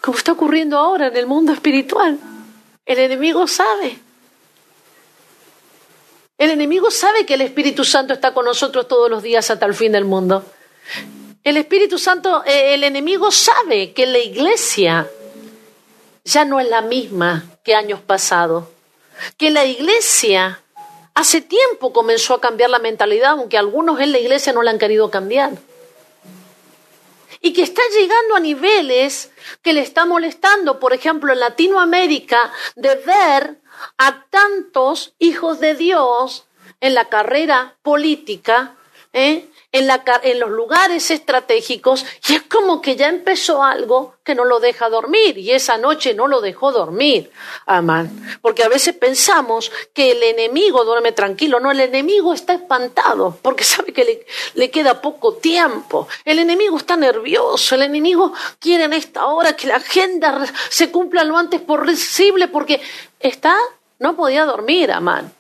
como 0.08 0.18
está 0.18 0.32
ocurriendo 0.32 0.78
ahora 0.78 1.08
en 1.08 1.18
el 1.18 1.28
mundo 1.28 1.51
espiritual. 1.51 2.18
El 2.86 2.97
enemigo 2.97 3.45
sabe. 3.45 3.99
El 6.38 6.49
enemigo 6.51 6.89
sabe 6.91 7.26
que 7.26 7.34
el 7.34 7.41
Espíritu 7.41 7.84
Santo 7.84 8.14
está 8.14 8.34
con 8.34 8.45
nosotros 8.45 8.88
todos 8.88 9.10
los 9.10 9.22
días 9.22 9.51
hasta 9.51 9.66
el 9.66 9.74
fin 9.74 9.91
del 9.91 10.05
mundo. 10.05 10.45
El 11.43 11.58
Espíritu 11.58 11.99
Santo, 11.99 12.41
eh, 12.45 12.74
el 12.74 12.86
enemigo 12.86 13.32
sabe 13.32 13.91
que 13.91 14.05
la 14.05 14.20
iglesia 14.20 15.10
ya 16.24 16.45
no 16.45 16.62
es 16.62 16.70
la 16.70 16.82
misma 16.82 17.43
que 17.66 17.76
años 17.76 17.99
pasados. 17.99 18.64
Que 19.36 19.49
la 19.49 19.66
iglesia 19.66 20.62
hace 21.16 21.41
tiempo 21.41 21.91
comenzó 21.91 22.34
a 22.34 22.39
cambiar 22.39 22.70
la 22.70 22.80
mentalidad, 22.80 23.32
aunque 23.32 23.58
algunos 23.58 23.99
en 23.99 24.14
la 24.14 24.20
iglesia 24.20 24.53
no 24.53 24.64
la 24.64 24.72
han 24.72 24.80
querido 24.80 25.12
cambiar 25.12 25.51
y 27.42 27.54
que 27.54 27.64
está 27.64 27.82
llegando 27.98 28.36
a 28.36 28.40
niveles 28.40 29.32
que 29.62 29.74
le 29.74 29.82
está 29.82 30.06
molestando, 30.06 30.80
por 30.80 30.94
ejemplo, 30.94 31.34
en 31.34 31.40
Latinoamérica, 31.40 32.52
de 32.76 32.96
ver 32.96 33.62
a 33.98 34.26
tantos 34.30 35.14
hijos 35.20 35.60
de 35.60 35.76
Dios 35.76 36.46
en 36.82 36.94
la 36.94 37.10
carrera 37.10 37.76
política, 37.82 38.76
¿eh? 39.14 39.50
En, 39.72 40.39
los 40.39 40.49
lugares 40.49 41.11
estratégicos 41.11 42.05
y 42.28 42.36
es 42.36 42.43
como 42.43 42.82
que 42.82 42.95
ya 42.95 43.09
empezó 43.09 43.63
algo 43.63 44.15
que 44.24 44.34
no 44.34 44.45
lo 44.45 44.59
deja 44.59 44.89
dormir 44.89 45.38
y 45.38 45.51
esa 45.51 45.78
noche 45.78 46.13
no 46.13 46.28
lo 46.28 46.41
dejó 46.41 46.72
dormir, 46.72 47.32
Amán. 47.65 48.39
Porque 48.41 48.63
a 48.63 48.70
veces 48.70 48.95
pensamos 48.95 49.72
que 49.93 50.11
el 50.11 50.24
enemigo 50.24 50.86
duerme 50.86 51.11
tranquilo, 51.11 51.59
no, 51.59 51.72
el 51.72 51.82
enemigo 51.82 52.34
está 52.34 52.53
espantado 52.53 53.38
porque 53.41 53.63
sabe 53.63 53.93
que 53.93 54.05
le, 54.05 54.26
le 54.55 54.72
queda 54.72 55.01
poco 55.01 55.36
tiempo, 55.36 56.07
el 56.24 56.39
enemigo 56.39 56.78
está 56.78 56.95
nervioso, 56.95 57.76
el 57.76 57.84
enemigo 57.84 58.34
quiere 58.59 58.86
en 58.86 58.93
esta 58.93 59.28
hora 59.28 59.55
que 59.55 59.68
la 59.68 59.76
agenda 59.76 60.45
se 60.70 60.91
cumpla 60.91 61.24
lo 61.24 61.38
antes 61.38 61.61
posible 61.61 62.47
porque 62.47 62.82
está, 63.20 63.57
no 63.99 64.15
podía 64.15 64.45
dormir, 64.45 64.91
Amán. 64.91 65.34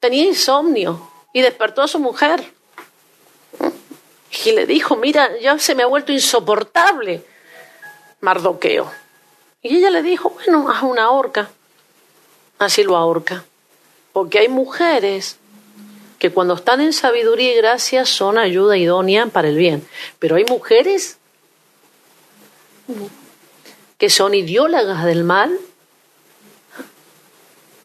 Tenía 0.00 0.24
insomnio 0.24 1.10
y 1.32 1.42
despertó 1.42 1.82
a 1.82 1.88
su 1.88 1.98
mujer. 1.98 2.57
Y 4.44 4.52
le 4.52 4.66
dijo, 4.66 4.96
mira, 4.96 5.36
ya 5.40 5.58
se 5.58 5.74
me 5.74 5.82
ha 5.82 5.86
vuelto 5.86 6.12
insoportable 6.12 7.22
Mardoqueo. 8.20 8.90
Y 9.62 9.76
ella 9.76 9.90
le 9.90 10.02
dijo, 10.02 10.30
bueno, 10.30 10.68
haz 10.70 10.82
una 10.82 11.10
horca. 11.10 11.50
Así 12.58 12.84
lo 12.84 12.96
ahorca. 12.96 13.44
Porque 14.12 14.38
hay 14.38 14.48
mujeres 14.48 15.38
que 16.18 16.30
cuando 16.30 16.54
están 16.54 16.80
en 16.80 16.92
sabiduría 16.92 17.52
y 17.52 17.56
gracia 17.56 18.04
son 18.04 18.38
ayuda 18.38 18.76
idónea 18.76 19.26
para 19.26 19.48
el 19.48 19.56
bien. 19.56 19.86
Pero 20.18 20.36
hay 20.36 20.44
mujeres 20.44 21.18
que 23.98 24.10
son 24.10 24.34
ideólogas 24.34 25.04
del 25.04 25.24
mal 25.24 25.58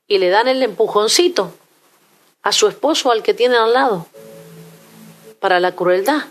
y 0.07 0.17
le 0.17 0.29
dan 0.29 0.47
el 0.47 0.61
empujoncito 0.63 1.53
a 2.41 2.51
su 2.51 2.67
esposo 2.67 3.11
al 3.11 3.23
que 3.23 3.33
tiene 3.33 3.57
al 3.57 3.73
lado 3.73 4.07
para 5.39 5.59
la 5.59 5.75
crueldad. 5.75 6.23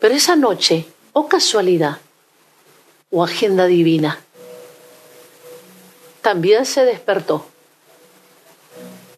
Pero 0.00 0.14
esa 0.14 0.34
noche, 0.34 0.86
o 1.12 1.28
casualidad, 1.28 1.98
o 3.10 3.22
agenda 3.22 3.66
divina, 3.66 4.20
también 6.22 6.64
se 6.66 6.84
despertó 6.84 7.46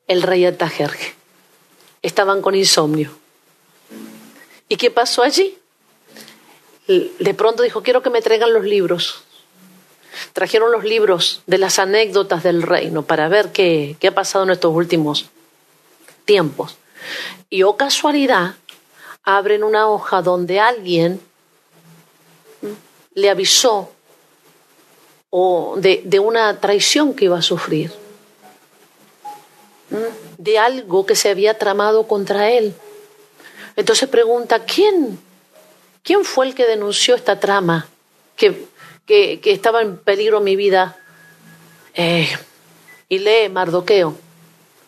el 0.08 0.22
rey 0.22 0.44
Atajerje. 0.44 1.14
Estaban 2.02 2.42
con 2.42 2.54
insomnio. 2.54 3.10
¿Y 4.68 4.76
qué 4.76 4.90
pasó 4.90 5.22
allí? 5.22 5.56
De 6.86 7.34
pronto 7.34 7.62
dijo, 7.62 7.82
quiero 7.82 8.02
que 8.02 8.10
me 8.10 8.22
traigan 8.22 8.52
los 8.52 8.64
libros. 8.64 9.22
Trajeron 10.32 10.72
los 10.72 10.84
libros 10.84 11.42
de 11.46 11.58
las 11.58 11.78
anécdotas 11.78 12.42
del 12.42 12.62
reino 12.62 13.02
para 13.02 13.28
ver 13.28 13.52
qué, 13.52 13.96
qué 14.00 14.08
ha 14.08 14.14
pasado 14.14 14.44
en 14.44 14.50
estos 14.50 14.74
últimos 14.74 15.26
tiempos. 16.24 16.76
Y 17.50 17.62
oh 17.62 17.76
casualidad, 17.76 18.56
abren 19.24 19.64
una 19.64 19.88
hoja 19.88 20.22
donde 20.22 20.60
alguien 20.60 21.20
le 23.14 23.30
avisó 23.30 23.90
o 25.30 25.76
de, 25.78 26.02
de, 26.04 26.18
una 26.18 26.60
traición 26.60 27.14
que 27.14 27.26
iba 27.26 27.38
a 27.38 27.42
sufrir, 27.42 27.92
de 30.36 30.58
algo 30.58 31.06
que 31.06 31.16
se 31.16 31.30
había 31.30 31.58
tramado 31.58 32.06
contra 32.06 32.50
él. 32.50 32.74
Entonces 33.76 34.08
pregunta, 34.08 34.64
¿quién, 34.64 35.18
quién 36.02 36.24
fue 36.24 36.46
el 36.46 36.54
que 36.54 36.66
denunció 36.66 37.14
esta 37.14 37.40
trama 37.40 37.88
que, 38.36 38.66
que, 39.06 39.40
estaba 39.44 39.80
en 39.82 39.96
peligro 39.96 40.40
mi 40.40 40.56
vida? 40.56 40.98
Eh, 41.94 42.28
y 43.08 43.18
lee 43.18 43.48
Mardoqueo. 43.50 44.16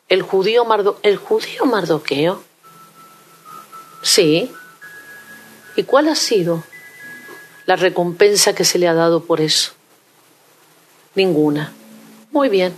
El 0.09 0.23
judío, 0.23 0.65
Mardo, 0.65 0.99
el 1.03 1.17
judío 1.17 1.65
Mardoqueo. 1.65 2.43
Sí. 4.05 4.53
¿Y 5.77 5.83
cuál 5.83 6.09
ha 6.09 6.15
sido 6.15 6.63
la 7.67 7.75
recompensa 7.75 8.55
que 8.55 8.65
se 8.65 8.79
le 8.79 8.87
ha 8.87 8.95
dado 8.95 9.25
por 9.25 9.41
eso? 9.41 9.73
Ninguna. 11.15 11.73
Muy 12.31 12.49
bien. 12.49 12.75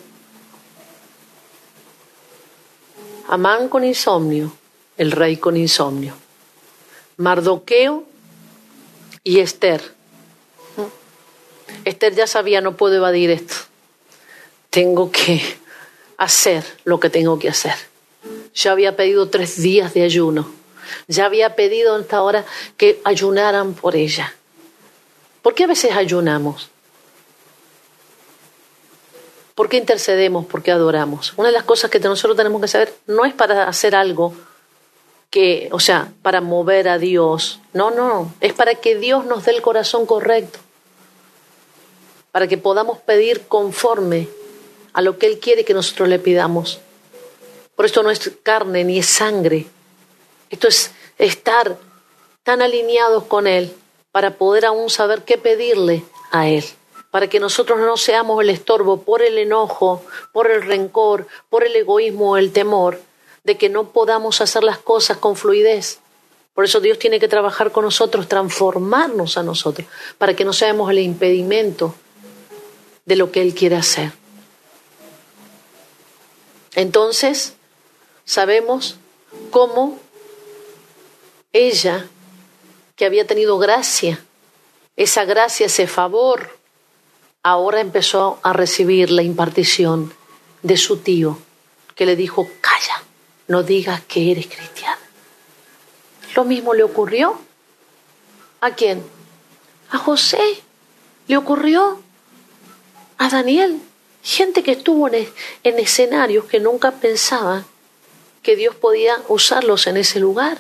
Amán 3.29 3.69
con 3.69 3.85
insomnio, 3.85 4.53
el 4.97 5.11
rey 5.11 5.37
con 5.37 5.57
insomnio. 5.57 6.15
Mardoqueo 7.17 8.05
y 9.25 9.41
Esther. 9.41 9.83
Esther 11.85 12.15
ya 12.15 12.29
sabía, 12.29 12.61
no 12.61 12.77
puedo 12.77 12.95
evadir 12.95 13.31
esto. 13.31 13.55
Tengo 14.71 15.11
que 15.11 15.43
hacer 16.19 16.65
lo 16.85 17.01
que 17.01 17.11
tengo 17.11 17.39
que 17.39 17.49
hacer. 17.49 17.75
Ya 18.55 18.71
había 18.71 18.95
pedido 18.95 19.29
tres 19.29 19.61
días 19.61 19.93
de 19.93 20.05
ayuno. 20.05 20.56
Ya 21.09 21.27
había 21.27 21.55
pedido 21.57 21.97
hasta 21.97 22.17
ahora 22.17 22.45
que 22.77 23.01
ayunaran 23.05 23.75
por 23.75 23.97
ella. 23.97 24.35
¿Por 25.43 25.55
qué 25.55 25.65
a 25.65 25.69
veces 25.69 25.93
ayunamos? 25.93 26.71
¿Por 29.55 29.69
qué 29.71 29.79
intercedemos? 29.79 30.45
¿Por 30.45 30.63
qué 30.63 30.71
adoramos? 30.71 31.33
Una 31.37 31.49
de 31.49 31.55
las 31.55 31.65
cosas 31.65 31.91
que 31.91 31.99
nosotros 31.99 32.37
tenemos 32.37 32.61
que 32.61 32.69
saber 32.69 32.93
no 33.07 33.25
es 33.25 33.33
para 33.33 33.67
hacer 33.67 33.95
algo 33.95 34.35
que, 35.31 35.69
o 35.73 35.81
sea, 35.81 36.13
para 36.23 36.41
mover 36.41 36.89
a 36.89 36.99
Dios. 36.99 37.61
No, 37.73 37.91
no, 37.91 38.35
es 38.41 38.53
para 38.53 38.75
que 38.75 38.97
Dios 38.97 39.25
nos 39.25 39.45
dé 39.45 39.53
el 39.53 39.63
corazón 39.63 40.05
correcto. 40.05 40.59
Para 42.33 42.49
que 42.49 42.59
podamos 42.59 42.99
pedir 42.99 43.47
conforme 43.49 44.29
a 44.93 45.01
lo 45.01 45.19
que 45.19 45.27
Él 45.27 45.39
quiere 45.39 45.65
que 45.65 45.75
nosotros 45.75 46.09
le 46.09 46.19
pidamos. 46.19 46.81
Por 47.75 47.87
esto 47.87 48.03
no 48.03 48.11
es 48.11 48.31
carne 48.43 48.85
ni 48.85 48.99
es 48.99 49.07
sangre. 49.07 49.67
Esto 50.51 50.69
es 50.69 50.91
estar 51.19 51.77
tan 52.43 52.63
alineados 52.63 53.25
con 53.25 53.47
Él 53.47 53.75
para 54.13 54.37
poder 54.39 54.67
aún 54.67 54.89
saber 54.89 55.25
qué 55.25 55.39
pedirle 55.39 56.05
a 56.31 56.49
Él. 56.49 56.65
Para 57.11 57.29
que 57.29 57.41
nosotros 57.41 57.79
no 57.79 57.97
seamos 57.97 58.41
el 58.43 58.51
estorbo 58.51 59.03
por 59.03 59.23
el 59.23 59.39
enojo, 59.39 60.03
por 60.33 60.51
el 60.51 60.63
rencor, 60.63 61.27
por 61.49 61.65
el 61.65 61.75
egoísmo 61.75 62.33
o 62.33 62.37
el 62.37 62.53
temor, 62.53 63.01
de 63.45 63.57
que 63.57 63.69
no 63.69 63.91
podamos 63.91 64.41
hacer 64.41 64.65
las 64.65 64.79
cosas 64.79 65.17
con 65.17 65.37
fluidez. 65.37 66.01
Por 66.55 66.65
eso 66.65 66.81
Dios 66.81 66.99
tiene 66.99 67.21
que 67.21 67.29
trabajar 67.29 67.73
con 67.73 67.85
nosotros, 67.85 68.29
transformarnos 68.29 69.37
a 69.37 69.43
nosotros, 69.43 69.87
para 70.19 70.35
que 70.35 70.45
no 70.45 70.53
seamos 70.53 70.91
el 70.91 70.99
impedimento 70.99 71.95
de 73.05 73.17
lo 73.17 73.31
que 73.31 73.43
Él 73.43 73.55
quiere 73.55 73.77
hacer. 73.77 74.13
Entonces, 76.75 77.55
sabemos 78.25 78.97
cómo 79.51 79.99
ella, 81.57 82.07
que 82.97 83.07
había 83.07 83.27
tenido 83.27 83.59
gracia, 83.59 84.23
esa 84.97 85.25
gracia, 85.25 85.67
ese 85.67 85.87
favor, 85.87 86.59
ahora 87.43 87.81
empezó 87.81 88.39
a 88.43 88.53
recibir 88.53 89.11
la 89.11 89.23
impartición 89.23 90.13
de 90.63 90.77
su 90.77 90.99
tío, 90.99 91.39
que 91.95 92.07
le 92.07 92.17
dijo, 92.17 92.49
calla, 92.61 93.03
no 93.49 93.63
digas 93.63 94.03
que 94.03 94.33
eres 94.33 94.47
cristiana. 94.47 94.99
Lo 96.35 96.45
mismo 96.45 96.75
le 96.75 96.83
ocurrió. 96.83 97.39
¿A 98.61 98.73
quién? 98.73 99.03
A 99.91 99.99
José. 99.99 100.63
Le 101.29 101.37
ocurrió 101.37 102.01
a 103.17 103.29
Daniel. 103.31 103.81
Gente 104.23 104.63
que 104.63 104.73
estuvo 104.73 105.09
en, 105.09 105.29
escenarios 105.63 106.45
que 106.45 106.61
nunca 106.61 106.91
pensaban 106.93 107.65
que 108.43 108.57
Dios 108.57 108.75
podía 108.75 109.23
usarlos 109.29 109.87
en 109.87 109.97
ese 109.97 110.21
lugar. 110.21 110.59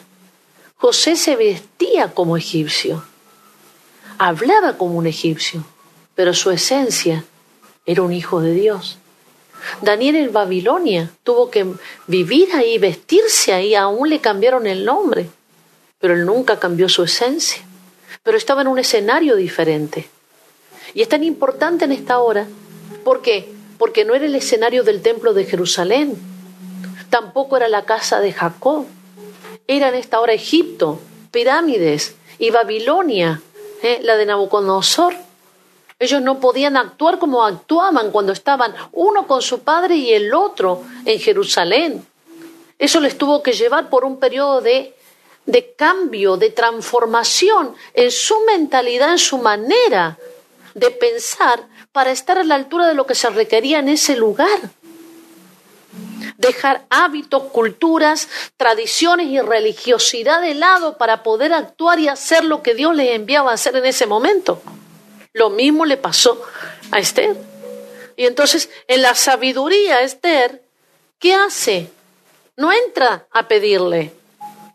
José 0.77 1.17
se 1.17 1.37
vestía 1.37 2.13
como 2.13 2.37
egipcio, 2.37 3.05
hablaba 4.19 4.77
como 4.77 4.97
un 4.97 5.07
egipcio, 5.07 5.65
pero 6.15 6.35
su 6.35 6.51
esencia 6.51 7.25
era 7.87 8.03
un 8.03 8.13
hijo 8.13 8.41
de 8.41 8.53
Dios. 8.53 8.99
Daniel 9.83 10.17
en 10.17 10.33
Babilonia 10.33 11.11
tuvo 11.25 11.51
que 11.51 11.67
vivir 12.07 12.53
ahí, 12.55 12.79
vestirse 12.79 13.53
ahí, 13.53 13.75
aún 13.75 14.11
le 14.11 14.21
cambiaron 14.21 14.67
el 14.67 14.85
nombre, 14.85 15.29
pero 15.99 16.15
él 16.15 16.25
nunca 16.25 16.59
cambió 16.59 16.89
su 16.89 17.03
esencia, 17.05 17.63
pero 18.23 18.37
estaba 18.37 18.63
en 18.63 18.69
un 18.69 18.79
escenario 18.79 19.35
diferente. 19.37 20.09
Y 20.95 21.03
es 21.03 21.09
tan 21.09 21.25
importante 21.25 21.85
en 21.85 21.93
esta 21.93 22.19
hora, 22.19 22.47
¿por 23.03 23.23
qué? 23.23 23.57
porque 23.79 24.05
no 24.05 24.15
era 24.15 24.25
el 24.25 24.35
escenario 24.35 24.85
del 24.85 25.03
templo 25.03 25.35
de 25.35 25.45
Jerusalén, 25.45 26.15
tampoco 27.11 27.57
era 27.57 27.69
la 27.69 27.85
casa 27.85 28.21
de 28.21 28.33
Jacob, 28.33 28.87
era 29.67 29.89
en 29.89 29.95
esta 29.95 30.21
hora 30.21 30.33
Egipto, 30.33 31.01
pirámides 31.31 32.15
y 32.39 32.51
Babilonia, 32.51 33.41
¿eh? 33.83 34.01
la 34.03 34.17
de 34.17 34.27
Nabucodonosor. 34.27 35.15
Ellos 35.99 36.21
no 36.21 36.41
podían 36.41 36.77
actuar 36.77 37.19
como 37.19 37.45
actuaban 37.45 38.11
cuando 38.11 38.33
estaban 38.33 38.75
uno 38.93 39.27
con 39.27 39.41
su 39.41 39.61
padre 39.61 39.97
y 39.97 40.13
el 40.13 40.35
otro 40.35 40.83
en 41.05 41.19
Jerusalén. 41.19 42.07
Eso 42.79 43.01
les 43.01 43.17
tuvo 43.17 43.43
que 43.43 43.53
llevar 43.53 43.89
por 43.89 44.05
un 44.05 44.19
periodo 44.19 44.61
de, 44.61 44.95
de 45.47 45.75
cambio, 45.75 46.37
de 46.37 46.51
transformación 46.51 47.75
en 47.95 48.11
su 48.11 48.39
mentalidad, 48.47 49.13
en 49.13 49.19
su 49.19 49.39
manera 49.39 50.19
de 50.75 50.91
pensar 50.91 51.67
para 51.93 52.11
estar 52.11 52.37
a 52.37 52.45
la 52.45 52.55
altura 52.55 52.87
de 52.87 52.95
lo 52.95 53.07
que 53.07 53.15
se 53.15 53.31
requería 53.31 53.79
en 53.79 53.89
ese 53.89 54.17
lugar. 54.17 54.61
Dejar 56.39 56.85
hábitos, 56.91 57.45
culturas, 57.45 58.29
tradiciones 58.57 59.29
y 59.29 59.41
religiosidad 59.41 60.43
de 60.43 60.55
lado 60.55 60.99
para 60.99 61.23
poder 61.23 61.53
actuar 61.53 61.99
y 61.99 62.09
hacer 62.09 62.45
lo 62.45 62.63
que 62.63 62.75
Dios 62.75 62.95
les 62.95 63.15
enviaba 63.15 63.51
a 63.51 63.55
hacer 63.55 63.77
en 63.77 63.87
ese 63.87 64.07
momento. 64.07 64.61
Lo 65.33 65.51
mismo 65.51 65.85
le 65.85 65.97
pasó 65.97 66.43
a 66.91 66.99
Esther. 66.99 67.37
Y 68.17 68.27
entonces, 68.27 68.71
en 68.89 69.03
la 69.03 69.15
sabiduría, 69.15 70.01
Esther, 70.03 70.63
¿qué 71.19 71.35
hace? 71.35 71.91
No 72.57 72.73
entra 72.73 73.27
a 73.31 73.49
pedirle. 73.49 74.13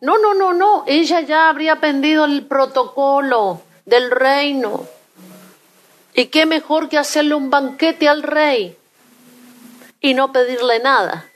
No, 0.02 0.18
no, 0.18 0.34
no, 0.34 0.54
no. 0.54 0.84
Ella 0.88 1.22
ya 1.22 1.50
habría 1.50 1.74
aprendido 1.74 2.26
el 2.26 2.46
protocolo 2.46 3.62
del 3.86 4.12
reino. 4.12 4.88
¿Y 6.14 6.26
qué 6.26 6.46
mejor 6.46 6.90
que 6.90 6.98
hacerle 6.98 7.36
un 7.36 7.50
banquete 7.50 8.08
al 8.08 8.22
rey 8.22 8.78
y 10.00 10.14
no 10.14 10.32
pedirle 10.32 10.80
nada 10.80 11.31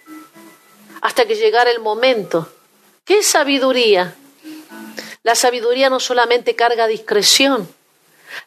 hasta 1.06 1.27
que 1.27 1.36
llegara 1.36 1.69
el 1.69 1.82
momento? 1.82 2.52
¿Qué 3.06 3.22
sabiduría? 3.22 4.15
La 5.22 5.36
sabiduría 5.36 5.88
no 5.88 5.99
solamente 5.99 6.56
carga 6.56 6.88
discreción, 6.88 7.69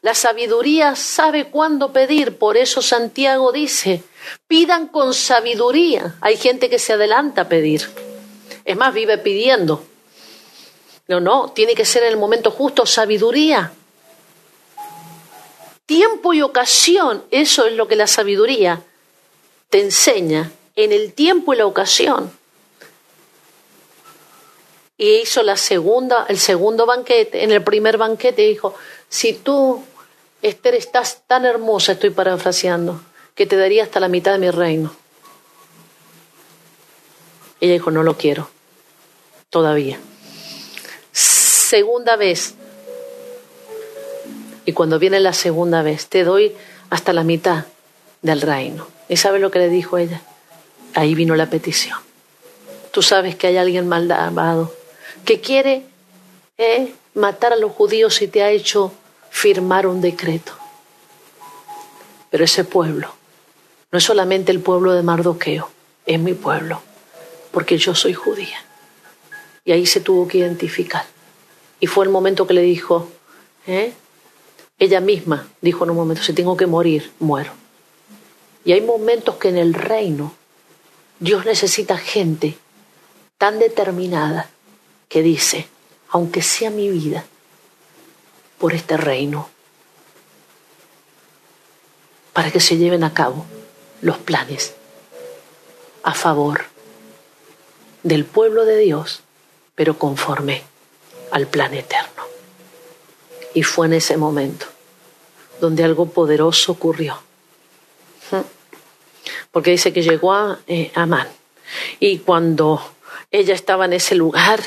la 0.02 0.14
sabiduría 0.14 0.96
sabe 0.96 1.50
cuándo 1.50 1.92
pedir, 1.92 2.36
por 2.36 2.56
eso 2.56 2.82
Santiago 2.82 3.52
dice, 3.52 4.02
pidan 4.48 4.88
con 4.88 5.14
sabiduría. 5.14 6.16
Hay 6.20 6.36
gente 6.36 6.68
que 6.68 6.80
se 6.80 6.94
adelanta 6.94 7.42
a 7.42 7.48
pedir, 7.48 7.88
es 8.64 8.76
más, 8.76 8.92
vive 8.92 9.18
pidiendo. 9.18 9.84
No, 11.06 11.20
no, 11.20 11.52
tiene 11.52 11.76
que 11.76 11.84
ser 11.84 12.02
en 12.02 12.10
el 12.10 12.16
momento 12.16 12.50
justo 12.50 12.86
sabiduría 12.86 13.72
tiempo 15.86 16.34
y 16.34 16.42
ocasión, 16.42 17.24
eso 17.30 17.66
es 17.66 17.74
lo 17.74 17.86
que 17.86 17.96
la 17.96 18.08
sabiduría 18.08 18.82
te 19.70 19.80
enseña, 19.80 20.50
en 20.74 20.92
el 20.92 21.14
tiempo 21.14 21.54
y 21.54 21.56
la 21.56 21.64
ocasión. 21.64 22.37
Y 25.00 25.20
hizo 25.20 25.44
la 25.44 25.56
segunda, 25.56 26.26
el 26.28 26.40
segundo 26.40 26.84
banquete, 26.84 27.44
en 27.44 27.52
el 27.52 27.62
primer 27.62 27.98
banquete 27.98 28.42
dijo, 28.42 28.74
si 29.08 29.32
tú, 29.32 29.84
Esther, 30.42 30.74
estás 30.74 31.22
tan 31.28 31.44
hermosa, 31.44 31.92
estoy 31.92 32.10
parafraseando, 32.10 33.00
que 33.36 33.46
te 33.46 33.56
daría 33.56 33.84
hasta 33.84 34.00
la 34.00 34.08
mitad 34.08 34.32
de 34.32 34.38
mi 34.38 34.50
reino. 34.50 34.92
Ella 37.60 37.74
dijo, 37.74 37.92
no 37.92 38.02
lo 38.02 38.16
quiero, 38.16 38.50
todavía. 39.50 40.00
segunda 41.12 42.16
vez. 42.16 42.54
Y 44.64 44.72
cuando 44.72 44.98
viene 44.98 45.20
la 45.20 45.32
segunda 45.32 45.82
vez, 45.82 46.08
te 46.08 46.24
doy 46.24 46.56
hasta 46.90 47.12
la 47.12 47.22
mitad 47.22 47.66
del 48.22 48.40
reino. 48.40 48.88
¿Y 49.08 49.16
sabes 49.16 49.40
lo 49.40 49.52
que 49.52 49.60
le 49.60 49.68
dijo 49.68 49.96
ella? 49.96 50.22
Ahí 50.94 51.14
vino 51.14 51.36
la 51.36 51.46
petición. 51.46 51.98
Tú 52.90 53.02
sabes 53.02 53.36
que 53.36 53.46
hay 53.46 53.58
alguien 53.58 53.86
malvado 53.86 54.77
que 55.24 55.40
quiere 55.40 55.84
eh, 56.56 56.94
matar 57.14 57.52
a 57.52 57.56
los 57.56 57.72
judíos 57.72 58.20
y 58.22 58.28
te 58.28 58.42
ha 58.42 58.50
hecho 58.50 58.92
firmar 59.30 59.86
un 59.86 60.00
decreto. 60.00 60.52
Pero 62.30 62.44
ese 62.44 62.64
pueblo 62.64 63.14
no 63.90 63.98
es 63.98 64.04
solamente 64.04 64.52
el 64.52 64.60
pueblo 64.60 64.92
de 64.92 65.02
Mardoqueo, 65.02 65.70
es 66.04 66.20
mi 66.20 66.34
pueblo, 66.34 66.82
porque 67.52 67.78
yo 67.78 67.94
soy 67.94 68.12
judía. 68.12 68.58
Y 69.64 69.72
ahí 69.72 69.86
se 69.86 70.00
tuvo 70.00 70.28
que 70.28 70.38
identificar. 70.38 71.04
Y 71.80 71.86
fue 71.86 72.04
el 72.04 72.10
momento 72.10 72.46
que 72.46 72.54
le 72.54 72.62
dijo, 72.62 73.08
¿eh? 73.66 73.92
ella 74.78 75.00
misma 75.00 75.48
dijo 75.60 75.84
en 75.84 75.90
un 75.90 75.96
momento, 75.96 76.22
si 76.22 76.32
tengo 76.32 76.56
que 76.56 76.66
morir, 76.66 77.12
muero. 77.18 77.52
Y 78.64 78.72
hay 78.72 78.80
momentos 78.80 79.36
que 79.36 79.48
en 79.48 79.56
el 79.56 79.74
reino 79.74 80.34
Dios 81.20 81.46
necesita 81.46 81.96
gente 81.96 82.58
tan 83.38 83.58
determinada 83.58 84.50
que 85.08 85.22
dice, 85.22 85.68
aunque 86.10 86.42
sea 86.42 86.70
mi 86.70 86.88
vida, 86.88 87.24
por 88.58 88.74
este 88.74 88.96
reino, 88.96 89.48
para 92.32 92.50
que 92.50 92.60
se 92.60 92.76
lleven 92.76 93.04
a 93.04 93.14
cabo 93.14 93.46
los 94.00 94.18
planes 94.18 94.74
a 96.02 96.14
favor 96.14 96.64
del 98.02 98.24
pueblo 98.24 98.64
de 98.64 98.78
Dios, 98.78 99.22
pero 99.74 99.98
conforme 99.98 100.62
al 101.30 101.46
plan 101.46 101.74
eterno. 101.74 102.22
Y 103.54 103.62
fue 103.62 103.86
en 103.86 103.94
ese 103.94 104.16
momento 104.16 104.66
donde 105.60 105.84
algo 105.84 106.06
poderoso 106.06 106.72
ocurrió. 106.72 107.20
Porque 109.50 109.72
dice 109.72 109.92
que 109.92 110.02
llegó 110.02 110.32
a 110.32 110.60
eh, 110.66 110.92
Amán. 110.94 111.28
Y 112.00 112.18
cuando 112.18 112.80
ella 113.30 113.54
estaba 113.54 113.84
en 113.86 113.94
ese 113.94 114.14
lugar 114.14 114.62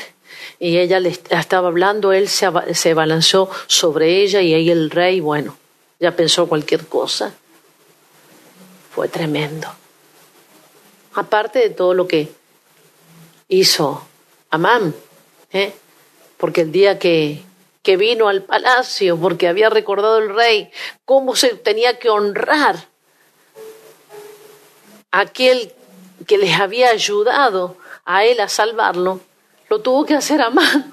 y 0.62 0.78
ella 0.78 1.00
le 1.00 1.08
estaba 1.08 1.66
hablando, 1.66 2.12
él 2.12 2.28
se, 2.28 2.48
se 2.74 2.94
balanzó 2.94 3.50
sobre 3.66 4.22
ella 4.22 4.42
y 4.42 4.54
ahí 4.54 4.70
el 4.70 4.92
rey, 4.92 5.18
bueno, 5.18 5.58
ya 5.98 6.14
pensó 6.14 6.46
cualquier 6.48 6.86
cosa. 6.86 7.34
Fue 8.94 9.08
tremendo. 9.08 9.66
Aparte 11.14 11.58
de 11.58 11.70
todo 11.70 11.94
lo 11.94 12.06
que 12.06 12.28
hizo 13.48 14.06
Amán, 14.50 14.94
¿eh? 15.52 15.74
porque 16.36 16.60
el 16.60 16.70
día 16.70 16.96
que, 16.96 17.42
que 17.82 17.96
vino 17.96 18.28
al 18.28 18.44
palacio, 18.44 19.18
porque 19.18 19.48
había 19.48 19.68
recordado 19.68 20.18
el 20.18 20.32
rey 20.32 20.70
cómo 21.04 21.34
se 21.34 21.56
tenía 21.56 21.98
que 21.98 22.08
honrar 22.08 22.86
a 25.10 25.20
aquel 25.22 25.72
que 26.24 26.38
les 26.38 26.60
había 26.60 26.90
ayudado 26.90 27.76
a 28.04 28.24
él 28.24 28.38
a 28.38 28.48
salvarlo, 28.48 29.18
lo 29.72 29.80
tuvo 29.80 30.04
que 30.04 30.14
hacer 30.14 30.42
Amán. 30.42 30.92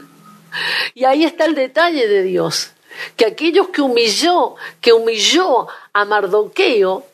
Y 0.95 1.03
ahí 1.03 1.25
está 1.25 1.43
el 1.43 1.53
detalle 1.53 2.07
de 2.07 2.23
Dios, 2.23 2.71
que 3.17 3.25
aquellos 3.25 3.67
que 3.67 3.81
humilló, 3.81 4.55
que 4.79 4.93
humilló 4.93 5.67
a 5.91 6.05
Mardoqueo, 6.05 7.05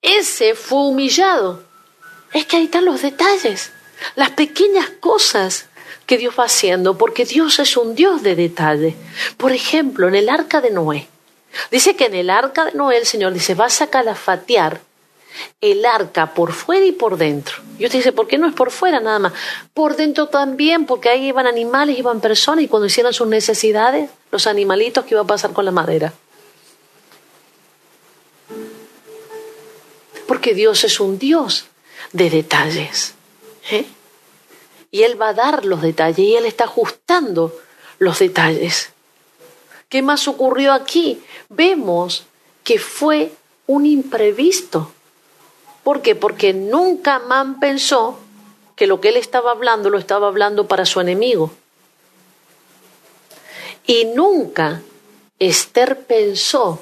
ese 0.00 0.54
fue 0.54 0.78
humillado. 0.78 1.64
Es 2.32 2.46
que 2.46 2.56
ahí 2.56 2.64
están 2.66 2.84
los 2.84 3.02
detalles, 3.02 3.72
las 4.14 4.30
pequeñas 4.30 4.90
cosas 5.00 5.66
que 6.06 6.18
Dios 6.18 6.36
va 6.38 6.44
haciendo, 6.44 6.96
porque 6.96 7.24
Dios 7.24 7.58
es 7.58 7.76
un 7.76 7.96
Dios 7.96 8.22
de 8.22 8.36
detalle. 8.36 8.94
Por 9.36 9.50
ejemplo, 9.50 10.06
en 10.06 10.14
el 10.14 10.28
arca 10.28 10.60
de 10.60 10.70
Noé, 10.70 11.08
dice 11.72 11.96
que 11.96 12.06
en 12.06 12.14
el 12.14 12.30
arca 12.30 12.66
de 12.66 12.74
Noé 12.74 12.96
el 12.96 13.06
Señor 13.06 13.32
dice, 13.32 13.56
vas 13.56 13.82
a 13.82 13.88
calafatear 13.88 14.80
el 15.60 15.84
arca 15.84 16.34
por 16.34 16.52
fuera 16.52 16.84
y 16.84 16.92
por 16.92 17.16
dentro. 17.16 17.56
Y 17.78 17.84
usted 17.84 17.98
dice, 17.98 18.12
¿por 18.12 18.26
qué 18.26 18.38
no 18.38 18.48
es 18.48 18.54
por 18.54 18.70
fuera 18.70 19.00
nada 19.00 19.18
más? 19.18 19.32
Por 19.74 19.96
dentro 19.96 20.26
también, 20.28 20.86
porque 20.86 21.08
ahí 21.08 21.28
iban 21.28 21.46
animales, 21.46 21.98
iban 21.98 22.20
personas 22.20 22.64
y 22.64 22.68
cuando 22.68 22.86
hicieran 22.86 23.12
sus 23.12 23.26
necesidades, 23.26 24.10
los 24.30 24.46
animalitos, 24.46 25.04
¿qué 25.04 25.14
iba 25.14 25.22
a 25.22 25.26
pasar 25.26 25.52
con 25.52 25.64
la 25.64 25.70
madera? 25.70 26.12
Porque 30.26 30.54
Dios 30.54 30.84
es 30.84 31.00
un 31.00 31.18
Dios 31.18 31.66
de 32.12 32.30
detalles. 32.30 33.14
¿eh? 33.70 33.84
Y 34.90 35.02
Él 35.02 35.20
va 35.20 35.30
a 35.30 35.34
dar 35.34 35.64
los 35.64 35.82
detalles 35.82 36.18
y 36.18 36.36
Él 36.36 36.46
está 36.46 36.64
ajustando 36.64 37.54
los 37.98 38.18
detalles. 38.18 38.90
¿Qué 39.88 40.02
más 40.02 40.26
ocurrió 40.26 40.72
aquí? 40.72 41.22
Vemos 41.48 42.24
que 42.64 42.78
fue 42.78 43.32
un 43.66 43.86
imprevisto. 43.86 44.92
¿Por 45.82 46.02
qué? 46.02 46.14
Porque 46.14 46.52
nunca 46.52 47.18
Man 47.18 47.60
pensó 47.60 48.18
que 48.76 48.86
lo 48.86 49.00
que 49.00 49.08
él 49.08 49.16
estaba 49.16 49.50
hablando 49.50 49.90
lo 49.90 49.98
estaba 49.98 50.28
hablando 50.28 50.66
para 50.66 50.86
su 50.86 51.00
enemigo. 51.00 51.50
Y 53.86 54.04
nunca 54.06 54.82
Esther 55.38 56.04
pensó 56.06 56.80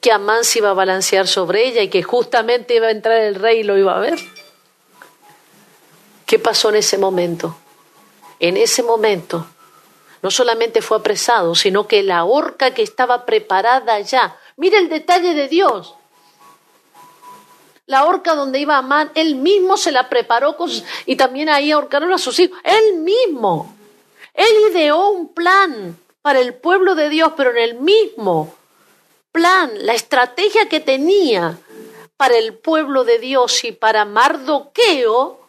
que 0.00 0.10
Amán 0.10 0.44
se 0.44 0.58
iba 0.58 0.70
a 0.70 0.74
balancear 0.74 1.28
sobre 1.28 1.66
ella 1.66 1.82
y 1.82 1.88
que 1.88 2.02
justamente 2.02 2.74
iba 2.74 2.88
a 2.88 2.90
entrar 2.90 3.18
el 3.18 3.36
rey 3.36 3.60
y 3.60 3.62
lo 3.62 3.76
iba 3.76 3.96
a 3.96 4.00
ver. 4.00 4.18
¿Qué 6.26 6.38
pasó 6.38 6.70
en 6.70 6.76
ese 6.76 6.98
momento? 6.98 7.56
En 8.40 8.56
ese 8.56 8.82
momento 8.82 9.46
no 10.22 10.30
solamente 10.30 10.82
fue 10.82 10.96
apresado, 10.98 11.54
sino 11.54 11.86
que 11.86 12.02
la 12.02 12.24
horca 12.24 12.72
que 12.72 12.82
estaba 12.82 13.26
preparada 13.26 14.00
ya, 14.00 14.38
mire 14.56 14.78
el 14.78 14.88
detalle 14.88 15.34
de 15.34 15.48
Dios, 15.48 15.94
la 17.86 18.04
horca 18.04 18.34
donde 18.34 18.60
iba 18.60 18.78
Amán, 18.78 19.10
él 19.14 19.34
mismo 19.34 19.76
se 19.76 19.92
la 19.92 20.08
preparó 20.08 20.56
y 21.06 21.16
también 21.16 21.48
ahí 21.48 21.72
ahorcaron 21.72 22.12
a 22.12 22.18
sus 22.18 22.38
hijos. 22.38 22.58
Él 22.64 22.98
mismo. 22.98 23.74
Él 24.34 24.70
ideó 24.70 25.10
un 25.10 25.32
plan 25.32 25.98
para 26.22 26.40
el 26.40 26.54
pueblo 26.54 26.94
de 26.94 27.08
Dios, 27.08 27.32
pero 27.36 27.50
en 27.50 27.58
el 27.58 27.74
mismo 27.74 28.54
plan, 29.32 29.70
la 29.80 29.94
estrategia 29.94 30.68
que 30.68 30.80
tenía 30.80 31.58
para 32.16 32.36
el 32.36 32.54
pueblo 32.54 33.04
de 33.04 33.18
Dios 33.18 33.64
y 33.64 33.72
para 33.72 34.04
Mardoqueo, 34.04 35.40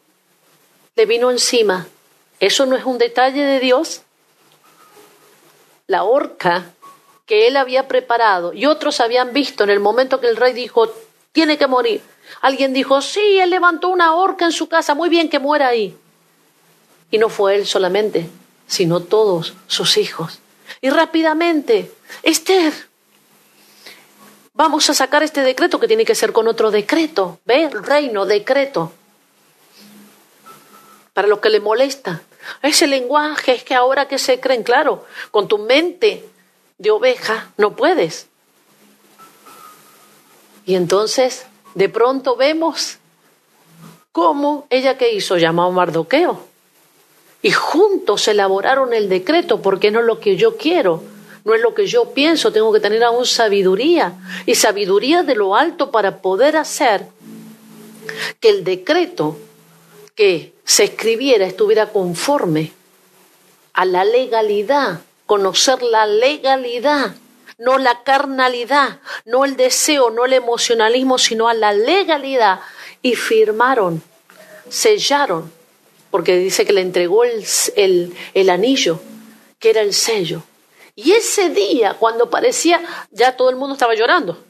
le 0.95 1.05
vino 1.05 1.29
encima. 1.29 1.85
¿Eso 2.39 2.65
no 2.65 2.75
es 2.75 2.85
un 2.85 2.97
detalle 2.97 3.43
de 3.43 3.59
Dios? 3.59 4.01
La 5.87 6.03
horca 6.03 6.71
que 7.25 7.47
él 7.47 7.57
había 7.57 7.87
preparado 7.87 8.53
y 8.53 8.65
otros 8.65 8.99
habían 8.99 9.33
visto 9.33 9.63
en 9.63 9.69
el 9.69 9.79
momento 9.79 10.19
que 10.19 10.27
el 10.27 10.37
rey 10.37 10.53
dijo, 10.53 10.91
tiene 11.31 11.57
que 11.57 11.67
morir. 11.67 12.01
Alguien 12.43 12.73
dijo, 12.73 13.01
sí, 13.01 13.39
él 13.39 13.51
levantó 13.51 13.87
una 13.87 14.15
horca 14.15 14.43
en 14.43 14.51
su 14.51 14.67
casa, 14.67 14.95
muy 14.95 15.07
bien 15.07 15.29
que 15.29 15.39
muera 15.39 15.69
ahí. 15.69 15.95
Y 17.09 17.17
no 17.17 17.29
fue 17.29 17.55
él 17.55 17.65
solamente, 17.65 18.29
sino 18.67 18.99
todos 18.99 19.53
sus 19.67 19.95
hijos. 19.95 20.39
Y 20.81 20.89
rápidamente, 20.89 21.89
Esther, 22.21 22.73
vamos 24.53 24.89
a 24.89 24.93
sacar 24.93 25.23
este 25.23 25.39
decreto 25.39 25.79
que 25.79 25.87
tiene 25.87 26.03
que 26.03 26.15
ser 26.15 26.33
con 26.33 26.49
otro 26.49 26.69
decreto. 26.69 27.39
¿Ve? 27.45 27.69
Reino, 27.69 28.25
decreto. 28.25 28.91
Para 31.13 31.29
los 31.29 31.39
que 31.39 31.49
le 31.49 31.61
molesta. 31.61 32.23
Ese 32.61 32.87
lenguaje 32.87 33.53
es 33.53 33.63
que 33.63 33.73
ahora 33.73 34.09
que 34.09 34.17
se 34.17 34.41
creen, 34.41 34.63
claro, 34.63 35.05
con 35.31 35.47
tu 35.47 35.59
mente 35.59 36.25
de 36.77 36.91
oveja 36.91 37.53
no 37.55 37.73
puedes. 37.77 38.27
Y 40.65 40.75
entonces 40.75 41.45
de 41.75 41.89
pronto 41.89 42.35
vemos 42.35 42.97
cómo 44.11 44.67
ella 44.69 44.97
que 44.97 45.13
hizo 45.13 45.37
llamó 45.37 45.63
a 45.63 45.71
Mardoqueo. 45.71 46.39
Y 47.41 47.51
juntos 47.51 48.27
elaboraron 48.27 48.93
el 48.93 49.09
decreto 49.09 49.61
porque 49.61 49.91
no 49.91 49.99
es 49.99 50.05
lo 50.05 50.19
que 50.19 50.37
yo 50.37 50.55
quiero, 50.55 51.03
no 51.43 51.53
es 51.53 51.61
lo 51.61 51.73
que 51.73 51.87
yo 51.87 52.13
pienso, 52.13 52.53
tengo 52.53 52.71
que 52.71 52.79
tener 52.79 53.03
aún 53.03 53.25
sabiduría 53.25 54.13
y 54.45 54.55
sabiduría 54.55 55.23
de 55.23 55.35
lo 55.35 55.55
alto 55.55 55.91
para 55.91 56.21
poder 56.21 56.55
hacer 56.55 57.07
que 58.39 58.49
el 58.49 58.63
decreto 58.63 59.37
que 60.15 60.53
se 60.63 60.85
escribiera 60.85 61.45
estuviera 61.45 61.87
conforme 61.87 62.71
a 63.73 63.83
la 63.85 64.05
legalidad, 64.05 65.01
conocer 65.25 65.81
la 65.81 66.05
legalidad 66.05 67.15
no 67.63 67.77
la 67.77 68.03
carnalidad, 68.03 68.99
no 69.23 69.45
el 69.45 69.55
deseo, 69.55 70.09
no 70.09 70.25
el 70.25 70.33
emocionalismo, 70.33 71.17
sino 71.17 71.47
a 71.47 71.53
la 71.53 71.71
legalidad. 71.71 72.59
Y 73.01 73.15
firmaron, 73.15 74.03
sellaron, 74.69 75.49
porque 76.11 76.37
dice 76.37 76.65
que 76.65 76.73
le 76.73 76.81
entregó 76.81 77.23
el, 77.23 78.13
el, 78.33 78.49
anillo, 78.49 78.99
que 79.59 79.69
era 79.69 79.79
el 79.79 79.93
sello. 79.93 80.43
Y 80.95 81.13
ese 81.13 81.49
día, 81.51 81.95
cuando 81.97 82.29
parecía, 82.29 82.81
ya 83.11 83.37
todo 83.37 83.49
el 83.49 83.55
mundo 83.55 83.73
estaba 83.73 83.95
llorando. 83.95 84.43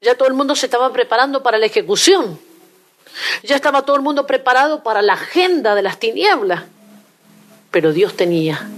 Ya 0.00 0.16
todo 0.16 0.26
el 0.26 0.34
mundo 0.34 0.56
se 0.56 0.66
estaba 0.66 0.92
preparando 0.92 1.44
para 1.44 1.58
la 1.58 1.66
ejecución. 1.66 2.40
Ya 3.44 3.54
estaba 3.54 3.82
todo 3.82 3.94
el 3.94 4.02
mundo 4.02 4.26
preparado 4.26 4.82
para 4.82 5.00
la 5.00 5.12
agenda 5.12 5.76
de 5.76 5.82
las 5.82 6.00
tinieblas. 6.00 6.64
Pero 7.70 7.92
Dios 7.92 8.16
tenía 8.16 8.68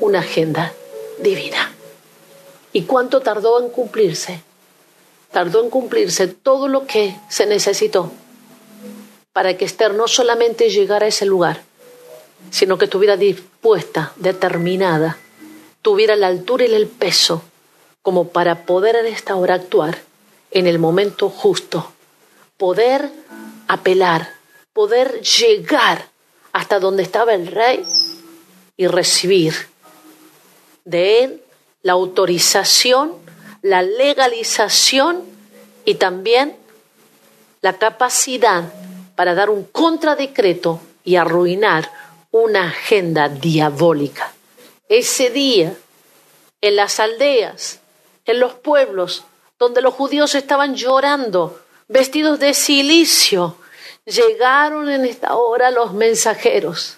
una 0.00 0.20
agenda 0.20 0.72
divina. 1.18 1.73
¿Y 2.74 2.82
cuánto 2.82 3.20
tardó 3.20 3.62
en 3.62 3.70
cumplirse? 3.70 4.42
Tardó 5.30 5.62
en 5.62 5.70
cumplirse 5.70 6.26
todo 6.26 6.66
lo 6.66 6.86
que 6.86 7.16
se 7.30 7.46
necesitó 7.46 8.10
para 9.32 9.56
que 9.56 9.64
Esther 9.64 9.94
no 9.94 10.08
solamente 10.08 10.70
llegara 10.70 11.06
a 11.06 11.08
ese 11.08 11.24
lugar, 11.24 11.62
sino 12.50 12.76
que 12.76 12.84
estuviera 12.86 13.16
dispuesta, 13.16 14.12
determinada, 14.16 15.18
tuviera 15.82 16.16
la 16.16 16.26
altura 16.26 16.66
y 16.66 16.74
el 16.74 16.88
peso 16.88 17.42
como 18.02 18.28
para 18.28 18.66
poder 18.66 18.96
en 18.96 19.06
esta 19.06 19.36
hora 19.36 19.54
actuar 19.54 20.02
en 20.50 20.66
el 20.66 20.80
momento 20.80 21.30
justo, 21.30 21.92
poder 22.58 23.08
apelar, 23.68 24.30
poder 24.72 25.20
llegar 25.20 26.08
hasta 26.52 26.80
donde 26.80 27.04
estaba 27.04 27.34
el 27.34 27.46
rey 27.46 27.84
y 28.76 28.88
recibir 28.88 29.54
de 30.84 31.24
él 31.24 31.43
la 31.84 31.92
autorización, 31.92 33.12
la 33.60 33.82
legalización 33.82 35.22
y 35.84 35.96
también 35.96 36.56
la 37.60 37.74
capacidad 37.74 38.72
para 39.14 39.34
dar 39.34 39.50
un 39.50 39.64
contradecreto 39.64 40.80
y 41.04 41.16
arruinar 41.16 41.90
una 42.30 42.68
agenda 42.68 43.28
diabólica. 43.28 44.32
Ese 44.88 45.28
día, 45.28 45.76
en 46.62 46.76
las 46.76 47.00
aldeas, 47.00 47.80
en 48.24 48.40
los 48.40 48.54
pueblos, 48.54 49.24
donde 49.58 49.82
los 49.82 49.92
judíos 49.92 50.34
estaban 50.34 50.74
llorando, 50.74 51.60
vestidos 51.88 52.40
de 52.40 52.54
silicio, 52.54 53.58
llegaron 54.06 54.88
en 54.88 55.04
esta 55.04 55.36
hora 55.36 55.70
los 55.70 55.92
mensajeros 55.92 56.96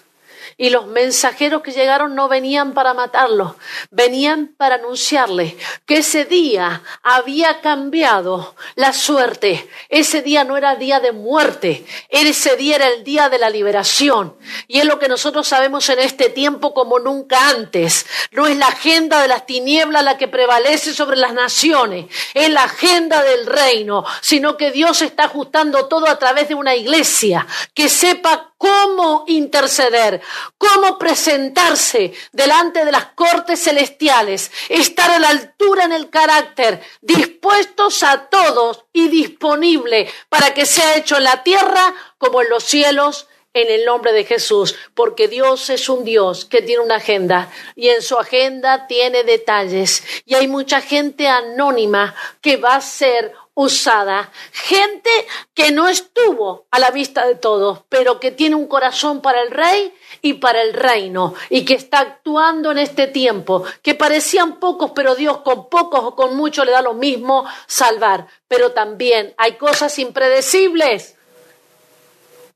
y 0.57 0.71
los 0.71 0.87
mensajeros 0.87 1.61
que 1.61 1.71
llegaron 1.71 2.15
no 2.15 2.27
venían 2.27 2.73
para 2.73 2.95
matarlo, 2.95 3.55
venían 3.91 4.55
para 4.57 4.75
anunciarle 4.75 5.55
que 5.85 5.99
ese 5.99 6.25
día 6.25 6.81
había 7.03 7.61
cambiado 7.61 8.55
la 8.75 8.91
suerte. 8.91 9.69
Ese 9.89 10.23
día 10.23 10.43
no 10.43 10.57
era 10.57 10.75
día 10.75 10.99
de 10.99 11.11
muerte, 11.11 11.85
ese 12.09 12.55
día 12.57 12.77
era 12.77 12.87
el 12.87 13.03
día 13.03 13.29
de 13.29 13.37
la 13.37 13.49
liberación. 13.51 14.35
Y 14.67 14.79
es 14.79 14.85
lo 14.85 14.97
que 14.97 15.07
nosotros 15.07 15.47
sabemos 15.47 15.87
en 15.89 15.99
este 15.99 16.29
tiempo 16.29 16.73
como 16.73 16.99
nunca 16.99 17.49
antes. 17.49 18.07
No 18.31 18.47
es 18.47 18.57
la 18.57 18.67
agenda 18.67 19.21
de 19.21 19.27
las 19.27 19.45
tinieblas 19.45 20.03
la 20.03 20.17
que 20.17 20.27
prevalece 20.27 20.93
sobre 20.93 21.17
las 21.17 21.33
naciones, 21.33 22.07
es 22.33 22.49
la 22.49 22.63
agenda 22.63 23.23
del 23.23 23.45
reino, 23.45 24.03
sino 24.21 24.57
que 24.57 24.71
Dios 24.71 25.01
está 25.01 25.25
ajustando 25.25 25.87
todo 25.87 26.07
a 26.07 26.17
través 26.17 26.47
de 26.47 26.55
una 26.55 26.75
iglesia 26.75 27.45
que 27.73 27.89
sepa 27.89 28.53
cómo 28.57 29.23
interceder, 29.27 30.21
cómo 30.57 30.97
presentarse 30.97 32.13
delante 32.31 32.85
de 32.85 32.91
las 32.91 33.07
cortes 33.07 33.63
celestiales, 33.63 34.51
estar 34.69 35.11
a 35.11 35.19
la 35.19 35.29
altura 35.29 35.85
en 35.85 35.93
el 35.93 36.09
carácter, 36.09 36.81
dispuestos 37.01 38.03
a 38.03 38.29
todos 38.29 38.85
y 38.93 39.07
disponible 39.07 40.11
para 40.29 40.53
que 40.53 40.65
sea 40.65 40.97
hecho 40.97 41.17
en 41.17 41.23
la 41.23 41.43
tierra 41.43 41.93
como 42.17 42.41
en 42.41 42.49
los 42.49 42.63
cielos 42.63 43.27
en 43.61 43.71
el 43.71 43.85
nombre 43.85 44.13
de 44.13 44.23
Jesús, 44.23 44.75
porque 44.93 45.27
Dios 45.27 45.69
es 45.69 45.89
un 45.89 46.03
Dios 46.03 46.45
que 46.45 46.61
tiene 46.61 46.83
una 46.83 46.97
agenda 46.97 47.51
y 47.75 47.89
en 47.89 48.01
su 48.01 48.17
agenda 48.17 48.87
tiene 48.87 49.23
detalles. 49.23 50.03
Y 50.25 50.35
hay 50.35 50.47
mucha 50.47 50.81
gente 50.81 51.27
anónima 51.27 52.15
que 52.41 52.57
va 52.57 52.75
a 52.75 52.81
ser 52.81 53.33
usada, 53.59 54.31
gente 54.51 55.09
que 55.55 55.71
no 55.71 55.89
estuvo 55.89 56.67
a 56.69 56.77
la 56.77 56.91
vista 56.91 57.25
de 57.25 57.33
todos, 57.33 57.81
pero 57.89 58.19
que 58.19 58.29
tiene 58.29 58.55
un 58.55 58.67
corazón 58.67 59.19
para 59.19 59.41
el 59.41 59.49
rey 59.49 59.91
y 60.21 60.33
para 60.33 60.61
el 60.61 60.73
reino, 60.73 61.33
y 61.49 61.65
que 61.65 61.73
está 61.73 62.01
actuando 62.01 62.69
en 62.69 62.77
este 62.77 63.07
tiempo, 63.07 63.63
que 63.81 63.95
parecían 63.95 64.59
pocos, 64.59 64.91
pero 64.93 65.15
Dios 65.15 65.39
con 65.39 65.69
pocos 65.69 66.01
o 66.03 66.15
con 66.15 66.37
muchos 66.37 66.67
le 66.67 66.71
da 66.71 66.83
lo 66.83 66.93
mismo 66.93 67.45
salvar. 67.65 68.27
Pero 68.47 68.73
también 68.73 69.33
hay 69.37 69.53
cosas 69.53 69.97
impredecibles 69.97 71.16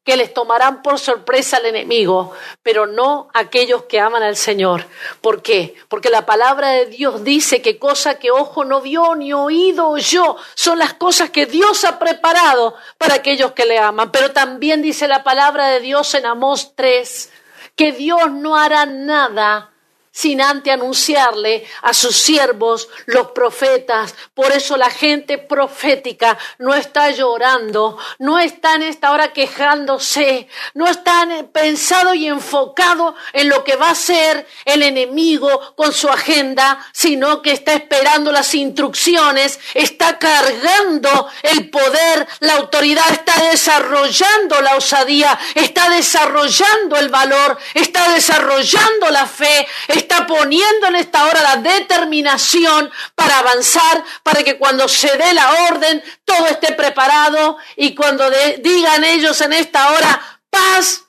que 0.04 0.18
les 0.18 0.34
tomarán 0.34 0.82
por 0.82 1.00
sorpresa 1.00 1.58
al 1.58 1.68
enemigo, 1.68 2.34
pero 2.64 2.88
no 2.88 3.30
aquellos 3.34 3.84
que 3.84 4.00
aman 4.00 4.24
al 4.24 4.36
Señor. 4.36 4.86
¿Por 5.22 5.44
qué? 5.44 5.76
Porque 5.90 6.10
la 6.10 6.26
palabra 6.26 6.70
de 6.70 6.88
Dios 6.88 7.24
dice 7.24 7.62
que 7.62 7.78
cosa 7.78 8.18
que 8.18 8.32
ojo 8.32 8.66
no 8.66 8.82
vio 8.82 9.16
ni 9.16 9.32
oído 9.32 9.90
oyó 9.90 10.38
son 10.56 10.80
las 10.80 10.94
cosas 10.94 11.30
que 11.30 11.46
Dios 11.46 11.86
ha 11.86 12.00
preparado 12.00 12.76
para 12.98 13.16
aquellos 13.16 13.52
que 13.52 13.66
le 13.66 13.78
aman. 13.78 14.12
Pero 14.12 14.32
también 14.32 14.82
dice 14.82 15.08
la 15.08 15.24
palabra 15.24 15.68
de 15.68 15.82
Dios 15.82 16.14
en 16.16 16.26
Amós 16.26 16.74
3 16.76 17.32
que 17.76 17.92
Dios 17.92 18.32
no 18.32 18.56
hará 18.56 18.86
nada 18.86 19.71
sin 20.12 20.42
antes 20.42 20.74
anunciarle 20.74 21.66
a 21.82 21.94
sus 21.94 22.18
siervos, 22.18 22.90
los 23.06 23.32
profetas. 23.32 24.14
Por 24.34 24.52
eso 24.52 24.76
la 24.78 24.90
gente 24.90 25.38
profética 25.38 26.38
no 26.60 26.74
está 26.74 27.12
llorando, 27.12 27.98
no 28.20 28.40
está 28.40 28.76
en 28.76 28.84
esta 28.84 29.12
hora 29.12 29.32
quejándose, 29.32 30.48
no 30.74 30.88
está 30.88 31.26
pensado 31.54 32.14
y 32.14 32.28
enfocado 32.28 33.16
en 33.34 33.50
lo 33.50 33.64
que 33.64 33.76
va 33.76 33.92
a 33.92 33.96
ser 33.96 34.46
el 34.66 34.84
enemigo 34.84 35.76
con 35.76 35.94
su 35.94 36.10
agenda, 36.10 36.86
sino 36.92 37.42
que 37.42 37.52
está 37.52 37.74
esperando 37.74 38.32
las 38.32 38.54
instrucciones, 38.54 39.60
está 39.74 40.20
cargando 40.20 41.30
el 41.44 41.70
poder, 41.70 42.28
la 42.40 42.56
autoridad, 42.56 43.10
está 43.12 43.34
desarrollando 43.50 44.62
la 44.62 44.76
osadía, 44.76 45.40
está 45.56 45.90
desarrollando 45.90 46.98
el 46.98 47.10
valor, 47.10 47.58
está 47.74 48.12
desarrollando 48.12 49.10
la 49.10 49.26
fe, 49.26 49.68
está 49.88 50.01
poniendo 50.28 50.88
en 50.88 50.96
esta 50.96 51.26
hora 51.26 51.42
la 51.42 51.58
determinación 51.58 52.92
para 53.16 53.40
avanzar, 53.40 54.04
para 54.24 54.44
que 54.44 54.58
cuando 54.58 54.88
se 54.88 55.18
dé 55.18 55.34
la 55.34 55.68
orden 55.70 56.04
todo 56.26 56.48
esté 56.48 56.74
preparado 56.74 57.58
y 57.76 57.96
cuando 57.96 58.30
digan 58.60 59.04
ellos 59.04 59.40
en 59.42 59.54
esta 59.54 59.92
hora 59.92 60.40
paz, 60.50 61.04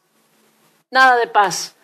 nada 0.91 1.17
de 1.17 1.27
paz. 1.27 1.75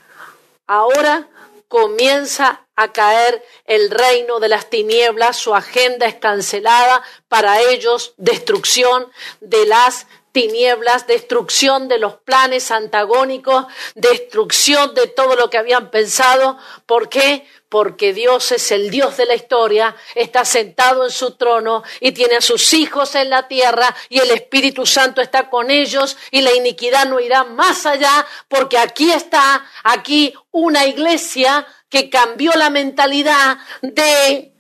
Ahora 0.67 1.29
comienza 1.69 2.65
a 2.77 2.93
caer 2.93 3.45
el 3.65 3.91
reino 3.91 4.39
de 4.41 4.49
las 4.49 4.71
tinieblas, 4.71 5.37
su 5.37 5.55
agenda 5.55 6.07
es 6.07 6.15
cancelada, 6.15 7.03
para 7.29 7.61
ellos 7.61 8.15
destrucción 8.17 9.11
de 9.41 9.67
las 9.67 10.07
tinieblas, 10.39 11.09
destrucción 11.09 11.89
de 11.89 11.99
los 11.99 12.15
planes 12.15 12.71
antagónicos, 12.71 13.67
destrucción 13.97 14.95
de 14.95 15.09
todo 15.09 15.35
lo 15.35 15.51
que 15.51 15.59
habían 15.59 15.91
pensado. 15.91 16.57
¿Por 16.87 17.09
qué? 17.09 17.45
Porque 17.69 18.15
Dios 18.15 18.53
es 18.53 18.71
el 18.71 18.89
Dios 18.89 19.17
de 19.17 19.27
la 19.27 19.35
historia, 19.35 19.97
está 20.15 20.45
sentado 20.45 21.05
en 21.05 21.11
su 21.11 21.33
trono 21.33 21.83
y 21.99 22.13
tiene 22.13 22.37
a 22.37 22.41
sus 22.41 22.73
hijos 22.73 23.17
en 23.17 23.31
la 23.31 23.49
tierra 23.49 23.93
y 24.09 24.21
el 24.21 24.31
Espíritu 24.31 24.87
Santo 24.87 25.21
está 25.21 25.51
con 25.51 25.73
ellos 25.73 26.17
y 26.31 26.41
la 26.43 26.55
iniquidad 26.55 27.07
no 27.07 27.19
irá 27.19 27.43
más 27.43 27.85
allá 27.85 28.25
porque 28.47 28.79
aquí 28.79 29.11
está, 29.11 29.67
aquí 29.83 30.35
una 30.53 30.87
iglesia 30.87 31.67
que 31.89 32.09
cambió 32.11 32.53
la 32.53 32.71
mentalidad 32.71 33.59
de 33.83 34.53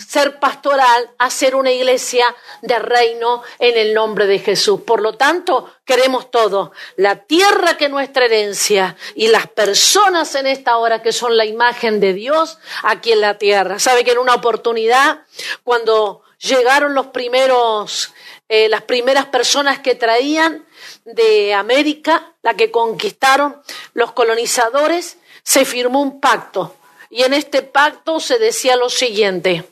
ser 0.00 0.38
pastoral 0.38 1.10
a 1.18 1.30
ser 1.30 1.54
una 1.54 1.70
iglesia 1.70 2.24
de 2.62 2.78
reino 2.78 3.42
en 3.58 3.76
el 3.76 3.94
nombre 3.94 4.26
de 4.26 4.38
Jesús. 4.38 4.80
Por 4.82 5.00
lo 5.00 5.14
tanto, 5.16 5.72
queremos 5.84 6.30
todo, 6.30 6.72
la 6.96 7.16
tierra 7.24 7.76
que 7.76 7.86
es 7.86 7.90
nuestra 7.90 8.24
herencia 8.24 8.96
y 9.14 9.28
las 9.28 9.46
personas 9.48 10.34
en 10.34 10.46
esta 10.46 10.76
hora 10.76 11.02
que 11.02 11.12
son 11.12 11.36
la 11.36 11.44
imagen 11.44 12.00
de 12.00 12.14
Dios 12.14 12.58
aquí 12.82 13.12
en 13.12 13.20
la 13.20 13.38
tierra. 13.38 13.78
Sabe 13.78 14.04
que 14.04 14.12
en 14.12 14.18
una 14.18 14.34
oportunidad, 14.34 15.20
cuando 15.64 16.22
llegaron 16.38 16.94
los 16.94 17.08
primeros, 17.08 18.12
eh, 18.48 18.68
las 18.68 18.82
primeras 18.82 19.26
personas 19.26 19.80
que 19.80 19.94
traían 19.94 20.66
de 21.04 21.54
América, 21.54 22.34
la 22.42 22.54
que 22.54 22.70
conquistaron 22.70 23.60
los 23.94 24.12
colonizadores, 24.12 25.18
se 25.42 25.64
firmó 25.64 26.00
un 26.00 26.20
pacto. 26.20 26.76
Y 27.10 27.24
en 27.24 27.34
este 27.34 27.62
pacto 27.62 28.20
se 28.20 28.38
decía 28.38 28.76
lo 28.76 28.88
siguiente, 28.88 29.64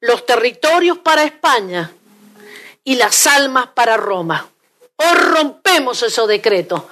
los 0.00 0.26
territorios 0.26 0.98
para 0.98 1.24
España 1.24 1.92
y 2.84 2.96
las 2.96 3.26
almas 3.26 3.68
para 3.68 3.96
Roma. 3.96 4.48
O 4.96 5.14
rompemos 5.14 6.02
esos 6.02 6.28
decretos. 6.28 6.82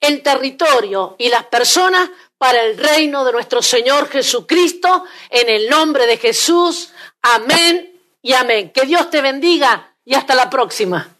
El 0.00 0.22
territorio 0.22 1.16
y 1.18 1.28
las 1.28 1.44
personas 1.44 2.10
para 2.38 2.62
el 2.62 2.76
reino 2.76 3.24
de 3.24 3.32
nuestro 3.32 3.62
Señor 3.62 4.08
Jesucristo, 4.08 5.04
en 5.30 5.48
el 5.48 5.68
nombre 5.68 6.06
de 6.06 6.18
Jesús. 6.18 6.90
Amén 7.22 8.00
y 8.22 8.34
amén. 8.34 8.70
Que 8.70 8.82
Dios 8.82 9.10
te 9.10 9.20
bendiga 9.20 9.94
y 10.04 10.14
hasta 10.14 10.34
la 10.34 10.50
próxima. 10.50 11.15